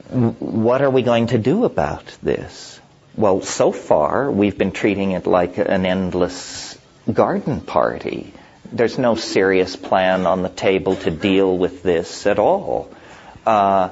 what 0.10 0.82
are 0.82 0.90
we 0.90 1.04
going 1.04 1.28
to 1.28 1.38
do 1.38 1.66
about 1.66 2.06
this? 2.24 2.80
Well, 3.16 3.42
so 3.42 3.72
far 3.72 4.32
we've 4.32 4.58
been 4.58 4.72
treating 4.72 5.12
it 5.12 5.28
like 5.28 5.58
an 5.58 5.86
endless 5.86 6.78
garden 7.12 7.62
party. 7.62 8.34
There's 8.72 8.98
no 8.98 9.16
serious 9.16 9.76
plan 9.76 10.26
on 10.26 10.42
the 10.42 10.50
table 10.50 10.96
to 10.98 11.12
deal 11.12 11.58
with 11.58 11.84
this 11.84 12.26
at 12.26 12.40
all. 12.40 12.92
Uh, 13.46 13.90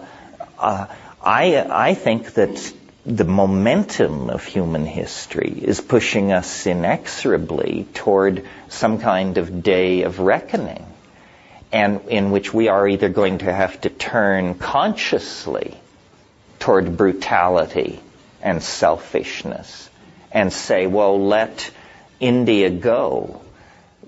uh, 0.57 0.87
I, 1.21 1.65
I 1.69 1.93
think 1.93 2.33
that 2.33 2.73
the 3.05 3.25
momentum 3.25 4.29
of 4.29 4.43
human 4.43 4.85
history 4.85 5.53
is 5.61 5.81
pushing 5.81 6.31
us 6.31 6.65
inexorably 6.65 7.87
toward 7.93 8.45
some 8.69 8.99
kind 8.99 9.37
of 9.37 9.61
day 9.61 10.01
of 10.01 10.19
reckoning, 10.19 10.85
and 11.71 12.01
in 12.07 12.31
which 12.31 12.53
we 12.53 12.69
are 12.69 12.87
either 12.87 13.09
going 13.09 13.39
to 13.39 13.53
have 13.53 13.79
to 13.81 13.89
turn 13.89 14.55
consciously 14.55 15.77
toward 16.59 16.97
brutality 16.97 17.99
and 18.41 18.61
selfishness 18.61 19.89
and 20.31 20.51
say, 20.51 20.87
well, 20.87 21.25
let 21.25 21.71
India 22.19 22.69
go, 22.69 23.41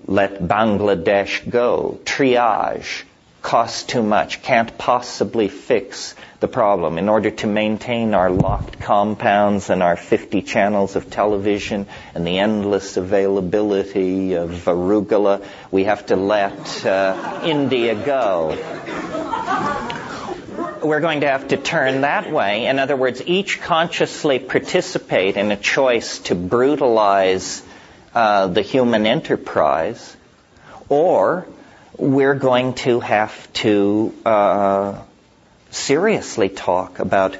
let 0.06 0.42
Bangladesh 0.42 1.48
go, 1.48 1.98
triage, 2.04 3.04
costs 3.42 3.84
too 3.84 4.02
much, 4.02 4.42
can't 4.42 4.76
possibly 4.76 5.48
fix 5.48 6.14
the 6.40 6.48
problem. 6.48 6.98
In 6.98 7.08
order 7.08 7.30
to 7.30 7.46
maintain 7.46 8.14
our 8.14 8.30
locked 8.30 8.80
compounds 8.80 9.70
and 9.70 9.82
our 9.82 9.96
50 9.96 10.42
channels 10.42 10.96
of 10.96 11.10
television 11.10 11.86
and 12.14 12.26
the 12.26 12.38
endless 12.38 12.96
availability 12.96 14.34
of 14.34 14.50
arugula, 14.66 15.44
we 15.70 15.84
have 15.84 16.06
to 16.06 16.16
let 16.16 16.84
uh, 16.84 17.40
India 17.44 17.94
go. 17.94 18.50
We're 20.82 21.00
going 21.00 21.20
to 21.20 21.28
have 21.28 21.48
to 21.48 21.56
turn 21.56 22.02
that 22.02 22.30
way. 22.30 22.66
In 22.66 22.78
other 22.78 22.96
words, 22.96 23.22
each 23.26 23.60
consciously 23.60 24.38
participate 24.38 25.36
in 25.36 25.50
a 25.50 25.56
choice 25.56 26.20
to 26.20 26.34
brutalize 26.34 27.62
uh, 28.14 28.46
the 28.46 28.62
human 28.62 29.06
enterprise, 29.06 30.16
or 30.88 31.46
we're 31.96 32.34
going 32.34 32.74
to 32.74 33.00
have 33.00 33.52
to 33.52 34.14
uh, 34.24 35.02
seriously 35.70 36.48
talk 36.48 36.98
about 36.98 37.36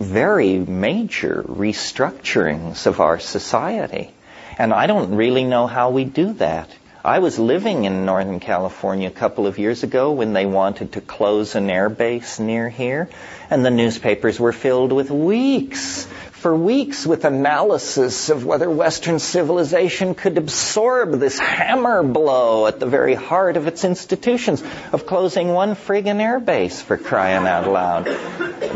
very 0.00 0.58
major 0.58 1.44
restructurings 1.46 2.86
of 2.86 3.00
our 3.00 3.20
society. 3.20 4.12
And 4.58 4.74
I 4.74 4.86
don't 4.86 5.14
really 5.14 5.44
know 5.44 5.66
how 5.66 5.90
we 5.90 6.04
do 6.04 6.32
that. 6.34 6.68
I 7.04 7.18
was 7.18 7.36
living 7.36 7.84
in 7.84 8.04
Northern 8.04 8.38
California 8.38 9.08
a 9.08 9.12
couple 9.12 9.48
of 9.48 9.58
years 9.58 9.82
ago 9.82 10.12
when 10.12 10.34
they 10.34 10.46
wanted 10.46 10.92
to 10.92 11.00
close 11.00 11.56
an 11.56 11.66
airbase 11.66 12.38
near 12.38 12.68
here, 12.68 13.08
and 13.50 13.64
the 13.64 13.70
newspapers 13.70 14.38
were 14.38 14.52
filled 14.52 14.92
with 14.92 15.10
weeks 15.10 16.06
for 16.42 16.56
weeks 16.56 17.04
with 17.04 17.24
analysis 17.24 18.28
of 18.28 18.44
whether 18.44 18.68
Western 18.70 19.18
civilization 19.18 20.14
could 20.14 20.38
absorb 20.38 21.18
this 21.18 21.40
hammer 21.40 22.04
blow 22.04 22.66
at 22.68 22.78
the 22.78 22.86
very 22.86 23.14
heart 23.14 23.56
of 23.56 23.66
its 23.66 23.84
institutions 23.84 24.62
of 24.92 25.04
closing 25.04 25.48
one 25.48 25.74
friggin' 25.74 26.18
airbase 26.18 26.82
for 26.82 26.96
crying 26.96 27.46
out 27.46 27.68
loud. 27.68 28.06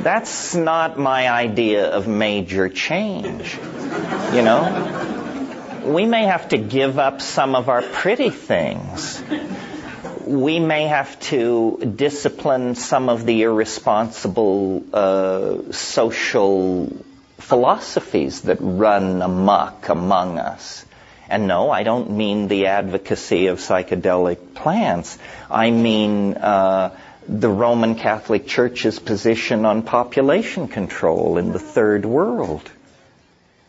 That's 0.02 0.54
not 0.54 0.98
my 0.98 1.28
idea 1.28 1.90
of 1.90 2.08
major 2.08 2.68
change. 2.68 3.56
You 4.32 4.42
know? 4.42 5.15
We 5.86 6.06
may 6.06 6.24
have 6.24 6.48
to 6.48 6.58
give 6.58 6.98
up 6.98 7.20
some 7.20 7.54
of 7.54 7.68
our 7.68 7.82
pretty 7.82 8.30
things 8.30 9.22
we 10.26 10.58
may 10.58 10.88
have 10.88 11.18
to 11.20 11.92
discipline 11.96 12.74
some 12.74 13.08
of 13.08 13.24
the 13.24 13.42
irresponsible 13.42 14.82
uh, 14.92 15.72
social 15.72 16.92
philosophies 17.38 18.42
that 18.42 18.58
run 18.60 19.22
amok 19.22 19.88
among 19.88 20.38
us. 20.38 20.84
And 21.28 21.46
no, 21.46 21.70
I 21.70 21.84
don't 21.84 22.10
mean 22.10 22.48
the 22.48 22.66
advocacy 22.66 23.46
of 23.46 23.58
psychedelic 23.58 24.54
plants. 24.54 25.16
I 25.48 25.70
mean 25.70 26.34
uh, 26.34 26.96
the 27.28 27.48
Roman 27.48 27.94
Catholic 27.94 28.48
Church's 28.48 28.98
position 28.98 29.64
on 29.64 29.82
population 29.82 30.66
control 30.66 31.38
in 31.38 31.52
the 31.52 31.60
third 31.60 32.04
world. 32.04 32.68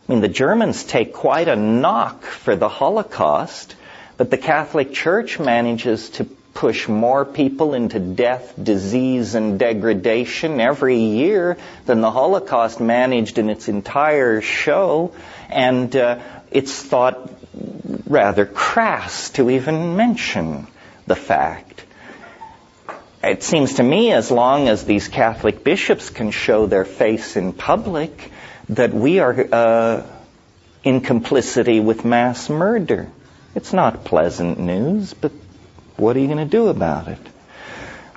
I 0.08 0.12
mean, 0.12 0.22
the 0.22 0.28
Germans 0.28 0.84
take 0.84 1.12
quite 1.12 1.48
a 1.48 1.56
knock 1.56 2.24
for 2.24 2.56
the 2.56 2.68
Holocaust, 2.68 3.74
but 4.16 4.30
the 4.30 4.38
Catholic 4.38 4.94
Church 4.94 5.38
manages 5.38 6.08
to 6.10 6.24
push 6.54 6.88
more 6.88 7.26
people 7.26 7.74
into 7.74 7.98
death, 7.98 8.54
disease, 8.60 9.34
and 9.34 9.58
degradation 9.58 10.60
every 10.60 10.98
year 10.98 11.58
than 11.84 12.00
the 12.00 12.10
Holocaust 12.10 12.80
managed 12.80 13.36
in 13.36 13.50
its 13.50 13.68
entire 13.68 14.40
show. 14.40 15.12
And 15.50 15.94
uh, 15.94 16.20
it's 16.50 16.82
thought 16.82 17.30
rather 18.06 18.46
crass 18.46 19.28
to 19.30 19.50
even 19.50 19.96
mention 19.96 20.66
the 21.06 21.16
fact. 21.16 21.84
It 23.22 23.42
seems 23.42 23.74
to 23.74 23.82
me 23.82 24.12
as 24.12 24.30
long 24.30 24.68
as 24.68 24.84
these 24.84 25.06
Catholic 25.08 25.62
bishops 25.62 26.08
can 26.08 26.30
show 26.30 26.64
their 26.66 26.86
face 26.86 27.36
in 27.36 27.52
public 27.52 28.32
that 28.70 28.92
we 28.92 29.18
are 29.18 29.48
uh, 29.52 30.06
in 30.84 31.00
complicity 31.00 31.80
with 31.80 32.04
mass 32.04 32.48
murder. 32.48 33.10
It's 33.54 33.72
not 33.72 34.04
pleasant 34.04 34.58
news, 34.58 35.14
but 35.14 35.32
what 35.96 36.16
are 36.16 36.20
you 36.20 36.26
going 36.26 36.38
to 36.38 36.44
do 36.44 36.68
about 36.68 37.08
it? 37.08 37.18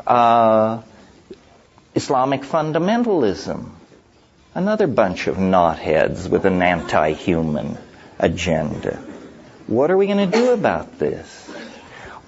Uh, 0.06 0.82
Islamic 1.96 2.42
fundamentalism. 2.42 3.70
Another 4.54 4.88
bunch 4.88 5.28
of 5.28 5.38
knotheads 5.38 6.30
with 6.30 6.46
an 6.46 6.62
anti-human 6.62 7.78
agenda. 8.20 8.98
What 9.68 9.90
are 9.92 9.98
we 9.98 10.08
going 10.08 10.30
to 10.30 10.38
do 10.38 10.52
about 10.52 11.00
this? 11.00 11.41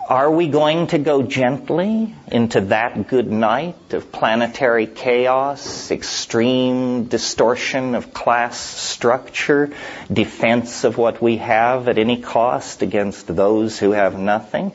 Are 0.10 0.30
we 0.30 0.47
going 0.47 0.88
to 0.88 0.97
go 0.97 1.24
gently 1.24 2.14
into 2.28 2.62
that 2.62 3.08
good 3.08 3.32
night 3.32 3.93
of 3.93 4.12
planetary 4.12 4.86
chaos, 4.86 5.91
extreme 5.91 7.06
distortion 7.06 7.95
of 7.95 8.14
class 8.14 8.60
structure, 8.60 9.74
defense 10.12 10.84
of 10.84 10.97
what 10.97 11.22
we 11.22 11.38
have 11.38 11.88
at 11.88 11.97
any 11.97 12.22
cost 12.22 12.82
against 12.82 13.34
those 13.34 13.80
who 13.80 13.91
have 13.91 14.20
nothing? 14.20 14.74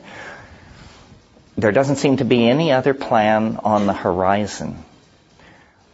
there 1.59 1.71
doesn't 1.71 1.97
seem 1.97 2.17
to 2.17 2.25
be 2.25 2.47
any 2.47 2.71
other 2.71 2.93
plan 2.93 3.59
on 3.63 3.85
the 3.85 3.93
horizon. 3.93 4.83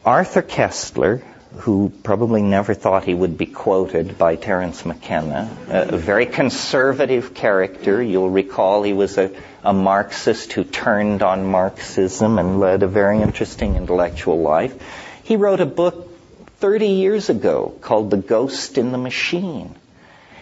Arthur 0.06 0.44
Koestler, 0.44 1.24
who 1.60 1.91
probably 2.03 2.41
never 2.41 2.74
thought 2.74 3.03
he 3.03 3.14
would 3.14 3.38
be 3.38 3.45
quoted 3.45 4.18
by 4.18 4.36
Terence 4.36 4.86
McKenna, 4.86 5.49
a 5.70 5.97
very 5.97 6.26
conservative 6.26 7.34
character. 7.34 8.01
You'll 8.01 8.30
recall 8.30 8.84
he 8.84 8.93
was 8.93 9.18
a, 9.18 9.32
a 9.64 9.74
Marxist 9.74 10.53
who 10.53 10.64
turned 10.64 11.24
on 11.24 11.45
Marxism 11.45 12.38
and 12.38 12.60
led 12.60 12.84
a 12.84 12.88
very 12.88 13.22
interesting 13.22 13.76
intellectual 13.76 14.39
life. 14.41 14.76
He 15.24 15.36
wrote 15.36 15.60
a 15.60 15.66
book 15.66 16.12
30 16.58 16.88
years 16.88 17.30
ago 17.30 17.74
called 17.82 18.12
The 18.12 18.18
Ghost 18.18 18.78
in 18.78 18.91
the 18.91 18.97
Machine. 18.97 19.76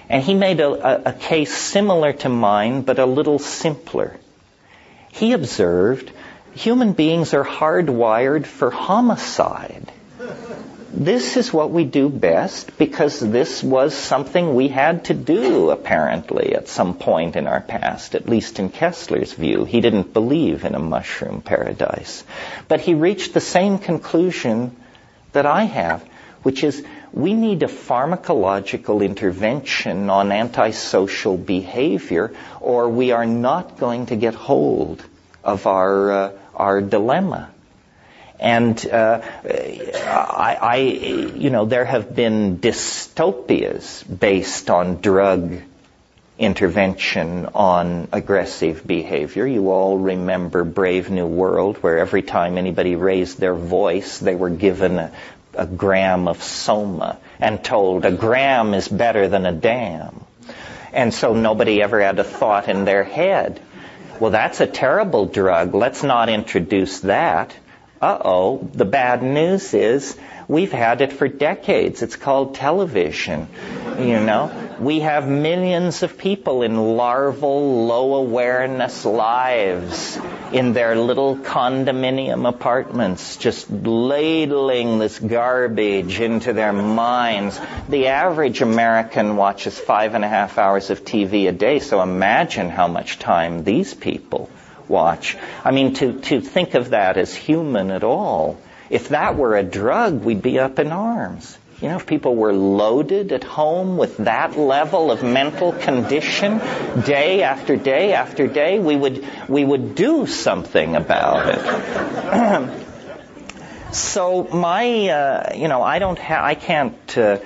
And 0.10 0.22
he 0.22 0.34
made 0.34 0.60
a, 0.60 0.70
a, 0.70 1.12
a 1.12 1.14
case 1.14 1.56
similar 1.56 2.14
to 2.14 2.30
mine, 2.30 2.82
but 2.82 3.00
a 3.00 3.06
little 3.06 3.40
simpler 3.40 4.18
he 5.14 5.34
observed 5.34 6.12
human 6.56 6.94
beings 6.94 7.34
are 7.34 7.46
hardwired 7.46 8.46
for 8.48 8.72
homicide. 8.72 9.92
This 10.96 11.38
is 11.38 11.52
what 11.52 11.72
we 11.72 11.86
do 11.86 12.08
best 12.08 12.78
because 12.78 13.20
this 13.20 13.64
was 13.64 13.96
something 13.96 14.54
we 14.54 14.68
had 14.68 15.06
to 15.06 15.16
do, 15.16 15.72
apparently, 15.72 16.54
at 16.54 16.68
some 16.68 16.94
point 16.94 17.36
in 17.36 17.48
our 17.48 17.62
past, 17.62 18.14
at 18.14 18.30
least 18.30 18.60
in 18.60 18.70
Koestler's 18.70 19.34
view. 19.34 19.66
He 19.66 19.82
didn't 19.82 20.14
believe 20.14 20.66
in 20.66 20.76
a 20.76 20.80
mushroom 20.80 21.42
paradise. 21.42 22.24
But 22.68 22.80
he 22.82 22.94
reached 22.94 23.34
the 23.34 23.42
same 23.42 23.80
conclusion 23.80 24.76
that 25.32 25.48
I 25.48 25.64
have. 25.64 26.04
which 26.44 26.64
is 26.64 26.84
we 27.14 27.34
need 27.34 27.64
a 27.64 27.68
pharmacological 27.68 29.04
intervention 29.04 30.10
on 30.10 30.32
antisocial 30.32 31.38
behavior, 31.38 32.34
or 32.60 32.90
we 32.90 33.12
are 33.12 33.26
not 33.26 33.78
going 33.78 34.08
to 34.08 34.16
get 34.16 34.36
hold 34.36 35.04
of 35.44 35.66
our 35.68 36.12
uh, 36.12 36.32
our 36.56 36.82
dilemma. 36.82 37.53
And 38.40 38.86
uh, 38.88 39.22
I, 39.24 40.58
I, 40.62 40.76
you 40.78 41.50
know, 41.50 41.66
there 41.66 41.86
have 41.86 42.16
been 42.16 42.58
dystopias 42.60 44.04
based 44.20 44.70
on 44.70 45.02
drug 45.02 45.62
intervention 46.40 47.46
on 47.54 48.08
aggressive 48.12 48.86
behavior. 48.86 49.46
You 49.46 49.72
all 49.72 49.98
remember 49.98 50.64
Brave 50.64 51.10
New 51.10 51.28
World, 51.28 51.78
where 51.78 52.00
every 52.00 52.24
time 52.24 52.58
anybody 52.58 52.96
raised 52.96 53.40
their 53.40 53.54
voice, 53.54 54.18
they 54.18 54.36
were 54.36 54.50
given 54.50 54.98
a, 54.98 55.12
a 55.54 55.66
gram 55.66 56.28
of 56.28 56.42
soma 56.44 57.20
and 57.40 57.64
told 57.64 58.04
a 58.06 58.12
gram 58.12 58.74
is 58.74 58.88
better 58.88 59.28
than 59.28 59.46
a 59.46 59.52
damn. 59.52 60.26
And 60.92 61.14
so 61.14 61.34
nobody 61.34 61.82
ever 61.82 62.02
had 62.02 62.20
a 62.20 62.24
thought 62.24 62.68
in 62.68 62.86
their 62.86 63.04
head. 63.04 63.62
Well, 64.20 64.32
that's 64.32 64.60
a 64.60 64.68
terrible 64.68 65.26
drug. 65.26 65.74
Let's 65.74 66.04
not 66.04 66.30
introduce 66.30 67.02
that. 67.02 67.54
Uh-oh, 68.04 68.68
the 68.74 68.84
bad 68.84 69.24
news 69.24 69.74
is 69.74 70.18
we've 70.50 70.74
had 70.74 71.00
it 71.00 71.14
for 71.14 71.30
decades. 71.30 72.02
It's 72.02 72.18
called 72.18 72.54
television. 72.54 73.48
You 73.98 74.20
know, 74.20 74.52
we 74.78 75.00
have 75.00 75.26
millions 75.30 76.04
of 76.04 76.18
people 76.18 76.64
in 76.64 76.98
larval, 76.98 77.86
low 77.86 78.16
awareness 78.16 79.06
lives 79.06 80.20
in 80.52 80.74
their 80.74 80.98
little 80.98 81.38
condominium 81.38 82.46
apartments, 82.46 83.38
just 83.38 83.72
ladling 83.72 85.00
this 85.00 85.18
garbage 85.18 86.20
into 86.20 86.52
their 86.52 86.74
minds. 86.74 87.58
The 87.88 88.08
average 88.08 88.62
American 88.62 89.38
watches 89.38 89.80
five 89.80 90.14
and 90.14 90.26
a 90.26 90.28
half 90.28 90.58
hours 90.58 90.90
of 90.90 91.06
TV 91.06 91.48
a 91.48 91.54
day, 91.54 91.80
so 91.80 92.02
imagine 92.02 92.70
how 92.70 92.90
much 92.90 93.18
time 93.18 93.64
these 93.64 93.94
people 93.94 94.50
watch. 94.90 95.38
I 95.64 95.72
mean, 95.72 95.94
to, 95.96 96.20
to 96.22 96.42
think 96.42 96.74
of 96.74 96.92
that 96.92 97.18
as 97.18 97.34
human 97.34 97.92
at 97.92 98.04
all, 98.04 98.60
if 98.90 99.10
that 99.10 99.36
were 99.36 99.56
a 99.56 99.64
drug, 99.64 100.24
we'd 100.24 100.42
be 100.42 100.60
up 100.60 100.80
in 100.80 100.92
arms. 100.92 101.58
You 101.82 101.90
know, 101.90 101.98
if 101.98 102.06
people 102.06 102.36
were 102.36 102.54
loaded 102.54 103.34
at 103.34 103.44
home 103.44 103.98
with 103.98 104.18
that 104.18 104.58
level 104.58 105.12
of 105.12 105.22
mental 105.22 105.74
condition 105.74 106.60
day 107.04 107.44
after 107.44 107.76
day 107.76 108.14
after 108.14 108.48
day, 108.48 108.80
we 108.80 108.96
would, 108.96 109.28
we 109.50 109.66
would 109.66 109.96
do 109.96 110.26
something 110.26 110.96
about 110.96 111.50
it. 111.50 112.84
so 113.94 114.46
my, 114.46 115.10
uh, 115.10 115.56
you 115.56 115.68
know, 115.68 115.82
I 115.82 116.00
don't 116.00 116.20
have, 116.20 116.44
I 116.44 116.56
can't 116.56 117.18
uh, 117.18 117.40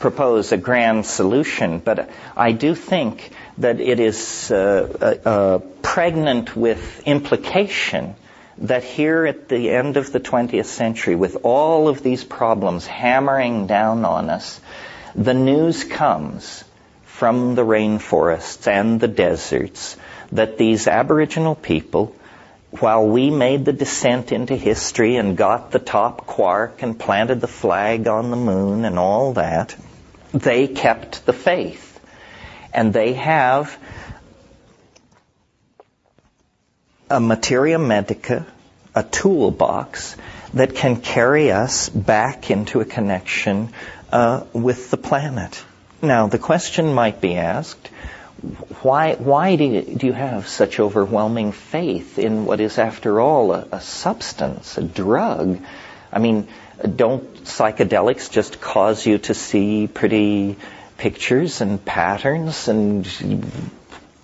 propose 0.00 0.52
a 0.52 0.56
grand 0.56 1.06
solution, 1.06 1.78
but 1.78 2.10
I 2.36 2.52
do 2.52 2.74
think 2.74 3.30
that 3.58 3.80
it 3.80 4.00
is 4.00 4.50
uh, 4.50 5.16
uh, 5.24 5.28
uh 5.28 5.58
pregnant 5.82 6.56
with 6.56 7.02
implication 7.06 8.14
that 8.58 8.82
here 8.82 9.26
at 9.26 9.48
the 9.48 9.70
end 9.70 9.96
of 9.96 10.10
the 10.12 10.20
20th 10.20 10.66
century, 10.66 11.14
with 11.14 11.38
all 11.44 11.88
of 11.88 12.02
these 12.02 12.24
problems 12.24 12.86
hammering 12.86 13.66
down 13.66 14.04
on 14.04 14.30
us, 14.30 14.60
the 15.14 15.34
news 15.34 15.84
comes 15.84 16.64
from 17.04 17.54
the 17.54 17.64
rainforests 17.64 18.66
and 18.66 19.00
the 19.00 19.08
deserts 19.08 19.96
that 20.32 20.58
these 20.58 20.86
Aboriginal 20.86 21.54
people, 21.54 22.14
while 22.70 23.06
we 23.06 23.30
made 23.30 23.64
the 23.64 23.72
descent 23.72 24.30
into 24.32 24.54
history 24.54 25.16
and 25.16 25.36
got 25.36 25.70
the 25.70 25.78
top 25.78 26.26
quark 26.26 26.82
and 26.82 26.98
planted 26.98 27.40
the 27.40 27.48
flag 27.48 28.06
on 28.06 28.30
the 28.30 28.36
moon 28.36 28.84
and 28.84 28.98
all 28.98 29.32
that, 29.34 29.74
they 30.32 30.66
kept 30.66 31.24
the 31.26 31.32
faith. 31.32 31.87
And 32.78 32.92
they 32.92 33.14
have 33.14 33.76
a 37.10 37.18
materia 37.18 37.76
medica, 37.76 38.46
a 38.94 39.02
toolbox 39.02 40.16
that 40.54 40.76
can 40.76 41.00
carry 41.00 41.50
us 41.50 41.88
back 41.88 42.52
into 42.52 42.80
a 42.80 42.84
connection 42.84 43.70
uh, 44.12 44.44
with 44.52 44.92
the 44.92 44.96
planet. 44.96 45.60
Now, 46.02 46.28
the 46.28 46.38
question 46.38 46.94
might 46.94 47.20
be 47.20 47.34
asked, 47.34 47.88
why, 48.82 49.16
why 49.16 49.56
do, 49.56 49.64
you, 49.64 49.82
do 49.82 50.06
you 50.06 50.12
have 50.12 50.46
such 50.46 50.78
overwhelming 50.78 51.50
faith 51.50 52.16
in 52.16 52.44
what 52.44 52.60
is, 52.60 52.78
after 52.78 53.20
all, 53.20 53.54
a, 53.54 53.66
a 53.72 53.80
substance, 53.80 54.78
a 54.78 54.84
drug? 54.84 55.58
I 56.12 56.20
mean, 56.20 56.46
don't 56.94 57.42
psychedelics 57.42 58.30
just 58.30 58.60
cause 58.60 59.04
you 59.04 59.18
to 59.18 59.34
see 59.34 59.88
pretty 59.88 60.56
pictures 60.98 61.60
and 61.60 61.82
patterns 61.82 62.68
and 62.68 63.08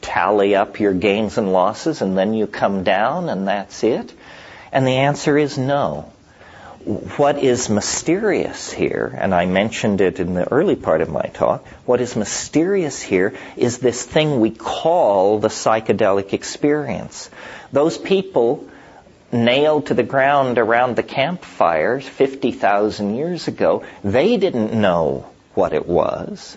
tally 0.00 0.54
up 0.54 0.80
your 0.80 0.92
gains 0.92 1.38
and 1.38 1.52
losses 1.52 2.02
and 2.02 2.18
then 2.18 2.34
you 2.34 2.46
come 2.46 2.84
down 2.84 3.28
and 3.30 3.48
that's 3.48 3.82
it? 3.82 4.12
And 4.70 4.86
the 4.86 4.98
answer 4.98 5.38
is 5.38 5.56
no. 5.56 6.10
What 6.84 7.38
is 7.38 7.70
mysterious 7.70 8.70
here, 8.70 9.16
and 9.18 9.34
I 9.34 9.46
mentioned 9.46 10.02
it 10.02 10.20
in 10.20 10.34
the 10.34 10.52
early 10.52 10.76
part 10.76 11.00
of 11.00 11.08
my 11.08 11.30
talk, 11.32 11.66
what 11.86 12.02
is 12.02 12.14
mysterious 12.14 13.00
here 13.00 13.32
is 13.56 13.78
this 13.78 14.04
thing 14.04 14.40
we 14.40 14.50
call 14.50 15.38
the 15.38 15.48
psychedelic 15.48 16.34
experience. 16.34 17.30
Those 17.72 17.96
people 17.96 18.68
nailed 19.32 19.86
to 19.86 19.94
the 19.94 20.02
ground 20.02 20.58
around 20.58 20.96
the 20.96 21.02
campfires 21.02 22.06
50,000 22.06 23.14
years 23.14 23.48
ago, 23.48 23.84
they 24.02 24.36
didn't 24.36 24.74
know 24.78 25.26
what 25.54 25.72
it 25.72 25.86
was. 25.86 26.56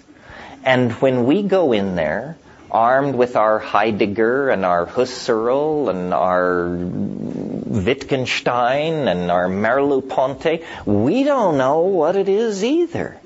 And 0.67 0.91
when 1.01 1.25
we 1.25 1.41
go 1.43 1.71
in 1.71 1.95
there, 1.95 2.35
armed 2.69 3.15
with 3.15 3.37
our 3.37 3.57
Heidegger 3.57 4.49
and 4.49 4.65
our 4.65 4.85
Husserl 4.85 5.89
and 5.89 6.13
our 6.13 6.67
Wittgenstein 6.67 9.07
and 9.07 9.31
our 9.31 9.47
Merleau-Ponty, 9.47 10.65
we 10.85 11.23
don't 11.23 11.57
know 11.57 11.83
what 11.83 12.17
it 12.17 12.27
is 12.27 12.65
either. 12.65 13.17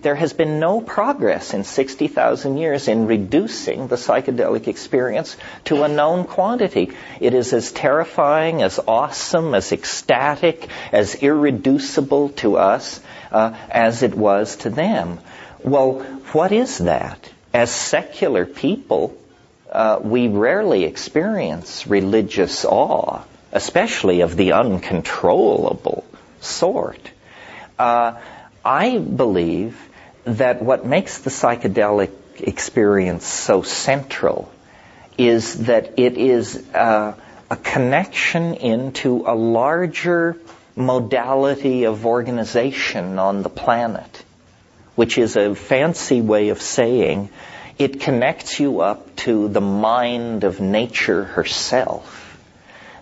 There 0.00 0.14
has 0.14 0.32
been 0.32 0.60
no 0.60 0.80
progress 0.80 1.52
in 1.52 1.64
60,000 1.64 2.56
years 2.56 2.88
in 2.88 3.06
reducing 3.06 3.88
the 3.88 3.96
psychedelic 3.96 4.66
experience 4.66 5.36
to 5.64 5.82
a 5.82 5.88
known 5.88 6.24
quantity. 6.24 6.92
It 7.20 7.34
is 7.34 7.52
as 7.52 7.70
terrifying, 7.70 8.62
as 8.62 8.80
awesome, 8.88 9.54
as 9.54 9.72
ecstatic, 9.72 10.68
as 10.90 11.16
irreducible 11.16 12.30
to 12.40 12.56
us 12.56 12.98
uh, 13.30 13.54
as 13.70 14.02
it 14.02 14.14
was 14.14 14.56
to 14.64 14.70
them. 14.70 15.20
Well, 15.64 16.06
what 16.32 16.52
is 16.52 16.78
that? 16.78 17.30
as 17.52 17.70
secular 17.70 18.44
people, 18.44 19.16
uh, 19.70 19.98
we 20.02 20.28
rarely 20.28 20.84
experience 20.84 21.86
religious 21.86 22.64
awe, 22.64 23.22
especially 23.52 24.20
of 24.20 24.36
the 24.36 24.52
uncontrollable 24.52 26.04
sort. 26.40 27.10
Uh, 27.78 28.20
I 28.64 28.98
believe 28.98 29.80
that 30.24 30.62
what 30.62 30.84
makes 30.84 31.18
the 31.18 31.30
psychedelic 31.30 32.10
experience 32.40 33.26
so 33.26 33.62
central 33.62 34.50
is 35.16 35.66
that 35.66 35.98
it 35.98 36.16
is 36.16 36.56
uh, 36.74 37.14
a 37.50 37.56
connection 37.56 38.54
into 38.54 39.24
a 39.26 39.34
larger 39.34 40.36
modality 40.76 41.84
of 41.84 42.06
organization 42.06 43.18
on 43.18 43.42
the 43.42 43.48
planet 43.48 44.22
which 44.98 45.16
is 45.16 45.36
a 45.36 45.54
fancy 45.54 46.20
way 46.20 46.48
of 46.48 46.60
saying 46.60 47.30
it 47.78 48.00
connects 48.00 48.58
you 48.58 48.80
up 48.80 49.14
to 49.14 49.46
the 49.46 49.60
mind 49.60 50.42
of 50.42 50.60
nature 50.60 51.22
herself. 51.22 52.36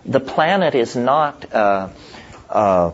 The 0.05 0.19
planet 0.19 0.75
is 0.75 0.95
not 0.95 1.51
uh, 1.51 1.89
uh, 2.51 2.91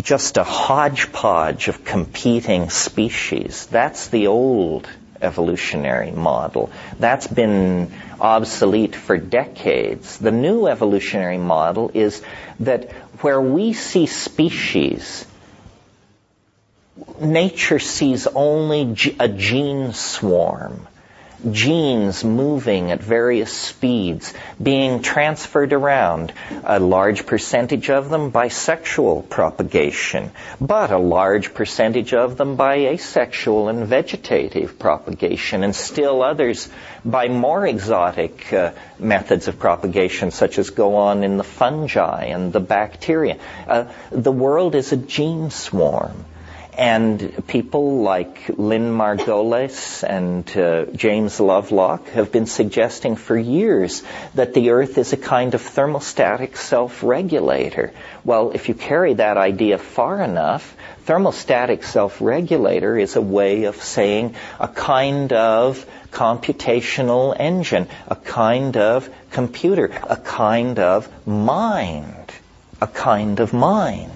just 0.00 0.38
a 0.38 0.42
hodgepodge 0.42 1.68
of 1.68 1.84
competing 1.84 2.70
species. 2.70 3.66
That's 3.66 4.08
the 4.08 4.28
old 4.28 4.88
evolutionary 5.20 6.10
model. 6.10 6.70
That's 6.98 7.26
been 7.26 7.92
obsolete 8.18 8.96
for 8.96 9.18
decades. 9.18 10.16
The 10.16 10.32
new 10.32 10.66
evolutionary 10.66 11.36
model 11.36 11.90
is 11.92 12.22
that 12.60 12.90
where 13.20 13.38
we 13.38 13.74
see 13.74 14.06
species 14.06 15.26
nature 17.20 17.78
sees 17.78 18.26
only 18.26 18.94
a 19.18 19.28
gene 19.28 19.92
swarm, 19.92 20.86
genes 21.50 22.24
moving 22.24 22.92
at 22.92 23.02
various 23.02 23.52
speeds, 23.52 24.32
being 24.62 25.02
transferred 25.02 25.72
around, 25.72 26.32
a 26.62 26.78
large 26.78 27.26
percentage 27.26 27.90
of 27.90 28.10
them 28.10 28.30
by 28.30 28.46
sexual 28.46 29.22
propagation, 29.22 30.30
but 30.60 30.92
a 30.92 30.98
large 30.98 31.52
percentage 31.52 32.14
of 32.14 32.36
them 32.36 32.54
by 32.54 32.76
asexual 32.76 33.68
and 33.68 33.86
vegetative 33.86 34.78
propagation, 34.78 35.64
and 35.64 35.74
still 35.74 36.22
others 36.22 36.68
by 37.04 37.28
more 37.28 37.66
exotic 37.66 38.52
uh, 38.52 38.70
methods 39.00 39.48
of 39.48 39.58
propagation, 39.58 40.30
such 40.30 40.58
as 40.58 40.70
go 40.70 40.94
on 40.94 41.24
in 41.24 41.36
the 41.38 41.44
fungi 41.44 42.26
and 42.26 42.52
the 42.52 42.60
bacteria. 42.60 43.36
Uh, 43.66 43.84
the 44.10 44.32
world 44.32 44.76
is 44.76 44.92
a 44.92 44.96
gene 44.96 45.50
swarm. 45.50 46.24
And 46.76 47.46
people 47.46 48.02
like 48.02 48.48
Lynn 48.48 48.90
Margulis 48.90 50.02
and 50.02 50.44
uh, 50.56 50.86
James 50.96 51.38
Lovelock 51.38 52.08
have 52.08 52.32
been 52.32 52.46
suggesting 52.46 53.16
for 53.16 53.36
years 53.36 54.02
that 54.34 54.54
the 54.54 54.70
Earth 54.70 54.98
is 54.98 55.12
a 55.12 55.16
kind 55.16 55.54
of 55.54 55.62
thermostatic 55.62 56.56
self-regulator. 56.56 57.92
Well, 58.24 58.50
if 58.52 58.68
you 58.68 58.74
carry 58.74 59.14
that 59.14 59.36
idea 59.36 59.78
far 59.78 60.20
enough, 60.20 60.76
thermostatic 61.06 61.84
self-regulator 61.84 62.98
is 62.98 63.14
a 63.16 63.22
way 63.22 63.64
of 63.64 63.76
saying 63.76 64.34
a 64.58 64.68
kind 64.68 65.32
of 65.32 65.86
computational 66.10 67.36
engine, 67.38 67.88
a 68.08 68.16
kind 68.16 68.76
of 68.76 69.08
computer, 69.30 69.92
a 70.02 70.16
kind 70.16 70.78
of 70.78 71.08
mind, 71.26 72.32
a 72.80 72.86
kind 72.86 73.38
of 73.40 73.52
mind. 73.52 74.10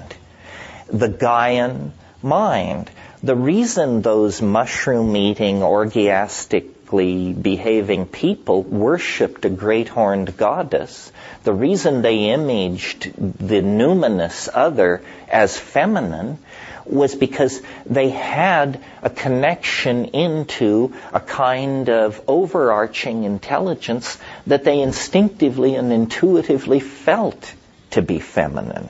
The 0.88 1.08
Gaian 1.08 1.92
mind. 2.22 2.90
The 3.22 3.36
reason 3.36 4.02
those 4.02 4.40
mushroom 4.40 5.16
eating, 5.16 5.60
orgiastically 5.60 7.40
behaving 7.40 8.06
people 8.06 8.62
worshipped 8.62 9.44
a 9.44 9.50
great 9.50 9.88
horned 9.88 10.36
goddess, 10.36 11.12
the 11.44 11.52
reason 11.52 12.02
they 12.02 12.30
imaged 12.30 13.12
the 13.14 13.60
numinous 13.62 14.48
other 14.52 15.02
as 15.28 15.58
feminine 15.58 16.38
was 16.86 17.14
because 17.14 17.60
they 17.84 18.08
had 18.08 18.80
a 19.02 19.10
connection 19.10 20.06
into 20.06 20.94
a 21.12 21.20
kind 21.20 21.90
of 21.90 22.20
overarching 22.26 23.24
intelligence 23.24 24.18
that 24.46 24.64
they 24.64 24.80
instinctively 24.80 25.74
and 25.74 25.92
intuitively 25.92 26.80
felt 26.80 27.54
to 27.90 28.02
be 28.02 28.18
feminine. 28.18 28.88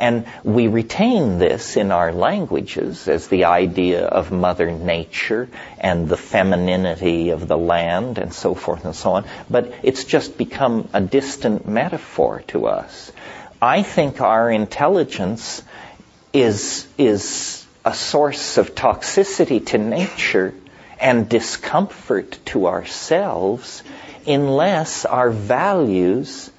And 0.00 0.26
we 0.42 0.66
retain 0.66 1.38
this 1.38 1.76
in 1.76 1.92
our 1.92 2.10
languages 2.10 3.06
as 3.06 3.28
the 3.28 3.44
idea 3.44 4.06
of 4.06 4.32
Mother 4.32 4.70
Nature 4.70 5.50
and 5.78 6.08
the 6.08 6.16
femininity 6.16 7.30
of 7.30 7.46
the 7.46 7.58
land 7.58 8.16
and 8.16 8.32
so 8.32 8.54
forth 8.54 8.86
and 8.86 8.96
so 8.96 9.12
on. 9.12 9.26
But 9.50 9.74
it's 9.82 10.04
just 10.04 10.38
become 10.38 10.88
a 10.94 11.02
distant 11.02 11.68
metaphor 11.68 12.42
to 12.48 12.66
us. 12.66 13.12
I 13.60 13.82
think 13.82 14.22
our 14.22 14.50
intelligence 14.50 15.62
is, 16.32 16.86
is 16.96 17.66
a 17.84 17.92
source 17.92 18.56
of 18.56 18.74
toxicity 18.74 19.66
to 19.66 19.76
nature 19.76 20.54
and 20.98 21.28
discomfort 21.28 22.38
to 22.46 22.68
ourselves 22.68 23.82
unless 24.26 25.04
our 25.04 25.28
values 25.28 26.50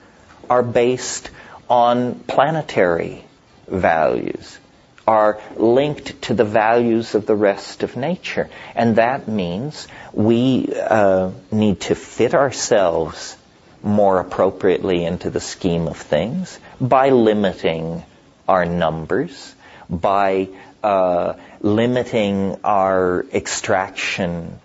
are 0.47 0.61
based 0.61 1.31
on 1.67 2.19
planetary 2.19 3.23
values 3.71 4.59
are 5.07 5.41
linked 5.55 6.21
to 6.23 6.33
the 6.33 6.45
values 6.45 7.15
of 7.15 7.25
the 7.25 7.35
rest 7.35 7.83
of 7.83 7.97
nature. 7.97 8.49
And 8.75 8.97
that 8.97 9.27
means 9.27 9.87
we 10.13 10.71
uh, 10.73 11.31
need 11.51 11.81
to 11.81 11.95
fit 11.95 12.33
ourselves 12.33 13.35
more 13.83 14.19
appropriately 14.19 15.03
into 15.03 15.29
the 15.29 15.39
scheme 15.39 15.87
of 15.87 15.97
things 15.97 16.59
by 16.79 17.09
limiting 17.09 18.03
our 18.47 18.65
numbers, 18.65 19.55
by 19.89 20.49
uh, 20.83 21.33
limiting 21.61 22.59
our 22.63 23.25
extraction 23.33 24.59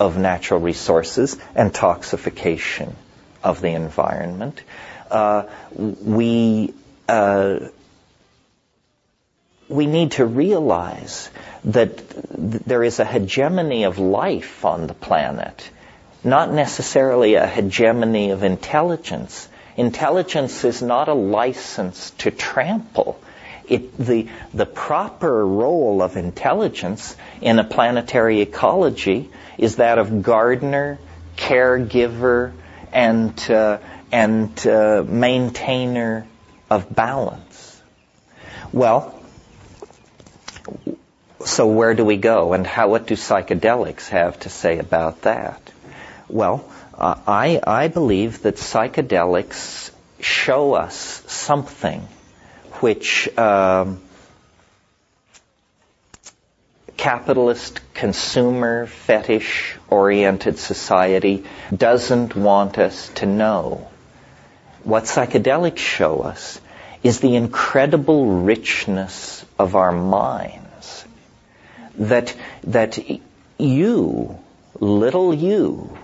of 0.00 0.18
natural 0.18 0.60
resources 0.60 1.36
and 1.54 1.72
toxification 1.72 2.94
of 3.42 3.60
the 3.60 3.70
environment. 3.70 4.60
Uh, 5.10 5.44
we 5.76 6.74
uh, 7.08 7.58
we 9.68 9.86
need 9.86 10.12
to 10.12 10.24
realize 10.24 11.30
that 11.64 11.98
there 12.66 12.82
is 12.82 13.00
a 13.00 13.04
hegemony 13.04 13.84
of 13.84 13.98
life 13.98 14.64
on 14.64 14.86
the 14.86 14.94
planet, 14.94 15.70
not 16.24 16.52
necessarily 16.52 17.34
a 17.34 17.46
hegemony 17.46 18.30
of 18.30 18.42
intelligence. 18.42 19.48
Intelligence 19.76 20.64
is 20.64 20.82
not 20.82 21.08
a 21.08 21.14
license 21.14 22.10
to 22.18 22.30
trample. 22.30 23.20
It, 23.68 23.98
the, 23.98 24.28
the 24.54 24.64
proper 24.64 25.46
role 25.46 26.00
of 26.00 26.16
intelligence 26.16 27.14
in 27.42 27.58
a 27.58 27.64
planetary 27.64 28.40
ecology 28.40 29.30
is 29.58 29.76
that 29.76 29.98
of 29.98 30.22
gardener, 30.22 30.98
caregiver, 31.36 32.52
and, 32.92 33.50
uh, 33.50 33.78
and 34.10 34.66
uh, 34.66 35.04
maintainer 35.06 36.26
of 36.70 36.94
balance. 36.94 37.82
Well, 38.72 39.17
so 41.44 41.66
where 41.66 41.94
do 41.94 42.04
we 42.04 42.16
go, 42.16 42.52
and 42.52 42.66
how? 42.66 42.88
What 42.88 43.06
do 43.06 43.14
psychedelics 43.14 44.08
have 44.08 44.38
to 44.40 44.48
say 44.48 44.78
about 44.78 45.22
that? 45.22 45.60
Well, 46.28 46.68
uh, 46.94 47.14
I 47.26 47.60
I 47.64 47.88
believe 47.88 48.42
that 48.42 48.56
psychedelics 48.56 49.90
show 50.20 50.74
us 50.74 51.22
something 51.26 52.06
which 52.80 53.28
um, 53.38 54.00
capitalist, 56.96 57.80
consumer, 57.94 58.86
fetish 58.86 59.76
oriented 59.88 60.58
society 60.58 61.44
doesn't 61.74 62.34
want 62.36 62.78
us 62.78 63.08
to 63.16 63.26
know. 63.26 63.88
What 64.84 65.04
psychedelics 65.04 65.78
show 65.78 66.20
us 66.20 66.60
is 67.02 67.20
the 67.20 67.36
incredible 67.36 68.42
richness 68.42 69.44
of 69.58 69.76
our 69.76 69.92
minds. 69.92 70.67
That, 71.98 72.34
that 72.64 72.98
you, 73.58 74.38
little 74.78 75.34
you, 75.34 75.98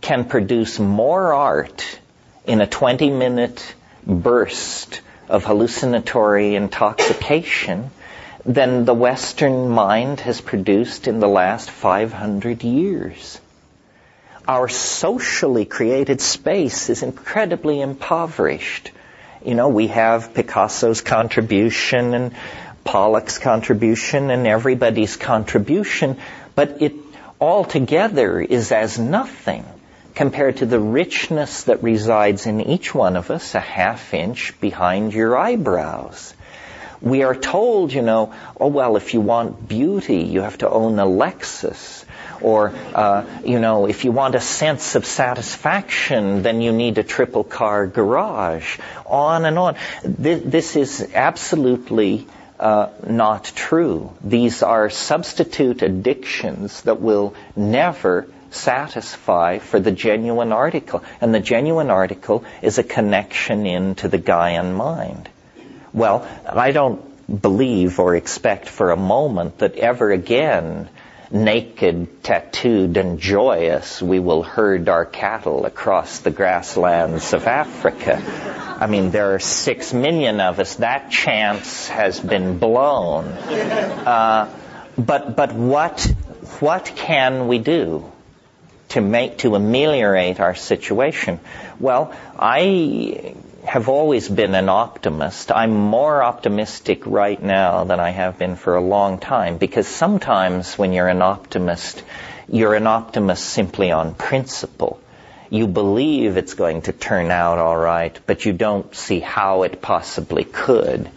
can 0.00 0.24
produce 0.24 0.78
more 0.78 1.32
art 1.32 2.00
in 2.44 2.60
a 2.60 2.66
20 2.66 3.10
minute 3.10 3.74
burst 4.06 5.00
of 5.28 5.44
hallucinatory 5.44 6.56
intoxication 6.56 7.90
than 8.44 8.84
the 8.84 8.94
Western 8.94 9.68
mind 9.68 10.20
has 10.20 10.40
produced 10.40 11.06
in 11.06 11.20
the 11.20 11.28
last 11.28 11.70
500 11.70 12.64
years. 12.64 13.40
Our 14.48 14.68
socially 14.68 15.64
created 15.64 16.20
space 16.20 16.90
is 16.90 17.04
incredibly 17.04 17.80
impoverished. 17.80 18.90
You 19.44 19.54
know, 19.54 19.68
we 19.68 19.86
have 19.88 20.34
Picasso's 20.34 21.00
contribution 21.00 22.14
and 22.14 22.34
Pollock's 22.84 23.38
contribution 23.38 24.30
and 24.30 24.46
everybody's 24.46 25.16
contribution, 25.16 26.18
but 26.54 26.82
it 26.82 26.94
altogether 27.40 28.40
is 28.40 28.72
as 28.72 28.98
nothing 28.98 29.64
compared 30.14 30.58
to 30.58 30.66
the 30.66 30.78
richness 30.78 31.64
that 31.64 31.82
resides 31.82 32.46
in 32.46 32.60
each 32.60 32.94
one 32.94 33.16
of 33.16 33.30
us 33.30 33.54
a 33.54 33.60
half 33.60 34.12
inch 34.14 34.58
behind 34.60 35.14
your 35.14 35.36
eyebrows. 35.36 36.34
We 37.00 37.24
are 37.24 37.34
told, 37.34 37.92
you 37.92 38.02
know, 38.02 38.32
oh 38.60 38.68
well, 38.68 38.96
if 38.96 39.12
you 39.12 39.20
want 39.20 39.66
beauty, 39.66 40.22
you 40.22 40.42
have 40.42 40.58
to 40.58 40.70
own 40.70 40.98
a 40.98 41.04
Lexus. 41.04 42.04
Or, 42.40 42.72
uh, 42.94 43.24
you 43.44 43.58
know, 43.60 43.86
if 43.86 44.04
you 44.04 44.12
want 44.12 44.34
a 44.34 44.40
sense 44.40 44.94
of 44.94 45.06
satisfaction, 45.06 46.42
then 46.42 46.60
you 46.60 46.72
need 46.72 46.98
a 46.98 47.02
triple 47.02 47.44
car 47.44 47.86
garage. 47.86 48.78
On 49.06 49.44
and 49.44 49.58
on. 49.58 49.76
This, 50.04 50.42
this 50.44 50.76
is 50.76 51.10
absolutely 51.14 52.26
uh, 52.62 52.90
not 53.06 53.44
true. 53.44 54.12
These 54.22 54.62
are 54.62 54.88
substitute 54.88 55.82
addictions 55.82 56.82
that 56.82 57.00
will 57.00 57.34
never 57.56 58.28
satisfy 58.50 59.58
for 59.58 59.80
the 59.80 59.90
genuine 59.90 60.52
article. 60.52 61.02
And 61.20 61.34
the 61.34 61.40
genuine 61.40 61.90
article 61.90 62.44
is 62.62 62.78
a 62.78 62.84
connection 62.84 63.66
into 63.66 64.08
the 64.08 64.18
Gaian 64.18 64.74
mind. 64.74 65.28
Well, 65.92 66.26
I 66.48 66.70
don't 66.70 67.02
believe 67.42 67.98
or 67.98 68.14
expect 68.14 68.68
for 68.68 68.90
a 68.90 68.96
moment 68.96 69.58
that 69.58 69.76
ever 69.76 70.12
again 70.12 70.88
naked, 71.32 72.22
tattooed, 72.22 72.96
and 72.96 73.18
joyous, 73.18 74.02
we 74.02 74.20
will 74.20 74.42
herd 74.42 74.88
our 74.88 75.04
cattle 75.04 75.64
across 75.64 76.20
the 76.20 76.30
grasslands 76.30 77.32
of 77.32 77.46
Africa. 77.46 78.22
I 78.80 78.86
mean, 78.86 79.10
there 79.10 79.34
are 79.34 79.38
six 79.38 79.92
million 79.92 80.40
of 80.40 80.60
us. 80.60 80.76
That 80.76 81.10
chance 81.10 81.88
has 81.88 82.20
been 82.20 82.58
blown. 82.58 83.26
Uh, 83.26 84.54
but 84.98 85.36
but 85.36 85.52
what 85.52 86.02
what 86.60 86.92
can 86.96 87.48
we 87.48 87.58
do 87.58 88.10
to 88.90 89.00
make 89.00 89.38
to 89.38 89.54
ameliorate 89.54 90.40
our 90.40 90.54
situation? 90.54 91.40
Well, 91.80 92.14
I 92.38 93.34
have 93.64 93.88
always 93.88 94.28
been 94.28 94.54
an 94.54 94.68
optimist. 94.68 95.52
I'm 95.52 95.72
more 95.72 96.22
optimistic 96.22 97.06
right 97.06 97.40
now 97.40 97.84
than 97.84 98.00
I 98.00 98.10
have 98.10 98.38
been 98.38 98.56
for 98.56 98.74
a 98.74 98.80
long 98.80 99.18
time 99.18 99.58
because 99.58 99.86
sometimes 99.86 100.76
when 100.76 100.92
you're 100.92 101.08
an 101.08 101.22
optimist, 101.22 102.02
you're 102.48 102.74
an 102.74 102.86
optimist 102.86 103.44
simply 103.44 103.92
on 103.92 104.14
principle. 104.14 105.00
You 105.48 105.66
believe 105.66 106.36
it's 106.36 106.54
going 106.54 106.82
to 106.82 106.92
turn 106.92 107.30
out 107.30 107.58
all 107.58 107.76
right, 107.76 108.18
but 108.26 108.44
you 108.44 108.52
don't 108.52 108.94
see 108.94 109.20
how 109.20 109.62
it 109.62 109.80
possibly 109.80 110.44
could. 110.44 111.08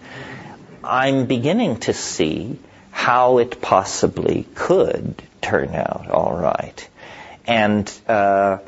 I'm 0.84 1.26
beginning 1.26 1.80
to 1.81 1.93
see 1.93 2.59
how 2.91 3.39
it 3.39 3.59
possibly 3.61 4.45
could 4.53 5.22
turn 5.41 5.73
out 5.73 6.09
all 6.11 6.35
right. 6.38 6.88
And 7.47 7.91
uh, 8.07 8.59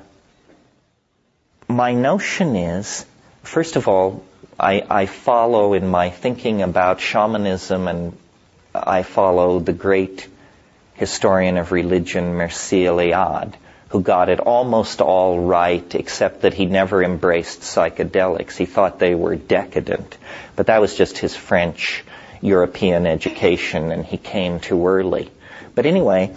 my 1.67 1.93
notion 1.93 2.55
is, 2.55 3.05
first 3.47 3.77
of 3.77 3.87
all, 3.87 4.23
I, 4.59 4.83
I, 4.89 5.05
follow 5.05 5.73
in 5.73 5.87
my 5.87 6.09
thinking 6.09 6.61
about 6.61 6.99
shamanism, 6.99 7.87
and 7.87 8.17
I 8.73 9.03
follow 9.03 9.59
the 9.59 9.73
great 9.73 10.27
historian 10.95 11.57
of 11.57 11.71
religion, 11.71 12.35
Mircea 12.35 12.87
Eliade, 12.87 13.53
who 13.89 14.01
got 14.01 14.29
it 14.29 14.39
almost 14.39 15.01
all 15.01 15.39
right, 15.39 15.95
except 15.95 16.41
that 16.41 16.53
he 16.53 16.65
never 16.65 17.01
embraced 17.03 17.61
psychedelics. 17.61 18.57
He 18.57 18.65
thought 18.65 18.99
they 18.99 19.15
were 19.15 19.35
decadent. 19.35 20.17
But 20.55 20.67
that 20.67 20.81
was 20.81 20.95
just 20.95 21.17
his 21.17 21.35
French 21.35 22.03
European 22.41 23.07
education, 23.07 23.91
and 23.91 24.05
he 24.05 24.17
came 24.17 24.59
too 24.59 24.87
early. 24.87 25.31
But 25.73 25.85
anyway, 25.85 26.33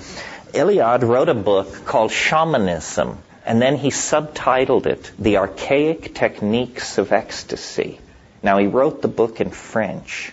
Eliade 0.53 1.03
wrote 1.03 1.29
a 1.29 1.35
book 1.35 1.85
called 1.85 2.13
Shamanism, 2.13 3.19
and 3.51 3.61
then 3.61 3.77
he 3.77 3.89
subtitled 3.89 4.87
it 4.87 5.11
The 5.19 5.39
Archaic 5.39 6.15
Techniques 6.15 6.99
of 6.99 7.11
Ecstasy. 7.11 7.99
Now, 8.45 8.59
he 8.59 8.69
wrote 8.69 9.03
the 9.03 9.09
book 9.09 9.41
in 9.41 9.51
French. 9.51 10.33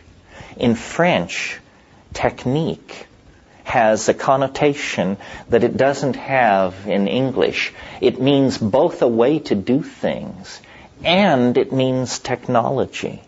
In 0.56 0.76
French, 0.76 1.60
technique 2.14 3.08
has 3.64 4.08
a 4.08 4.14
connotation 4.14 5.18
that 5.50 5.64
it 5.64 5.76
doesn't 5.76 6.16
have 6.16 6.76
in 6.86 7.08
English. 7.08 7.74
It 8.02 8.22
means 8.22 8.60
both 8.60 9.02
a 9.02 9.08
way 9.08 9.40
to 9.50 9.56
do 9.56 9.82
things 9.82 10.62
and 11.04 11.58
it 11.58 11.74
means 11.74 12.20
technology. 12.20 13.24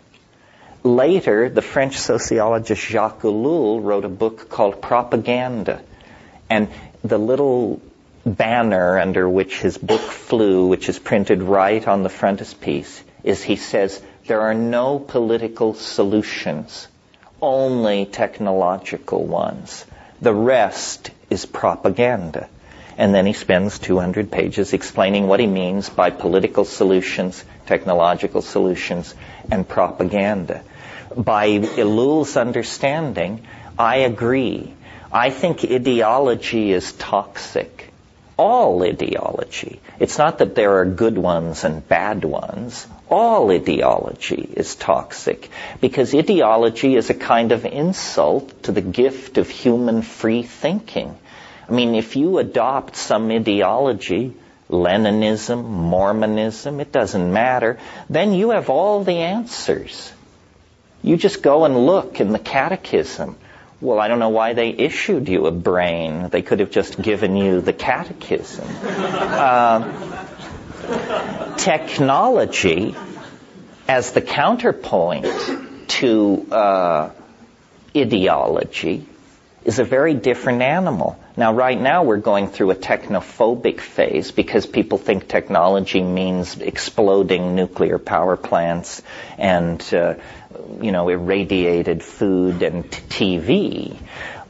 Later, 0.84 1.50
the 1.50 1.64
French 1.64 1.98
sociologist 1.98 2.84
Jacques 2.84 3.24
Ellul 3.24 3.84
wrote 3.84 4.06
a 4.06 4.16
book 4.24 4.50
called 4.50 4.84
Propaganda. 4.84 5.82
And 6.48 6.68
the 7.04 7.18
little 7.18 7.82
banner 8.38 9.00
under 9.00 9.28
which 9.28 9.60
his 9.60 9.78
book 9.78 10.02
flew, 10.02 10.68
which 10.68 10.90
is 10.90 11.00
printed 11.00 11.44
right 11.44 11.88
on 11.88 12.04
the 12.04 12.10
frontispiece, 12.10 13.04
is 13.24 13.44
he 13.44 13.56
says, 13.56 14.02
there 14.28 14.42
are 14.42 14.54
no 14.54 15.00
political 15.00 15.74
solutions, 15.74 16.88
only 17.42 18.06
technological 18.06 19.26
ones. 19.26 19.86
The 20.22 20.34
rest 20.34 21.12
is 21.30 21.46
propaganda. 21.46 22.48
And 22.98 23.16
then 23.16 23.26
he 23.26 23.34
spends 23.34 23.80
200 23.80 24.30
pages 24.30 24.74
explaining 24.74 25.28
what 25.28 25.40
he 25.40 25.48
means 25.48 25.90
by 25.90 26.10
political 26.10 26.66
solutions, 26.66 27.44
technological 27.66 28.42
solutions, 28.42 29.16
and 29.50 29.68
propaganda. 29.68 30.64
By 31.16 31.48
Ellul's 31.78 32.36
understanding, 32.36 33.48
I 33.78 33.98
agree. 33.98 34.74
I 35.12 35.30
think 35.30 35.64
ideology 35.64 36.72
is 36.74 36.92
toxic. 36.92 37.89
All 38.40 38.84
ideology. 38.84 39.82
It's 40.00 40.18
not 40.18 40.38
that 40.38 40.56
there 40.56 40.78
are 40.80 40.86
good 40.86 41.18
ones 41.18 41.64
and 41.66 41.88
bad 41.88 42.24
ones 42.24 42.88
all 43.10 43.52
ideology 43.52 44.48
is 44.56 44.76
toxic 44.76 45.50
because 45.82 46.14
ideology 46.14 46.96
is 46.96 47.10
a 47.10 47.16
kind 47.16 47.52
of 47.52 47.66
insult 47.66 48.64
to 48.64 48.72
the 48.72 48.82
gift 48.82 49.38
of 49.38 49.50
human 49.50 50.02
free 50.04 50.44
thinking. 50.44 51.18
I 51.68 51.72
mean, 51.72 51.96
if 51.96 52.16
you 52.16 52.38
adopt 52.38 52.96
some 52.96 53.32
ideology, 53.32 54.34
Leninism, 54.70 55.64
Mormonism, 55.64 56.80
it 56.80 56.92
doesn't 56.92 57.34
matter, 57.34 57.80
then 58.10 58.34
you 58.34 58.52
have 58.52 58.70
all 58.70 59.04
the 59.04 59.18
answers. 59.18 60.14
You 61.02 61.18
just 61.18 61.42
go 61.42 61.66
and 61.66 61.86
look 61.86 62.22
in 62.22 62.32
the 62.32 62.40
catechism. 62.40 63.38
Well, 63.82 64.00
I 64.00 64.10
don't 64.10 64.20
know 64.20 64.30
why 64.30 64.54
they 64.54 64.70
issued 64.72 65.30
you 65.30 65.46
a 65.48 65.52
brain. 65.52 66.28
They 66.30 66.42
could 66.42 66.60
have 66.60 66.70
just 66.70 67.02
given 67.02 67.38
you 67.38 67.62
the 67.62 67.72
catechism. 67.72 68.68
Uh, 68.84 70.26
technology 71.58 72.96
as 73.88 74.12
the 74.12 74.22
counterpoint 74.22 75.26
to 75.88 76.48
uh, 76.52 77.12
ideology 77.96 79.06
is 79.64 79.80
a 79.80 79.84
very 79.84 80.14
different 80.14 80.62
animal. 80.62 81.20
Now, 81.36 81.54
right 81.54 81.80
now, 81.80 82.04
we're 82.04 82.18
going 82.18 82.48
through 82.50 82.72
a 82.72 82.76
technophobic 82.76 83.80
phase 83.80 84.32
because 84.32 84.66
people 84.66 84.98
think 84.98 85.28
technology 85.28 86.02
means 86.02 86.58
exploding 86.58 87.56
nuclear 87.56 87.98
power 87.98 88.36
plants 88.36 89.02
and, 89.38 89.82
uh, 89.94 90.16
you 90.82 90.92
know, 90.92 91.10
irradiated 91.10 92.04
food 92.04 92.62
and 92.62 92.90
TV. 92.90 93.98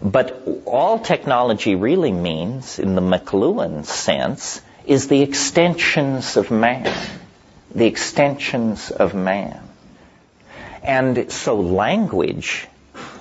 But 0.01 0.43
all 0.65 0.99
technology 0.99 1.75
really 1.75 2.11
means, 2.11 2.79
in 2.79 2.95
the 2.95 3.01
McLuhan 3.01 3.85
sense, 3.85 4.61
is 4.85 5.07
the 5.07 5.21
extensions 5.21 6.37
of 6.37 6.51
man. 6.51 6.93
The 7.73 7.85
extensions 7.85 8.91
of 8.91 9.13
man. 9.13 9.61
And 10.81 11.31
so 11.31 11.59
language 11.59 12.67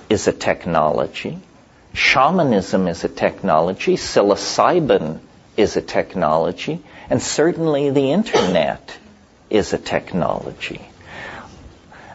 is 0.09 0.27
a 0.27 0.33
technology. 0.33 1.37
Shamanism 1.93 2.87
is 2.87 3.03
a 3.03 3.09
technology. 3.09 3.95
Psilocybin 3.95 5.19
is 5.57 5.75
a 5.75 5.81
technology. 5.81 6.81
And 7.09 7.21
certainly 7.21 7.89
the 7.89 8.11
internet 8.11 8.97
is 9.49 9.73
a 9.73 9.77
technology. 9.77 10.88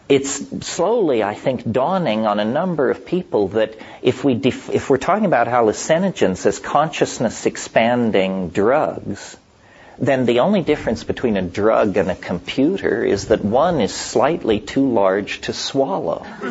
It's 0.08 0.66
slowly, 0.66 1.22
I 1.22 1.34
think, 1.34 1.70
dawning 1.70 2.26
on 2.26 2.38
a 2.38 2.44
number 2.44 2.90
of 2.90 3.06
people 3.06 3.48
that 3.48 3.74
if 4.02 4.22
we 4.22 4.34
def- 4.34 4.68
if 4.68 4.90
we're 4.90 4.98
talking 4.98 5.24
about 5.24 5.46
hallucinogens 5.46 6.44
as 6.44 6.58
consciousness 6.58 7.46
expanding 7.46 8.50
drugs, 8.50 9.36
then 9.98 10.26
the 10.26 10.40
only 10.40 10.60
difference 10.60 11.04
between 11.04 11.38
a 11.38 11.42
drug 11.42 11.96
and 11.96 12.10
a 12.10 12.14
computer 12.14 13.02
is 13.02 13.28
that 13.28 13.42
one 13.44 13.80
is 13.80 13.94
slightly 13.94 14.60
too 14.60 14.90
large 14.90 15.40
to 15.42 15.54
swallow. 15.54 16.22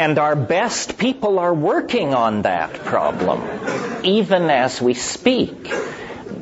and 0.00 0.18
our 0.18 0.36
best 0.36 0.98
people 0.98 1.38
are 1.38 1.54
working 1.54 2.14
on 2.14 2.42
that 2.42 2.72
problem, 2.74 3.42
even 4.02 4.50
as 4.50 4.80
we 4.80 4.94
speak. 4.94 5.72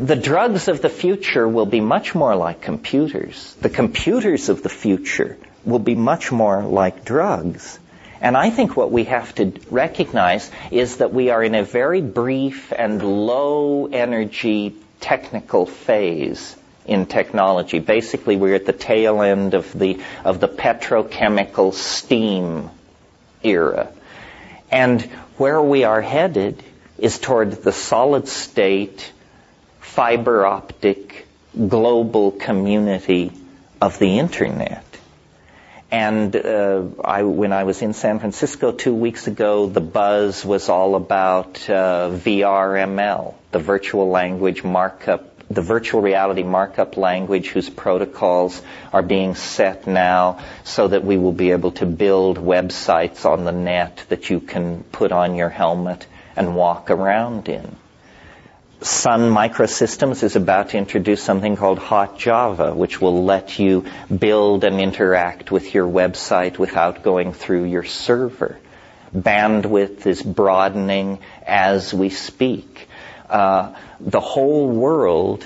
The 0.01 0.15
drugs 0.15 0.69
of 0.69 0.81
the 0.81 0.89
future 0.89 1.49
will 1.49 1.67
be 1.67 1.81
much 1.81 2.15
more 2.15 2.37
like 2.37 2.61
computers. 2.61 3.57
The 3.61 3.69
computers 3.69 4.49
of 4.49 4.63
the 4.63 4.69
future 4.69 5.37
will 5.65 5.81
be 5.81 5.97
much 5.97 6.31
more 6.31 6.63
like 6.63 7.05
drugs. 7.05 7.81
And 8.21 8.37
I 8.37 8.51
think 8.51 8.77
what 8.77 8.93
we 8.93 9.05
have 9.05 9.35
to 9.37 9.53
recognize 9.73 10.51
is 10.71 10.99
that 10.99 11.13
we 11.13 11.31
are 11.31 11.43
in 11.43 11.57
a 11.57 11.65
very 11.65 12.01
brief 12.01 12.73
and 12.73 13.03
low 13.03 13.87
energy 13.87 14.77
technical 15.01 15.67
phase 15.67 16.55
in 16.87 17.07
technology. 17.07 17.81
Basically, 17.81 18.37
we're 18.37 18.55
at 18.55 18.67
the 18.67 18.73
tail 18.73 19.21
end 19.21 19.55
of 19.55 19.77
the, 19.77 20.01
of 20.25 20.39
the 20.39 20.49
petrochemical 20.49 21.75
steam 21.75 22.71
era. 23.43 23.89
And 24.71 25.03
where 25.39 25.61
we 25.61 25.83
are 25.83 26.01
headed 26.01 26.63
is 26.99 27.19
toward 27.19 27.51
the 27.51 27.73
solid 27.73 28.29
state, 28.29 29.13
fiber 29.99 30.47
optic, 30.47 31.27
global 31.67 32.31
community 32.31 33.33
of 33.81 33.99
the 33.99 34.21
internet. 34.21 34.85
And 35.91 36.37
uh, 36.37 36.85
I, 37.05 37.25
when 37.25 37.53
I 37.53 37.65
was 37.65 37.83
in 37.83 37.95
San 37.95 38.21
Francisco 38.21 38.71
two 38.71 38.95
weeks 38.95 39.27
ago, 39.27 39.67
the 39.67 39.81
buzz 39.81 40.45
was 40.45 40.69
all 40.69 40.95
about 40.95 41.69
uh, 41.69 42.11
VRML, 42.13 43.35
the 43.51 43.59
virtual 43.59 44.09
language 44.09 44.63
markup, 44.63 45.49
the 45.49 45.63
virtual 45.63 46.01
reality 46.01 46.45
markup 46.45 46.97
language 46.97 47.49
whose 47.49 47.69
protocols 47.69 48.63
are 48.93 49.03
being 49.03 49.35
set 49.35 49.89
now 49.89 50.39
so 50.63 50.87
that 50.87 51.03
we 51.03 51.17
will 51.17 51.33
be 51.33 51.51
able 51.51 51.73
to 51.73 51.87
build 51.87 52.39
websites 52.39 53.25
on 53.25 53.45
the 53.45 53.51
net 53.51 54.05
that 54.11 54.31
you 54.31 54.39
can 54.39 54.85
put 54.93 55.11
on 55.11 55.35
your 55.35 55.49
helmet 55.49 56.07
and 56.37 56.55
walk 56.55 56.89
around 56.89 57.49
in. 57.49 57.75
Sun 58.81 59.33
Microsystems 59.33 60.23
is 60.23 60.37
about 60.37 60.69
to 60.69 60.79
introduce 60.79 61.21
something 61.21 61.57
called 61.57 61.81
Hot 61.81 62.17
Java, 62.17 62.73
which 62.73 63.01
will 63.01 63.25
let 63.25 63.59
you 63.59 63.85
build 64.17 64.63
and 64.63 64.81
interact 64.81 65.51
with 65.51 65.75
your 65.75 65.89
website 65.89 66.59
without 66.59 67.03
going 67.03 67.33
through 67.33 67.65
your 67.65 67.83
server. 67.83 68.57
Bandwidth 69.13 70.07
is 70.07 70.23
broadening 70.23 71.19
as 71.45 71.93
we 71.93 72.09
speak. 72.09 72.89
Uh, 73.29 73.75
the 73.99 74.21
whole 74.21 74.69
world 74.69 75.45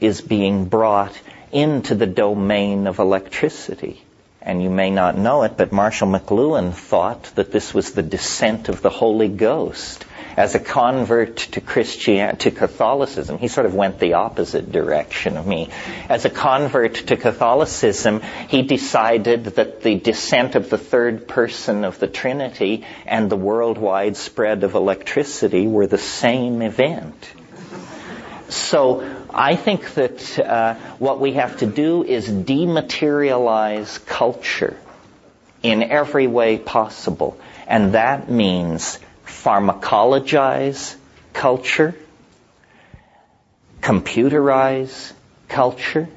is 0.00 0.20
being 0.20 0.64
brought 0.64 1.16
into 1.52 1.94
the 1.94 2.06
domain 2.06 2.88
of 2.88 2.98
electricity. 2.98 4.02
And 4.40 4.60
you 4.60 4.70
may 4.70 4.90
not 4.90 5.16
know 5.16 5.44
it, 5.44 5.56
but 5.56 5.70
Marshall 5.70 6.08
McLuhan 6.08 6.72
thought 6.72 7.22
that 7.36 7.52
this 7.52 7.72
was 7.72 7.92
the 7.92 8.02
descent 8.02 8.68
of 8.68 8.82
the 8.82 8.90
Holy 8.90 9.28
Ghost 9.28 10.04
As 10.36 10.54
a 10.54 10.60
convert 10.60 11.36
to 11.36 11.60
Christian 11.60 12.36
to 12.36 12.50
Catholicism, 12.50 13.38
he 13.38 13.48
sort 13.48 13.66
of 13.66 13.74
went 13.74 13.98
the 13.98 14.14
opposite 14.14 14.72
direction 14.72 15.36
of 15.36 15.46
me. 15.46 15.68
As 16.08 16.24
a 16.24 16.30
convert 16.30 16.94
to 17.08 17.16
Catholicism, 17.16 18.22
he 18.48 18.62
decided 18.62 19.44
that 19.44 19.82
the 19.82 19.96
descent 19.96 20.54
of 20.54 20.70
the 20.70 20.78
third 20.78 21.28
person 21.28 21.84
of 21.84 21.98
the 21.98 22.06
Trinity 22.06 22.84
and 23.06 23.28
the 23.28 23.36
worldwide 23.36 24.16
spread 24.16 24.64
of 24.64 24.74
electricity 24.74 25.66
were 25.66 25.86
the 25.86 25.98
same 25.98 26.62
event. 26.62 27.32
So 28.48 29.02
I 29.32 29.56
think 29.56 29.94
that 29.94 30.38
uh, 30.38 30.74
what 30.98 31.20
we 31.20 31.32
have 31.34 31.58
to 31.58 31.66
do 31.66 32.04
is 32.04 32.28
dematerialize 32.28 34.04
culture 34.04 34.76
in 35.62 35.82
every 35.82 36.26
way 36.26 36.58
possible. 36.58 37.38
And 37.66 37.94
that 37.94 38.30
means 38.30 38.98
pharmacologize 39.32 40.94
culture, 41.32 41.94
computerize 43.80 45.12
culture, 45.48 46.08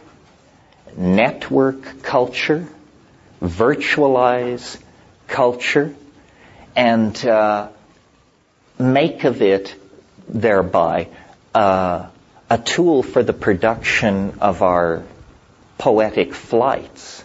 network 0.95 2.03
culture, 2.03 2.67
virtualize 3.41 4.77
culture, 5.27 5.95
and 6.75 7.25
uh, 7.25 7.69
make 8.77 9.23
of 9.23 9.41
it 9.41 9.73
thereby 10.27 11.07
uh, 11.53 12.07
a 12.49 12.57
tool 12.57 13.01
for 13.01 13.23
the 13.23 13.33
production 13.33 14.39
of 14.39 14.61
our 14.61 15.03
poetic 15.77 16.33
flights, 16.35 17.23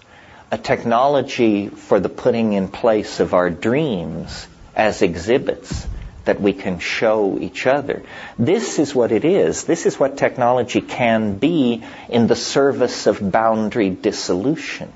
a 0.50 0.56
technology 0.56 1.68
for 1.68 2.00
the 2.00 2.08
putting 2.08 2.52
in 2.54 2.68
place 2.68 3.20
of 3.20 3.34
our 3.34 3.50
dreams 3.50 4.46
as 4.74 5.02
exhibits 5.02 5.86
that 6.24 6.40
we 6.40 6.52
can 6.52 6.78
show 6.78 7.38
each 7.38 7.66
other. 7.66 8.02
This 8.38 8.78
is 8.78 8.94
what 8.94 9.12
it 9.12 9.24
is. 9.24 9.64
This 9.64 9.86
is 9.86 9.98
what 9.98 10.16
technology 10.16 10.80
can 10.80 11.38
be 11.38 11.82
in 12.08 12.26
the 12.26 12.36
service 12.36 13.06
of 13.06 13.32
boundary 13.32 13.90
dissolution. 13.90 14.92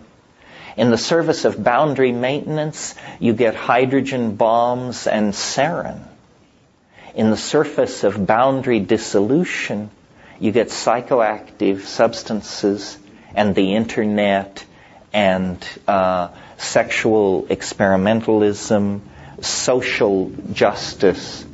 In 0.77 0.91
the 0.91 0.99
service 0.99 1.45
of 1.45 1.63
boundary 1.63 2.13
maintenance, 2.13 2.95
you 3.21 3.33
get 3.33 3.55
hydrogen 3.55 4.35
bombs 4.37 5.07
and 5.07 5.33
sarin. 5.33 6.01
In 7.15 7.31
the 7.31 7.37
surface 7.37 8.03
of 8.03 8.27
boundary 8.27 8.81
dissolution, 8.81 9.91
you 10.41 10.51
get 10.51 10.69
psychoactive 10.69 11.83
substances 11.83 12.99
and 13.35 13.55
the 13.55 13.77
internet 13.77 14.65
and 15.13 15.65
uh, 15.87 16.29
sexual 16.59 17.45
experimentalism, 17.45 19.01
social 19.41 20.31
justice, 20.53 21.45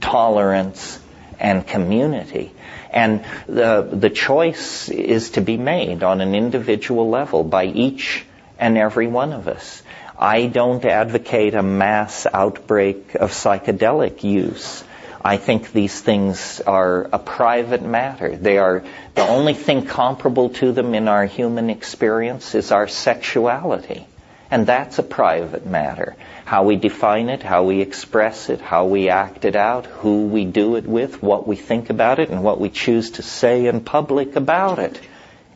tolerance, 0.00 0.98
and 1.38 1.66
community. 1.66 2.52
And 2.90 3.24
the, 3.46 3.88
the 3.92 4.10
choice 4.10 4.88
is 4.88 5.30
to 5.30 5.40
be 5.40 5.56
made 5.56 6.02
on 6.02 6.20
an 6.20 6.34
individual 6.34 7.10
level 7.10 7.44
by 7.44 7.66
each 7.66 8.24
and 8.58 8.78
every 8.78 9.06
one 9.06 9.32
of 9.32 9.48
us. 9.48 9.82
I 10.18 10.46
don't 10.46 10.84
advocate 10.84 11.54
a 11.54 11.62
mass 11.62 12.26
outbreak 12.32 13.16
of 13.16 13.32
psychedelic 13.32 14.24
use. 14.24 14.82
I 15.22 15.36
think 15.36 15.72
these 15.72 16.00
things 16.00 16.60
are 16.60 17.08
a 17.12 17.18
private 17.18 17.82
matter. 17.82 18.36
They 18.36 18.58
are 18.58 18.84
the 19.14 19.26
only 19.26 19.54
thing 19.54 19.84
comparable 19.84 20.50
to 20.50 20.72
them 20.72 20.94
in 20.94 21.08
our 21.08 21.26
human 21.26 21.68
experience 21.68 22.54
is 22.54 22.70
our 22.70 22.86
sexuality. 22.86 24.06
And 24.50 24.66
that's 24.66 24.98
a 24.98 25.02
private 25.02 25.66
matter. 25.66 26.16
How 26.46 26.62
we 26.62 26.76
define 26.76 27.28
it, 27.28 27.42
how 27.42 27.64
we 27.64 27.80
express 27.80 28.50
it, 28.50 28.60
how 28.60 28.86
we 28.86 29.08
act 29.08 29.44
it 29.44 29.56
out, 29.56 29.84
who 29.86 30.26
we 30.26 30.44
do 30.44 30.76
it 30.76 30.86
with, 30.86 31.20
what 31.20 31.46
we 31.46 31.56
think 31.56 31.90
about 31.90 32.20
it, 32.20 32.30
and 32.30 32.44
what 32.44 32.60
we 32.60 32.70
choose 32.70 33.10
to 33.12 33.22
say 33.22 33.66
in 33.66 33.80
public 33.80 34.36
about 34.36 34.78
it 34.78 35.00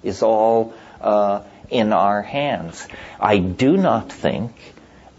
is 0.03 0.23
all 0.23 0.75
uh, 1.01 1.43
in 1.71 1.93
our 1.93 2.23
hands. 2.23 2.89
I 3.21 3.39
do 3.39 3.77
not 3.77 4.11
think 4.11 4.51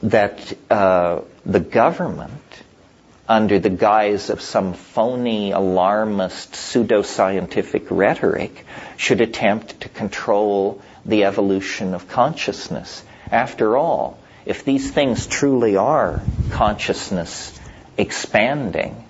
that 0.03 0.53
uh, 0.69 1.21
the 1.45 1.61
government 1.61 2.33
under 3.29 3.59
the 3.59 3.69
guise 3.69 4.29
of 4.29 4.41
some 4.41 4.73
phony, 4.73 5.51
alarmist, 5.51 6.51
pseudoscientific 6.51 7.87
rhetoric, 7.89 8.65
should 8.97 9.21
attempt 9.21 9.79
to 9.79 9.87
control 9.87 10.81
the 11.05 11.23
evolution 11.23 11.93
of 11.93 12.09
consciousness. 12.09 13.01
After 13.31 13.77
all, 13.77 14.17
if 14.45 14.65
these 14.65 14.91
things 14.91 15.27
truly 15.27 15.77
are 15.77 16.21
consciousness 16.51 17.59
expanding, 17.97 19.03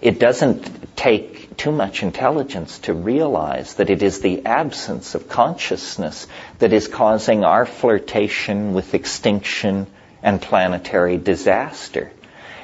it 0.00 0.18
doesn't 0.18 0.96
take 0.96 1.56
too 1.56 1.72
much 1.72 2.02
intelligence 2.02 2.78
to 2.80 2.92
realize 2.92 3.74
that 3.74 3.90
it 3.90 4.02
is 4.02 4.20
the 4.20 4.44
absence 4.44 5.14
of 5.14 5.28
consciousness 5.28 6.26
that 6.58 6.72
is 6.72 6.88
causing 6.88 7.44
our 7.44 7.64
flirtation 7.64 8.74
with 8.74 8.94
extinction 8.94 9.86
and 10.22 10.40
planetary 10.42 11.16
disaster. 11.16 12.10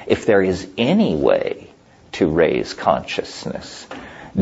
If 0.06 0.26
there 0.26 0.42
is 0.42 0.68
any 0.76 1.16
way 1.16 1.70
to 2.12 2.26
raise 2.26 2.74
consciousness, 2.74 3.86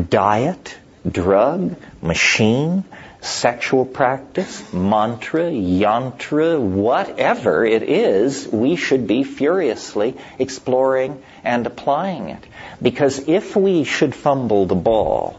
diet, 0.08 0.76
drug, 1.08 1.76
machine, 2.02 2.84
sexual 3.20 3.84
practice, 3.84 4.72
mantra, 4.72 5.44
yantra, 5.44 6.58
whatever 6.58 7.64
it 7.64 7.82
is, 7.82 8.48
we 8.48 8.76
should 8.76 9.06
be 9.06 9.24
furiously 9.24 10.16
exploring 10.38 11.22
and 11.44 11.66
applying 11.66 12.30
it. 12.30 12.44
Because 12.80 13.28
if 13.28 13.56
we 13.56 13.84
should 13.84 14.14
fumble 14.14 14.66
the 14.66 14.74
ball, 14.74 15.38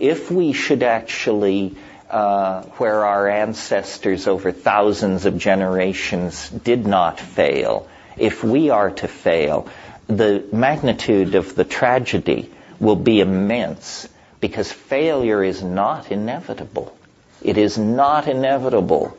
if 0.00 0.30
we 0.30 0.52
should 0.52 0.82
actually, 0.82 1.76
uh, 2.10 2.62
where 2.78 3.04
our 3.04 3.28
ancestors 3.28 4.26
over 4.26 4.52
thousands 4.52 5.26
of 5.26 5.36
generations 5.38 6.48
did 6.48 6.86
not 6.86 7.20
fail, 7.20 7.88
if 8.16 8.42
we 8.42 8.70
are 8.70 8.90
to 8.90 9.08
fail, 9.08 9.68
the 10.06 10.44
magnitude 10.52 11.34
of 11.34 11.54
the 11.54 11.64
tragedy 11.64 12.50
will 12.80 12.96
be 12.96 13.20
immense 13.20 14.08
because 14.40 14.72
failure 14.72 15.42
is 15.42 15.62
not 15.62 16.10
inevitable. 16.10 16.94
It 17.42 17.58
is 17.58 17.78
not 17.78 18.28
inevitable 18.28 19.16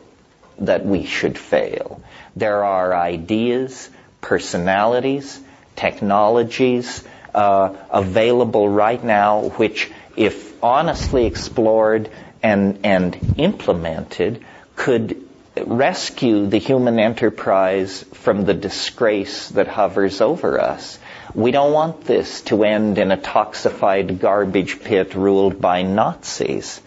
that 0.58 0.84
we 0.84 1.04
should 1.04 1.38
fail. 1.38 2.02
There 2.36 2.64
are 2.64 2.94
ideas, 2.94 3.88
personalities, 4.20 5.40
technologies 5.76 7.02
uh, 7.34 7.74
available 7.90 8.68
right 8.68 9.02
now 9.02 9.48
which, 9.50 9.90
if 10.16 10.62
honestly 10.62 11.26
explored 11.26 12.10
and, 12.42 12.80
and 12.84 13.34
implemented, 13.38 14.44
could 14.76 15.16
rescue 15.64 16.46
the 16.46 16.58
human 16.58 16.98
enterprise 16.98 18.04
from 18.14 18.44
the 18.44 18.54
disgrace 18.54 19.48
that 19.50 19.68
hovers 19.68 20.20
over 20.20 20.60
us. 20.60 20.98
We 21.34 21.50
don't 21.50 21.72
want 21.72 22.04
this 22.04 22.42
to 22.42 22.64
end 22.64 22.98
in 22.98 23.12
a 23.12 23.16
toxified 23.16 24.18
garbage 24.18 24.80
pit 24.80 25.14
ruled 25.14 25.60
by 25.60 25.82
Nazis, 25.82 26.80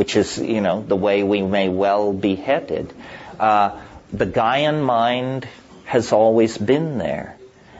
which 0.00 0.16
is, 0.16 0.38
you 0.38 0.62
know, 0.62 0.80
the 0.80 0.96
way 0.96 1.22
we 1.22 1.42
may 1.42 1.68
well 1.68 2.10
be 2.10 2.34
headed. 2.34 2.90
Uh, 3.38 3.78
the 4.10 4.24
Gaian 4.24 4.82
mind 4.82 5.46
has 5.84 6.10
always 6.10 6.56
been 6.56 6.96
there. 6.96 7.36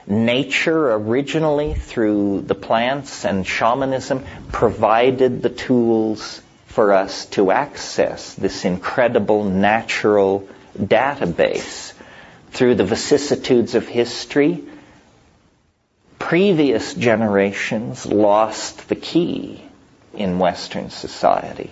Nature 0.06 0.92
originally, 0.92 1.72
through 1.72 2.42
the 2.42 2.54
plants 2.54 3.24
and 3.24 3.46
shamanism, 3.46 4.22
provided 4.52 5.40
the 5.40 5.48
tools 5.48 6.42
for 6.66 6.92
us 6.92 7.24
to 7.36 7.50
access 7.52 8.34
this 8.34 8.66
incredible 8.66 9.44
natural 9.44 10.46
database 10.78 11.94
through 12.50 12.74
the 12.74 12.84
vicissitudes 12.84 13.74
of 13.74 13.88
history. 13.88 14.62
Previous 16.18 16.92
generations 16.92 18.04
lost 18.04 18.90
the 18.90 18.96
key 19.10 19.64
in 20.12 20.38
Western 20.38 20.90
society. 20.90 21.70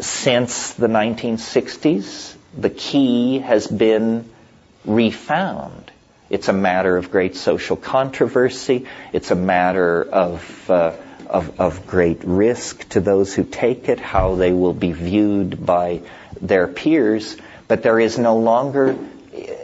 Since 0.00 0.74
the 0.74 0.88
1960s, 0.88 2.34
the 2.56 2.70
key 2.70 3.38
has 3.38 3.66
been 3.66 4.28
refound. 4.84 5.90
It's 6.28 6.48
a 6.48 6.52
matter 6.52 6.96
of 6.96 7.10
great 7.10 7.36
social 7.36 7.76
controversy. 7.76 8.86
It's 9.12 9.30
a 9.30 9.36
matter 9.36 10.02
of 10.02 10.70
uh, 10.70 10.92
of, 11.30 11.60
of 11.60 11.86
great 11.86 12.24
risk 12.24 12.88
to 12.90 13.00
those 13.00 13.32
who 13.34 13.44
take 13.44 13.88
it, 13.88 14.00
how 14.00 14.34
they 14.34 14.52
will 14.52 14.72
be 14.72 14.92
viewed 14.92 15.64
by 15.64 16.02
their 16.40 16.66
peers, 16.66 17.36
but 17.68 17.82
there 17.82 18.00
is 18.00 18.18
no 18.18 18.36
longer, 18.36 18.96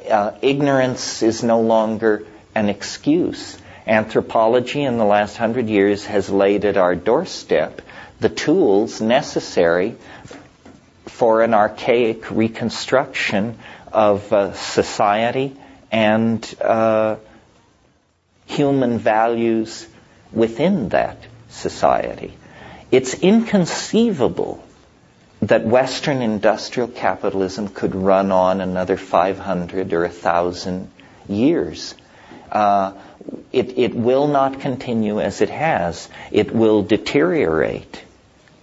uh, 0.08 0.32
ignorance 0.42 1.22
is 1.22 1.42
no 1.42 1.60
longer 1.60 2.24
an 2.54 2.68
excuse. 2.68 3.58
Anthropology 3.86 4.82
in 4.82 4.96
the 4.96 5.04
last 5.04 5.36
hundred 5.36 5.68
years 5.68 6.06
has 6.06 6.30
laid 6.30 6.64
at 6.64 6.76
our 6.76 6.94
doorstep 6.94 7.82
the 8.20 8.28
tools 8.28 9.00
necessary 9.00 9.96
for 11.06 11.42
an 11.42 11.54
archaic 11.54 12.30
reconstruction 12.30 13.58
of 13.92 14.32
uh, 14.32 14.52
society 14.54 15.56
and 15.90 16.54
uh, 16.60 17.16
human 18.46 18.98
values 18.98 19.86
within 20.32 20.90
that 20.90 21.18
society. 21.48 22.36
It's 22.90 23.14
inconceivable 23.14 24.62
that 25.42 25.64
Western 25.64 26.22
industrial 26.22 26.88
capitalism 26.88 27.68
could 27.68 27.94
run 27.94 28.32
on 28.32 28.60
another 28.60 28.96
500 28.96 29.92
or 29.92 30.02
1,000 30.02 30.90
years. 31.28 31.94
Uh, 32.50 32.92
it, 33.52 33.76
it 33.78 33.94
will 33.94 34.28
not 34.28 34.60
continue 34.60 35.20
as 35.20 35.40
it 35.40 35.50
has. 35.50 36.08
It 36.30 36.52
will 36.52 36.82
deteriorate 36.82 38.02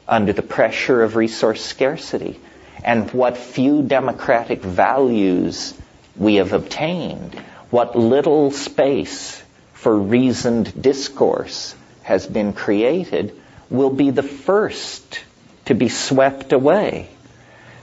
under 0.07 0.33
the 0.33 0.41
pressure 0.41 1.03
of 1.03 1.15
resource 1.15 1.63
scarcity. 1.63 2.39
And 2.83 3.09
what 3.11 3.37
few 3.37 3.81
democratic 3.81 4.61
values 4.61 5.73
we 6.15 6.35
have 6.35 6.53
obtained, 6.53 7.33
what 7.69 7.95
little 7.95 8.51
space 8.51 9.41
for 9.73 9.97
reasoned 9.97 10.81
discourse 10.81 11.75
has 12.03 12.27
been 12.27 12.53
created, 12.53 13.39
will 13.69 13.89
be 13.89 14.11
the 14.11 14.23
first 14.23 15.21
to 15.65 15.73
be 15.73 15.89
swept 15.89 16.51
away. 16.51 17.09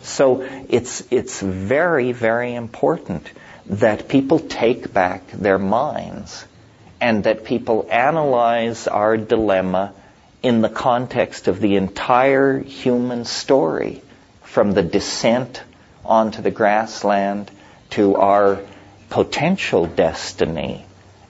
So 0.02 0.42
it's, 0.68 1.06
it's 1.10 1.40
very, 1.40 2.12
very 2.12 2.55
important 2.55 3.30
that 3.66 4.09
people 4.09 4.38
take 4.38 4.92
back 4.92 5.30
their 5.30 5.59
minds 5.59 6.44
and 7.01 7.24
that 7.24 7.44
people 7.44 7.88
analyze 7.90 8.86
our 8.86 9.16
dilemma 9.16 9.94
in 10.42 10.62
the 10.62 10.68
context 10.68 11.48
of 11.48 11.60
the 11.60 11.76
entire 11.76 12.58
human 12.58 13.24
story, 13.24 14.02
from 14.42 14.72
the 14.72 14.82
descent 14.82 15.62
onto 16.04 16.42
the 16.42 16.50
grassland 16.50 17.50
to 17.90 18.16
our 18.16 18.60
potential 19.10 19.86
destiny 19.86 20.84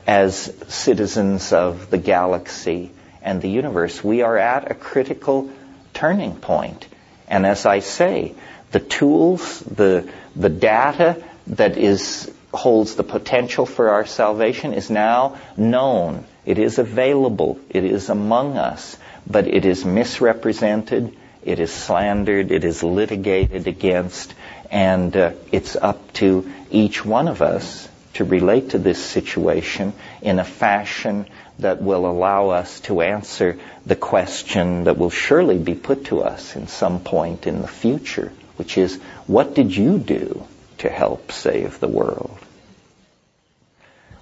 as 0.07 0.53
citizens 0.69 1.53
of 1.53 1.91
the 1.91 1.99
galaxy 1.99 2.91
and 3.23 3.43
the 3.43 3.49
universe. 3.49 4.03
We 4.03 4.23
are 4.23 4.37
at 4.37 4.71
a 4.71 4.75
critical 4.75 5.51
turning 5.93 6.37
point. 6.37 6.87
And 7.29 7.47
as 7.47 7.67
I 7.67 7.81
say, 7.81 8.35
the 8.73 8.81
tools, 8.81 9.61
the, 9.61 10.11
the 10.37 10.49
data 10.49 11.23
that 11.49 11.77
is, 11.77 12.31
holds 12.53 12.95
the 12.95 13.05
potential 13.05 13.67
for 13.67 13.91
our 13.91 14.07
salvation 14.07 14.73
is 14.73 14.91
now 14.91 15.39
known. 15.57 16.25
It 16.47 16.59
is 16.59 16.79
available. 16.79 17.59
It 17.69 17.85
is 17.85 18.09
among 18.09 18.57
us. 18.57 18.97
But 19.27 19.47
it 19.47 19.65
is 19.65 19.85
misrepresented. 19.85 21.17
It 21.45 21.59
is 21.59 21.73
slandered. 21.73 22.51
It 22.51 22.65
is 22.65 22.83
litigated 22.83 23.67
against. 23.67 24.35
And 24.71 25.17
uh, 25.17 25.33
it's 25.53 25.77
up 25.77 26.13
to 26.15 26.51
each 26.71 27.05
one 27.05 27.29
of 27.29 27.43
us 27.43 27.89
to 28.15 28.25
relate 28.25 28.71
to 28.71 28.79
this 28.79 29.03
situation 29.03 29.93
in 30.23 30.39
a 30.39 30.45
fashion 30.45 31.27
that 31.59 31.83
will 31.83 32.07
allow 32.07 32.51
us 32.51 32.81
to 32.81 33.01
answer 33.03 33.59
the 33.87 33.97
question 33.97 34.85
that 34.85 34.99
will 34.99 35.11
surely 35.11 35.59
be 35.59 35.75
put 35.75 36.07
to 36.07 36.23
us 36.23 36.57
in 36.57 36.67
some 36.67 37.01
point 37.01 37.47
in 37.47 37.63
the 37.63 37.69
future, 37.69 38.33
which 38.57 38.79
is, 38.79 38.97
what 39.27 39.55
did 39.55 39.75
you 39.75 39.99
do 39.99 40.47
to 40.79 40.89
help 40.89 41.33
save 41.33 41.79
the 41.81 41.89
world? 41.89 42.39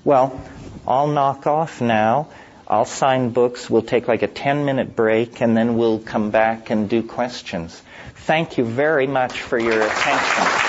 Well, 0.09 0.41
I'll 0.87 1.09
knock 1.09 1.47
off 1.47 1.83
now. 1.83 2.29
I'll 2.67 2.87
sign 2.87 3.29
books. 3.29 3.69
We'll 3.69 3.83
take 3.83 4.09
like 4.09 4.23
a 4.23 4.27
10 4.27 4.65
minute 4.65 4.97
break 4.97 5.43
and 5.43 5.55
then 5.55 5.77
we'll 5.77 5.99
come 5.99 6.31
back 6.31 6.71
and 6.71 6.89
do 6.89 7.03
questions. 7.03 7.83
Thank 8.15 8.57
you 8.57 8.65
very 8.65 9.07
much 9.07 9.43
for 9.43 9.59
your 9.59 9.83
attention. 9.83 10.69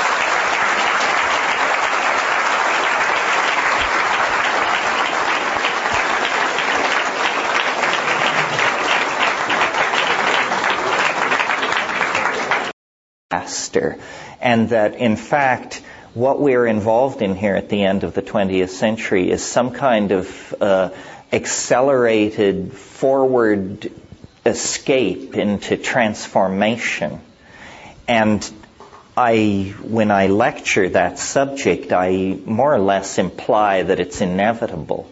And 14.42 14.70
that 14.70 14.96
in 14.96 15.16
fact, 15.16 15.82
what 16.14 16.40
we're 16.40 16.66
involved 16.66 17.22
in 17.22 17.36
here 17.36 17.56
at 17.56 17.70
the 17.70 17.84
end 17.84 18.04
of 18.04 18.14
the 18.14 18.22
20th 18.22 18.70
century 18.70 19.30
is 19.30 19.44
some 19.44 19.72
kind 19.72 20.12
of 20.12 20.56
uh, 20.60 20.90
accelerated 21.32 22.74
forward 22.74 23.92
escape 24.46 25.36
into 25.36 25.78
transformation. 25.78 27.22
And 28.08 28.50
I, 29.16 29.76
when 29.82 30.12
I 30.12 30.28
lecture 30.28 30.90
that 30.90 31.20
subject, 31.20 31.92
I 31.92 32.38
more 32.46 32.74
or 32.74 32.80
less 32.80 33.18
imply 33.18 33.84
that 33.84 34.00
it's 34.00 34.22
inevitable. 34.22 35.10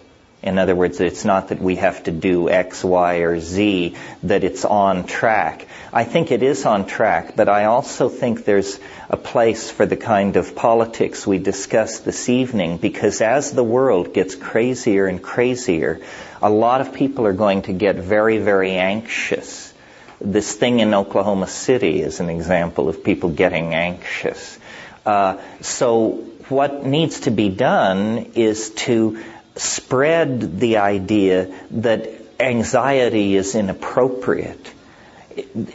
In 0.48 0.58
other 0.58 0.76
words, 0.76 1.00
it's 1.02 1.26
not 1.26 1.50
that 1.50 1.62
we 1.62 1.76
have 1.76 2.04
to 2.04 2.12
do 2.12 2.50
X, 2.50 2.84
Y, 2.84 3.16
or 3.18 3.40
Z, 3.40 3.96
that 4.24 4.44
it's 4.44 4.64
on 4.64 5.06
track. 5.06 5.68
I 5.92 6.06
think 6.06 6.32
it 6.32 6.42
is 6.42 6.66
on 6.66 6.86
track, 6.86 7.36
but 7.36 7.50
I 7.50 7.66
also 7.66 8.08
think 8.08 8.46
there's 8.46 8.80
a 9.10 9.18
place 9.18 9.70
for 9.70 9.86
the 9.86 9.98
kind 9.98 10.38
of 10.38 10.56
politics 10.56 11.28
we 11.28 11.38
discussed 11.38 12.06
this 12.06 12.30
evening 12.30 12.78
because 12.78 13.22
as 13.22 13.52
the 13.52 13.64
world 13.64 14.14
gets 14.14 14.36
crazier 14.36 15.06
and 15.06 15.22
crazier, 15.22 16.00
a 16.42 16.50
lot 16.50 16.82
of 16.82 16.94
people 16.94 17.26
are 17.28 17.34
going 17.34 17.64
to 17.64 17.74
get 17.74 17.98
very, 17.98 18.38
very 18.38 18.72
anxious. 18.72 19.74
This 20.22 20.54
thing 20.56 20.80
in 20.80 20.94
Oklahoma 20.94 21.48
City 21.48 22.02
is 22.02 22.20
an 22.20 22.30
example 22.30 22.90
of 22.90 23.04
people 23.04 23.30
getting 23.30 23.76
anxious. 23.76 24.58
Uh, 25.06 25.38
so 25.62 26.24
what 26.50 26.86
needs 26.86 27.22
to 27.22 27.32
be 27.32 27.50
done 27.50 28.32
is 28.36 28.70
to 28.72 29.22
spread 29.60 30.60
the 30.60 30.78
idea 30.78 31.54
that 31.72 32.10
anxiety 32.40 33.36
is 33.36 33.56
inappropriate. 33.56 34.74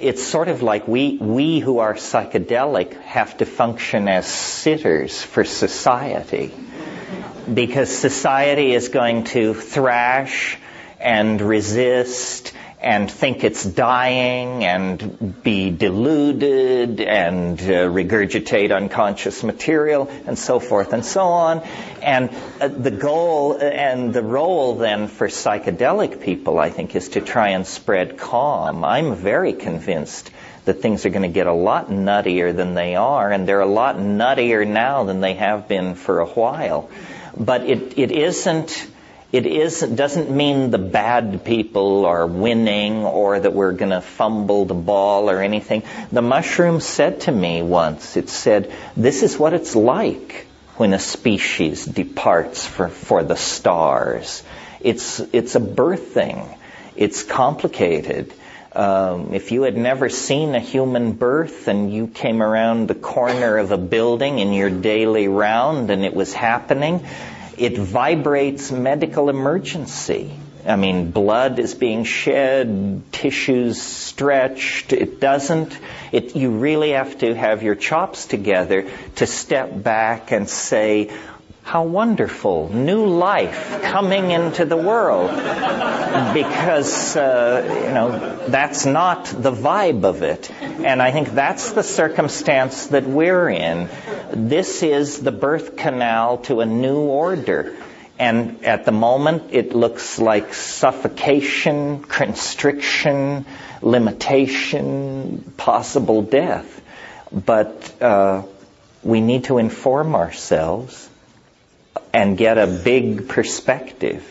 It's 0.00 0.22
sort 0.22 0.48
of 0.48 0.62
like 0.62 0.88
we, 0.88 1.16
we 1.18 1.60
who 1.60 1.78
are 1.78 1.94
psychedelic 1.94 3.00
have 3.02 3.36
to 3.38 3.46
function 3.46 4.08
as 4.08 4.26
sitters 4.26 5.22
for 5.22 5.44
society. 5.44 6.52
Because 7.52 7.90
society 7.90 8.72
is 8.72 8.88
going 8.88 9.24
to 9.24 9.54
thrash 9.54 10.58
and 11.00 11.40
resist 11.40 12.52
and 12.82 13.08
think 13.10 13.44
it's 13.44 13.64
dying 13.64 14.64
and 14.64 15.42
be 15.42 15.70
deluded 15.70 17.00
and 17.00 17.60
uh, 17.60 17.86
regurgitate 17.88 18.74
unconscious 18.74 19.44
material 19.44 20.10
and 20.26 20.36
so 20.36 20.58
forth 20.58 20.92
and 20.92 21.04
so 21.04 21.22
on. 21.22 21.60
And 22.02 22.30
uh, 22.60 22.68
the 22.68 22.90
goal 22.90 23.56
and 23.56 24.12
the 24.12 24.22
role 24.22 24.76
then 24.76 25.06
for 25.06 25.28
psychedelic 25.28 26.22
people, 26.22 26.58
I 26.58 26.70
think, 26.70 26.96
is 26.96 27.10
to 27.10 27.20
try 27.20 27.50
and 27.50 27.66
spread 27.66 28.18
calm. 28.18 28.84
I'm 28.84 29.14
very 29.14 29.52
convinced 29.52 30.30
that 30.64 30.80
things 30.80 31.06
are 31.06 31.10
going 31.10 31.22
to 31.22 31.28
get 31.28 31.46
a 31.46 31.52
lot 31.52 31.88
nuttier 31.88 32.54
than 32.54 32.74
they 32.74 32.96
are, 32.96 33.30
and 33.30 33.46
they're 33.46 33.60
a 33.60 33.66
lot 33.66 33.96
nuttier 33.96 34.66
now 34.66 35.04
than 35.04 35.20
they 35.20 35.34
have 35.34 35.68
been 35.68 35.94
for 35.94 36.20
a 36.20 36.26
while. 36.26 36.90
But 37.36 37.62
it, 37.62 37.98
it 37.98 38.12
isn't 38.12 38.88
it 39.32 39.46
is, 39.46 39.80
doesn't 39.80 40.30
mean 40.30 40.70
the 40.70 40.78
bad 40.78 41.42
people 41.42 42.04
are 42.04 42.26
winning 42.26 43.04
or 43.04 43.40
that 43.40 43.54
we're 43.54 43.72
going 43.72 43.90
to 43.90 44.02
fumble 44.02 44.66
the 44.66 44.74
ball 44.74 45.30
or 45.30 45.40
anything. 45.40 45.82
The 46.12 46.20
mushroom 46.20 46.80
said 46.80 47.22
to 47.22 47.32
me 47.32 47.62
once, 47.62 48.18
it 48.18 48.28
said, 48.28 48.70
this 48.94 49.22
is 49.22 49.38
what 49.38 49.54
it's 49.54 49.74
like 49.74 50.46
when 50.76 50.92
a 50.92 50.98
species 50.98 51.86
departs 51.86 52.66
for, 52.66 52.88
for 52.88 53.24
the 53.24 53.36
stars. 53.36 54.42
It's, 54.80 55.20
it's 55.20 55.54
a 55.54 55.60
birthing. 55.60 56.58
It's 56.94 57.22
complicated. 57.22 58.34
Um, 58.74 59.32
if 59.32 59.50
you 59.50 59.62
had 59.62 59.78
never 59.78 60.10
seen 60.10 60.54
a 60.54 60.60
human 60.60 61.12
birth 61.12 61.68
and 61.68 61.90
you 61.92 62.06
came 62.06 62.42
around 62.42 62.88
the 62.88 62.94
corner 62.94 63.56
of 63.56 63.70
a 63.70 63.78
building 63.78 64.40
in 64.40 64.52
your 64.52 64.70
daily 64.70 65.28
round 65.28 65.90
and 65.90 66.04
it 66.04 66.14
was 66.14 66.34
happening, 66.34 67.06
it 67.58 67.78
vibrates 67.78 68.72
medical 68.72 69.28
emergency. 69.28 70.32
I 70.64 70.76
mean, 70.76 71.10
blood 71.10 71.58
is 71.58 71.74
being 71.74 72.04
shed, 72.04 73.02
tissues 73.10 73.82
stretched. 73.82 74.92
It 74.92 75.18
doesn't. 75.18 75.76
It, 76.12 76.36
you 76.36 76.50
really 76.50 76.90
have 76.90 77.18
to 77.18 77.34
have 77.34 77.64
your 77.64 77.74
chops 77.74 78.26
together 78.26 78.88
to 79.16 79.26
step 79.26 79.82
back 79.82 80.30
and 80.30 80.48
say, 80.48 81.10
how 81.62 81.84
wonderful, 81.84 82.68
new 82.72 83.06
life 83.06 83.82
coming 83.82 84.30
into 84.30 84.64
the 84.64 84.76
world. 84.76 85.30
Because, 86.34 87.16
uh, 87.16 87.84
you 87.86 87.94
know, 87.94 88.48
that's 88.48 88.84
not 88.84 89.26
the 89.26 89.52
vibe 89.52 90.04
of 90.04 90.22
it. 90.22 90.50
And 90.60 91.00
I 91.00 91.12
think 91.12 91.30
that's 91.30 91.72
the 91.72 91.82
circumstance 91.82 92.88
that 92.88 93.04
we're 93.04 93.48
in. 93.48 93.88
This 94.32 94.82
is 94.82 95.20
the 95.20 95.32
birth 95.32 95.76
canal 95.76 96.38
to 96.38 96.60
a 96.60 96.66
new 96.66 96.98
order. 96.98 97.74
And 98.18 98.64
at 98.64 98.84
the 98.84 98.92
moment, 98.92 99.44
it 99.52 99.74
looks 99.74 100.18
like 100.18 100.54
suffocation, 100.54 102.02
constriction, 102.02 103.46
limitation, 103.80 105.52
possible 105.56 106.22
death. 106.22 106.82
But 107.32 108.02
uh, 108.02 108.42
we 109.02 109.20
need 109.20 109.44
to 109.44 109.58
inform 109.58 110.14
ourselves 110.14 111.08
and 112.12 112.36
get 112.36 112.58
a 112.58 112.66
big 112.66 113.28
perspective 113.28 114.22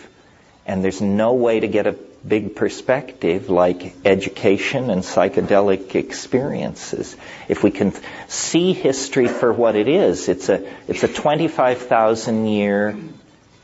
And 0.66 0.84
there's 0.84 1.02
no 1.02 1.34
way 1.34 1.60
to 1.60 1.68
get 1.68 1.88
a 1.88 1.96
big 2.28 2.56
perspective 2.56 3.50
like 3.50 3.94
education 4.06 4.90
and 4.92 5.02
psychedelic 5.02 5.96
experiences. 5.96 7.18
If 7.50 7.64
we 7.64 7.72
can 7.72 7.94
see 8.28 8.74
history 8.74 9.28
for 9.28 9.52
what 9.52 9.76
it 9.76 9.88
is, 9.88 10.30
it's 10.30 10.50
a, 10.50 10.66
it's 10.88 11.04
a 11.04 11.08
25,000 11.08 12.46
year, 12.46 12.96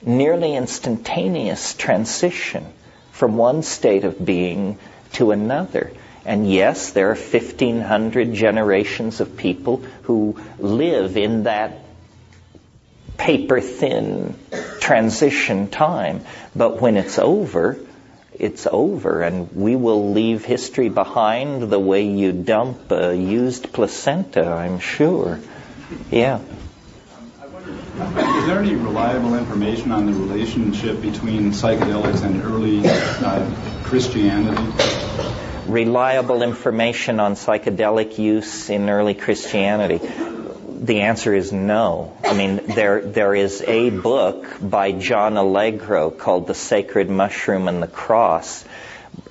nearly 0.01 0.55
instantaneous 0.55 1.75
transition 1.75 2.65
from 3.11 3.37
one 3.37 3.61
state 3.61 4.03
of 4.03 4.25
being 4.25 4.79
to 5.13 5.31
another. 5.31 5.91
And 6.25 6.51
yes, 6.51 6.91
there 6.91 7.11
are 7.11 7.15
1500 7.15 8.33
generations 8.33 9.21
of 9.21 9.37
people 9.37 9.77
who 10.03 10.37
live 10.57 11.15
in 11.15 11.43
that 11.43 11.86
paper 13.17 13.59
thin 13.59 14.35
transition 14.79 15.69
time. 15.69 16.21
But 16.55 16.81
when 16.81 16.97
it's 16.97 17.19
over, 17.19 17.77
it's 18.33 18.67
over 18.67 19.21
and 19.21 19.51
we 19.53 19.75
will 19.75 20.11
leave 20.11 20.45
history 20.45 20.89
behind 20.89 21.63
the 21.63 21.79
way 21.79 22.07
you 22.07 22.31
dump 22.31 22.91
a 22.91 23.15
used 23.15 23.73
placenta, 23.73 24.45
I'm 24.47 24.79
sure. 24.79 25.39
Yeah. 26.11 26.39
Is 27.97 28.45
there 28.45 28.59
any 28.59 28.75
reliable 28.75 29.35
information 29.35 29.91
on 29.91 30.05
the 30.05 30.13
relationship 30.13 31.01
between 31.01 31.51
psychedelics 31.51 32.23
and 32.23 32.43
early 32.43 32.81
uh, 32.85 33.83
Christianity? 33.83 34.61
Reliable 35.67 36.43
information 36.43 37.19
on 37.19 37.33
psychedelic 37.33 38.19
use 38.19 38.69
in 38.69 38.89
early 38.89 39.15
Christianity 39.15 39.99
the 40.77 41.01
answer 41.01 41.33
is 41.33 41.51
no. 41.51 42.15
I 42.23 42.33
mean, 42.33 42.61
there 42.67 43.01
there 43.01 43.35
is 43.35 43.63
a 43.65 43.89
book 43.89 44.45
by 44.61 44.91
John 44.91 45.37
Allegro 45.37 46.11
called 46.11 46.47
The 46.47 46.53
Sacred 46.53 47.09
Mushroom 47.09 47.67
and 47.67 47.81
the 47.81 47.87
Cross. 47.87 48.65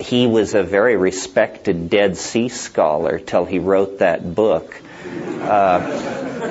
He 0.01 0.27
was 0.27 0.55
a 0.55 0.63
very 0.63 0.97
respected 0.97 1.89
Dead 1.89 2.17
Sea 2.17 2.49
scholar 2.49 3.19
till 3.19 3.45
he 3.45 3.59
wrote 3.59 4.01
that 4.01 4.35
book. 4.35 4.81
Uh, 5.07 5.79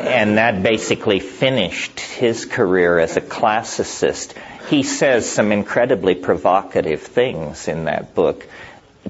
and 0.08 0.38
that 0.38 0.64
basically 0.64 1.20
finished 1.20 2.00
his 2.00 2.46
career 2.46 2.98
as 3.00 3.18
a 3.18 3.22
classicist. 3.22 4.34
He 4.70 4.84
says 4.84 5.30
some 5.30 5.52
incredibly 5.52 6.16
provocative 6.16 7.02
things 7.02 7.68
in 7.68 7.86
that 7.86 8.16
book 8.16 8.48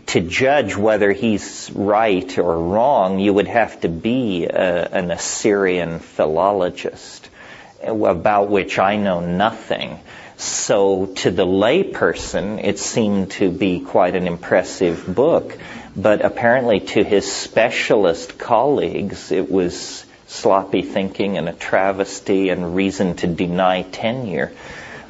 to 0.07 0.21
judge 0.21 0.75
whether 0.75 1.11
he's 1.11 1.71
right 1.73 2.37
or 2.37 2.57
wrong, 2.57 3.19
you 3.19 3.33
would 3.33 3.47
have 3.47 3.79
to 3.81 3.89
be 3.89 4.45
a, 4.45 4.87
an 4.87 5.11
Assyrian 5.11 5.99
philologist, 5.99 7.29
about 7.81 8.49
which 8.49 8.77
I 8.77 8.97
know 8.97 9.21
nothing. 9.21 9.99
So 10.37 11.07
to 11.07 11.31
the 11.31 11.45
layperson, 11.45 12.63
it 12.63 12.77
seemed 12.77 13.31
to 13.31 13.49
be 13.49 13.79
quite 13.79 14.15
an 14.15 14.27
impressive 14.27 15.05
book, 15.07 15.57
but 15.95 16.25
apparently 16.25 16.81
to 16.81 17.03
his 17.03 17.31
specialist 17.31 18.37
colleagues, 18.37 19.31
it 19.31 19.49
was 19.49 20.05
sloppy 20.27 20.81
thinking 20.81 21.37
and 21.37 21.47
a 21.47 21.53
travesty 21.53 22.49
and 22.49 22.75
reason 22.75 23.15
to 23.15 23.27
deny 23.27 23.83
tenure. 23.83 24.51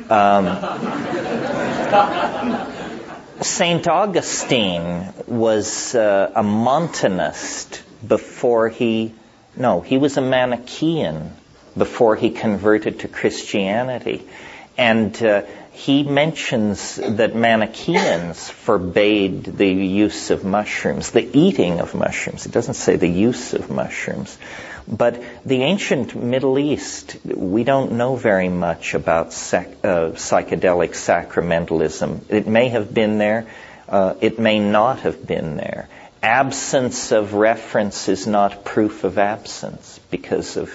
Um, 0.09 0.45
St. 3.41 3.85
Augustine 3.87 5.13
was 5.27 5.93
uh, 5.93 6.31
a 6.35 6.41
Montanist 6.41 7.83
before 8.07 8.69
he, 8.69 9.13
no, 9.57 9.81
he 9.81 9.97
was 9.97 10.15
a 10.15 10.21
Manichaean 10.21 11.33
before 11.77 12.15
he 12.15 12.29
converted 12.29 13.01
to 13.01 13.09
Christianity. 13.09 14.25
And 14.77 15.21
uh, 15.21 15.43
he 15.73 16.03
mentions 16.03 16.95
that 16.95 17.35
Manichaeans 17.35 18.49
forbade 18.49 19.43
the 19.43 19.67
use 19.67 20.31
of 20.31 20.45
mushrooms, 20.45 21.11
the 21.11 21.29
eating 21.37 21.81
of 21.81 21.93
mushrooms. 21.93 22.45
It 22.45 22.53
doesn't 22.53 22.75
say 22.75 22.95
the 22.95 23.09
use 23.09 23.53
of 23.53 23.69
mushrooms. 23.69 24.37
But 24.87 25.21
the 25.43 25.63
ancient 25.63 26.15
Middle 26.15 26.59
East, 26.59 27.17
we 27.25 27.63
don't 27.63 27.93
know 27.93 28.15
very 28.15 28.49
much 28.49 28.93
about 28.93 29.27
uh, 29.27 29.31
psychedelic 29.31 30.91
sacramentalism. 30.91 32.21
It 32.29 32.45
may 32.45 32.69
have 32.69 32.93
been 32.93 33.17
there, 33.17 33.47
uh, 33.89 34.13
it 34.21 34.37
may 34.37 34.59
not 34.59 34.99
have 34.99 35.25
been 35.25 35.57
there. 35.57 35.89
Absence 36.21 37.11
of 37.11 37.33
reference 37.33 38.09
is 38.09 38.27
not 38.27 38.63
proof 38.63 39.03
of 39.03 39.17
absence 39.17 39.99
because 40.11 40.55
of 40.55 40.73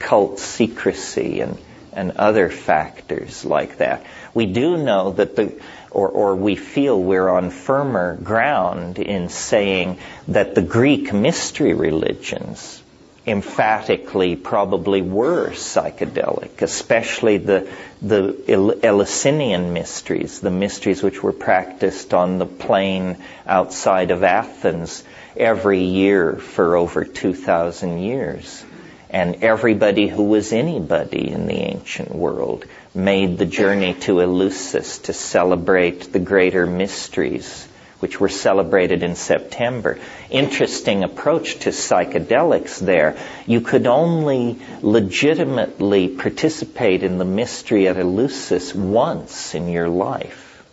cult 0.00 0.40
secrecy 0.40 1.40
and, 1.40 1.56
and 1.92 2.12
other 2.12 2.48
factors 2.50 3.44
like 3.44 3.78
that. 3.78 4.04
We 4.34 4.46
do 4.46 4.76
know 4.76 5.12
that 5.12 5.36
the, 5.36 5.60
or, 5.90 6.08
or 6.08 6.34
we 6.34 6.56
feel 6.56 7.00
we're 7.00 7.28
on 7.28 7.50
firmer 7.50 8.16
ground 8.16 8.98
in 8.98 9.28
saying 9.28 9.98
that 10.28 10.56
the 10.56 10.62
Greek 10.62 11.12
mystery 11.12 11.74
religions 11.74 12.81
emphatically 13.26 14.34
probably 14.34 15.00
were 15.00 15.50
psychedelic, 15.50 16.60
especially 16.62 17.38
the 17.38 17.68
the 18.00 18.78
Eleusinian 18.82 19.72
mysteries, 19.72 20.40
the 20.40 20.50
mysteries 20.50 21.02
which 21.02 21.22
were 21.22 21.32
practiced 21.32 22.12
on 22.12 22.38
the 22.38 22.46
plain 22.46 23.16
outside 23.46 24.10
of 24.10 24.24
Athens 24.24 25.04
every 25.36 25.84
year 25.84 26.34
for 26.34 26.76
over 26.76 27.04
2,000 27.04 27.98
years. 27.98 28.64
And 29.08 29.44
everybody 29.44 30.08
who 30.08 30.24
was 30.24 30.52
anybody 30.52 31.30
in 31.30 31.46
the 31.46 31.54
ancient 31.54 32.12
world 32.12 32.64
made 32.94 33.38
the 33.38 33.46
journey 33.46 33.94
to 33.94 34.20
Eleusis 34.20 35.02
to 35.04 35.12
celebrate 35.12 36.12
the 36.12 36.18
greater 36.18 36.66
mysteries 36.66 37.68
which 38.02 38.18
were 38.18 38.28
celebrated 38.28 39.04
in 39.04 39.14
September. 39.14 39.96
Interesting 40.28 41.04
approach 41.04 41.60
to 41.60 41.70
psychedelics 41.70 42.80
there. 42.80 43.16
You 43.46 43.60
could 43.60 43.86
only 43.86 44.58
legitimately 44.82 46.08
participate 46.08 47.04
in 47.04 47.18
the 47.18 47.24
mystery 47.24 47.86
at 47.86 47.96
Eleusis 47.96 48.74
once 48.74 49.54
in 49.54 49.68
your 49.68 49.88
life. 49.88 50.64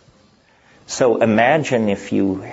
So 0.88 1.22
imagine 1.22 1.88
if 1.89 2.11
you 2.11 2.43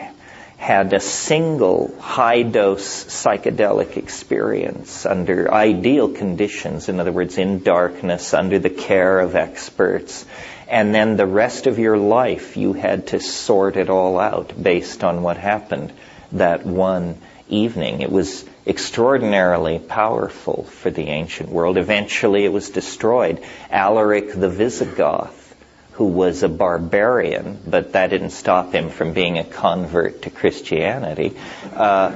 had 0.59 0.93
a 0.93 1.01
single 1.01 1.95
high 1.99 2.43
dose 2.43 3.05
psychedelic 3.05 3.97
experience 3.97 5.07
under 5.07 5.51
ideal 5.53 6.11
conditions, 6.11 6.91
in 6.91 7.01
other 7.01 7.13
words, 7.13 7.39
in 7.39 7.63
darkness, 7.63 8.35
under 8.35 8.59
the 8.59 8.69
care 8.69 9.21
of 9.21 9.37
experts, 9.37 10.27
and 10.69 10.95
then 10.95 11.17
the 11.17 11.27
rest 11.27 11.67
of 11.67 11.79
your 11.79 11.97
life 11.97 12.57
you 12.57 12.73
had 12.73 13.09
to 13.09 13.21
sort 13.21 13.77
it 13.77 13.89
all 13.89 14.19
out 14.19 14.61
based 14.61 15.05
on 15.05 15.23
what 15.23 15.37
happened 15.37 15.93
that 16.33 16.67
one 16.67 17.17
evening. 17.49 18.01
It 18.01 18.11
was 18.11 18.45
extraordinarily 18.67 19.79
powerful 19.79 20.65
for 20.65 20.91
the 20.91 21.09
ancient 21.09 21.49
world. 21.49 21.79
Eventually 21.79 22.45
it 22.45 22.53
was 22.53 22.71
destroyed. 22.71 23.45
Alaric 23.71 24.33
the 24.33 24.49
Visigoth, 24.49 25.55
who 25.93 26.07
was 26.07 26.43
a 26.43 26.49
barbarian, 26.49 27.59
but 27.67 27.93
that 27.93 28.11
didn't 28.11 28.31
stop 28.31 28.73
him 28.73 28.91
from 28.91 29.13
being 29.13 29.39
a 29.39 29.45
convert 29.45 30.23
to 30.23 30.31
Christianity. 30.31 31.37
Uh, 31.73 32.11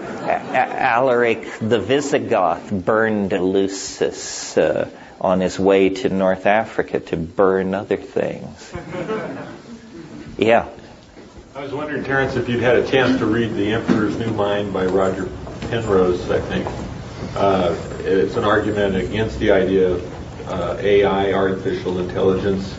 Alaric 0.52 1.46
the 1.60 1.78
Visigoth 1.78 2.70
burned 2.70 3.30
Eleusis. 3.30 4.58
Uh, 4.58 4.88
on 5.20 5.40
his 5.40 5.58
way 5.58 5.90
to 5.90 6.08
North 6.08 6.46
Africa 6.46 7.00
to 7.00 7.16
burn 7.16 7.74
other 7.74 7.96
things. 7.96 8.74
Yeah. 10.38 10.70
I 11.54 11.62
was 11.62 11.74
wondering, 11.74 12.02
Terence, 12.02 12.34
if 12.34 12.48
you'd 12.48 12.62
had 12.62 12.76
a 12.76 12.86
chance 12.88 13.18
to 13.18 13.26
read 13.26 13.52
The 13.52 13.72
Emperor's 13.72 14.16
New 14.16 14.30
Mind 14.30 14.72
by 14.72 14.86
Roger 14.86 15.28
Penrose, 15.68 16.30
I 16.30 16.40
think. 16.40 16.66
Uh, 17.36 17.76
it's 17.98 18.36
an 18.36 18.44
argument 18.44 18.96
against 18.96 19.38
the 19.38 19.50
idea 19.50 19.90
of 19.90 20.48
uh, 20.48 20.76
AI, 20.80 21.34
artificial 21.34 21.98
intelligence, 21.98 22.74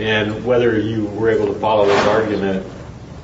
and 0.00 0.44
whether 0.44 0.76
you 0.76 1.04
were 1.04 1.30
able 1.30 1.46
to 1.54 1.60
follow 1.60 1.84
his 1.84 2.06
argument, 2.06 2.66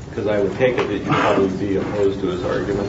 because 0.08 0.28
I 0.28 0.40
would 0.40 0.54
take 0.54 0.78
it 0.78 0.86
that 0.86 0.98
you'd 0.98 1.06
probably 1.06 1.48
be 1.58 1.76
opposed 1.76 2.20
to 2.20 2.28
his 2.28 2.44
argument. 2.44 2.88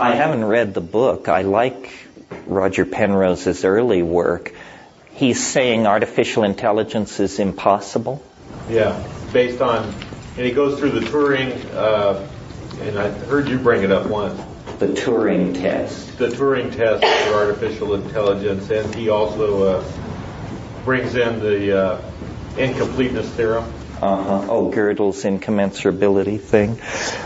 I 0.00 0.14
haven't 0.14 0.46
read 0.46 0.72
the 0.72 0.80
book. 0.80 1.28
I 1.28 1.42
like 1.42 2.05
Roger 2.46 2.84
Penrose's 2.84 3.64
early 3.64 4.02
work, 4.02 4.54
he's 5.12 5.44
saying 5.44 5.86
artificial 5.86 6.44
intelligence 6.44 7.20
is 7.20 7.38
impossible. 7.38 8.22
Yeah, 8.68 9.02
based 9.32 9.60
on, 9.60 9.84
and 10.36 10.46
he 10.46 10.52
goes 10.52 10.78
through 10.78 10.90
the 10.90 11.00
Turing, 11.00 11.74
uh, 11.74 12.26
and 12.80 12.98
I 12.98 13.08
heard 13.10 13.48
you 13.48 13.58
bring 13.58 13.82
it 13.82 13.90
up 13.90 14.06
once. 14.06 14.40
The 14.78 14.88
Turing 14.88 15.54
test. 15.54 16.18
The 16.18 16.28
Turing 16.28 16.74
test 16.74 17.02
for 17.02 17.34
artificial 17.34 17.94
intelligence, 17.94 18.70
and 18.70 18.94
he 18.94 19.08
also 19.08 19.80
uh, 19.80 19.84
brings 20.84 21.14
in 21.14 21.40
the 21.40 21.78
uh, 21.78 22.12
incompleteness 22.58 23.28
theorem. 23.30 23.64
Uh 24.02 24.22
huh. 24.22 24.46
Oh, 24.50 24.70
Gödel's 24.70 25.24
incommensurability 25.24 26.38
thing. 26.38 26.78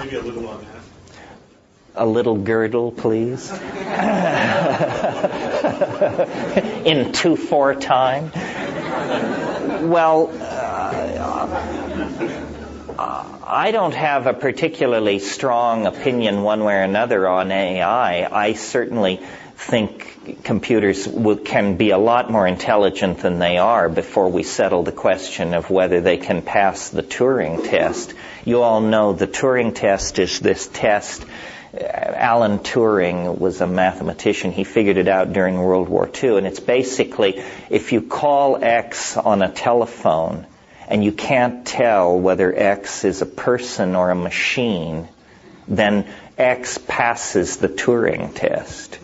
Maybe 0.05 0.17
a 0.17 0.23
little 0.23 0.49
on 0.49 0.63
that 0.63 0.70
a 2.01 2.07
little 2.07 2.37
girdle, 2.39 2.91
please? 2.93 3.51
In 3.53 3.59
2-4 7.13 7.79
time? 7.79 8.31
Well, 9.91 10.31
uh, 10.41 11.21
I 13.47 13.71
don't 13.71 13.95
have 13.95 14.27
a 14.27 14.33
particularly 14.33 15.19
strong 15.19 15.87
opinion 15.87 16.43
one 16.43 16.65
way 16.65 16.77
or 16.77 16.83
another 16.83 17.29
on 17.29 17.53
AI. 17.53 18.27
I 18.31 18.55
certainly 18.55 19.21
think 19.57 20.43
computers 20.43 21.07
will, 21.07 21.37
can 21.37 21.77
be 21.77 21.91
a 21.91 21.99
lot 21.99 22.31
more 22.31 22.47
intelligent 22.47 23.19
than 23.19 23.39
they 23.39 23.59
are 23.59 23.91
before 23.91 24.31
we 24.31 24.43
settle 24.43 24.85
the 24.85 24.93
question 24.93 25.53
of 25.53 25.69
whether 25.69 26.01
they 26.01 26.17
can 26.17 26.41
pass 26.41 26.89
the 26.89 27.03
Turing 27.03 27.69
test. 27.69 28.15
You 28.47 28.63
all 28.63 28.81
know 28.81 29.13
the 29.13 29.27
Turing 29.27 29.75
test 29.75 30.19
is 30.19 30.41
this 30.41 30.67
test. 30.67 31.27
Alan 31.73 32.59
Turing 32.59 33.39
was 33.39 33.61
a 33.61 33.67
mathematician. 33.67 34.51
He 34.51 34.65
figured 34.65 34.97
it 34.97 35.09
out 35.09 35.33
during 35.33 35.57
World 35.57 35.89
War 35.89 36.11
II, 36.23 36.39
and 36.39 36.47
it's 36.47 36.61
basically 36.61 37.43
if 37.69 37.93
you 37.93 38.03
call 38.03 38.63
X 38.63 39.17
on 39.17 39.43
a 39.43 39.51
telephone 39.51 40.47
and 40.89 41.05
you 41.05 41.13
can't 41.13 41.65
tell 41.65 42.19
whether 42.19 42.53
X 42.53 43.05
is 43.05 43.23
a 43.23 43.27
person 43.27 43.95
or 43.95 44.11
a 44.11 44.17
machine, 44.17 45.09
then 45.69 46.07
X 46.37 46.79
passes 46.79 47.59
the 47.59 47.69
Turing 47.69 48.35
test. 48.35 48.99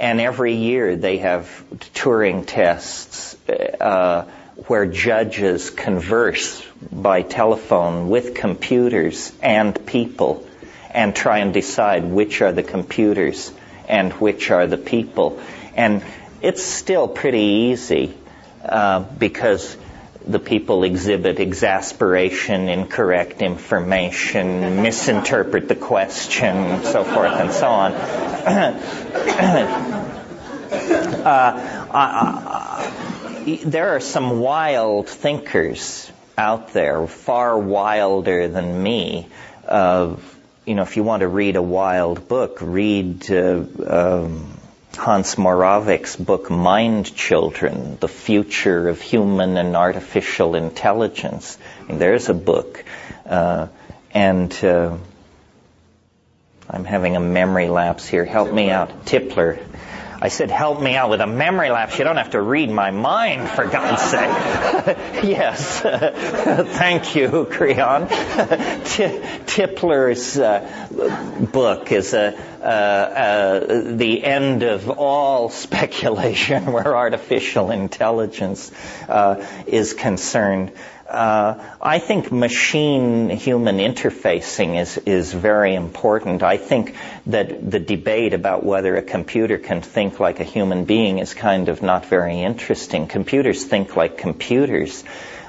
And 0.00 0.20
every 0.20 0.54
year 0.54 0.96
they 0.96 1.18
have 1.18 1.64
Turing 1.94 2.44
tests 2.44 3.36
uh, 3.80 4.24
where 4.66 4.86
judges 4.86 5.70
converse 5.70 6.66
by 6.90 7.22
telephone 7.22 8.08
with 8.08 8.34
computers 8.34 9.32
and 9.40 9.86
people 9.86 10.44
and 10.90 11.14
try 11.14 11.38
and 11.38 11.54
decide 11.54 12.04
which 12.04 12.42
are 12.42 12.52
the 12.52 12.62
computers 12.62 13.52
and 13.88 14.12
which 14.14 14.50
are 14.50 14.66
the 14.66 14.78
people. 14.78 15.40
And 15.76 16.02
it's 16.42 16.62
still 16.62 17.08
pretty 17.08 17.70
easy 17.72 18.14
uh, 18.64 19.00
because 19.00 19.76
the 20.26 20.38
people 20.38 20.84
exhibit 20.84 21.40
exasperation, 21.40 22.68
incorrect 22.68 23.42
information, 23.42 24.82
misinterpret 24.82 25.68
the 25.68 25.74
question, 25.76 26.82
so 26.84 27.04
forth 27.04 27.32
and 27.32 27.52
so 27.52 27.66
on. 27.68 27.92
uh, 31.24 31.86
uh, 31.92 32.90
there 33.64 33.90
are 33.96 34.00
some 34.00 34.40
wild 34.40 35.08
thinkers 35.08 36.10
out 36.36 36.72
there, 36.72 37.06
far 37.06 37.58
wilder 37.58 38.48
than 38.48 38.82
me. 38.82 39.28
Uh, 39.66 40.16
you 40.64 40.74
know, 40.74 40.82
if 40.82 40.96
you 40.96 41.02
want 41.02 41.20
to 41.20 41.28
read 41.28 41.56
a 41.56 41.62
wild 41.62 42.28
book, 42.28 42.58
read 42.60 43.30
uh, 43.30 43.64
um, 43.86 44.58
Hans 44.96 45.36
Moravec's 45.36 46.16
book 46.16 46.50
Mind 46.50 47.14
Children, 47.14 47.96
The 48.00 48.08
Future 48.08 48.88
of 48.88 49.00
Human 49.00 49.56
and 49.56 49.76
Artificial 49.76 50.54
Intelligence. 50.54 51.56
There's 51.88 52.28
a 52.28 52.34
book. 52.34 52.84
Uh, 53.26 53.68
and 54.12 54.52
uh, 54.64 54.96
I'm 56.68 56.84
having 56.84 57.16
a 57.16 57.20
memory 57.20 57.68
lapse 57.68 58.06
here. 58.06 58.24
Help 58.24 58.52
me 58.52 58.70
out. 58.70 59.06
Tipler 59.06 59.62
I 60.22 60.28
said, 60.28 60.50
help 60.50 60.82
me 60.82 60.96
out 60.96 61.08
with 61.08 61.22
a 61.22 61.26
memory 61.26 61.70
lapse. 61.70 61.98
You 61.98 62.04
don't 62.04 62.18
have 62.18 62.32
to 62.32 62.42
read 62.42 62.70
my 62.70 62.90
mind, 62.90 63.48
for 63.48 63.66
God's 63.66 64.02
sake. 64.02 64.20
yes. 65.24 65.80
Thank 66.76 67.16
you, 67.16 67.46
Creon. 67.50 68.06
Tipler's 69.46 70.38
uh, 70.38 71.48
book 71.50 71.90
is 71.90 72.12
a, 72.12 72.36
uh, 72.60 72.64
uh, 72.64 73.82
the 73.96 74.22
end 74.22 74.62
of 74.62 74.90
all 74.90 75.48
speculation 75.48 76.70
where 76.70 76.94
artificial 76.94 77.70
intelligence 77.70 78.70
uh, 79.08 79.42
is 79.66 79.94
concerned. 79.94 80.72
Uh, 81.10 81.60
I 81.82 81.98
think 81.98 82.30
machine 82.30 83.30
human 83.30 83.78
interfacing 83.78 84.80
is, 84.80 84.96
is 84.96 85.32
very 85.32 85.74
important. 85.74 86.44
I 86.44 86.56
think 86.56 86.94
that 87.26 87.68
the 87.68 87.80
debate 87.80 88.32
about 88.32 88.64
whether 88.64 88.94
a 88.94 89.02
computer 89.02 89.58
can 89.58 89.82
think 89.82 90.20
like 90.20 90.38
a 90.38 90.44
human 90.44 90.84
being 90.84 91.18
is 91.18 91.34
kind 91.34 91.68
of 91.68 91.82
not 91.82 92.06
very 92.06 92.40
interesting. 92.40 93.08
Computers 93.08 93.64
think 93.64 93.96
like 93.96 94.18
computers. 94.18 95.02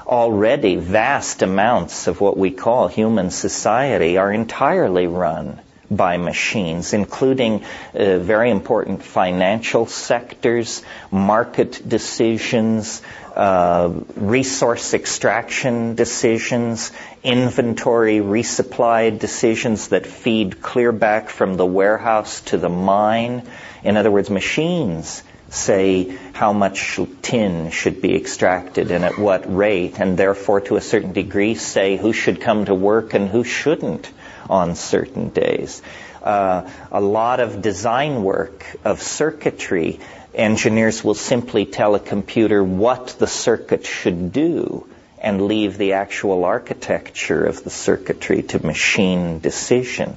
Already 0.04 0.74
vast 0.74 1.42
amounts 1.42 2.08
of 2.08 2.20
what 2.20 2.36
we 2.36 2.50
call 2.50 2.88
human 2.88 3.30
society 3.30 4.18
are 4.18 4.32
entirely 4.32 5.06
run 5.06 5.60
by 5.96 6.16
machines, 6.16 6.92
including 6.92 7.64
uh, 7.94 8.18
very 8.18 8.50
important 8.50 9.02
financial 9.02 9.86
sectors, 9.86 10.82
market 11.10 11.80
decisions, 11.86 13.02
uh, 13.36 13.92
resource 14.16 14.94
extraction 14.94 15.94
decisions, 15.94 16.92
inventory 17.22 18.18
resupply 18.18 19.18
decisions 19.18 19.88
that 19.88 20.06
feed 20.06 20.60
clear 20.60 20.92
back 20.92 21.28
from 21.28 21.56
the 21.56 21.66
warehouse 21.66 22.40
to 22.42 22.58
the 22.58 22.68
mine. 22.68 23.42
In 23.82 23.96
other 23.96 24.10
words, 24.10 24.30
machines 24.30 25.22
say 25.48 26.16
how 26.32 26.52
much 26.52 26.98
tin 27.20 27.70
should 27.70 28.00
be 28.00 28.16
extracted 28.16 28.90
and 28.90 29.04
at 29.04 29.18
what 29.18 29.54
rate, 29.54 30.00
and 30.00 30.16
therefore 30.16 30.62
to 30.62 30.76
a 30.76 30.80
certain 30.80 31.12
degree 31.12 31.54
say 31.54 31.96
who 31.96 32.12
should 32.12 32.40
come 32.40 32.64
to 32.64 32.74
work 32.74 33.14
and 33.14 33.28
who 33.28 33.44
shouldn't 33.44 34.10
on 34.52 34.74
certain 34.74 35.30
days. 35.30 35.80
Uh, 36.22 36.70
a 36.92 37.00
lot 37.00 37.40
of 37.40 37.62
design 37.62 38.22
work 38.22 38.66
of 38.84 39.02
circuitry, 39.02 39.98
engineers 40.34 41.02
will 41.02 41.14
simply 41.14 41.64
tell 41.64 41.94
a 41.94 42.00
computer 42.00 42.62
what 42.62 43.16
the 43.18 43.26
circuit 43.26 43.86
should 43.86 44.30
do 44.32 44.86
and 45.18 45.46
leave 45.46 45.78
the 45.78 45.94
actual 45.94 46.44
architecture 46.44 47.46
of 47.46 47.64
the 47.64 47.70
circuitry 47.70 48.42
to 48.42 48.64
machine 48.64 49.38
decision. 49.38 50.16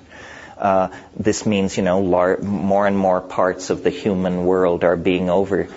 Uh, 0.58 0.90
this 1.18 1.46
means, 1.46 1.78
you 1.78 1.84
know, 1.84 2.02
lar- 2.02 2.38
more 2.40 2.86
and 2.88 2.98
more 2.98 3.22
parts 3.22 3.70
of 3.70 3.84
the 3.84 3.90
human 3.90 4.46
world 4.46 4.84
are 4.84 4.98
being 4.98 5.30
over, 5.30 5.68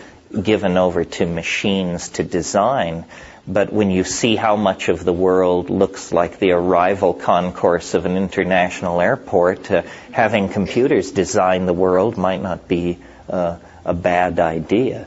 given 0.43 0.77
over 0.77 1.05
to 1.05 1.27
machines 1.27 2.09
to 2.11 2.25
design. 2.25 3.05
But 3.51 3.73
when 3.73 3.91
you 3.91 4.05
see 4.05 4.37
how 4.37 4.57
much 4.57 4.91
of 4.91 5.05
the 5.05 5.13
world 5.13 5.71
looks 5.71 6.13
like 6.13 6.39
the 6.39 6.51
arrival 6.51 7.15
concourse 7.15 7.95
of 7.95 8.05
an 8.05 8.15
international 8.19 9.01
airport, 9.01 9.71
uh, 9.71 9.83
having 10.13 10.51
computers 10.51 11.13
design 11.13 11.65
the 11.65 11.73
world 11.73 12.19
might 12.19 12.43
not 12.43 12.69
be 12.69 12.99
uh, 13.31 13.57
a 13.87 13.95
bad 13.95 14.39
idea. 14.39 15.07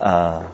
Uh, 0.00 0.46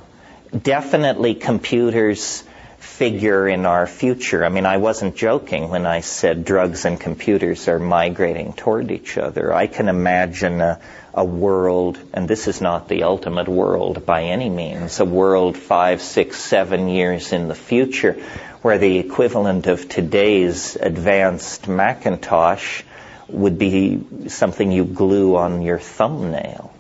definitely 0.62 1.34
computers 1.34 2.42
figure 2.86 3.48
in 3.48 3.66
our 3.66 3.86
future. 3.86 4.44
I 4.44 4.48
mean, 4.48 4.64
I 4.64 4.78
wasn't 4.78 5.16
joking 5.16 5.68
when 5.68 5.84
I 5.86 6.00
said 6.00 6.44
drugs 6.44 6.84
and 6.84 6.98
computers 6.98 7.68
are 7.68 7.78
migrating 7.78 8.52
toward 8.52 8.90
each 8.90 9.18
other. 9.18 9.52
I 9.52 9.66
can 9.66 9.88
imagine 9.88 10.60
a, 10.60 10.80
a 11.12 11.24
world, 11.24 11.98
and 12.14 12.28
this 12.28 12.48
is 12.48 12.60
not 12.60 12.88
the 12.88 13.02
ultimate 13.02 13.48
world 13.48 14.06
by 14.06 14.24
any 14.24 14.48
means, 14.48 15.00
a 15.00 15.04
world 15.04 15.56
five, 15.56 16.00
six, 16.00 16.38
seven 16.38 16.88
years 16.88 17.32
in 17.32 17.48
the 17.48 17.54
future 17.54 18.14
where 18.62 18.78
the 18.78 18.98
equivalent 18.98 19.66
of 19.66 19.88
today's 19.88 20.76
advanced 20.76 21.68
Macintosh 21.68 22.82
would 23.28 23.58
be 23.58 24.28
something 24.28 24.70
you 24.70 24.84
glue 24.84 25.36
on 25.36 25.62
your 25.62 25.78
thumbnail 25.78 26.72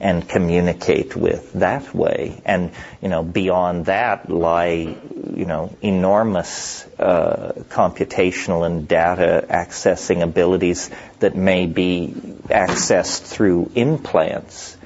and 0.00 0.28
communicate 0.28 1.16
with 1.16 1.52
that 1.54 1.94
way. 1.94 2.40
And, 2.44 2.70
you 3.02 3.08
know, 3.08 3.22
beyond 3.22 3.86
that 3.86 4.30
lie, 4.30 4.96
you 5.34 5.44
know, 5.44 5.76
enormous 5.82 6.86
uh, 6.98 7.52
computational 7.68 8.64
and 8.64 8.86
data 8.86 9.46
accessing 9.50 10.22
abilities 10.22 10.90
that 11.18 11.34
may 11.36 11.66
be 11.66 12.12
accessed 12.48 13.22
through 13.22 13.70
implants. 13.74 14.76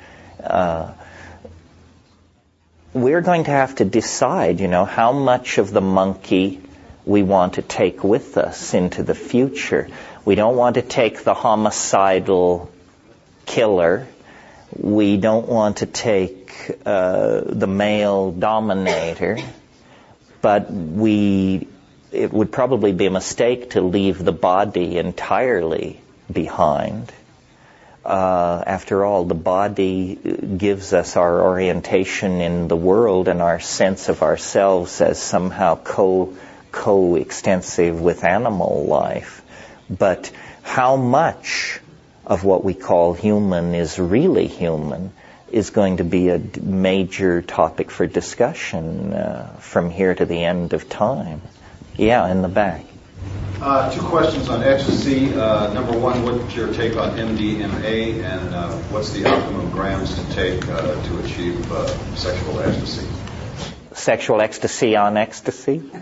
Uh, 0.43 0.93
we're 2.95 3.23
going 3.23 3.45
to 3.45 3.51
have 3.51 3.75
to 3.77 3.85
decide, 3.85 4.61
you 4.61 4.69
know, 4.69 4.85
how 4.85 5.13
much 5.13 5.59
of 5.59 5.71
the 5.71 5.81
monkey 5.81 6.61
we 7.05 7.23
want 7.23 7.55
to 7.55 7.63
take 7.63 8.05
with 8.05 8.37
us 8.37 8.75
into 8.75 9.03
the 9.03 9.15
future. 9.15 9.89
We 10.25 10.35
don't 10.35 10.57
want 10.57 10.75
to 10.77 10.83
take 10.83 11.25
the 11.25 11.35
homicidal 11.35 12.71
killer 13.45 14.07
we 14.77 15.17
don't 15.17 15.49
want 15.49 15.79
to 15.79 15.87
take 15.87 16.79
uh, 16.85 17.43
the 17.45 17.67
male 17.67 18.33
dominator, 18.33 19.39
but 20.41 20.71
we 20.71 21.69
it 22.11 22.33
would 22.33 22.53
probably 22.53 22.93
be 22.93 23.07
a 23.07 23.11
mistake 23.11 23.71
to 23.71 23.81
leave 23.81 24.23
the 24.23 24.33
body 24.33 24.99
entirely 24.99 26.01
behind. 26.31 27.11
Uh, 28.05 28.63
after 28.67 29.05
all, 29.05 29.25
the 29.25 29.35
body 29.35 30.17
gives 30.57 30.93
us 30.93 31.17
our 31.17 31.41
orientation 31.43 32.41
in 32.41 32.69
the 32.69 32.77
world 32.77 33.29
and 33.29 33.41
our 33.41 33.61
sense 33.61 34.09
of 34.09 34.23
ourselves 34.23 35.01
as 35.01 35.23
somehow 35.23 35.77
co 35.77 36.35
co-extensive 36.73 38.01
with 38.01 38.25
animal 38.25 38.87
life. 38.87 39.43
But 39.89 40.33
how 40.63 40.97
much 40.97 41.81
of 42.33 42.45
what 42.45 42.65
we 42.65 42.73
call 42.73 43.13
human 43.13 43.75
is 43.75 43.99
really 43.99 44.47
human 44.47 45.13
is 45.51 45.69
going 45.69 45.99
to 45.99 46.05
be 46.05 46.31
a 46.31 46.41
major 46.63 47.43
topic 47.43 47.91
for 47.91 48.07
discussion 48.07 49.13
uh, 49.13 49.55
from 49.61 49.91
here 49.91 50.15
to 50.15 50.25
the 50.25 50.43
end 50.43 50.73
of 50.73 50.89
time. 50.89 51.43
Yeah, 51.99 52.27
in 52.33 52.41
the 52.41 52.49
back. 52.49 52.87
Uh, 53.61 53.93
two 53.93 54.01
questions 54.01 54.49
on 54.49 54.63
ecstasy. 54.63 55.35
Uh, 55.35 55.75
number 55.75 55.93
one, 55.99 56.23
what's 56.23 56.55
your 56.57 56.73
take 56.73 56.97
on 56.97 57.19
MDMA, 57.19 58.25
and 58.25 58.55
uh, 58.55 58.73
what's 58.89 59.11
the 59.11 59.27
optimum 59.27 59.71
grams 59.71 60.15
to 60.15 60.35
take 60.35 60.67
uh, 60.69 61.03
to 61.05 61.19
achieve 61.19 61.71
uh, 61.71 61.87
sexual 62.17 62.61
ecstasy? 62.61 63.07
Sexual 63.93 64.41
ecstasy 64.41 64.97
on 64.97 65.19
ecstasy? 65.19 65.83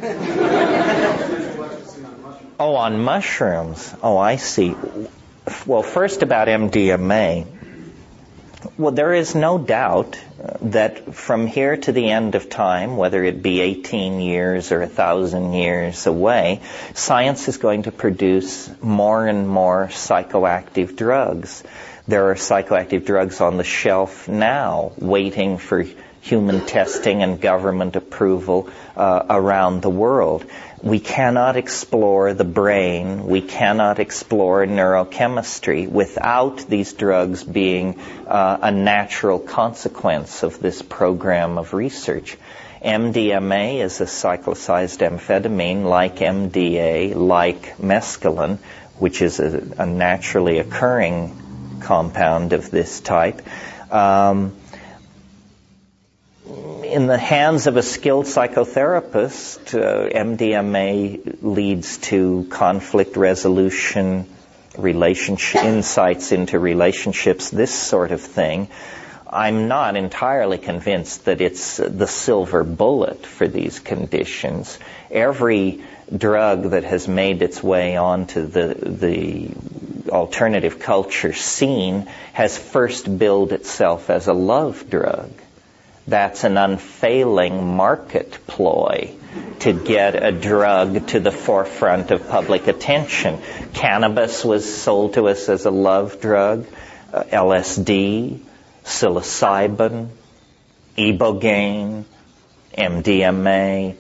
oh, 2.61 2.77
on 2.77 3.01
mushrooms. 3.03 3.93
Oh, 4.01 4.17
I 4.17 4.37
see. 4.37 4.77
Well, 5.67 5.83
first 5.83 6.23
about 6.23 6.49
MDMA. 6.49 7.47
Well, 8.77 8.93
there 8.93 9.15
is 9.15 9.35
no 9.35 9.57
doubt 9.59 10.21
that 10.63 11.15
from 11.15 11.47
here 11.47 11.77
to 11.77 11.93
the 11.93 12.11
end 12.11 12.35
of 12.35 12.51
time, 12.51 12.97
whether 12.97 13.25
it 13.25 13.43
be 13.43 13.61
18 13.61 14.21
years 14.21 14.71
or 14.71 14.83
a 14.83 14.87
thousand 14.87 15.55
years 15.55 16.07
away, 16.07 16.61
science 16.95 17.49
is 17.49 17.57
going 17.57 17.85
to 17.85 17.93
produce 17.93 18.71
more 18.83 19.27
and 19.27 19.49
more 19.49 19.89
psychoactive 19.89 20.97
drugs. 20.97 21.63
There 22.07 22.31
are 22.31 22.35
psychoactive 22.35 23.07
drugs 23.07 23.41
on 23.41 23.57
the 23.57 23.65
shelf 23.65 24.29
now 24.29 24.93
waiting 24.99 25.59
for 25.59 25.85
human 26.21 26.67
testing 26.67 27.23
and 27.23 27.41
government 27.41 27.97
approval 27.97 28.69
uh, 28.97 29.25
around 29.31 29.81
the 29.81 29.91
world. 29.91 30.45
We 30.83 30.99
cannot 30.99 31.57
explore 31.57 32.33
the 32.33 32.45
brain, 32.45 33.27
we 33.27 33.43
cannot 33.43 33.99
explore 33.99 34.65
neurochemistry 34.65 35.87
without 35.87 36.59
these 36.69 36.95
drugs 36.95 37.45
being 37.45 38.01
uh, 38.27 38.59
a 38.63 38.71
natural 38.71 39.39
consequence 39.39 40.43
of 40.43 40.59
this 40.59 40.81
program 40.81 41.59
of 41.59 41.75
research. 41.75 42.39
MDMA 42.83 43.83
is 43.83 44.01
a 44.01 44.07
cyclicized 44.07 45.07
amphetamine 45.07 45.85
like 45.85 46.17
MDA, 46.17 47.15
like 47.15 47.77
mescaline, 47.77 48.57
which 48.99 49.21
is 49.21 49.39
a, 49.39 49.63
a 49.77 49.85
naturally 49.85 50.61
occurring 50.61 51.79
compound 51.81 52.55
of 52.55 52.71
this 52.71 53.01
type. 53.01 53.43
Um, 53.93 54.55
in 56.91 57.07
the 57.07 57.19
hands 57.19 57.67
of 57.67 57.77
a 57.77 57.83
skilled 57.83 58.27
psychotherapist, 58.27 59.75
uh, 59.75 60.09
MDMA 60.09 61.39
leads 61.41 61.99
to 61.99 62.47
conflict 62.51 63.17
resolution, 63.17 64.27
relationship 64.77 65.63
insights 65.63 66.33
into 66.33 66.59
relationships, 66.59 67.51
this 67.51 67.73
sort 67.73 68.11
of 68.11 68.21
thing. 68.21 68.69
I'm 69.33 69.69
not 69.69 69.97
entirely 69.97 70.59
convinced 70.59 71.27
that 71.27 71.41
it's 71.41 71.77
the 71.77 72.09
silver 72.09 72.65
bullet 72.65 73.25
for 73.25 73.47
these 73.47 73.79
conditions. 73.79 74.77
Every 75.13 75.85
drug 76.15 76.71
that 76.71 76.83
has 76.83 77.07
made 77.07 77.41
its 77.41 77.63
way 77.63 77.97
onto 77.97 78.47
the 78.47 78.75
the 78.75 79.51
alternative 80.11 80.81
culture 80.81 81.33
scene 81.33 82.09
has 82.33 82.59
first 82.59 83.07
billed 83.17 83.53
itself 83.53 84.11
as 84.11 84.27
a 84.27 84.33
love 84.33 84.91
drug 84.91 85.31
that's 86.07 86.45
an 86.45 86.57
unfailing 86.57 87.77
market 87.77 88.39
ploy 88.47 89.15
to 89.61 89.73
get 89.73 90.21
a 90.23 90.33
drug 90.33 91.07
to 91.09 91.21
the 91.21 91.31
forefront 91.31 92.11
of 92.11 92.29
public 92.29 92.67
attention. 92.67 93.39
Cannabis 93.75 94.45
was 94.45 94.83
sold 94.83 95.15
to 95.15 95.29
us 95.29 95.49
as 95.49 95.67
a 95.67 95.71
love 95.71 96.21
drug, 96.21 96.67
uh, 97.13 97.25
LSD, 97.25 98.41
psilocybin, 98.85 100.09
ibogaine, 100.97 102.05
MDMA 102.77 103.97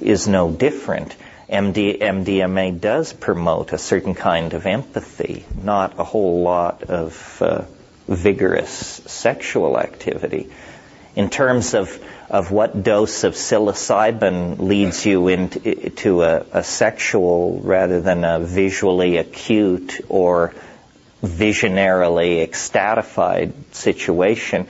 is 0.00 0.28
no 0.28 0.50
different. 0.50 1.14
MD, 1.48 1.98
MDMA 1.98 2.80
does 2.80 3.12
promote 3.12 3.72
a 3.72 3.78
certain 3.78 4.14
kind 4.14 4.52
of 4.54 4.66
empathy, 4.66 5.44
not 5.62 5.98
a 5.98 6.04
whole 6.04 6.42
lot 6.42 6.84
of 6.84 7.42
uh, 7.42 7.64
vigorous 8.06 8.70
sexual 9.06 9.78
activity 9.78 10.50
in 11.16 11.30
terms 11.30 11.74
of, 11.74 12.02
of 12.28 12.50
what 12.50 12.82
dose 12.82 13.24
of 13.24 13.34
psilocybin 13.34 14.58
leads 14.58 15.04
you 15.04 15.28
into 15.28 16.22
a, 16.22 16.46
a 16.52 16.64
sexual 16.64 17.60
rather 17.62 18.00
than 18.00 18.24
a 18.24 18.40
visually 18.40 19.16
acute 19.16 20.00
or 20.08 20.54
visionarily 21.22 22.46
ecstatified 22.46 23.52
situation, 23.72 24.66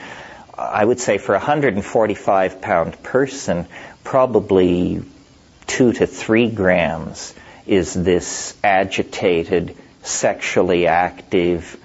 I 0.56 0.84
would 0.84 1.00
say 1.00 1.18
for 1.18 1.34
a 1.34 1.38
145 1.38 2.60
pound 2.60 3.02
person, 3.02 3.66
probably 4.04 5.02
two 5.66 5.92
to 5.92 6.06
three 6.06 6.50
grams 6.50 7.34
is 7.66 7.94
this 7.94 8.56
agitated, 8.64 9.76
sexually 10.02 10.86
active, 10.86 11.79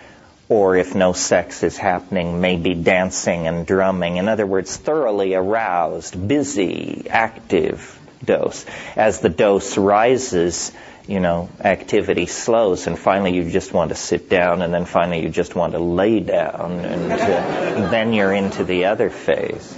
or 0.48 0.76
if 0.76 0.94
no 0.94 1.14
sex 1.14 1.64
is 1.64 1.78
happening, 1.78 2.42
maybe 2.42 2.76
dancing 2.76 3.48
and 3.48 3.66
drumming. 3.66 4.18
In 4.18 4.28
other 4.28 4.46
words, 4.46 4.76
thoroughly 4.78 5.34
aroused, 5.34 6.28
busy, 6.28 7.08
active 7.10 8.00
dose. 8.24 8.66
As 8.96 9.20
the 9.22 9.30
dose 9.30 9.78
rises, 9.78 10.72
you 11.08 11.20
know, 11.20 11.50
activity 11.60 12.26
slows, 12.26 12.88
and 12.88 12.98
finally 12.98 13.36
you 13.36 13.50
just 13.50 13.74
want 13.74 13.90
to 13.90 13.96
sit 13.96 14.30
down, 14.30 14.62
and 14.62 14.74
then 14.74 14.86
finally 14.86 15.22
you 15.22 15.30
just 15.30 15.56
want 15.56 15.74
to 15.74 15.80
lay 15.80 16.20
down, 16.20 16.80
and 16.80 17.12
uh, 17.12 17.90
then 17.90 18.14
you're 18.14 18.34
into 18.34 18.64
the 18.64 18.86
other 18.86 19.10
phase. 19.10 19.78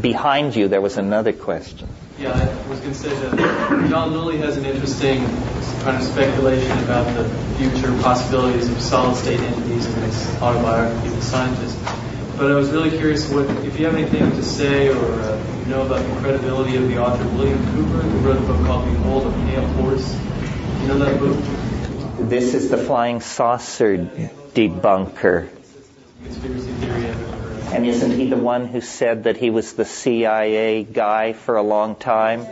Behind 0.00 0.54
you, 0.54 0.68
there 0.68 0.80
was 0.80 0.98
another 0.98 1.32
question. 1.32 1.88
Yeah, 2.20 2.32
I 2.32 2.68
was 2.68 2.80
going 2.80 2.92
to 2.92 2.98
say 2.98 3.08
that 3.08 3.88
John 3.88 4.12
Lilly 4.12 4.36
has 4.36 4.58
an 4.58 4.66
interesting 4.66 5.24
kind 5.80 5.96
of 5.96 6.02
speculation 6.02 6.78
about 6.80 7.06
the 7.16 7.26
future 7.56 7.90
possibilities 8.02 8.68
of 8.68 8.78
solid 8.78 9.16
state 9.16 9.40
entities 9.40 9.86
in 9.86 10.02
his 10.02 10.28
autobiography, 10.42 11.08
The 11.08 11.22
Scientist. 11.22 11.78
But 12.36 12.52
I 12.52 12.56
was 12.56 12.68
really 12.72 12.90
curious 12.90 13.32
what 13.32 13.48
if 13.64 13.80
you 13.80 13.86
have 13.86 13.94
anything 13.94 14.30
to 14.32 14.42
say 14.42 14.90
or 14.90 15.02
uh, 15.02 15.42
you 15.60 15.70
know 15.70 15.80
about 15.86 16.06
the 16.06 16.20
credibility 16.20 16.76
of 16.76 16.88
the 16.88 16.98
author 16.98 17.26
William 17.38 17.58
Cooper, 17.72 18.02
who 18.02 18.18
wrote 18.18 18.36
a 18.36 18.40
book 18.40 18.66
called 18.66 18.84
Behold 18.84 19.26
a 19.26 19.30
Pale 19.46 19.66
Horse. 19.68 20.14
You 20.82 20.88
know 20.88 20.98
that 20.98 21.18
book? 21.18 22.28
This 22.28 22.52
is 22.52 22.68
the 22.68 22.76
flying 22.76 23.22
saucer 23.22 23.96
debunker. 23.96 25.48
Conspiracy 26.22 26.70
theory 26.72 27.06
and 27.72 27.86
isn't 27.86 28.10
he 28.10 28.28
the 28.28 28.36
one 28.36 28.66
who 28.66 28.80
said 28.80 29.24
that 29.24 29.36
he 29.36 29.50
was 29.50 29.74
the 29.74 29.84
CIA 29.84 30.82
guy 30.82 31.32
for 31.32 31.56
a 31.56 31.62
long 31.62 31.94
time? 31.94 32.46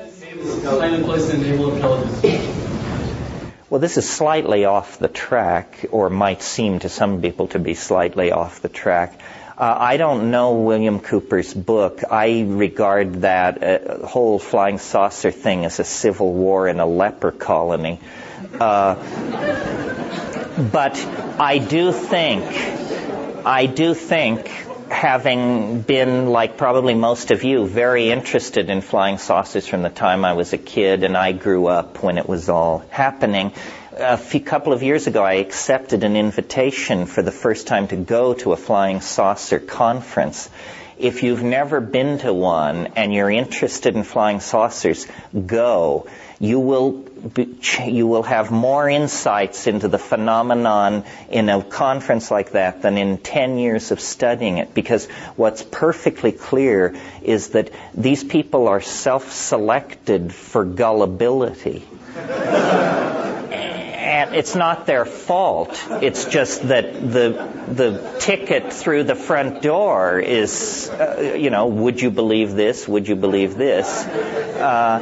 Well, 3.68 3.80
this 3.80 3.98
is 3.98 4.08
slightly 4.08 4.64
off 4.64 4.98
the 4.98 5.08
track, 5.08 5.86
or 5.90 6.08
might 6.08 6.40
seem 6.42 6.78
to 6.78 6.88
some 6.88 7.20
people 7.20 7.48
to 7.48 7.58
be 7.58 7.74
slightly 7.74 8.30
off 8.30 8.62
the 8.62 8.68
track. 8.68 9.20
Uh, 9.58 9.76
I 9.76 9.96
don't 9.96 10.30
know 10.30 10.54
William 10.54 11.00
Cooper's 11.00 11.52
book. 11.52 12.02
I 12.08 12.44
regard 12.46 13.22
that 13.22 13.62
uh, 13.62 14.06
whole 14.06 14.38
flying 14.38 14.78
saucer 14.78 15.32
thing 15.32 15.64
as 15.64 15.80
a 15.80 15.84
civil 15.84 16.32
war 16.32 16.68
in 16.68 16.78
a 16.78 16.86
leper 16.86 17.32
colony. 17.32 17.98
Uh, 18.58 18.94
but 20.72 20.96
I 21.40 21.58
do 21.58 21.90
think, 21.90 22.44
I 23.44 23.66
do 23.66 23.94
think 23.94 24.67
having 24.90 25.82
been, 25.82 26.26
like 26.26 26.56
probably 26.56 26.94
most 26.94 27.30
of 27.30 27.44
you, 27.44 27.66
very 27.66 28.10
interested 28.10 28.70
in 28.70 28.80
flying 28.80 29.18
saucers 29.18 29.66
from 29.66 29.82
the 29.82 29.90
time 29.90 30.24
I 30.24 30.32
was 30.32 30.52
a 30.52 30.58
kid 30.58 31.04
and 31.04 31.16
I 31.16 31.32
grew 31.32 31.66
up 31.66 32.02
when 32.02 32.18
it 32.18 32.28
was 32.28 32.48
all 32.48 32.84
happening. 32.90 33.52
A 33.96 34.16
few 34.16 34.40
couple 34.40 34.72
of 34.72 34.82
years 34.82 35.06
ago, 35.06 35.22
I 35.22 35.34
accepted 35.34 36.04
an 36.04 36.16
invitation 36.16 37.06
for 37.06 37.22
the 37.22 37.32
first 37.32 37.66
time 37.66 37.88
to 37.88 37.96
go 37.96 38.34
to 38.34 38.52
a 38.52 38.56
flying 38.56 39.00
saucer 39.00 39.58
conference. 39.58 40.48
If 40.98 41.22
you've 41.22 41.42
never 41.42 41.80
been 41.80 42.18
to 42.18 42.34
one 42.34 42.88
and 42.96 43.14
you're 43.14 43.30
interested 43.30 43.94
in 43.94 44.02
flying 44.02 44.40
saucers, 44.40 45.06
go. 45.46 46.06
You 46.40 46.60
will 46.60 47.04
you 47.84 48.06
will 48.06 48.22
have 48.22 48.52
more 48.52 48.88
insights 48.88 49.66
into 49.66 49.88
the 49.88 49.98
phenomenon 49.98 51.04
in 51.28 51.48
a 51.48 51.62
conference 51.62 52.30
like 52.30 52.52
that 52.52 52.82
than 52.82 52.96
in 52.96 53.18
10 53.18 53.58
years 53.58 53.90
of 53.90 54.00
studying 54.00 54.58
it 54.58 54.72
because 54.72 55.06
what's 55.34 55.64
perfectly 55.64 56.30
clear 56.30 56.94
is 57.22 57.48
that 57.50 57.70
these 57.92 58.22
people 58.22 58.68
are 58.68 58.80
self-selected 58.80 60.32
for 60.32 60.64
gullibility. 60.64 61.84
And 64.18 64.34
it's 64.34 64.54
not 64.56 64.86
their 64.86 65.04
fault. 65.04 65.80
It's 66.02 66.24
just 66.24 66.68
that 66.68 66.92
the 66.94 67.28
the 67.68 68.16
ticket 68.18 68.72
through 68.72 69.04
the 69.04 69.14
front 69.14 69.62
door 69.62 70.18
is, 70.18 70.88
uh, 70.90 71.36
you 71.36 71.50
know, 71.50 71.68
would 71.68 72.00
you 72.00 72.10
believe 72.10 72.54
this? 72.54 72.88
Would 72.88 73.06
you 73.06 73.14
believe 73.16 73.56
this? 73.56 73.86
Uh, 74.04 74.98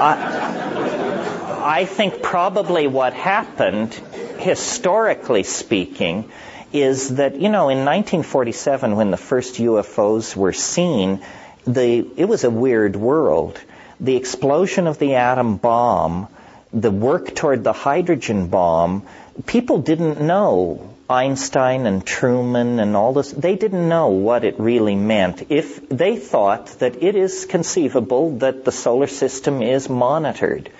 I, 0.00 1.80
I 1.80 1.84
think 1.84 2.22
probably 2.22 2.86
what 2.86 3.12
happened, 3.14 3.94
historically 4.38 5.42
speaking, 5.42 6.30
is 6.72 7.16
that, 7.16 7.34
you 7.34 7.48
know, 7.48 7.68
in 7.70 7.78
1947 7.78 8.94
when 8.94 9.10
the 9.10 9.16
first 9.16 9.56
UFOs 9.56 10.36
were 10.36 10.52
seen, 10.52 11.20
the, 11.66 12.06
it 12.16 12.26
was 12.26 12.44
a 12.44 12.50
weird 12.50 12.94
world. 12.94 13.60
the 14.00 14.16
explosion 14.16 14.86
of 14.86 14.98
the 14.98 15.16
atom 15.16 15.56
bomb, 15.56 16.28
the 16.72 16.90
work 16.90 17.34
toward 17.34 17.64
the 17.64 17.72
hydrogen 17.72 18.48
bomb, 18.48 19.02
people 19.46 19.78
didn't 19.78 20.20
know 20.20 20.94
Einstein 21.10 21.86
and 21.86 22.04
Truman 22.04 22.80
and 22.80 22.94
all 22.94 23.14
this, 23.14 23.32
they 23.32 23.56
didn't 23.56 23.88
know 23.88 24.08
what 24.08 24.44
it 24.44 24.60
really 24.60 24.94
meant. 24.94 25.50
If 25.50 25.88
they 25.88 26.16
thought 26.16 26.66
that 26.80 27.02
it 27.02 27.16
is 27.16 27.46
conceivable 27.46 28.38
that 28.38 28.64
the 28.64 28.72
solar 28.72 29.06
system 29.06 29.62
is 29.62 29.88
monitored, 29.88 30.70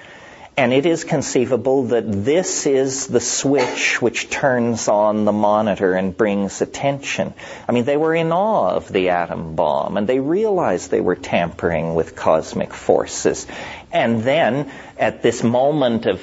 and 0.59 0.73
it 0.73 0.87
is 0.87 1.05
conceivable 1.05 1.85
that 1.85 2.11
this 2.11 2.67
is 2.67 3.07
the 3.07 3.21
switch 3.21 4.03
which 4.03 4.29
turns 4.29 4.89
on 4.89 5.25
the 5.25 5.31
monitor 5.31 5.95
and 5.95 6.17
brings 6.17 6.61
attention. 6.61 7.33
I 7.69 7.71
mean, 7.71 7.85
they 7.85 7.97
were 7.97 8.13
in 8.13 8.33
awe 8.33 8.71
of 8.75 8.93
the 8.93 9.11
atom 9.11 9.55
bomb 9.55 9.97
and 9.97 10.09
they 10.09 10.19
realized 10.19 10.91
they 10.91 11.01
were 11.01 11.15
tampering 11.15 11.95
with 11.95 12.17
cosmic 12.17 12.75
forces. 12.75 13.47
And 13.93 14.25
then, 14.25 14.73
at 14.99 15.23
this 15.23 15.45
moment 15.45 16.07
of 16.07 16.21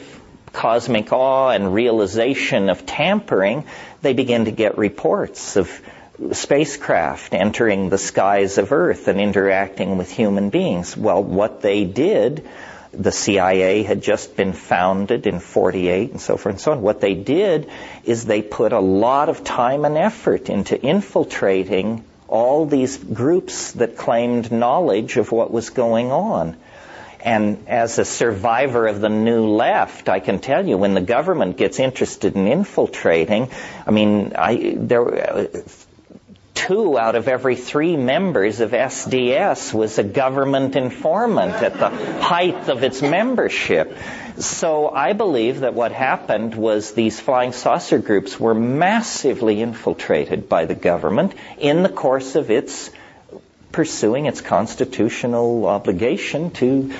cosmic 0.51 1.13
awe 1.13 1.51
and 1.51 1.73
realization 1.73 2.69
of 2.69 2.85
tampering, 2.85 3.63
they 4.01 4.11
begin 4.11 4.45
to 4.45 4.51
get 4.51 4.77
reports 4.77 5.55
of 5.55 5.71
spacecraft 6.33 7.33
entering 7.33 7.87
the 7.87 7.97
skies 7.97 8.57
of 8.57 8.73
Earth 8.73 9.07
and 9.07 9.21
interacting 9.21 9.97
with 9.97 10.11
human 10.11 10.49
beings. 10.49 10.97
Well, 10.97 11.23
what 11.23 11.61
they 11.61 11.85
did 11.85 12.45
the 13.01 13.11
CIA 13.11 13.83
had 13.83 14.01
just 14.01 14.35
been 14.35 14.53
founded 14.53 15.27
in 15.27 15.39
48 15.39 16.11
and 16.11 16.21
so 16.21 16.37
forth 16.37 16.55
and 16.55 16.61
so 16.61 16.71
on. 16.71 16.81
What 16.81 17.01
they 17.01 17.13
did 17.13 17.69
is 18.03 18.25
they 18.25 18.41
put 18.41 18.73
a 18.73 18.79
lot 18.79 19.29
of 19.29 19.43
time 19.43 19.85
and 19.85 19.97
effort 19.97 20.49
into 20.49 20.79
infiltrating 20.79 22.03
all 22.27 22.65
these 22.65 22.97
groups 22.97 23.73
that 23.73 23.97
claimed 23.97 24.51
knowledge 24.51 25.17
of 25.17 25.31
what 25.31 25.51
was 25.51 25.69
going 25.69 26.11
on. 26.11 26.57
And 27.21 27.67
as 27.67 27.97
a 27.97 28.05
survivor 28.05 28.85
of 28.85 29.01
the 29.01 29.09
new 29.09 29.47
left, 29.47 30.09
I 30.09 30.19
can 30.19 30.39
tell 30.39 30.67
you 30.67 30.77
when 30.77 30.93
the 30.93 31.01
government 31.01 31.57
gets 31.57 31.79
interested 31.79 32.35
in 32.35 32.47
infiltrating, 32.47 33.49
I 33.85 33.91
mean, 33.91 34.33
I, 34.37 34.75
there, 34.77 35.47
two 36.55 36.97
out 36.97 37.15
of 37.15 37.27
every 37.27 37.55
three 37.55 37.95
members 37.95 38.59
of 38.61 38.71
SDS 38.71 39.73
was 39.73 39.99
a 39.99 40.03
government 40.03 40.75
informant 40.75 41.53
at 41.53 41.73
the 41.77 41.89
height 41.89 42.69
of 42.69 42.83
its 42.83 43.01
membership. 43.01 43.95
So 44.37 44.89
I 44.89 45.13
believe 45.13 45.59
that 45.59 45.75
what 45.75 45.91
happened 45.91 46.55
was 46.55 46.93
these 46.93 47.19
flying 47.19 47.51
saucer 47.51 47.99
groups 47.99 48.39
were 48.39 48.55
massively 48.55 49.61
infiltrated 49.61 50.49
by 50.49 50.65
the 50.65 50.75
government 50.75 51.33
in 51.59 51.83
the 51.83 51.89
course 51.89 52.35
of 52.35 52.49
its 52.49 52.89
pursuing 53.71 54.25
its 54.25 54.39
constitutional 54.39 55.65
obligation 55.67 56.49
to 56.51 56.93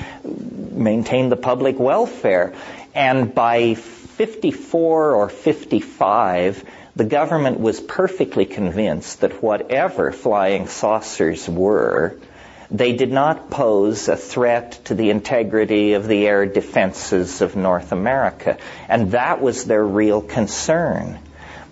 maintain 0.72 1.30
the 1.30 1.38
public 1.38 1.80
welfare. 1.80 2.54
And 2.94 3.34
by 3.34 3.76
54 3.76 5.16
or 5.16 5.30
55, 5.30 6.64
the 6.96 7.04
government 7.04 7.60
was 7.60 7.80
perfectly 7.80 8.46
convinced 8.46 9.22
that 9.22 9.44
whatever 9.44 10.12
flying 10.12 10.68
saucers 10.68 11.48
were, 11.50 12.16
they 12.72 12.94
did 12.94 13.12
not 13.12 13.50
pose 13.50 14.08
a 14.08 14.16
threat 14.16 14.80
to 14.86 14.96
the 14.96 15.10
integrity 15.10 15.94
of 15.94 16.08
the 16.08 16.26
air 16.26 16.46
defenses 16.46 17.42
of 17.42 17.56
North 17.56 17.92
America. 17.92 18.58
And 18.88 19.12
that 19.12 19.42
was 19.42 19.66
their 19.66 19.86
real 19.86 20.22
concern. 20.22 21.20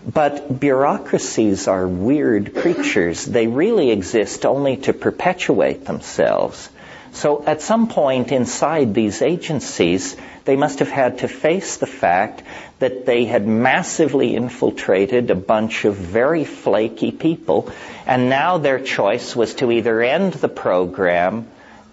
But 0.05 0.59
bureaucracies 0.59 1.67
are 1.69 1.87
weird 1.87 2.55
creatures. 2.55 3.25
They 3.25 3.47
really 3.47 3.91
exist 3.91 4.45
only 4.45 4.77
to 4.77 4.93
perpetuate 4.93 5.85
themselves. 5.85 6.69
So 7.13 7.43
at 7.45 7.61
some 7.61 7.87
point 7.87 8.31
inside 8.31 8.93
these 8.93 9.21
agencies, 9.21 10.17
they 10.45 10.55
must 10.55 10.79
have 10.79 10.89
had 10.89 11.19
to 11.19 11.27
face 11.27 11.77
the 11.77 11.87
fact 11.87 12.41
that 12.79 13.05
they 13.05 13.25
had 13.25 13.47
massively 13.47 14.35
infiltrated 14.35 15.29
a 15.29 15.35
bunch 15.35 15.85
of 15.85 15.95
very 15.95 16.43
flaky 16.43 17.11
people, 17.11 17.71
and 18.05 18.29
now 18.29 18.57
their 18.57 18.79
choice 18.79 19.35
was 19.35 19.53
to 19.55 19.71
either 19.71 20.01
end 20.01 20.33
the 20.33 20.49
program, 20.49 21.47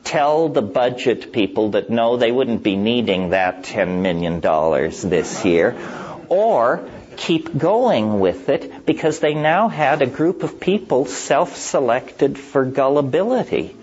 tell 0.05 0.49
the 0.49 0.63
budget 0.63 1.33
people 1.33 1.73
that 1.73 1.91
no, 1.91 2.17
they 2.17 2.33
wouldn't 2.33 2.63
be 2.63 2.77
needing 2.77 3.31
that 3.31 3.63
$10 3.65 4.01
million 4.01 4.41
this 4.41 5.45
year, 5.45 5.77
or 6.29 6.89
keep 7.17 7.57
going 7.57 8.19
with 8.21 8.49
it 8.49 8.87
because 8.87 9.21
they 9.21 9.35
now 9.35 9.69
had 9.69 10.01
a 10.01 10.07
group 10.07 10.43
of 10.43 10.59
people 10.59 11.05
self-selected 11.05 12.39
for 12.39 12.65
gullibility. 12.65 13.77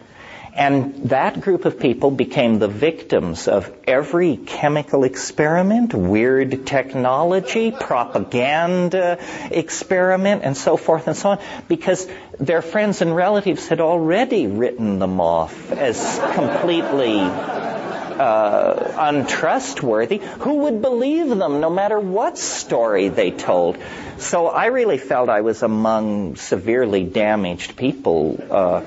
And 0.57 1.09
that 1.09 1.39
group 1.39 1.65
of 1.65 1.79
people 1.79 2.09
became 2.09 2.57
the 2.57 2.67
victims 2.67 3.47
of 3.47 3.71
every 3.88 4.38
chemical 4.38 5.03
experiment, 5.03 5.93
weird 5.93 6.65
technology, 6.65 7.69
propaganda 7.69 9.19
experiment, 9.51 10.41
and 10.43 10.57
so 10.57 10.75
forth 10.75 11.07
and 11.07 11.15
so 11.15 11.29
on, 11.29 11.39
because 11.67 12.07
their 12.39 12.63
friends 12.63 13.03
and 13.03 13.15
relatives 13.15 13.67
had 13.67 13.81
already 13.81 14.47
written 14.47 14.97
them 14.97 15.21
off 15.21 15.71
as 15.71 16.19
completely 16.34 17.19
uh, 17.19 18.95
untrustworthy. 18.97 20.17
Who 20.39 20.55
would 20.63 20.81
believe 20.81 21.29
them 21.29 21.59
no 21.59 21.69
matter 21.69 21.99
what 21.99 22.39
story 22.39 23.09
they 23.09 23.29
told? 23.29 23.77
So 24.17 24.47
I 24.47 24.65
really 24.67 24.97
felt 24.97 25.29
I 25.29 25.41
was 25.41 25.61
among 25.61 26.35
severely 26.35 27.03
damaged 27.03 27.75
people. 27.75 28.43
Uh, 28.49 28.81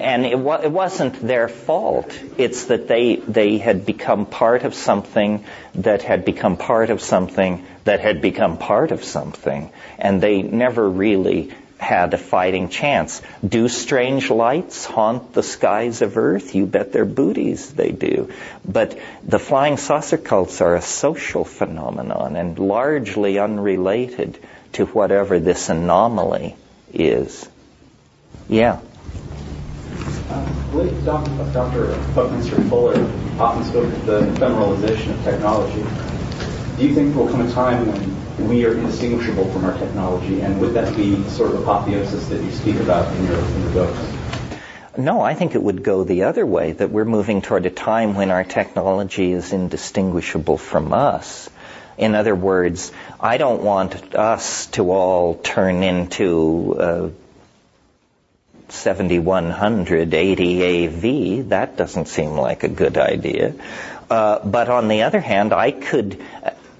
and 0.00 0.24
it, 0.26 0.38
wa- 0.38 0.60
it 0.62 0.70
wasn't 0.70 1.20
their 1.26 1.48
fault. 1.48 2.18
It's 2.36 2.66
that 2.66 2.88
they 2.88 3.16
they 3.16 3.58
had 3.58 3.86
become 3.86 4.26
part 4.26 4.64
of 4.64 4.74
something 4.74 5.44
that 5.76 6.02
had 6.02 6.24
become 6.24 6.56
part 6.56 6.90
of 6.90 7.00
something 7.00 7.64
that 7.84 8.00
had 8.00 8.20
become 8.20 8.58
part 8.58 8.92
of 8.92 9.04
something, 9.04 9.70
and 9.98 10.20
they 10.20 10.42
never 10.42 10.88
really 10.88 11.52
had 11.78 12.14
a 12.14 12.18
fighting 12.18 12.68
chance. 12.68 13.20
Do 13.46 13.68
strange 13.68 14.30
lights 14.30 14.86
haunt 14.86 15.34
the 15.34 15.42
skies 15.42 16.02
of 16.02 16.16
Earth? 16.16 16.54
You 16.54 16.66
bet 16.66 16.92
their 16.92 17.04
booties 17.04 17.72
they 17.72 17.92
do. 17.92 18.32
But 18.64 18.98
the 19.24 19.38
flying 19.38 19.76
saucer 19.76 20.16
cults 20.16 20.60
are 20.60 20.74
a 20.74 20.82
social 20.82 21.44
phenomenon 21.44 22.36
and 22.36 22.58
largely 22.58 23.38
unrelated 23.38 24.38
to 24.72 24.86
whatever 24.86 25.38
this 25.38 25.68
anomaly 25.68 26.56
is. 26.92 27.46
Yeah. 28.48 28.80
Dr. 31.06 31.96
Buckminster 32.14 32.56
Fuller 32.62 33.00
often 33.38 33.64
spoke 33.64 33.84
of 33.84 34.06
the 34.06 34.20
ephemeralization 34.20 35.10
of 35.12 35.22
technology. 35.24 35.82
Do 36.76 36.86
you 36.86 36.94
think 36.94 37.14
there 37.14 37.24
will 37.24 37.30
come 37.30 37.46
a 37.46 37.52
time 37.52 37.86
when 37.86 38.48
we 38.48 38.66
are 38.66 38.74
indistinguishable 38.74 39.50
from 39.52 39.64
our 39.64 39.78
technology, 39.78 40.40
and 40.40 40.60
would 40.60 40.74
that 40.74 40.94
be 40.96 41.22
sort 41.28 41.52
of 41.52 41.62
apotheosis 41.62 42.28
that 42.28 42.42
you 42.42 42.50
speak 42.50 42.76
about 42.76 43.14
in 43.16 43.26
your, 43.26 43.38
in 43.38 43.62
your 43.62 43.72
books? 43.72 44.16
No, 44.98 45.20
I 45.20 45.34
think 45.34 45.54
it 45.54 45.62
would 45.62 45.82
go 45.82 46.04
the 46.04 46.24
other 46.24 46.44
way, 46.44 46.72
that 46.72 46.90
we're 46.90 47.04
moving 47.04 47.40
toward 47.40 47.64
a 47.66 47.70
time 47.70 48.14
when 48.14 48.30
our 48.30 48.44
technology 48.44 49.32
is 49.32 49.52
indistinguishable 49.52 50.58
from 50.58 50.92
us. 50.92 51.48
In 51.96 52.14
other 52.14 52.34
words, 52.34 52.92
I 53.20 53.36
don't 53.36 53.62
want 53.62 54.14
us 54.14 54.66
to 54.72 54.90
all 54.90 55.34
turn 55.34 55.82
into 55.82 56.76
uh, 56.78 57.10
7100 58.68 60.14
80 60.14 60.86
AV. 60.86 61.48
That 61.50 61.76
doesn't 61.76 62.06
seem 62.06 62.32
like 62.32 62.64
a 62.64 62.68
good 62.68 62.98
idea. 62.98 63.54
Uh, 64.10 64.38
but 64.44 64.68
on 64.68 64.88
the 64.88 65.02
other 65.02 65.20
hand, 65.20 65.52
I 65.52 65.70
could 65.70 66.20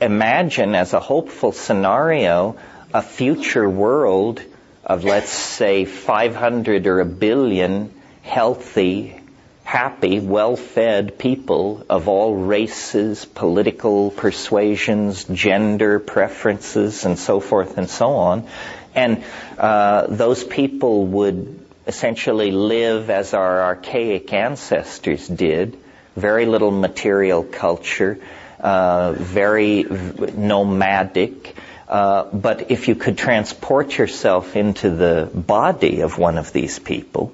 imagine 0.01 0.75
as 0.75 0.93
a 0.93 1.01
hopeful 1.01 1.53
scenario 1.53 2.57
a 2.93 3.03
future 3.03 3.69
world 3.69 4.43
of, 4.85 5.05
let's 5.05 5.31
say, 5.31 5.85
500 5.85 6.87
or 6.87 7.01
a 7.01 7.05
billion 7.05 7.93
healthy, 8.23 9.19
happy, 9.65 10.21
well-fed 10.21 11.19
people 11.19 11.85
of 11.91 12.09
all 12.09 12.35
races, 12.35 13.25
political 13.25 14.11
persuasions, 14.11 15.25
gender 15.25 15.99
preferences, 15.99 17.05
and 17.05 17.19
so 17.19 17.41
forth 17.41 17.79
and 17.79 17.91
so 17.91 18.15
on. 18.15 18.47
And 18.95 19.25
uh, 19.59 20.07
those 20.09 20.45
people 20.45 21.07
would 21.07 21.66
essentially 21.87 22.51
live 22.51 23.11
as 23.11 23.33
our 23.35 23.63
archaic 23.63 24.33
ancestors 24.33 25.27
did. 25.29 25.79
Very 26.17 26.47
little 26.47 26.71
material 26.71 27.45
culture, 27.45 28.19
uh, 28.59 29.13
very 29.13 29.85
nomadic. 29.85 31.57
Uh, 31.89 32.25
but 32.33 32.71
if 32.71 32.89
you 32.89 32.97
could 32.97 33.17
transport 33.17 33.97
yourself 33.97 34.57
into 34.57 34.91
the 34.91 35.31
body 35.33 36.01
of 36.01 36.19
one 36.19 36.39
of 36.39 36.53
these 36.53 36.79
people, 36.79 37.33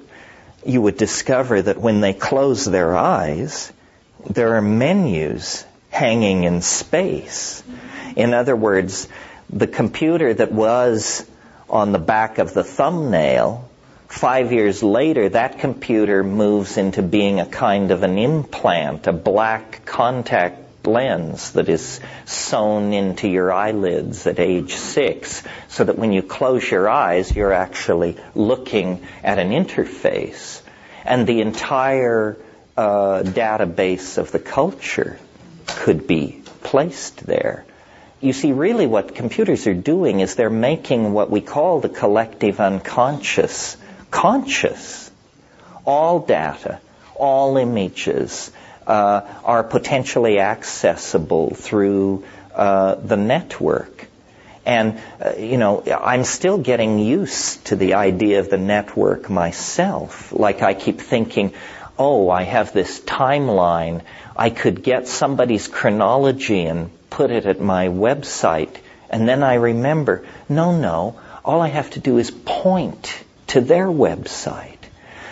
you 0.65 0.81
would 0.81 0.97
discover 0.97 1.61
that 1.61 1.77
when 1.77 2.01
they 2.01 2.13
close 2.13 2.65
their 2.65 2.95
eyes, 2.95 3.71
there 4.29 4.55
are 4.55 4.61
menus 4.61 5.65
hanging 5.89 6.43
in 6.43 6.61
space. 6.61 7.63
In 8.15 8.33
other 8.33 8.55
words, 8.55 9.07
the 9.49 9.67
computer 9.67 10.33
that 10.33 10.51
was 10.51 11.25
on 11.69 11.91
the 11.91 11.99
back 11.99 12.37
of 12.37 12.53
the 12.53 12.63
thumbnail 12.63 13.69
Five 14.13 14.53
years 14.53 14.83
later, 14.83 15.27
that 15.29 15.57
computer 15.57 16.23
moves 16.23 16.77
into 16.77 17.01
being 17.01 17.39
a 17.39 17.47
kind 17.47 17.89
of 17.89 18.03
an 18.03 18.19
implant, 18.19 19.07
a 19.07 19.11
black 19.11 19.85
contact 19.85 20.85
lens 20.85 21.53
that 21.53 21.67
is 21.67 21.99
sewn 22.23 22.93
into 22.93 23.27
your 23.27 23.51
eyelids 23.51 24.27
at 24.27 24.39
age 24.39 24.75
six, 24.75 25.43
so 25.67 25.83
that 25.83 25.97
when 25.97 26.13
you 26.13 26.21
close 26.21 26.69
your 26.69 26.87
eyes, 26.87 27.35
you're 27.35 27.51
actually 27.51 28.15
looking 28.35 29.03
at 29.23 29.39
an 29.39 29.49
interface. 29.49 30.61
And 31.03 31.25
the 31.25 31.41
entire 31.41 32.37
uh, 32.77 33.23
database 33.23 34.19
of 34.19 34.31
the 34.31 34.39
culture 34.39 35.19
could 35.65 36.05
be 36.05 36.43
placed 36.61 37.25
there. 37.25 37.65
You 38.21 38.31
see, 38.31 38.51
really 38.51 38.85
what 38.85 39.15
computers 39.15 39.65
are 39.65 39.73
doing 39.73 40.19
is 40.19 40.35
they're 40.35 40.51
making 40.51 41.13
what 41.13 41.31
we 41.31 41.41
call 41.41 41.81
the 41.81 41.89
collective 41.89 42.59
unconscious 42.59 43.75
conscious. 44.13 45.11
All 45.85 46.19
data, 46.19 46.79
all 47.15 47.57
images 47.57 48.51
uh, 48.85 49.21
are 49.43 49.63
potentially 49.63 50.39
accessible 50.39 51.55
through 51.55 52.23
uh, 52.53 52.95
the 52.95 53.17
network. 53.17 54.07
And, 54.65 55.01
uh, 55.19 55.33
you 55.37 55.57
know, 55.57 55.83
I'm 55.83 56.23
still 56.23 56.57
getting 56.59 56.99
used 56.99 57.65
to 57.65 57.75
the 57.75 57.95
idea 57.95 58.39
of 58.39 58.49
the 58.49 58.57
network 58.57 59.29
myself. 59.29 60.31
Like 60.31 60.61
I 60.61 60.73
keep 60.73 61.01
thinking, 61.01 61.53
oh, 61.97 62.29
I 62.29 62.43
have 62.43 62.71
this 62.71 63.01
timeline. 63.01 64.03
I 64.37 64.51
could 64.51 64.83
get 64.83 65.07
somebody's 65.07 65.67
chronology 65.67 66.61
and 66.65 66.91
put 67.09 67.31
it 67.31 67.45
at 67.45 67.59
my 67.59 67.87
website. 67.87 68.75
And 69.09 69.27
then 69.27 69.43
I 69.43 69.55
remember, 69.55 70.23
no, 70.47 70.77
no, 70.77 71.19
all 71.43 71.61
I 71.61 71.67
have 71.67 71.89
to 71.91 71.99
do 71.99 72.19
is 72.19 72.31
point 72.31 73.23
to 73.47 73.61
their 73.61 73.87
website. 73.87 74.77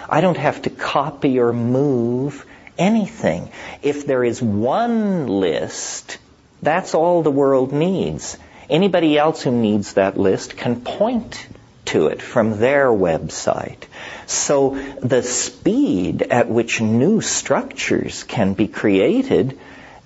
I 0.10 0.22
don't 0.22 0.38
have 0.38 0.64
to 0.64 0.70
copy 0.70 1.40
or 1.40 1.54
move 1.54 2.46
anything. 2.78 3.50
If 3.82 4.06
there 4.06 4.24
is 4.24 4.42
one 4.42 5.28
list, 5.28 6.18
that's 6.62 6.94
all 6.94 7.24
the 7.24 7.32
world 7.32 7.72
needs. 7.72 8.38
Anybody 8.70 9.18
else 9.18 9.42
who 9.42 9.52
needs 9.52 9.94
that 9.94 10.18
list 10.18 10.58
can 10.58 10.82
point 10.82 11.48
to 11.86 12.08
it 12.08 12.22
from 12.22 12.60
their 12.60 12.88
website. 12.88 13.84
So 14.26 14.76
the 15.02 15.24
speed 15.24 16.22
at 16.22 16.50
which 16.50 16.80
new 16.82 17.22
structures 17.22 18.24
can 18.24 18.54
be 18.54 18.68
created 18.68 19.58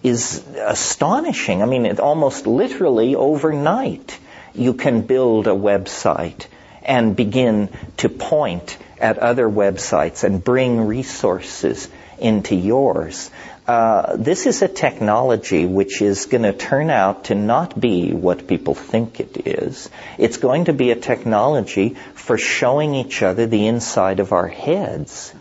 is 0.01 0.43
astonishing. 0.59 1.61
I 1.61 1.65
mean, 1.65 1.85
it 1.85 1.99
almost 1.99 2.47
literally 2.47 3.15
overnight 3.15 4.17
you 4.53 4.73
can 4.73 5.01
build 5.01 5.47
a 5.47 5.51
website 5.51 6.45
and 6.85 7.15
begin 7.15 7.69
to 7.97 8.09
point 8.09 8.77
at 8.99 9.19
other 9.19 9.49
websites 9.49 10.23
and 10.23 10.43
bring 10.43 10.87
resources 10.87 11.89
into 12.17 12.55
yours. 12.55 13.29
Uh, 13.67 14.15
this 14.15 14.45
is 14.45 14.61
a 14.61 14.67
technology 14.67 15.65
which 15.65 16.01
is 16.01 16.27
going 16.27 16.43
to 16.43 16.53
turn 16.53 16.91
out 16.91 17.25
to 17.25 17.35
not 17.35 17.79
be 17.79 18.13
what 18.13 18.47
people 18.47 18.75
think 18.75 19.19
it 19.19 19.47
is. 19.47 19.89
It's 20.19 20.37
going 20.37 20.65
to 20.65 20.73
be 20.73 20.91
a 20.91 20.95
technology 20.95 21.95
for 22.13 22.37
showing 22.37 22.93
each 22.93 23.23
other 23.23 23.47
the 23.47 23.65
inside 23.67 24.19
of 24.19 24.33
our 24.33 24.47
heads, 24.47 25.33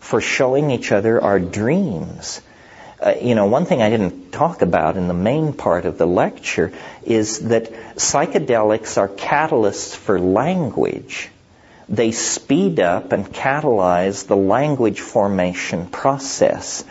for 0.00 0.20
showing 0.20 0.72
each 0.72 0.90
other 0.90 1.22
our 1.22 1.38
dreams, 1.38 2.40
uh, 3.00 3.14
you 3.20 3.34
know, 3.34 3.46
one 3.46 3.64
thing 3.64 3.80
I 3.80 3.88
didn't 3.88 4.30
talk 4.30 4.60
about 4.62 4.96
in 4.96 5.08
the 5.08 5.14
main 5.14 5.54
part 5.54 5.86
of 5.86 5.96
the 5.96 6.06
lecture 6.06 6.72
is 7.02 7.40
that 7.48 7.72
psychedelics 7.96 8.98
are 8.98 9.08
catalysts 9.08 9.96
for 9.96 10.20
language. 10.20 11.30
They 11.88 12.12
speed 12.12 12.78
up 12.78 13.12
and 13.12 13.26
catalyze 13.26 14.26
the 14.26 14.36
language 14.36 15.00
formation 15.00 15.86
process. 15.86 16.84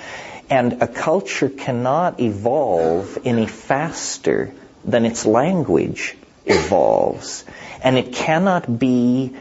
And 0.49 0.81
a 0.81 0.87
culture 0.87 1.49
cannot 1.49 2.19
evolve 2.19 3.19
any 3.23 3.45
faster 3.45 4.51
than 4.83 5.05
its 5.05 5.25
language 5.27 6.17
evolves. 6.45 7.45
And 7.83 7.97
it 7.97 8.13
cannot 8.13 8.79
be 8.79 9.35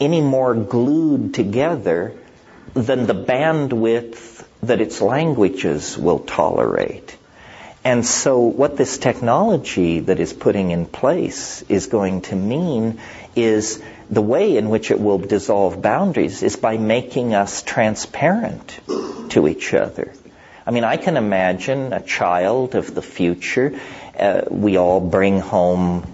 any 0.00 0.22
more 0.22 0.54
glued 0.54 1.34
together 1.34 2.14
than 2.72 3.06
the 3.06 3.14
bandwidth 3.14 4.33
that 4.66 4.80
its 4.80 5.00
languages 5.00 5.96
will 5.96 6.18
tolerate. 6.18 7.16
And 7.84 8.04
so 8.04 8.40
what 8.40 8.78
this 8.78 8.96
technology 8.96 10.00
that 10.00 10.18
is 10.18 10.32
putting 10.32 10.70
in 10.70 10.86
place 10.86 11.62
is 11.68 11.86
going 11.86 12.22
to 12.22 12.36
mean 12.36 12.98
is 13.36 13.82
the 14.08 14.22
way 14.22 14.56
in 14.56 14.70
which 14.70 14.90
it 14.90 14.98
will 14.98 15.18
dissolve 15.18 15.82
boundaries 15.82 16.42
is 16.42 16.56
by 16.56 16.78
making 16.78 17.34
us 17.34 17.62
transparent 17.62 18.80
to 19.30 19.46
each 19.48 19.74
other. 19.74 20.12
I 20.66 20.70
mean, 20.70 20.84
I 20.84 20.96
can 20.96 21.18
imagine 21.18 21.92
a 21.92 22.00
child 22.00 22.74
of 22.74 22.94
the 22.94 23.02
future. 23.02 23.78
Uh, 24.18 24.42
we 24.48 24.78
all 24.78 25.00
bring 25.00 25.40
home 25.40 26.06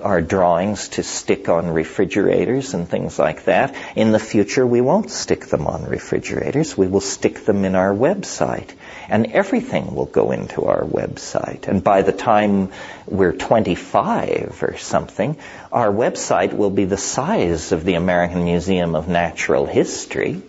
our 0.00 0.20
drawings 0.20 0.88
to 0.90 1.02
stick 1.02 1.48
on 1.48 1.68
refrigerators 1.70 2.74
and 2.74 2.88
things 2.88 3.18
like 3.18 3.44
that. 3.44 3.74
In 3.96 4.12
the 4.12 4.18
future, 4.18 4.66
we 4.66 4.80
won't 4.80 5.10
stick 5.10 5.46
them 5.46 5.66
on 5.66 5.84
refrigerators. 5.84 6.76
We 6.76 6.86
will 6.86 7.00
stick 7.00 7.44
them 7.44 7.64
in 7.64 7.74
our 7.74 7.92
website. 7.92 8.70
And 9.08 9.32
everything 9.32 9.94
will 9.94 10.06
go 10.06 10.30
into 10.30 10.66
our 10.66 10.82
website. 10.82 11.66
And 11.66 11.82
by 11.82 12.02
the 12.02 12.12
time 12.12 12.70
we're 13.06 13.32
25 13.32 14.62
or 14.62 14.76
something, 14.76 15.36
our 15.72 15.90
website 15.90 16.52
will 16.52 16.70
be 16.70 16.84
the 16.84 16.96
size 16.96 17.72
of 17.72 17.84
the 17.84 17.94
American 17.94 18.44
Museum 18.44 18.94
of 18.94 19.08
Natural 19.08 19.66
History 19.66 20.42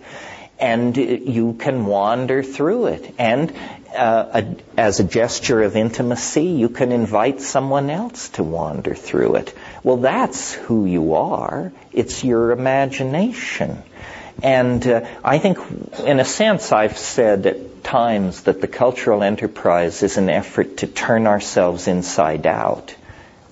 and 0.61 0.95
you 0.95 1.53
can 1.53 1.87
wander 1.87 2.43
through 2.43 2.85
it. 2.85 3.15
And 3.17 3.51
uh, 3.95 4.41
a, 4.41 4.79
as 4.79 4.99
a 4.99 5.03
gesture 5.03 5.61
of 5.63 5.75
intimacy, 5.75 6.45
you 6.45 6.69
can 6.69 6.91
invite 6.91 7.41
someone 7.41 7.89
else 7.89 8.29
to 8.29 8.43
wander 8.43 8.95
through 8.95 9.35
it. 9.35 9.53
Well, 9.83 9.97
that's 9.97 10.53
who 10.53 10.85
you 10.85 11.15
are. 11.15 11.71
It's 11.91 12.23
your 12.23 12.51
imagination. 12.51 13.83
And 14.43 14.85
uh, 14.87 15.05
I 15.23 15.37
think, 15.39 15.59
in 16.05 16.19
a 16.19 16.25
sense, 16.25 16.71
I've 16.71 16.97
said 16.97 17.45
at 17.45 17.83
times 17.83 18.43
that 18.43 18.61
the 18.61 18.67
cultural 18.67 19.23
enterprise 19.23 20.03
is 20.03 20.17
an 20.17 20.29
effort 20.29 20.77
to 20.77 20.87
turn 20.87 21.27
ourselves 21.27 21.87
inside 21.87 22.47
out. 22.47 22.95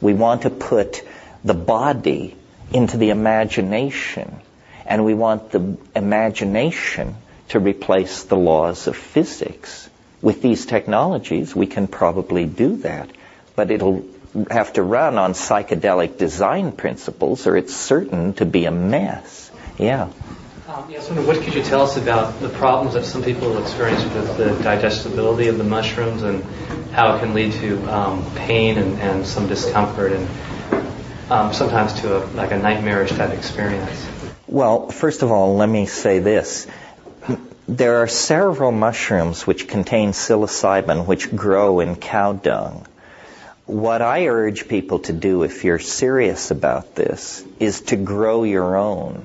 We 0.02 0.14
want 0.14 0.44
to 0.44 0.50
put 0.50 1.04
the 1.44 1.54
body 1.54 2.36
into 2.72 2.98
the 2.98 3.10
imagination, 3.10 4.40
and 4.86 5.06
we 5.06 5.14
want 5.14 5.52
the 5.52 5.78
imagination 5.96 7.16
to 7.50 7.60
replace 7.60 8.24
the 8.24 8.38
laws 8.38 8.88
of 8.88 8.96
physics. 8.96 9.90
With 10.22 10.42
these 10.42 10.66
technologies, 10.66 11.56
we 11.56 11.66
can 11.66 11.88
probably 11.88 12.46
do 12.46 12.78
that, 12.78 13.10
but 13.56 13.72
it'll 13.72 14.06
have 14.52 14.74
to 14.74 14.84
run 14.84 15.18
on 15.18 15.34
psychedelic 15.34 16.18
design 16.18 16.72
principles 16.72 17.48
or 17.48 17.58
it's 17.58 17.76
certain 17.76 18.34
to 18.34 18.46
be 18.46 18.66
a 18.66 18.72
mess. 18.72 19.50
Yeah. 19.78 20.10
Um, 20.68 20.86
yes, 20.88 21.10
what 21.10 21.42
could 21.42 21.56
you 21.56 21.64
tell 21.64 21.82
us 21.82 21.98
about 21.98 22.40
the 22.42 22.50
problems 22.50 22.94
that 22.94 23.06
some 23.06 23.24
people 23.24 23.58
experience 23.58 24.04
with 24.04 24.38
the 24.38 24.62
digestibility 24.62 25.48
of 25.48 25.58
the 25.58 25.64
mushrooms 25.64 26.22
and 26.22 26.44
how 26.92 27.16
it 27.16 27.22
can 27.22 27.34
lead 27.34 27.54
to 27.54 27.92
um, 27.92 28.24
pain 28.36 28.78
and, 28.78 29.00
and, 29.00 29.26
some 29.26 29.48
discomfort 29.48 30.12
and 30.12 30.28
um, 31.32 31.54
sometimes 31.54 31.94
to 32.02 32.18
a, 32.18 32.20
like 32.36 32.52
a 32.52 32.58
nightmarish 32.58 33.10
type 33.10 33.32
experience? 33.32 34.08
Well, 34.46 34.90
first 34.90 35.24
of 35.24 35.32
all, 35.32 35.56
let 35.56 35.70
me 35.70 35.88
say 35.88 36.20
this 36.20 36.68
there 37.70 37.98
are 37.98 38.08
several 38.08 38.72
mushrooms 38.72 39.46
which 39.46 39.68
contain 39.68 40.12
psilocybin 40.12 41.06
which 41.06 41.36
grow 41.36 41.80
in 41.82 41.96
cow 41.96 42.34
dung. 42.34 42.88
What 43.68 44.02
I 44.02 44.28
urge 44.28 44.68
people 44.68 45.00
to 45.00 45.14
do 45.14 45.44
if 45.44 45.64
you're 45.64 45.78
serious 45.78 46.50
about 46.50 46.96
this 46.96 47.44
is 47.60 47.82
to 47.82 47.96
grow 47.96 48.44
your 48.44 48.76
own. 48.76 49.24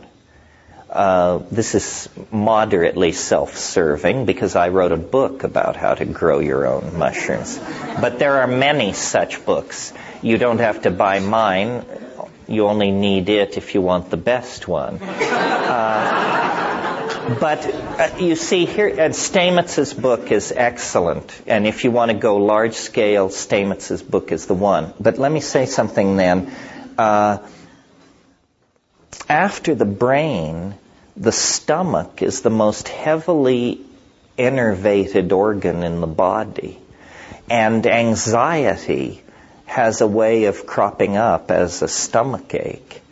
Uh, 0.90 1.38
this 1.50 1.74
is 1.74 2.10
moderately 2.30 3.12
self-serving 3.12 4.26
because 4.26 4.54
I 4.54 4.68
wrote 4.68 4.92
a 4.92 4.98
book 4.98 5.42
about 5.42 5.76
how 5.76 5.94
to 5.94 6.04
grow 6.04 6.40
your 6.40 6.66
own 6.66 6.98
mushrooms. 6.98 7.58
But 8.00 8.18
there 8.18 8.42
are 8.42 8.46
many 8.46 8.92
such 8.92 9.44
books. 9.46 9.94
You 10.22 10.36
don't 10.36 10.58
have 10.58 10.82
to 10.82 10.90
buy 10.90 11.20
mine. 11.20 11.86
You 12.46 12.66
only 12.66 12.90
need 12.90 13.30
it 13.30 13.56
if 13.56 13.74
you 13.74 13.80
want 13.80 14.10
the 14.10 14.18
best 14.18 14.68
one. 14.68 15.00
Uh, 15.02 16.93
but 17.40 17.66
uh, 17.66 18.16
you 18.18 18.36
see 18.36 18.66
here, 18.66 18.88
and 18.88 19.14
Stamets's 19.14 19.94
book 19.94 20.32
is 20.32 20.52
excellent. 20.52 21.34
And 21.46 21.66
if 21.66 21.84
you 21.84 21.90
want 21.90 22.10
to 22.10 22.16
go 22.16 22.36
large 22.36 22.74
scale, 22.74 23.28
Stamets's 23.28 24.02
book 24.02 24.32
is 24.32 24.46
the 24.46 24.54
one. 24.54 24.92
But 25.00 25.18
let 25.18 25.30
me 25.30 25.40
say 25.40 25.66
something 25.66 26.16
then. 26.16 26.54
Uh, 26.98 27.38
after 29.28 29.74
the 29.74 29.84
brain, 29.84 30.74
the 31.16 31.32
stomach 31.32 32.22
is 32.22 32.42
the 32.42 32.50
most 32.50 32.88
heavily 32.88 33.80
innervated 34.36 35.32
organ 35.32 35.82
in 35.82 36.00
the 36.00 36.06
body. 36.06 36.78
And 37.48 37.86
anxiety 37.86 39.22
has 39.66 40.00
a 40.00 40.06
way 40.06 40.44
of 40.44 40.66
cropping 40.66 41.16
up 41.16 41.50
as 41.50 41.82
a 41.82 41.88
stomach 41.88 42.54
ache. 42.54 43.02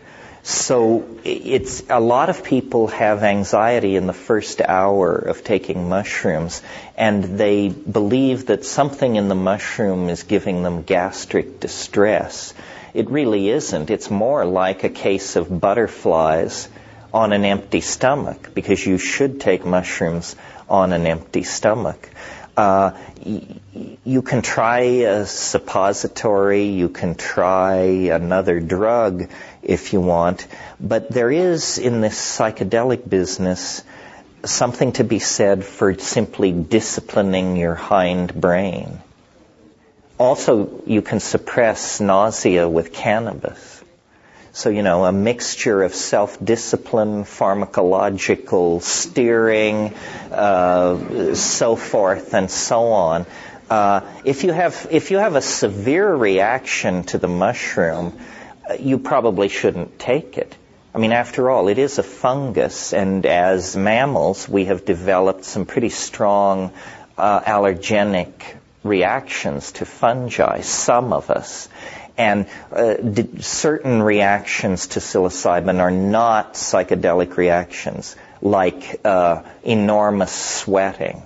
So 0.45 1.07
it's 1.23 1.85
a 1.89 2.01
lot 2.01 2.29
of 2.29 2.43
people 2.43 2.89
have 2.89 3.23
anxiety 3.23 3.95
in 3.95 4.09
the 4.09 4.13
first 4.13 4.61
hour 4.61 5.15
of 5.15 5.45
taking 5.45 5.89
mushrooms 5.89 6.63
and 6.97 7.39
they 7.39 7.69
believe 7.69 8.47
that 8.47 8.65
something 8.65 9.15
in 9.15 9.29
the 9.29 9.37
mushroom 9.37 10.09
is 10.09 10.25
giving 10.25 10.65
them 10.65 10.83
gastric 10.83 11.61
distress. 11.61 12.55
It 12.93 13.09
really 13.09 13.51
isn't. 13.51 13.89
It's 13.89 14.11
more 14.11 14.45
like 14.45 14.83
a 14.83 14.89
case 14.89 15.37
of 15.37 15.61
butterflies 15.61 16.69
on 17.15 17.33
an 17.33 17.45
empty 17.45 17.81
stomach 17.81 18.51
because 18.53 18.85
you 18.85 18.99
should 18.99 19.41
take 19.41 19.65
mushrooms 19.65 20.35
on 20.69 20.93
an 20.93 21.07
empty 21.07 21.45
stomach. 21.45 22.11
Uh, 22.55 22.93
you 24.05 24.21
can 24.21 24.43
try 24.43 24.81
a 24.81 25.25
suppository, 25.25 26.65
you 26.65 26.91
can 26.91 27.15
try 27.15 27.77
another 28.13 28.61
drug 28.61 29.31
if 29.63 29.93
you 29.93 30.01
want, 30.01 30.47
but 30.81 31.11
there 31.11 31.31
is 31.31 31.79
in 31.79 32.01
this 32.01 32.19
psychedelic 32.19 33.09
business 33.09 33.83
something 34.45 34.93
to 34.93 35.05
be 35.05 35.19
said 35.19 35.65
for 35.65 35.95
simply 35.99 36.53
disciplining 36.53 37.57
your 37.57 37.75
hind 37.75 38.35
brain. 38.35 39.01
Also, 40.19 40.83
you 40.87 41.03
can 41.03 41.21
suppress 41.21 42.01
nausea 42.01 42.69
with 42.69 42.93
cannabis. 42.93 43.83
So, 44.55 44.69
you 44.69 44.83
know, 44.83 45.07
a 45.07 45.13
mixture 45.13 45.83
of 45.83 45.95
self-discipline, 45.95 47.25
pharmacological 47.25 48.83
steering, 48.83 49.95
uh, 50.31 51.35
so 51.35 51.75
forth 51.75 52.35
and 52.35 52.51
so 52.51 52.89
on. 52.89 53.27
Uh, 53.71 54.03
if 54.25 54.45
you 54.45 54.53
have 54.53 54.87
if 54.91 55.11
you 55.11 55.17
have 55.17 55.35
a 55.35 55.41
severe 55.41 56.15
reaction 56.15 57.05
to 57.05 57.17
the 57.17 57.29
mushroom, 57.29 58.13
you 58.79 58.99
probably 58.99 59.49
shouldn't 59.49 59.99
take 59.99 60.39
it. 60.39 60.57
I 60.95 60.99
mean, 60.99 61.13
after 61.13 61.51
all, 61.51 61.69
it 61.69 61.79
is 61.79 61.99
a 61.99 62.03
fungus, 62.03 62.93
and 62.93 63.25
as 63.25 63.77
mammals, 63.77 64.49
we 64.49 64.67
have 64.67 64.85
developed 64.85 65.45
some 65.45 65.65
pretty 65.65 65.89
strong 65.89 66.71
uh, 67.17 67.41
allergenic 67.41 68.33
reactions 68.85 69.73
to 69.73 69.87
fungi. 69.87 70.61
Some 70.61 71.15
of 71.15 71.31
us, 71.31 71.69
and 72.19 72.47
uh, 72.71 72.97
certain 73.41 74.03
reactions 74.03 74.89
to 74.89 75.01
psilocybin 75.01 75.81
are 75.81 75.91
not 75.91 76.55
psychedelic 76.55 77.39
reactions, 77.39 78.15
like 78.43 79.01
uh, 79.05 79.43
enormous 79.63 80.33
sweating 80.33 81.23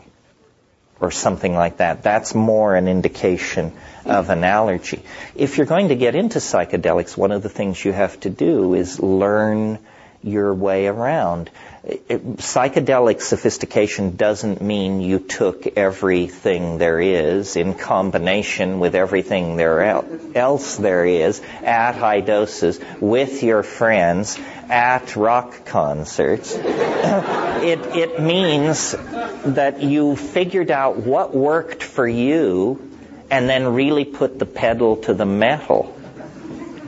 or 1.01 1.11
something 1.11 1.55
like 1.55 1.79
that. 1.79 2.03
That's 2.03 2.35
more 2.35 2.75
an 2.75 2.89
indication 2.89 3.73
of 4.05 4.31
an 4.31 4.45
allergy. 4.45 5.03
If 5.35 5.57
you're 5.57 5.67
going 5.67 5.89
to 5.89 5.97
get 5.97 6.15
into 6.15 6.39
psychedelics, 6.39 7.17
one 7.17 7.33
of 7.33 7.43
the 7.43 7.49
things 7.49 7.85
you 7.85 7.93
have 7.93 8.19
to 8.21 8.31
do 8.31 8.75
is 8.75 9.01
learn 9.01 9.79
your 10.23 10.55
way 10.55 10.87
around 10.87 11.51
psychedelic 11.87 13.21
sophistication 13.21 14.17
doesn't 14.17 14.61
mean 14.61 15.01
you 15.01 15.21
took 15.21 15.67
everything 15.77 16.79
there 16.79 17.01
is 17.01 17.55
in 17.55 17.75
combination 17.75 18.81
with 18.81 18.97
everything 18.97 19.57
there 19.57 20.03
else 20.35 20.77
there 20.77 21.05
is 21.05 21.41
at 21.63 21.93
high 21.93 22.21
doses 22.21 22.81
with 23.01 23.45
your 23.45 23.63
friends 23.63 24.37
at 24.69 25.15
rock 25.15 25.65
concerts. 25.67 26.55
it, 26.57 27.79
it 27.97 28.21
means 28.21 28.93
that 28.93 29.81
you 29.81 30.17
figured 30.17 30.73
out 30.73 30.97
what 30.97 31.35
worked 31.35 31.85
for 31.85 32.07
you 32.07 32.83
and 33.31 33.49
then 33.49 33.75
really 33.75 34.05
put 34.05 34.39
the 34.39 34.47
pedal 34.47 34.97
to 34.97 35.15
the 35.15 35.27
metal. 35.27 35.97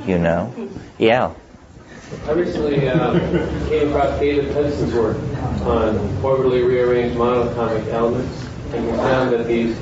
You 0.06 0.18
know? 0.18 0.70
Yeah. 0.98 1.34
I 2.26 2.32
recently 2.32 2.89
uh, 2.89 3.18
came 3.68 3.89
across 3.89 4.18
David 4.18 4.52
Hudson's 4.55 4.94
work 4.94 5.16
on 5.66 5.98
orbitally 6.22 6.66
rearranged 6.66 7.16
monatomic 7.16 7.86
elements, 7.89 8.47
and 8.72 8.86
we 8.86 8.93
found 8.93 9.32
that 9.32 9.47
these 9.47 9.76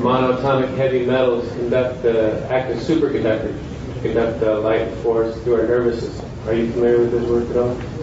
monatomic 0.00 0.76
heavy 0.76 1.04
metals 1.04 1.48
conduct 1.52 2.04
uh, 2.04 2.46
act 2.50 2.70
as 2.70 2.88
superconductors, 2.88 3.58
conduct 4.02 4.42
uh, 4.44 4.60
light 4.60 4.92
force 4.98 5.36
through 5.42 5.60
our 5.60 5.66
nervous 5.66 6.02
system. 6.02 6.30
Are 6.46 6.54
you 6.54 6.70
familiar 6.70 7.00
with 7.00 7.12
his 7.12 7.24
work 7.24 7.50
at 7.50 7.56
all? 7.56 7.93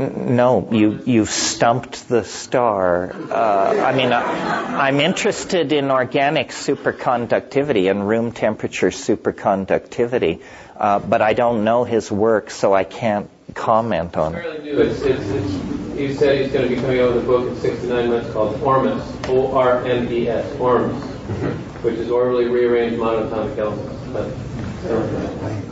No, 0.00 0.66
you 0.72 1.02
you've 1.04 1.28
stumped 1.28 2.08
the 2.08 2.24
star. 2.24 3.12
Uh, 3.12 3.84
I 3.84 3.94
mean, 3.94 4.12
I, 4.12 4.88
I'm 4.88 4.98
interested 4.98 5.72
in 5.72 5.90
organic 5.90 6.48
superconductivity 6.48 7.90
and 7.90 8.08
room 8.08 8.32
temperature 8.32 8.88
superconductivity. 8.88 10.40
Uh, 10.74 11.00
but 11.00 11.20
I 11.20 11.34
don't 11.34 11.64
know 11.64 11.84
his 11.84 12.10
work, 12.10 12.50
so 12.50 12.72
I 12.72 12.84
can't 12.84 13.28
comment 13.52 14.16
on 14.16 14.34
it. 14.36 14.62
He 15.98 16.14
said 16.14 16.40
he's 16.40 16.50
going 16.50 16.66
to 16.66 16.74
be 16.74 16.80
coming 16.80 17.00
out 17.00 17.14
with 17.14 17.24
a 17.24 17.26
book 17.26 17.48
in 17.48 17.56
six 17.56 17.80
to 17.82 17.88
nine 17.88 18.08
months 18.08 18.32
called 18.32 18.62
ORMUS, 18.62 19.28
O-R-M-E-S, 19.28 20.58
ORMUS, 20.58 21.04
which 21.82 21.96
is 21.96 22.08
orbitally 22.08 22.50
rearranged 22.50 22.96
monatomic 22.98 23.58
elements. 23.58 24.49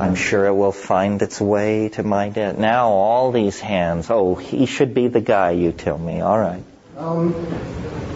I'm 0.01 0.15
sure 0.15 0.47
it 0.47 0.55
will 0.55 0.73
find 0.73 1.21
its 1.23 1.41
way 1.41 1.89
to 1.91 2.03
my 2.03 2.29
desk. 2.29 2.59
Now 2.59 2.89
all 2.89 3.33
these 3.33 3.59
hands. 3.59 4.11
Oh, 4.11 4.35
he 4.35 4.67
should 4.67 4.95
be 4.95 5.09
the 5.09 5.21
guy, 5.21 5.53
you 5.53 5.73
tell 5.73 5.99
me. 5.99 6.21
All 6.21 6.39
right. 6.39 6.63
Um, 6.97 7.33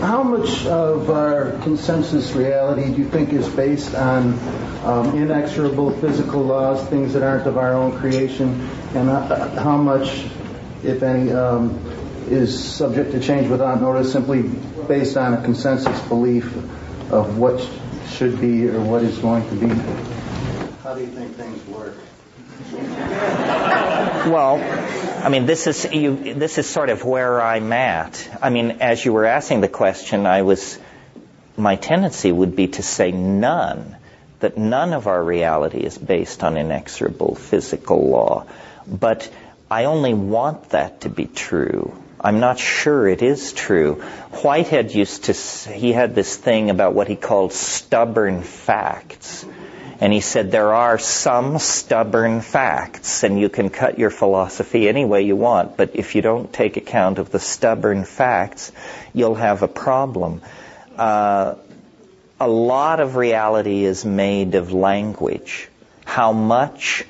how 0.01 0.23
much 0.23 0.67
of 0.67 1.11
our 1.11 1.53
consensus 1.63 2.33
reality 2.33 2.93
do 2.93 3.03
you 3.03 3.09
think 3.09 3.33
is 3.33 3.49
based 3.49 3.95
on 3.95 4.39
um, 4.85 5.17
inexorable 5.17 5.93
physical 5.93 6.43
laws, 6.43 6.87
things 6.89 7.13
that 7.15 7.23
aren't 7.23 7.47
of 7.47 7.57
our 7.57 7.73
own 7.73 7.97
creation, 7.99 8.69
and 8.95 9.09
uh, 9.09 9.63
how 9.63 9.77
much, 9.77 10.27
if 10.83 11.03
any, 11.03 11.33
um, 11.33 11.79
is 12.29 12.59
subject 12.63 13.13
to 13.13 13.21
change 13.21 13.49
without 13.49 13.81
notice, 13.81 14.13
simply 14.13 14.43
based 14.89 15.17
on 15.17 15.35
a 15.35 15.43
consensus 15.43 16.01
belief 16.09 16.47
of 17.13 17.39
what 17.39 17.67
should 18.09 18.41
be 18.41 18.69
or 18.69 18.81
what 18.81 19.03
is 19.03 19.19
going 19.19 19.49
to 19.49 19.55
be? 19.55 20.12
How 20.93 20.99
do 20.99 21.05
you 21.05 21.11
think 21.11 21.37
things 21.37 21.67
work? 21.69 21.97
Well, 24.31 24.57
I 25.25 25.31
mean, 25.31 25.47
this 25.47 25.67
is 25.67 25.91
you, 25.91 26.35
this 26.35 26.59
is 26.59 26.69
sort 26.69 26.91
of 26.91 27.03
where 27.03 27.41
I'm 27.41 27.73
at. 27.73 28.29
I 28.43 28.51
mean, 28.51 28.73
as 28.83 29.03
you 29.03 29.15
were 29.15 29.25
asking 29.25 29.63
the 29.63 29.69
question, 29.69 30.27
I 30.27 30.43
was 30.43 30.79
my 31.57 31.77
tendency 31.77 32.31
would 32.31 32.55
be 32.55 32.69
to 32.69 32.83
say 32.83 33.11
none, 33.11 33.97
that 34.41 34.59
none 34.59 34.93
of 34.93 35.07
our 35.07 35.25
reality 35.25 35.79
is 35.79 35.97
based 35.97 36.45
on 36.45 36.59
inexorable 36.59 37.37
physical 37.37 38.11
law. 38.11 38.45
But 38.87 39.33
I 39.71 39.85
only 39.87 40.13
want 40.13 40.69
that 40.77 41.01
to 41.01 41.09
be 41.09 41.25
true. 41.25 41.97
I'm 42.21 42.39
not 42.39 42.59
sure 42.59 43.09
it 43.09 43.23
is 43.23 43.55
true. 43.55 43.95
Whitehead 44.43 44.95
used 44.95 45.25
to, 45.25 45.33
he 45.73 45.93
had 45.93 46.15
this 46.15 46.37
thing 46.37 46.69
about 46.69 46.93
what 46.93 47.09
he 47.09 47.17
called 47.17 47.55
stubborn 47.55 48.43
facts. 48.43 49.47
And 50.03 50.13
he 50.13 50.21
said 50.21 50.51
there 50.51 50.75
are 50.75 50.99
some 50.99 51.61
stubborn 51.61 52.41
facts, 52.41 53.23
and 53.23 53.39
you 53.39 53.49
can 53.49 53.71
cut 53.71 54.01
your 54.01 54.11
philosophy 54.11 54.89
any 54.89 55.05
way 55.05 55.23
you 55.23 55.37
want, 55.37 55.77
but 55.77 55.95
if 55.95 56.17
you 56.17 56.23
don't 56.23 56.53
take 56.53 56.77
account 56.77 57.21
of 57.21 57.31
the 57.31 57.39
stubborn 57.39 58.03
facts, 58.03 58.73
you'll 59.15 59.37
have 59.37 59.63
a 59.63 59.69
problem. 59.69 60.43
Uh, 60.97 61.55
a 62.41 62.49
lot 62.49 62.99
of 62.99 63.15
reality 63.15 63.85
is 63.85 64.05
made 64.05 64.57
of 64.57 64.73
language. 64.73 65.69
How 66.05 66.33
much? 66.33 67.05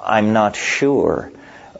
I'm 0.00 0.32
not 0.32 0.54
sure. 0.54 1.32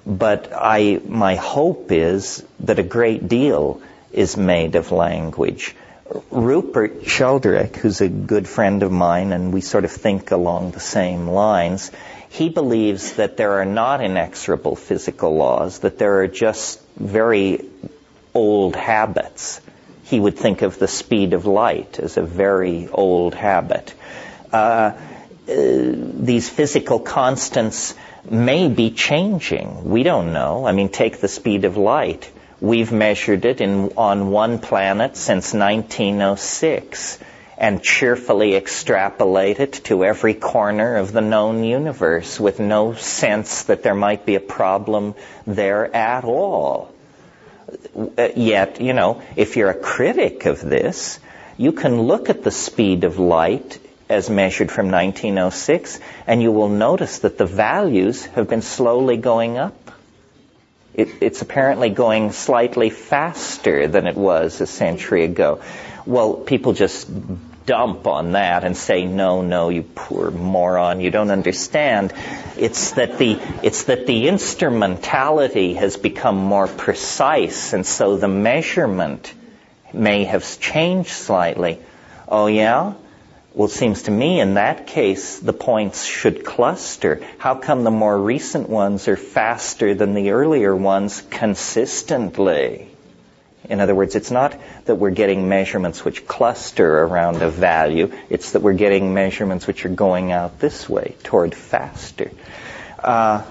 But 0.05 0.51
I, 0.52 1.01
my 1.06 1.36
hope 1.36 1.93
is 1.93 2.44
that 2.59 2.80
a 2.80 2.82
great 2.98 3.28
deal 3.28 3.80
is 4.10 4.36
made 4.36 4.74
of 4.74 4.90
language. 4.90 5.76
Rupert 6.30 7.06
Sheldrake, 7.06 7.76
who's 7.76 8.01
a 8.01 8.09
good 8.09 8.48
friend 8.48 8.82
of 8.82 8.90
mine, 8.90 9.32
and 9.32 9.52
we 9.52 9.60
sort 9.60 9.85
of 9.85 9.90
think 9.90 10.30
along 10.30 10.70
the 10.70 10.80
same 10.80 11.28
lines, 11.28 11.90
he 12.30 12.48
believes 12.48 13.14
that 13.14 13.36
there 13.36 13.60
are 13.60 13.64
not 13.64 14.02
inexorable 14.02 14.76
physical 14.76 15.36
laws, 15.36 15.80
that 15.80 15.98
there 15.98 16.20
are 16.20 16.28
just 16.28 16.80
very 16.97 17.64
old 18.35 18.76
habits. 18.76 19.60
He 20.05 20.18
would 20.18 20.39
think 20.39 20.62
of 20.62 20.78
the 20.78 20.89
speed 20.89 21.32
of 21.35 21.47
light 21.47 21.98
as 21.98 22.16
a 22.16 22.22
very 22.22 22.89
old 22.89 23.35
habit. 23.35 23.93
Uh, 24.52 24.56
uh, 24.56 24.93
these 25.47 26.48
physical 26.48 27.01
constants 27.01 27.94
may 28.30 28.68
be 28.68 28.90
changing. 28.90 29.85
We 29.85 30.02
don't 30.02 30.32
know. 30.32 30.66
I 30.66 30.72
mean, 30.72 30.89
take 30.90 31.20
the 31.20 31.28
speed 31.28 31.64
of 31.64 31.76
light. 31.76 32.30
We've 32.60 32.90
measured 32.90 33.44
it 33.44 33.60
in, 33.60 33.93
on 33.97 34.30
one 34.30 34.59
planet 34.59 35.16
since 35.16 35.55
1906 35.55 37.18
and 37.56 37.82
cheerfully 37.82 38.55
extrapolate 38.55 39.59
it 39.59 39.72
to 39.85 40.05
every 40.05 40.35
corner 40.35 40.97
of 40.97 41.12
the 41.12 41.20
known 41.20 41.64
universe 41.64 42.39
with 42.39 42.60
no 42.60 42.94
sense 42.94 43.64
that 43.64 43.82
there 43.82 43.94
might 43.94 44.24
be 44.24 44.36
a 44.36 44.40
problem 44.40 45.14
there 45.47 45.94
at 45.94 46.24
all. 46.24 46.93
Uh, 47.97 48.28
yet, 48.35 48.80
you 48.80 48.93
know, 48.93 49.22
if 49.36 49.56
you're 49.56 49.70
a 49.70 49.78
critic 49.78 50.47
of 50.47 50.60
this, 50.60 51.18
you 51.56 51.72
can 51.72 52.02
look 52.02 52.30
at 52.30 52.44
the 52.44 52.51
speed 52.51 53.05
of 53.05 53.18
light 53.18 53.78
as 54.09 54.30
measured 54.30 54.70
from 54.70 54.90
1906, 54.90 56.01
and 56.26 56.40
you 56.40 56.51
will 56.51 56.68
notice 56.68 57.18
that 57.20 57.39
the 57.39 57.47
values 57.47 58.24
have 58.26 58.48
been 58.48 58.62
slowly 58.62 59.16
going 59.16 59.59
up. 59.59 59.90
It, 60.98 61.22
it's 61.22 61.42
apparently 61.42 61.90
going 61.90 62.32
slightly 62.32 62.90
faster 62.90 63.86
than 63.86 64.08
it 64.08 64.16
was 64.16 64.60
a 64.60 64.66
century 64.66 65.22
ago. 65.24 65.62
Well, 66.04 66.34
people 66.34 66.72
just 66.72 67.08
dump 67.66 68.08
on 68.08 68.32
that 68.32 68.64
and 68.64 68.76
say, 68.76 69.04
no, 69.04 69.42
no, 69.42 69.68
you 69.68 69.84
poor 69.84 70.32
moron, 70.32 71.00
you 71.00 71.12
don't 71.12 71.30
understand. 71.30 72.12
It's 72.56 72.92
that 72.92 73.16
the, 73.16 73.38
it's 73.62 73.84
that 73.84 74.06
the 74.06 74.26
instrumentality 74.26 75.74
has 75.74 75.96
become 75.96 76.36
more 76.36 76.66
precise 76.66 77.74
and 77.74 77.86
so 77.86 78.16
the 78.16 78.26
measurement 78.26 79.32
may 79.92 80.24
have 80.24 80.44
changed 80.58 81.10
slightly. 81.10 81.78
Oh 82.26 82.48
yeah? 82.48 82.94
Well, 83.59 83.66
it 83.66 83.72
seems 83.72 84.05
to 84.05 84.12
me 84.12 84.39
in 84.39 84.55
that 84.55 84.86
case 84.86 85.40
the 85.40 85.52
points 85.52 86.05
should 86.05 86.44
cluster. 86.44 87.20
How 87.39 87.56
come 87.56 87.82
the 87.82 87.90
more 87.90 88.16
recent 88.16 88.68
ones 88.68 89.09
are 89.09 89.16
faster 89.16 89.97
than 89.97 90.14
the 90.14 90.30
earlier 90.30 90.76
ones 90.76 91.24
consistently? 91.28 92.89
In 93.68 93.80
other 93.80 93.97
words, 93.97 94.14
it's 94.14 94.30
not 94.30 94.56
that 94.85 94.94
we're 94.94 95.10
getting 95.10 95.48
measurements 95.48 96.05
which 96.05 96.24
cluster 96.24 97.02
around 97.02 97.43
a 97.43 97.51
value, 97.51 98.12
it's 98.30 98.52
that 98.52 98.62
we're 98.62 98.74
getting 98.74 99.12
measurements 99.12 99.66
which 99.66 99.85
are 99.85 99.89
going 99.89 100.30
out 100.30 100.60
this 100.60 100.89
way, 100.89 101.16
toward 101.24 101.52
faster. 101.52 102.30
Uh, 103.02 103.43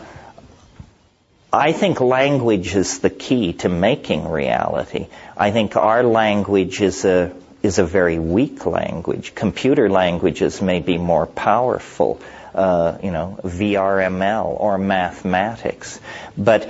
I 1.52 1.74
think 1.74 2.00
language 2.00 2.76
is 2.76 3.00
the 3.00 3.10
key 3.10 3.52
to 3.56 3.68
making 3.68 4.30
reality. 4.30 5.08
I 5.36 5.52
think 5.52 5.76
our 5.76 6.04
language 6.04 6.80
is 6.80 7.04
a 7.04 7.34
is 7.64 7.80
a 7.80 7.86
very 7.86 8.20
weak 8.20 8.66
language. 8.66 9.34
Computer 9.36 9.90
languages 9.90 10.62
may 10.62 10.80
be 10.80 10.98
more 10.98 11.26
powerful, 11.26 12.22
uh, 12.54 12.98
you 13.04 13.12
know, 13.12 13.40
VRML 13.44 14.46
or 14.46 14.78
mathematics, 14.78 16.00
but 16.38 16.70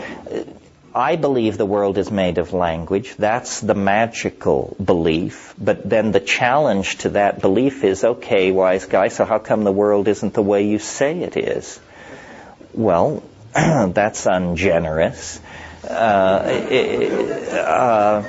I 0.98 1.16
believe 1.16 1.58
the 1.58 1.66
world 1.66 2.00
is 2.00 2.10
made 2.10 2.40
of 2.40 2.54
language. 2.54 3.16
That's 3.18 3.62
the 3.62 3.76
magical 3.76 4.76
belief. 4.84 5.54
But 5.60 5.88
then 5.88 6.12
the 6.12 6.20
challenge 6.20 6.98
to 7.00 7.10
that 7.10 7.40
belief 7.40 7.84
is, 7.84 8.04
okay, 8.04 8.52
wise 8.52 8.86
guy, 8.86 9.10
so 9.10 9.24
how 9.24 9.38
come 9.38 9.64
the 9.64 9.72
world 9.72 10.08
isn't 10.08 10.34
the 10.34 10.42
way 10.42 10.66
you 10.66 10.80
say 10.80 11.20
it 11.20 11.38
is? 11.38 11.80
Well, 12.74 13.22
that's 13.54 14.26
ungenerous. 14.26 15.40
Uh, 15.88 16.42
it, 16.70 17.54
uh, 17.54 18.24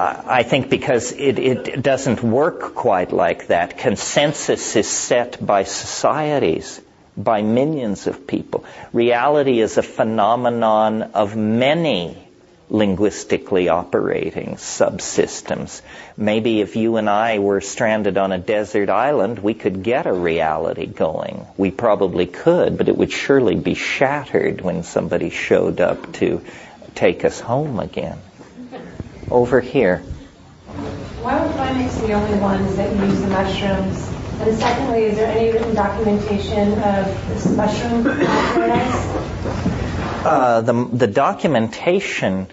I 0.00 0.44
think 0.44 0.70
because 0.70 1.12
it, 1.12 1.38
it 1.38 1.82
doesn't 1.82 2.22
work 2.22 2.74
quite 2.74 3.12
like 3.12 3.48
that. 3.48 3.76
Consensus 3.76 4.74
is 4.74 4.88
set 4.88 5.44
by 5.44 5.64
societies 5.64 6.80
by 7.16 7.42
millions 7.42 8.06
of 8.06 8.26
people. 8.26 8.64
Reality 8.94 9.60
is 9.60 9.76
a 9.76 9.82
phenomenon 9.82 11.02
of 11.02 11.36
many 11.36 12.16
linguistically 12.70 13.68
operating 13.68 14.54
subsystems. 14.54 15.82
Maybe 16.16 16.60
if 16.60 16.76
you 16.76 16.96
and 16.96 17.10
I 17.10 17.40
were 17.40 17.60
stranded 17.60 18.16
on 18.16 18.32
a 18.32 18.38
desert 18.38 18.88
island, 18.88 19.40
we 19.40 19.54
could 19.54 19.82
get 19.82 20.06
a 20.06 20.12
reality 20.12 20.86
going. 20.86 21.46
We 21.58 21.72
probably 21.72 22.26
could, 22.26 22.78
but 22.78 22.88
it 22.88 22.96
would 22.96 23.12
surely 23.12 23.56
be 23.56 23.74
shattered 23.74 24.62
when 24.62 24.82
somebody 24.82 25.30
showed 25.30 25.80
up 25.80 26.12
to 26.14 26.42
take 26.94 27.24
us 27.24 27.40
home 27.40 27.80
again. 27.80 28.18
Over 29.30 29.60
here. 29.60 29.98
Why 31.22 31.44
were 31.44 31.52
primates 31.52 31.98
the 32.00 32.12
only 32.12 32.38
ones 32.38 32.76
that 32.76 32.94
use 32.96 33.20
the 33.20 33.28
mushrooms 33.28 34.10
and 34.40 34.58
secondly, 34.58 35.02
is 35.04 35.16
there 35.16 35.30
any 35.30 35.52
written 35.52 35.74
documentation 35.74 36.72
of 36.72 37.28
this 37.28 37.46
mushroom 37.54 38.04
paradise? 38.04 39.06
Uh, 40.24 40.62
the, 40.62 40.88
the 40.90 41.06
documentation, 41.06 42.46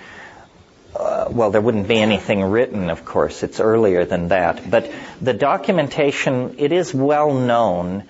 uh, 0.94 1.28
well, 1.30 1.50
there 1.52 1.62
wouldn't 1.62 1.88
be 1.88 1.98
anything 2.00 2.44
written, 2.44 2.90
of 2.90 3.06
course. 3.06 3.42
It's 3.42 3.62
earlier 3.62 4.04
than 4.04 4.28
that. 4.30 4.70
But 4.70 4.92
the 5.22 5.34
documentation, 5.34 6.56
it 6.58 6.74
is 6.74 6.94
well 6.94 7.34
known 7.34 8.04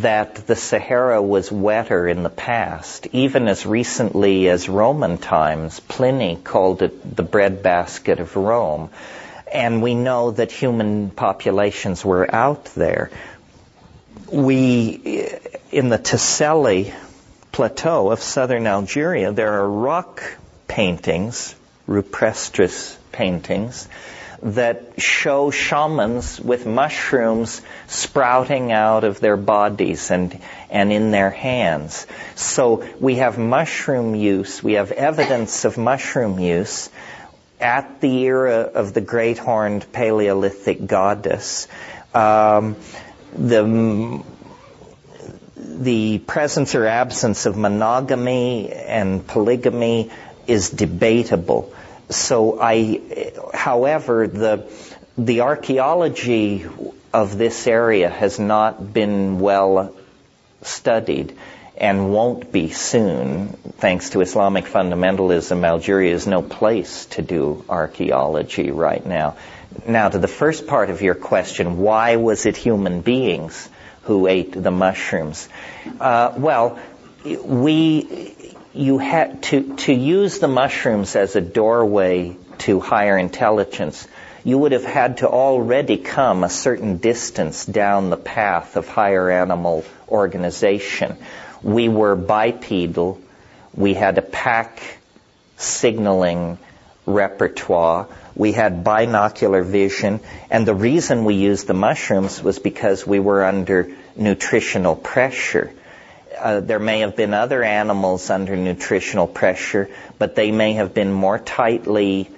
that 0.00 0.46
the 0.46 0.56
Sahara 0.56 1.20
was 1.22 1.52
wetter 1.52 2.08
in 2.08 2.22
the 2.22 2.30
past. 2.30 3.06
Even 3.12 3.48
as 3.48 3.66
recently 3.66 4.48
as 4.48 4.68
Roman 4.68 5.18
times, 5.18 5.80
Pliny 5.80 6.36
called 6.42 6.82
it 6.82 7.16
the 7.16 7.22
breadbasket 7.22 8.20
of 8.20 8.36
Rome 8.36 8.90
and 9.52 9.82
we 9.82 9.94
know 9.94 10.30
that 10.30 10.50
human 10.50 11.10
populations 11.10 12.04
were 12.04 12.34
out 12.34 12.64
there. 12.74 13.10
We, 14.30 15.28
in 15.70 15.90
the 15.90 15.98
Tassili 15.98 16.94
plateau 17.52 18.10
of 18.10 18.20
southern 18.20 18.66
Algeria, 18.66 19.30
there 19.32 19.60
are 19.60 19.68
rock 19.68 20.22
paintings, 20.68 21.54
rupestris 21.86 22.96
paintings, 23.12 23.88
that 24.42 25.00
show 25.00 25.50
shamans 25.52 26.40
with 26.40 26.66
mushrooms 26.66 27.62
sprouting 27.86 28.72
out 28.72 29.04
of 29.04 29.20
their 29.20 29.36
bodies 29.36 30.10
and, 30.10 30.38
and 30.68 30.92
in 30.92 31.12
their 31.12 31.30
hands. 31.30 32.06
So 32.34 32.88
we 32.98 33.16
have 33.16 33.38
mushroom 33.38 34.16
use, 34.16 34.62
we 34.62 34.74
have 34.74 34.90
evidence 34.90 35.64
of 35.64 35.78
mushroom 35.78 36.40
use, 36.40 36.90
at 37.60 38.00
the 38.00 38.24
era 38.24 38.62
of 38.74 38.92
the 38.92 39.00
great 39.00 39.38
horned 39.38 39.90
Paleolithic 39.92 40.84
goddess. 40.86 41.68
Um, 42.12 42.76
the 43.32 44.22
the 45.56 46.18
presence 46.18 46.74
or 46.74 46.86
absence 46.86 47.46
of 47.46 47.56
monogamy 47.56 48.70
and 48.72 49.26
polygamy 49.26 50.10
is 50.46 50.70
debatable. 50.70 51.72
So 52.08 52.60
I, 52.60 53.32
however, 53.54 54.26
the 54.26 54.66
the 55.16 55.42
archaeology 55.42 56.66
of 57.12 57.36
this 57.36 57.66
area 57.66 58.08
has 58.08 58.38
not 58.38 58.92
been 58.92 59.38
well 59.40 59.94
studied 60.62 61.36
and 61.76 62.12
won't 62.12 62.52
be 62.52 62.70
soon. 62.70 63.48
Thanks 63.78 64.10
to 64.10 64.20
Islamic 64.20 64.66
fundamentalism, 64.66 65.64
Algeria 65.64 66.14
is 66.14 66.26
no 66.26 66.42
place 66.42 67.06
to 67.06 67.22
do 67.22 67.64
archaeology 67.68 68.70
right 68.70 69.04
now. 69.04 69.36
Now, 69.86 70.08
to 70.08 70.18
the 70.18 70.28
first 70.28 70.66
part 70.66 70.90
of 70.90 71.02
your 71.02 71.14
question, 71.14 71.78
why 71.78 72.16
was 72.16 72.46
it 72.46 72.56
human 72.56 73.00
beings 73.00 73.68
who 74.02 74.26
ate 74.26 74.52
the 74.52 74.70
mushrooms? 74.70 75.48
Uh, 75.98 76.34
well, 76.36 76.78
we, 77.24 78.34
you 78.74 78.98
had 78.98 79.42
to, 79.44 79.76
to 79.76 79.92
use 79.92 80.38
the 80.38 80.48
mushrooms 80.48 81.16
as 81.16 81.36
a 81.36 81.40
doorway 81.40 82.36
to 82.58 82.80
higher 82.80 83.18
intelligence 83.18 84.06
you 84.44 84.58
would 84.58 84.72
have 84.72 84.84
had 84.84 85.18
to 85.18 85.28
already 85.28 85.96
come 85.98 86.42
a 86.42 86.48
certain 86.48 86.96
distance 86.96 87.64
down 87.64 88.10
the 88.10 88.16
path 88.16 88.76
of 88.76 88.88
higher 88.88 89.30
animal 89.30 89.84
organization 90.08 91.16
we 91.62 91.88
were 91.88 92.16
bipedal. 92.16 93.20
We 93.74 93.94
had 93.94 94.18
a 94.18 94.22
pack 94.22 94.80
signaling 95.56 96.58
repertoire. 97.06 98.08
We 98.34 98.52
had 98.52 98.84
binocular 98.84 99.62
vision. 99.62 100.20
And 100.50 100.66
the 100.66 100.74
reason 100.74 101.24
we 101.24 101.34
used 101.34 101.66
the 101.66 101.74
mushrooms 101.74 102.42
was 102.42 102.58
because 102.58 103.06
we 103.06 103.20
were 103.20 103.44
under 103.44 103.94
nutritional 104.16 104.96
pressure. 104.96 105.72
Uh, 106.38 106.60
there 106.60 106.78
may 106.78 107.00
have 107.00 107.16
been 107.16 107.34
other 107.34 107.62
animals 107.62 108.30
under 108.30 108.56
nutritional 108.56 109.26
pressure, 109.26 109.88
but 110.18 110.34
they 110.34 110.50
may 110.50 110.74
have 110.74 110.94
been 110.94 111.12
more 111.12 111.38
tightly 111.38 112.30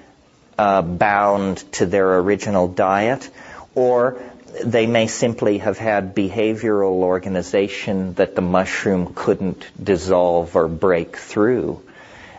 uh, 0.58 0.82
bound 0.82 1.58
to 1.72 1.86
their 1.86 2.18
original 2.18 2.68
diet, 2.68 3.28
or 3.74 4.20
they 4.62 4.86
may 4.86 5.06
simply 5.06 5.58
have 5.58 5.78
had 5.78 6.14
behavioral 6.14 7.02
organization 7.02 8.14
that 8.14 8.34
the 8.34 8.42
mushroom 8.42 9.12
couldn't 9.14 9.64
dissolve 9.82 10.54
or 10.54 10.68
break 10.68 11.16
through. 11.16 11.82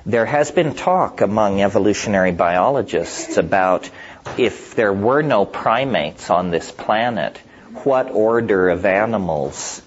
There 0.05 0.25
has 0.25 0.51
been 0.51 0.75
talk 0.75 1.21
among 1.21 1.61
evolutionary 1.61 2.31
biologists 2.31 3.37
about 3.37 3.89
if 4.37 4.75
there 4.75 4.93
were 4.93 5.23
no 5.23 5.45
primates 5.45 6.29
on 6.29 6.51
this 6.51 6.71
planet, 6.71 7.37
what 7.83 8.11
order 8.11 8.69
of 8.69 8.85
animals 8.85 9.81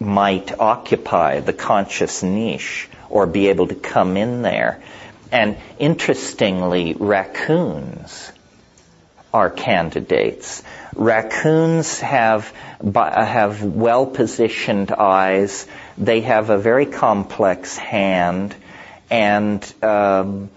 might 0.00 0.58
occupy 0.58 1.40
the 1.40 1.52
conscious 1.52 2.22
niche 2.22 2.88
or 3.10 3.26
be 3.26 3.48
able 3.48 3.68
to 3.68 3.74
come 3.74 4.16
in 4.16 4.42
there. 4.42 4.82
And 5.30 5.58
interestingly, 5.78 6.96
raccoons 6.98 8.32
are 9.32 9.50
candidates. 9.50 10.62
Raccoons 10.96 12.00
have 12.00 12.52
have 12.94 13.62
well 13.62 14.06
positioned 14.06 14.90
eyes. 14.90 15.66
They 15.98 16.22
have 16.22 16.50
a 16.50 16.58
very 16.58 16.86
complex 16.86 17.76
hand, 17.76 18.56
and 19.08 19.74
um, 19.82 20.50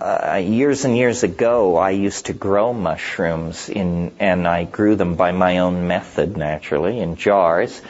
uh, 0.00 0.42
years 0.44 0.84
and 0.84 0.96
years 0.96 1.22
ago, 1.22 1.76
I 1.76 1.90
used 1.90 2.26
to 2.26 2.34
grow 2.34 2.72
mushrooms 2.72 3.68
in, 3.68 4.12
and 4.20 4.46
I 4.46 4.64
grew 4.64 4.94
them 4.94 5.16
by 5.16 5.32
my 5.32 5.58
own 5.58 5.88
method, 5.88 6.36
naturally, 6.36 7.00
in 7.00 7.16
jars. 7.16 7.80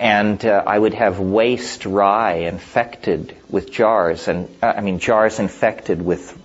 And 0.00 0.42
uh, 0.46 0.62
I 0.66 0.78
would 0.78 0.94
have 0.94 1.20
waste 1.20 1.84
rye 1.84 2.46
infected 2.48 3.36
with 3.50 3.70
jars, 3.70 4.28
and 4.28 4.48
uh, 4.62 4.72
I 4.78 4.80
mean 4.80 4.98
jars 4.98 5.38
infected 5.38 6.00
with 6.00 6.36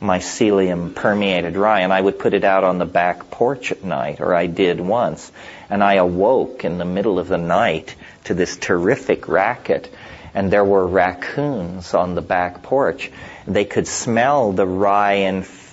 mycelium 0.00 0.94
permeated 0.94 1.54
rye, 1.54 1.80
and 1.80 1.92
I 1.92 2.00
would 2.00 2.18
put 2.18 2.32
it 2.32 2.44
out 2.44 2.64
on 2.64 2.78
the 2.78 2.86
back 2.86 3.30
porch 3.30 3.72
at 3.72 3.84
night, 3.84 4.22
or 4.22 4.34
I 4.34 4.46
did 4.46 4.80
once. 4.80 5.30
And 5.68 5.84
I 5.84 5.94
awoke 5.94 6.64
in 6.64 6.78
the 6.78 6.86
middle 6.86 7.18
of 7.18 7.28
the 7.28 7.36
night 7.36 7.94
to 8.24 8.32
this 8.32 8.56
terrific 8.56 9.28
racket, 9.28 9.94
and 10.32 10.50
there 10.50 10.64
were 10.64 10.86
raccoons 10.86 11.92
on 11.92 12.14
the 12.14 12.22
back 12.22 12.62
porch. 12.62 13.10
They 13.46 13.66
could 13.66 13.86
smell 13.86 14.52
the 14.52 14.66
rye 14.66 15.26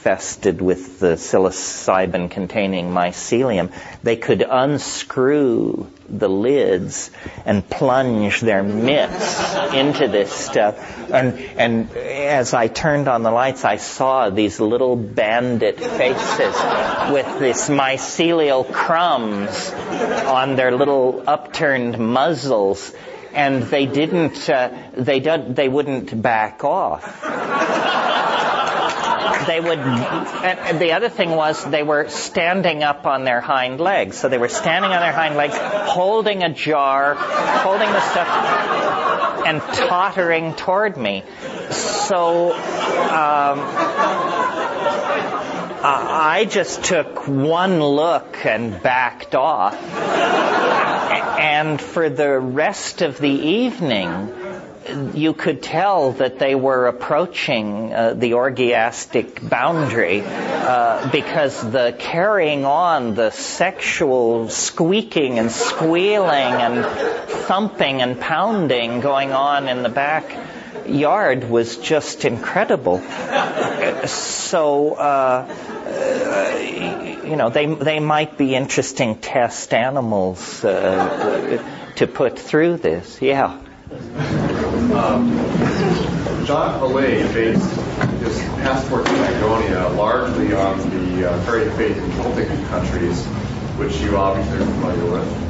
infested 0.04 0.62
with 0.62 1.00
the 1.00 1.16
psilocybin 1.16 2.30
containing 2.30 2.90
mycelium. 2.90 3.72
They 4.04 4.18
could 4.18 4.42
unscrew 4.42 5.88
the 6.10 6.28
lids 6.28 7.10
and 7.46 7.68
plunge 7.70 8.42
their 8.42 8.64
mitts 8.64 9.56
into 9.74 10.10
this 10.10 10.30
stuff. 10.30 10.76
And, 11.10 11.40
and 11.58 11.92
as 11.96 12.54
I 12.54 12.68
turned 12.68 13.08
on 13.08 13.24
the 13.24 13.32
lights, 13.32 13.64
I 13.64 13.78
saw 13.78 14.30
these 14.30 14.60
little 14.60 14.98
bandit 14.98 15.80
faces 15.80 16.56
with 17.14 17.40
this 17.40 17.70
mycelial 17.70 18.70
crumbs 18.70 19.72
on 19.72 20.58
their 20.58 20.76
little 20.76 21.24
upturned 21.26 21.98
muzzles 21.98 22.94
and 23.34 23.64
they 23.64 23.86
didn't, 23.86 24.50
uh, 24.50 24.70
they, 24.96 25.22
did, 25.22 25.56
they 25.56 25.70
wouldn't 25.70 26.22
back 26.22 26.66
off. 26.66 28.03
They 29.46 29.60
would, 29.60 29.80
and 29.80 30.80
the 30.80 30.94
other 30.94 31.10
thing 31.10 31.32
was 31.32 31.64
they 31.64 31.84
were 31.84 32.10
standing 32.10 32.84
up 32.84 33.06
on 33.06 33.24
their 33.24 33.42
hind 33.42 33.80
legs. 33.80 34.18
So 34.18 34.30
they 34.30 34.38
were 34.38 34.50
standing 34.50 34.92
on 34.92 35.00
their 35.00 35.14
hind 35.14 35.36
legs, 35.36 35.56
holding 35.58 36.44
a 36.44 36.54
jar, 36.54 37.16
holding 37.16 37.92
the 37.92 38.02
stuff, 38.02 38.28
and 39.46 39.62
tottering 39.62 40.54
toward 40.56 40.98
me. 40.98 41.24
So, 41.70 42.54
um, 42.54 43.60
I 45.86 46.48
just 46.50 46.86
took 46.86 47.28
one 47.28 47.84
look 47.84 48.46
and 48.46 48.82
backed 48.82 49.36
off. 49.36 49.76
And 51.40 51.82
for 51.82 52.10
the 52.10 52.40
rest 52.40 53.02
of 53.02 53.18
the 53.20 53.30
evening, 53.30 54.32
you 55.14 55.34
could 55.34 55.62
tell 55.62 56.12
that 56.14 56.40
they 56.40 56.56
were 56.56 56.88
approaching 56.88 57.94
uh, 57.94 58.14
the 58.14 58.32
orgiastic 58.32 59.48
boundary 59.48 60.22
uh, 60.26 61.10
because 61.12 61.60
the 61.72 61.96
carrying 61.98 62.66
on, 62.66 63.16
the 63.16 63.32
sexual 63.32 64.50
squeaking 64.50 65.40
and 65.40 65.52
squealing 65.52 66.54
and 66.54 66.86
thumping 67.48 68.02
and 68.02 68.20
pounding 68.20 69.00
going 69.00 69.32
on 69.32 69.68
in 69.70 69.84
the 69.84 69.90
back 69.90 70.36
yard 70.88 71.50
was 71.50 71.78
just 71.78 72.26
incredible. 72.26 73.02
So, 74.06 74.94
uh, 74.94 75.48
you 77.24 77.36
know, 77.36 77.50
they 77.50 77.66
they 77.66 78.00
might 78.00 78.38
be 78.38 78.56
interesting 78.56 79.16
test 79.16 79.74
animals 79.74 80.64
uh, 80.64 81.64
to 81.96 82.08
put 82.08 82.38
through 82.38 82.78
this. 82.78 83.22
Yeah. 83.22 83.60
Um, 84.92 85.32
Jacques 86.46 86.82
Vallée 86.82 87.32
based 87.34 87.70
his 88.20 88.40
passport 88.60 89.06
to 89.06 89.12
Magonia 89.12 89.96
largely 89.96 90.54
on 90.54 90.78
the 90.90 91.32
uh, 91.32 91.42
fairy 91.44 91.70
faith 91.72 91.98
in 91.98 92.12
Celtic 92.14 92.48
countries, 92.68 93.26
which 93.78 93.96
you 94.02 94.18
obviously 94.18 94.58
are 94.58 94.66
familiar 94.66 95.12
with. 95.12 95.44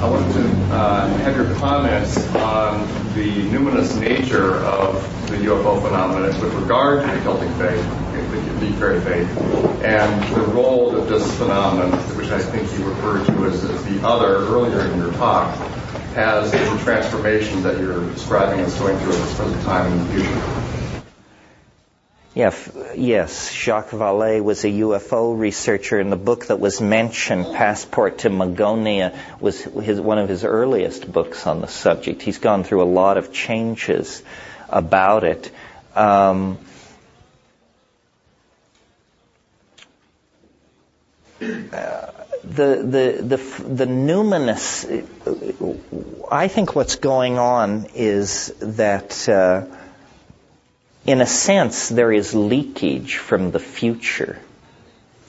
I 0.00 0.08
wanted 0.08 0.32
to 0.34 0.74
uh, 0.74 1.08
have 1.18 1.36
your 1.36 1.52
comments 1.56 2.16
on 2.34 2.86
the 3.14 3.28
numinous 3.50 3.98
nature 3.98 4.56
of 4.56 4.94
the 5.30 5.36
UFO 5.36 5.82
phenomenon 5.82 6.40
with 6.40 6.54
regard 6.54 7.00
to 7.00 7.06
the 7.08 7.22
Celtic 7.22 7.50
faith, 7.56 8.60
the 8.60 8.72
fairy 8.78 9.00
faith, 9.00 9.28
and 9.82 10.34
the 10.34 10.42
role 10.52 10.92
that 10.92 11.08
this 11.08 11.36
phenomenon, 11.38 11.92
which 12.16 12.30
I 12.30 12.40
think 12.40 12.70
you 12.78 12.88
referred 12.88 13.26
to 13.26 13.46
as, 13.46 13.64
as 13.64 13.84
the 13.84 14.06
other 14.06 14.36
earlier 14.36 14.80
in 14.80 14.98
your 14.98 15.12
talk, 15.14 15.58
has 16.16 16.50
the 16.50 16.78
transformation 16.82 17.62
that 17.62 17.78
you're 17.78 18.00
describing 18.10 18.60
us 18.60 18.78
going 18.78 18.96
through 18.98 19.12
at 19.12 19.18
this 19.18 19.36
present 19.36 19.62
time 19.64 19.92
in 19.92 19.98
the 19.98 20.14
future. 20.14 21.02
Yeah, 22.34 22.54
yes, 22.94 23.52
Jacques 23.52 23.90
Vallée 23.90 24.42
was 24.42 24.64
a 24.64 24.68
UFO 24.68 25.38
researcher, 25.38 26.00
and 26.00 26.10
the 26.10 26.16
book 26.16 26.46
that 26.46 26.58
was 26.58 26.80
mentioned, 26.80 27.44
Passport 27.54 28.18
to 28.20 28.30
Magonia, 28.30 29.14
was 29.40 29.62
his, 29.62 30.00
one 30.00 30.18
of 30.18 30.30
his 30.30 30.42
earliest 30.44 31.10
books 31.10 31.46
on 31.46 31.60
the 31.60 31.66
subject. 31.66 32.22
He's 32.22 32.38
gone 32.38 32.64
through 32.64 32.82
a 32.82 32.90
lot 33.00 33.18
of 33.18 33.30
changes 33.30 34.22
about 34.70 35.24
it. 35.24 35.50
Um, 35.94 36.58
uh, 41.42 42.15
the 42.46 42.76
the 42.76 43.36
the 43.36 43.36
the 43.64 43.86
numinous. 43.86 44.86
I 46.30 46.48
think 46.48 46.74
what's 46.74 46.96
going 46.96 47.38
on 47.38 47.86
is 47.94 48.52
that. 48.60 49.28
Uh, 49.28 49.66
in 51.06 51.20
a 51.20 51.26
sense, 51.26 51.88
there 51.88 52.12
is 52.12 52.34
leakage 52.34 53.16
from 53.16 53.52
the 53.52 53.60
future. 53.60 54.40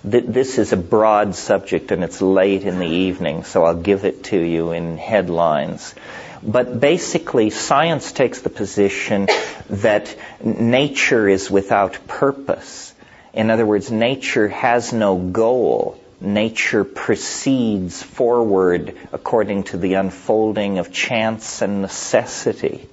This 0.04 0.58
is 0.58 0.74
a 0.74 0.78
broad 0.78 1.36
subject 1.36 1.92
and 1.92 2.04
it's 2.04 2.22
late 2.22 2.64
in 2.64 2.80
the 2.80 2.88
evening, 2.88 3.44
so 3.44 3.64
I'll 3.64 3.82
give 3.82 4.04
it 4.06 4.24
to 4.26 4.40
you 4.40 4.72
in 4.72 4.98
headlines. 4.98 5.94
But 6.42 6.80
basically, 6.80 7.50
science 7.50 8.12
takes 8.12 8.42
the 8.42 8.50
position 8.50 9.28
that 9.70 10.16
nature 10.44 11.28
is 11.28 11.52
without 11.52 12.08
purpose. 12.08 12.94
In 13.34 13.52
other 13.52 13.66
words, 13.66 13.92
nature 13.92 14.48
has 14.48 14.94
no 14.94 15.18
goal. 15.18 16.00
Nature 16.20 16.84
proceeds 16.84 18.02
forward 18.02 18.96
according 19.14 19.64
to 19.64 19.78
the 19.78 19.94
unfolding 19.96 20.80
of 20.80 20.92
chance 20.92 21.62
and 21.62 21.82
necessity. 21.82 22.90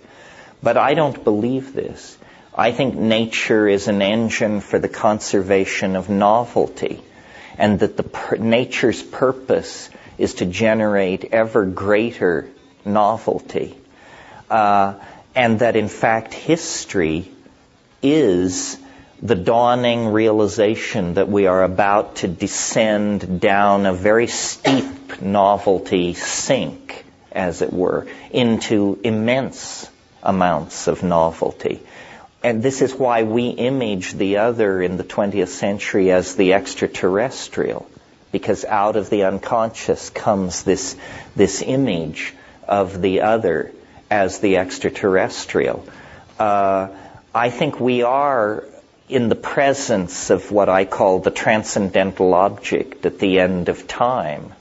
But 0.62 0.76
I 0.76 0.94
don't 0.94 1.24
believe 1.24 1.72
this. 1.72 2.18
I 2.54 2.70
think 2.70 2.94
nature 2.94 3.66
is 3.66 3.88
an 3.88 4.02
engine 4.02 4.60
for 4.60 4.78
the 4.78 4.88
conservation 4.88 5.96
of 5.96 6.08
novelty, 6.08 7.02
and 7.58 7.80
that 7.80 7.96
the 7.96 8.36
nature's 8.38 9.02
purpose 9.02 9.90
is 10.18 10.34
to 10.34 10.46
generate 10.46 11.32
ever 11.32 11.64
greater 11.64 12.48
novelty, 12.84 13.76
uh, 14.50 14.94
and 15.34 15.58
that 15.58 15.76
in 15.76 15.88
fact 15.88 16.32
history 16.32 17.28
is 18.02 18.78
the 19.22 19.34
dawning 19.34 20.08
realization 20.08 21.14
that 21.14 21.28
we 21.28 21.46
are 21.46 21.62
about 21.62 22.16
to 22.16 22.28
descend 22.28 23.40
down 23.40 23.86
a 23.86 23.94
very 23.94 24.26
steep 24.26 25.20
novelty 25.22 26.14
sink, 26.14 27.04
as 27.32 27.62
it 27.62 27.72
were, 27.72 28.06
into 28.30 28.98
immense 29.02 29.88
amounts 30.22 30.88
of 30.88 31.02
novelty 31.02 31.80
and 32.44 32.62
this 32.62 32.82
is 32.82 32.94
why 32.94 33.22
we 33.22 33.48
image 33.48 34.12
the 34.12 34.36
other 34.36 34.82
in 34.82 34.98
the 34.98 35.02
20th 35.02 35.48
century 35.48 36.12
as 36.12 36.36
the 36.36 36.52
extraterrestrial, 36.52 37.88
because 38.32 38.66
out 38.66 38.96
of 38.96 39.08
the 39.08 39.24
unconscious 39.24 40.10
comes 40.10 40.62
this, 40.62 40.94
this 41.34 41.62
image 41.62 42.34
of 42.68 43.00
the 43.00 43.22
other 43.22 43.72
as 44.10 44.40
the 44.40 44.58
extraterrestrial. 44.58 45.88
Uh, 46.38 46.88
I 47.34 47.48
think 47.48 47.80
we 47.80 48.02
are 48.02 48.64
in 49.08 49.28
the 49.28 49.34
presence 49.34 50.30
of 50.30 50.50
what 50.50 50.68
I 50.68 50.84
call 50.84 51.18
the 51.18 51.30
transcendental 51.30 52.34
object 52.34 53.04
at 53.06 53.18
the 53.18 53.40
end 53.40 53.68
of 53.68 53.86
time, 53.86 54.52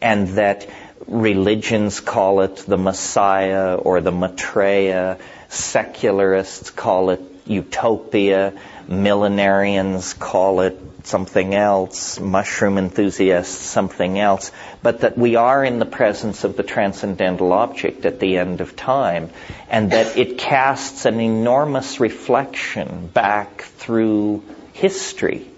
and 0.00 0.28
that 0.30 0.68
religions 1.06 2.00
call 2.00 2.42
it 2.42 2.56
the 2.56 2.76
Messiah 2.76 3.74
or 3.74 4.00
the 4.00 4.12
Maitreya 4.12 5.18
Secularists 5.48 6.70
call 6.70 7.10
it 7.10 7.20
utopia. 7.46 8.52
Millenarians 8.88 10.18
call 10.18 10.60
it 10.60 10.78
something 11.04 11.54
else. 11.54 12.20
Mushroom 12.20 12.78
enthusiasts 12.78 13.64
something 13.64 14.18
else. 14.18 14.52
But 14.82 15.00
that 15.00 15.18
we 15.18 15.36
are 15.36 15.64
in 15.64 15.78
the 15.78 15.86
presence 15.86 16.44
of 16.44 16.56
the 16.56 16.62
transcendental 16.62 17.52
object 17.52 18.04
at 18.06 18.20
the 18.20 18.38
end 18.38 18.60
of 18.60 18.76
time. 18.76 19.30
And 19.68 19.92
that 19.92 20.16
it 20.16 20.38
casts 20.38 21.04
an 21.04 21.20
enormous 21.20 22.00
reflection 22.00 23.08
back 23.08 23.62
through 23.62 24.44
history, 24.72 25.48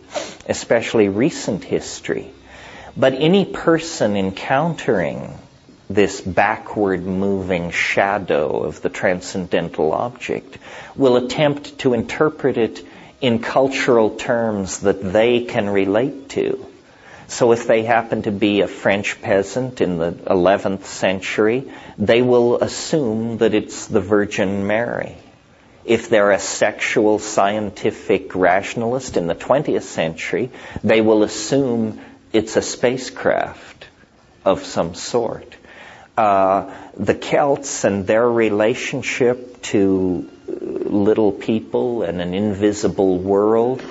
especially 0.48 1.08
recent 1.08 1.64
history. 1.64 2.30
But 2.96 3.14
any 3.14 3.44
person 3.44 4.16
encountering 4.16 5.32
this 5.92 6.20
backward 6.20 7.04
moving 7.04 7.70
shadow 7.70 8.62
of 8.62 8.82
the 8.82 8.88
transcendental 8.88 9.92
object, 9.92 10.58
will 10.96 11.16
attempt 11.16 11.78
to 11.80 11.94
interpret 11.94 12.56
it 12.56 12.84
in 13.20 13.38
cultural 13.38 14.10
terms 14.10 14.80
that 14.80 15.12
they 15.12 15.44
can 15.44 15.68
relate 15.68 16.30
to. 16.30 16.66
So 17.28 17.52
if 17.52 17.66
they 17.66 17.82
happen 17.82 18.22
to 18.22 18.30
be 18.30 18.60
a 18.60 18.68
French 18.68 19.22
peasant 19.22 19.80
in 19.80 19.98
the 19.98 20.12
11th 20.12 20.84
century, 20.84 21.70
they 21.96 22.20
will 22.20 22.56
assume 22.56 23.38
that 23.38 23.54
it's 23.54 23.86
the 23.86 24.00
Virgin 24.00 24.66
Mary. 24.66 25.16
If 25.84 26.08
they're 26.08 26.30
a 26.30 26.38
sexual 26.38 27.18
scientific 27.18 28.34
rationalist 28.34 29.16
in 29.16 29.26
the 29.26 29.34
20th 29.34 29.82
century, 29.82 30.50
they 30.84 31.00
will 31.00 31.22
assume 31.22 32.00
it's 32.32 32.56
a 32.56 32.62
spacecraft 32.62 33.88
of 34.44 34.64
some 34.64 34.94
sort. 34.94 35.56
Uh, 36.16 36.74
the 36.96 37.14
Celts 37.14 37.84
and 37.84 38.06
their 38.06 38.28
relationship 38.28 39.62
to 39.62 40.28
little 40.46 41.32
people 41.32 42.02
and 42.02 42.20
an 42.20 42.34
invisible 42.34 43.18
world 43.18 43.82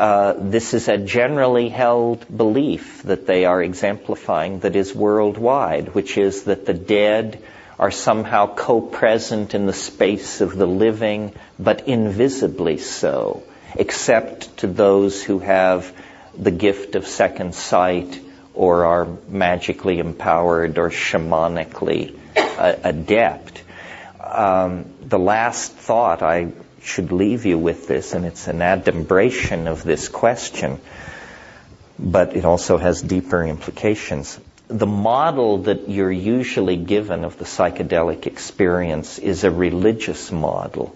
uh, 0.00 0.34
this 0.38 0.72
is 0.72 0.88
a 0.88 0.96
generally 0.96 1.68
held 1.68 2.24
belief 2.34 3.02
that 3.02 3.26
they 3.26 3.44
are 3.44 3.62
exemplifying 3.62 4.60
that 4.60 4.74
is 4.74 4.94
worldwide, 4.94 5.94
which 5.94 6.16
is 6.16 6.44
that 6.44 6.64
the 6.64 6.72
dead 6.72 7.42
are 7.78 7.90
somehow 7.90 8.54
co-present 8.54 9.54
in 9.54 9.66
the 9.66 9.74
space 9.74 10.40
of 10.40 10.56
the 10.56 10.66
living, 10.66 11.34
but 11.58 11.86
invisibly 11.86 12.78
so, 12.78 13.42
except 13.74 14.56
to 14.56 14.66
those 14.66 15.22
who 15.22 15.38
have 15.38 15.92
the 16.36 16.50
gift 16.50 16.94
of 16.94 17.06
second 17.06 17.54
sight 17.54 18.20
or 18.54 18.84
are 18.84 19.06
magically 19.28 19.98
empowered 19.98 20.78
or 20.78 20.90
shamanically 20.90 22.16
uh, 22.36 22.74
adept. 22.82 23.62
Um, 24.22 24.84
the 25.02 25.18
last 25.18 25.72
thought 25.72 26.22
I 26.22 26.52
should 26.82 27.12
leave 27.12 27.46
you 27.46 27.58
with 27.58 27.86
this, 27.86 28.14
and 28.14 28.24
it's 28.24 28.48
an 28.48 28.62
adumbration 28.62 29.68
of 29.68 29.82
this 29.82 30.08
question, 30.08 30.80
but 31.98 32.36
it 32.36 32.44
also 32.44 32.78
has 32.78 33.02
deeper 33.02 33.44
implications. 33.44 34.38
The 34.68 34.86
model 34.86 35.58
that 35.62 35.88
you're 35.88 36.12
usually 36.12 36.76
given 36.76 37.24
of 37.24 37.38
the 37.38 37.44
psychedelic 37.44 38.26
experience 38.26 39.18
is 39.18 39.44
a 39.44 39.50
religious 39.50 40.30
model, 40.30 40.94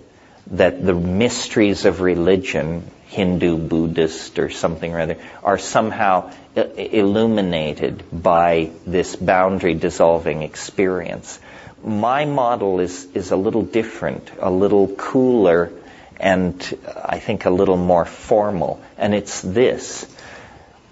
that 0.49 0.85
the 0.85 0.95
mysteries 0.95 1.85
of 1.85 2.01
religion, 2.01 2.89
Hindu, 3.15 3.57
Buddhist, 3.57 4.39
or 4.39 4.51
something 4.51 4.93
or 4.93 5.01
other, 5.01 5.17
are 5.43 5.59
somehow 5.59 6.33
illuminated 6.55 8.05
by 8.13 8.71
this 8.87 9.17
boundary 9.17 9.75
dissolving 9.75 10.43
experience 10.43 11.41
my 11.85 12.25
model 12.25 12.81
is, 12.81 13.07
is 13.15 13.31
a 13.31 13.37
little 13.37 13.63
different, 13.63 14.31
a 14.41 14.51
little 14.51 14.89
cooler, 14.89 15.71
and 16.19 16.57
I 17.05 17.19
think 17.19 17.45
a 17.45 17.51
little 17.51 17.77
more 17.77 18.05
formal. 18.05 18.83
And 18.97 19.15
it's 19.15 19.43
this 19.43 20.11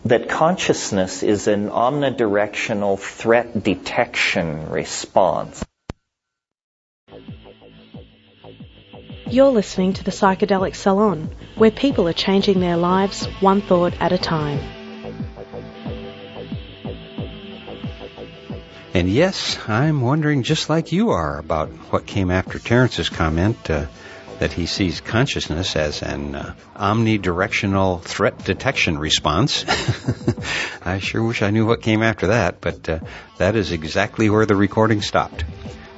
that 0.04 0.28
consciousness 0.28 1.22
is 1.22 1.46
an 1.46 1.68
omnidirectional 1.68 2.98
threat 2.98 3.62
detection 3.62 4.68
response. 4.68 5.64
You're 9.28 9.48
listening 9.48 9.94
to 9.94 10.04
the 10.04 10.10
Psychedelic 10.10 10.74
Salon, 10.74 11.30
where 11.56 11.70
people 11.70 12.08
are 12.08 12.12
changing 12.12 12.60
their 12.60 12.76
lives 12.76 13.26
one 13.40 13.60
thought 13.60 13.94
at 14.00 14.12
a 14.12 14.18
time. 14.18 14.58
And 18.94 19.08
yes, 19.08 19.58
I'm 19.68 20.02
wondering 20.02 20.42
just 20.42 20.68
like 20.68 20.92
you 20.92 21.10
are 21.10 21.38
about 21.38 21.70
what 21.90 22.06
came 22.06 22.30
after 22.30 22.58
Terence's 22.58 23.08
comment 23.08 23.70
uh, 23.70 23.86
that 24.38 24.52
he 24.52 24.66
sees 24.66 25.00
consciousness 25.00 25.76
as 25.76 26.02
an 26.02 26.34
uh, 26.34 26.54
omnidirectional 26.76 28.02
threat 28.02 28.44
detection 28.44 28.98
response. 28.98 29.64
I 30.84 30.98
sure 30.98 31.22
wish 31.22 31.40
I 31.40 31.50
knew 31.50 31.64
what 31.64 31.80
came 31.80 32.02
after 32.02 32.26
that, 32.28 32.60
but 32.60 32.86
uh, 32.88 32.98
that 33.38 33.56
is 33.56 33.72
exactly 33.72 34.28
where 34.28 34.44
the 34.44 34.56
recording 34.56 35.00
stopped. 35.00 35.44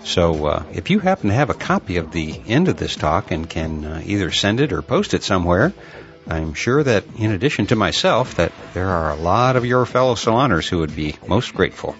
So 0.05 0.47
uh, 0.47 0.65
if 0.73 0.91
you 0.91 0.99
happen 0.99 1.31
to 1.31 1.35
have 1.35 1.51
a 1.51 1.55
copy 1.55 1.97
of 1.97 2.13
the 2.13 2.39
end 2.47 2.69
of 2.69 2.77
this 2.77 2.95
talk 2.95 3.31
and 3.31 3.49
can 3.49 3.85
uh, 3.85 4.03
either 4.05 4.31
send 4.31 4.61
it 4.61 4.73
or 4.73 4.83
post 4.83 5.15
it 5.15 5.23
somewhere, 5.23 5.73
I'm 6.29 6.55
sure 6.55 6.83
that 6.83 7.05
in 7.17 7.33
addition 7.33 7.67
to 7.67 7.77
myself, 7.77 8.37
that 8.37 8.53
there 8.75 8.89
are 8.89 9.13
a 9.13 9.17
lot 9.17 9.57
of 9.57 9.65
your 9.65 9.87
fellow 9.87 10.15
saloners 10.15 10.69
who 10.69 10.79
would 10.79 10.95
be 10.95 11.17
most 11.27 11.55
grateful. 11.55 11.97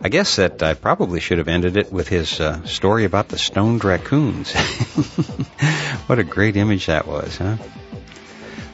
I 0.00 0.08
guess 0.10 0.36
that 0.36 0.62
I 0.62 0.74
probably 0.74 1.18
should 1.18 1.38
have 1.38 1.48
ended 1.48 1.76
it 1.76 1.92
with 1.92 2.06
his 2.08 2.40
uh, 2.40 2.64
story 2.64 3.04
about 3.04 3.28
the 3.28 3.38
stoned 3.38 3.84
raccoons. 3.84 4.52
what 6.06 6.20
a 6.20 6.24
great 6.24 6.56
image 6.56 6.86
that 6.86 7.06
was, 7.06 7.36
huh? 7.36 7.56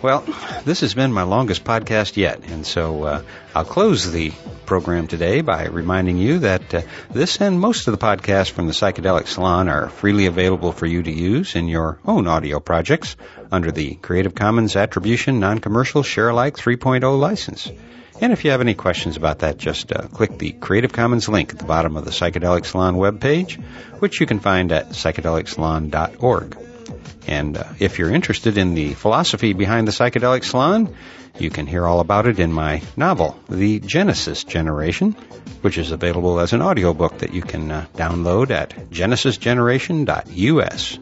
Well, 0.05 0.23
this 0.67 0.83
has 0.83 0.93
been 0.93 1.15
my 1.15 1.23
longest 1.23 1.65
podcast 1.65 2.19
yet, 2.19 2.41
and 2.49 2.67
so 2.67 3.05
uh, 3.05 3.23
I'll 3.55 3.65
close 3.65 4.13
the 4.13 4.33
program 4.67 5.07
today 5.07 5.41
by 5.41 5.65
reminding 5.65 6.19
you 6.19 6.41
that 6.41 6.75
uh, 6.75 6.83
this 7.11 7.41
and 7.41 7.59
most 7.59 7.89
of 7.89 7.99
the 7.99 8.07
podcasts 8.07 8.51
from 8.51 8.67
the 8.67 8.75
Psychedelic 8.75 9.27
Salon 9.29 9.71
are 9.71 9.89
freely 9.89 10.27
available 10.27 10.73
for 10.73 10.85
you 10.85 11.03
to 11.03 11.11
use 11.11 11.57
in 11.57 11.69
your 11.69 12.01
own 12.05 12.27
audio 12.27 12.61
projects 12.61 13.17
under 13.51 13.73
the 13.73 13.95
Creative 13.95 14.35
Commons 14.35 14.77
Attribution 14.77 15.41
Non-Commercial 15.41 16.03
Share 16.03 16.29
Alike 16.29 16.59
3.0 16.59 17.19
license. 17.19 17.73
And 18.21 18.31
if 18.35 18.45
you 18.45 18.51
have 18.51 18.61
any 18.61 18.75
questions 18.75 19.17
about 19.17 19.39
that, 19.39 19.57
just 19.57 19.91
uh, 19.91 20.09
click 20.09 20.37
the 20.37 20.53
Creative 20.53 20.93
Commons 20.93 21.31
link 21.31 21.55
at 21.55 21.59
the 21.59 21.65
bottom 21.65 21.97
of 21.97 22.05
the 22.05 22.11
Psychedelic 22.11 22.67
Salon 22.67 22.97
webpage, 22.97 23.59
which 24.01 24.21
you 24.21 24.27
can 24.27 24.41
find 24.41 24.71
at 24.71 24.91
psychedelicsalon.org. 24.91 26.64
And 27.27 27.57
uh, 27.57 27.65
if 27.79 27.99
you're 27.99 28.11
interested 28.11 28.59
in 28.59 28.75
the 28.75 28.95
philosophy 28.95 29.53
behind 29.53 29.89
the 29.89 29.93
Psychedelic 29.93 30.45
Salon, 30.45 30.95
you 31.39 31.51
can 31.51 31.67
hear 31.67 31.87
all 31.87 32.01
about 32.01 32.27
it 32.27 32.39
in 32.39 32.53
my 32.53 32.83
novel, 32.97 33.39
The 33.49 33.81
Genesis 33.81 34.45
Generation, 34.45 35.13
which 35.63 35.79
is 35.79 35.91
available 35.91 36.39
as 36.39 36.53
an 36.53 36.63
audiobook 36.63 37.19
that 37.19 37.35
you 37.35 37.43
can 37.43 37.71
uh, 37.71 37.87
download 37.95 38.51
at 38.51 38.91
genesisgeneration.us. 38.91 40.99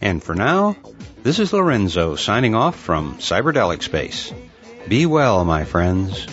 And 0.00 0.22
for 0.22 0.34
now, 0.34 0.76
this 1.22 1.40
is 1.40 1.52
Lorenzo 1.52 2.14
signing 2.14 2.54
off 2.54 2.76
from 2.76 3.18
Cyberdelic 3.18 3.82
Space. 3.82 4.32
Be 4.88 5.06
well, 5.06 5.44
my 5.44 5.64
friends. 5.64 6.26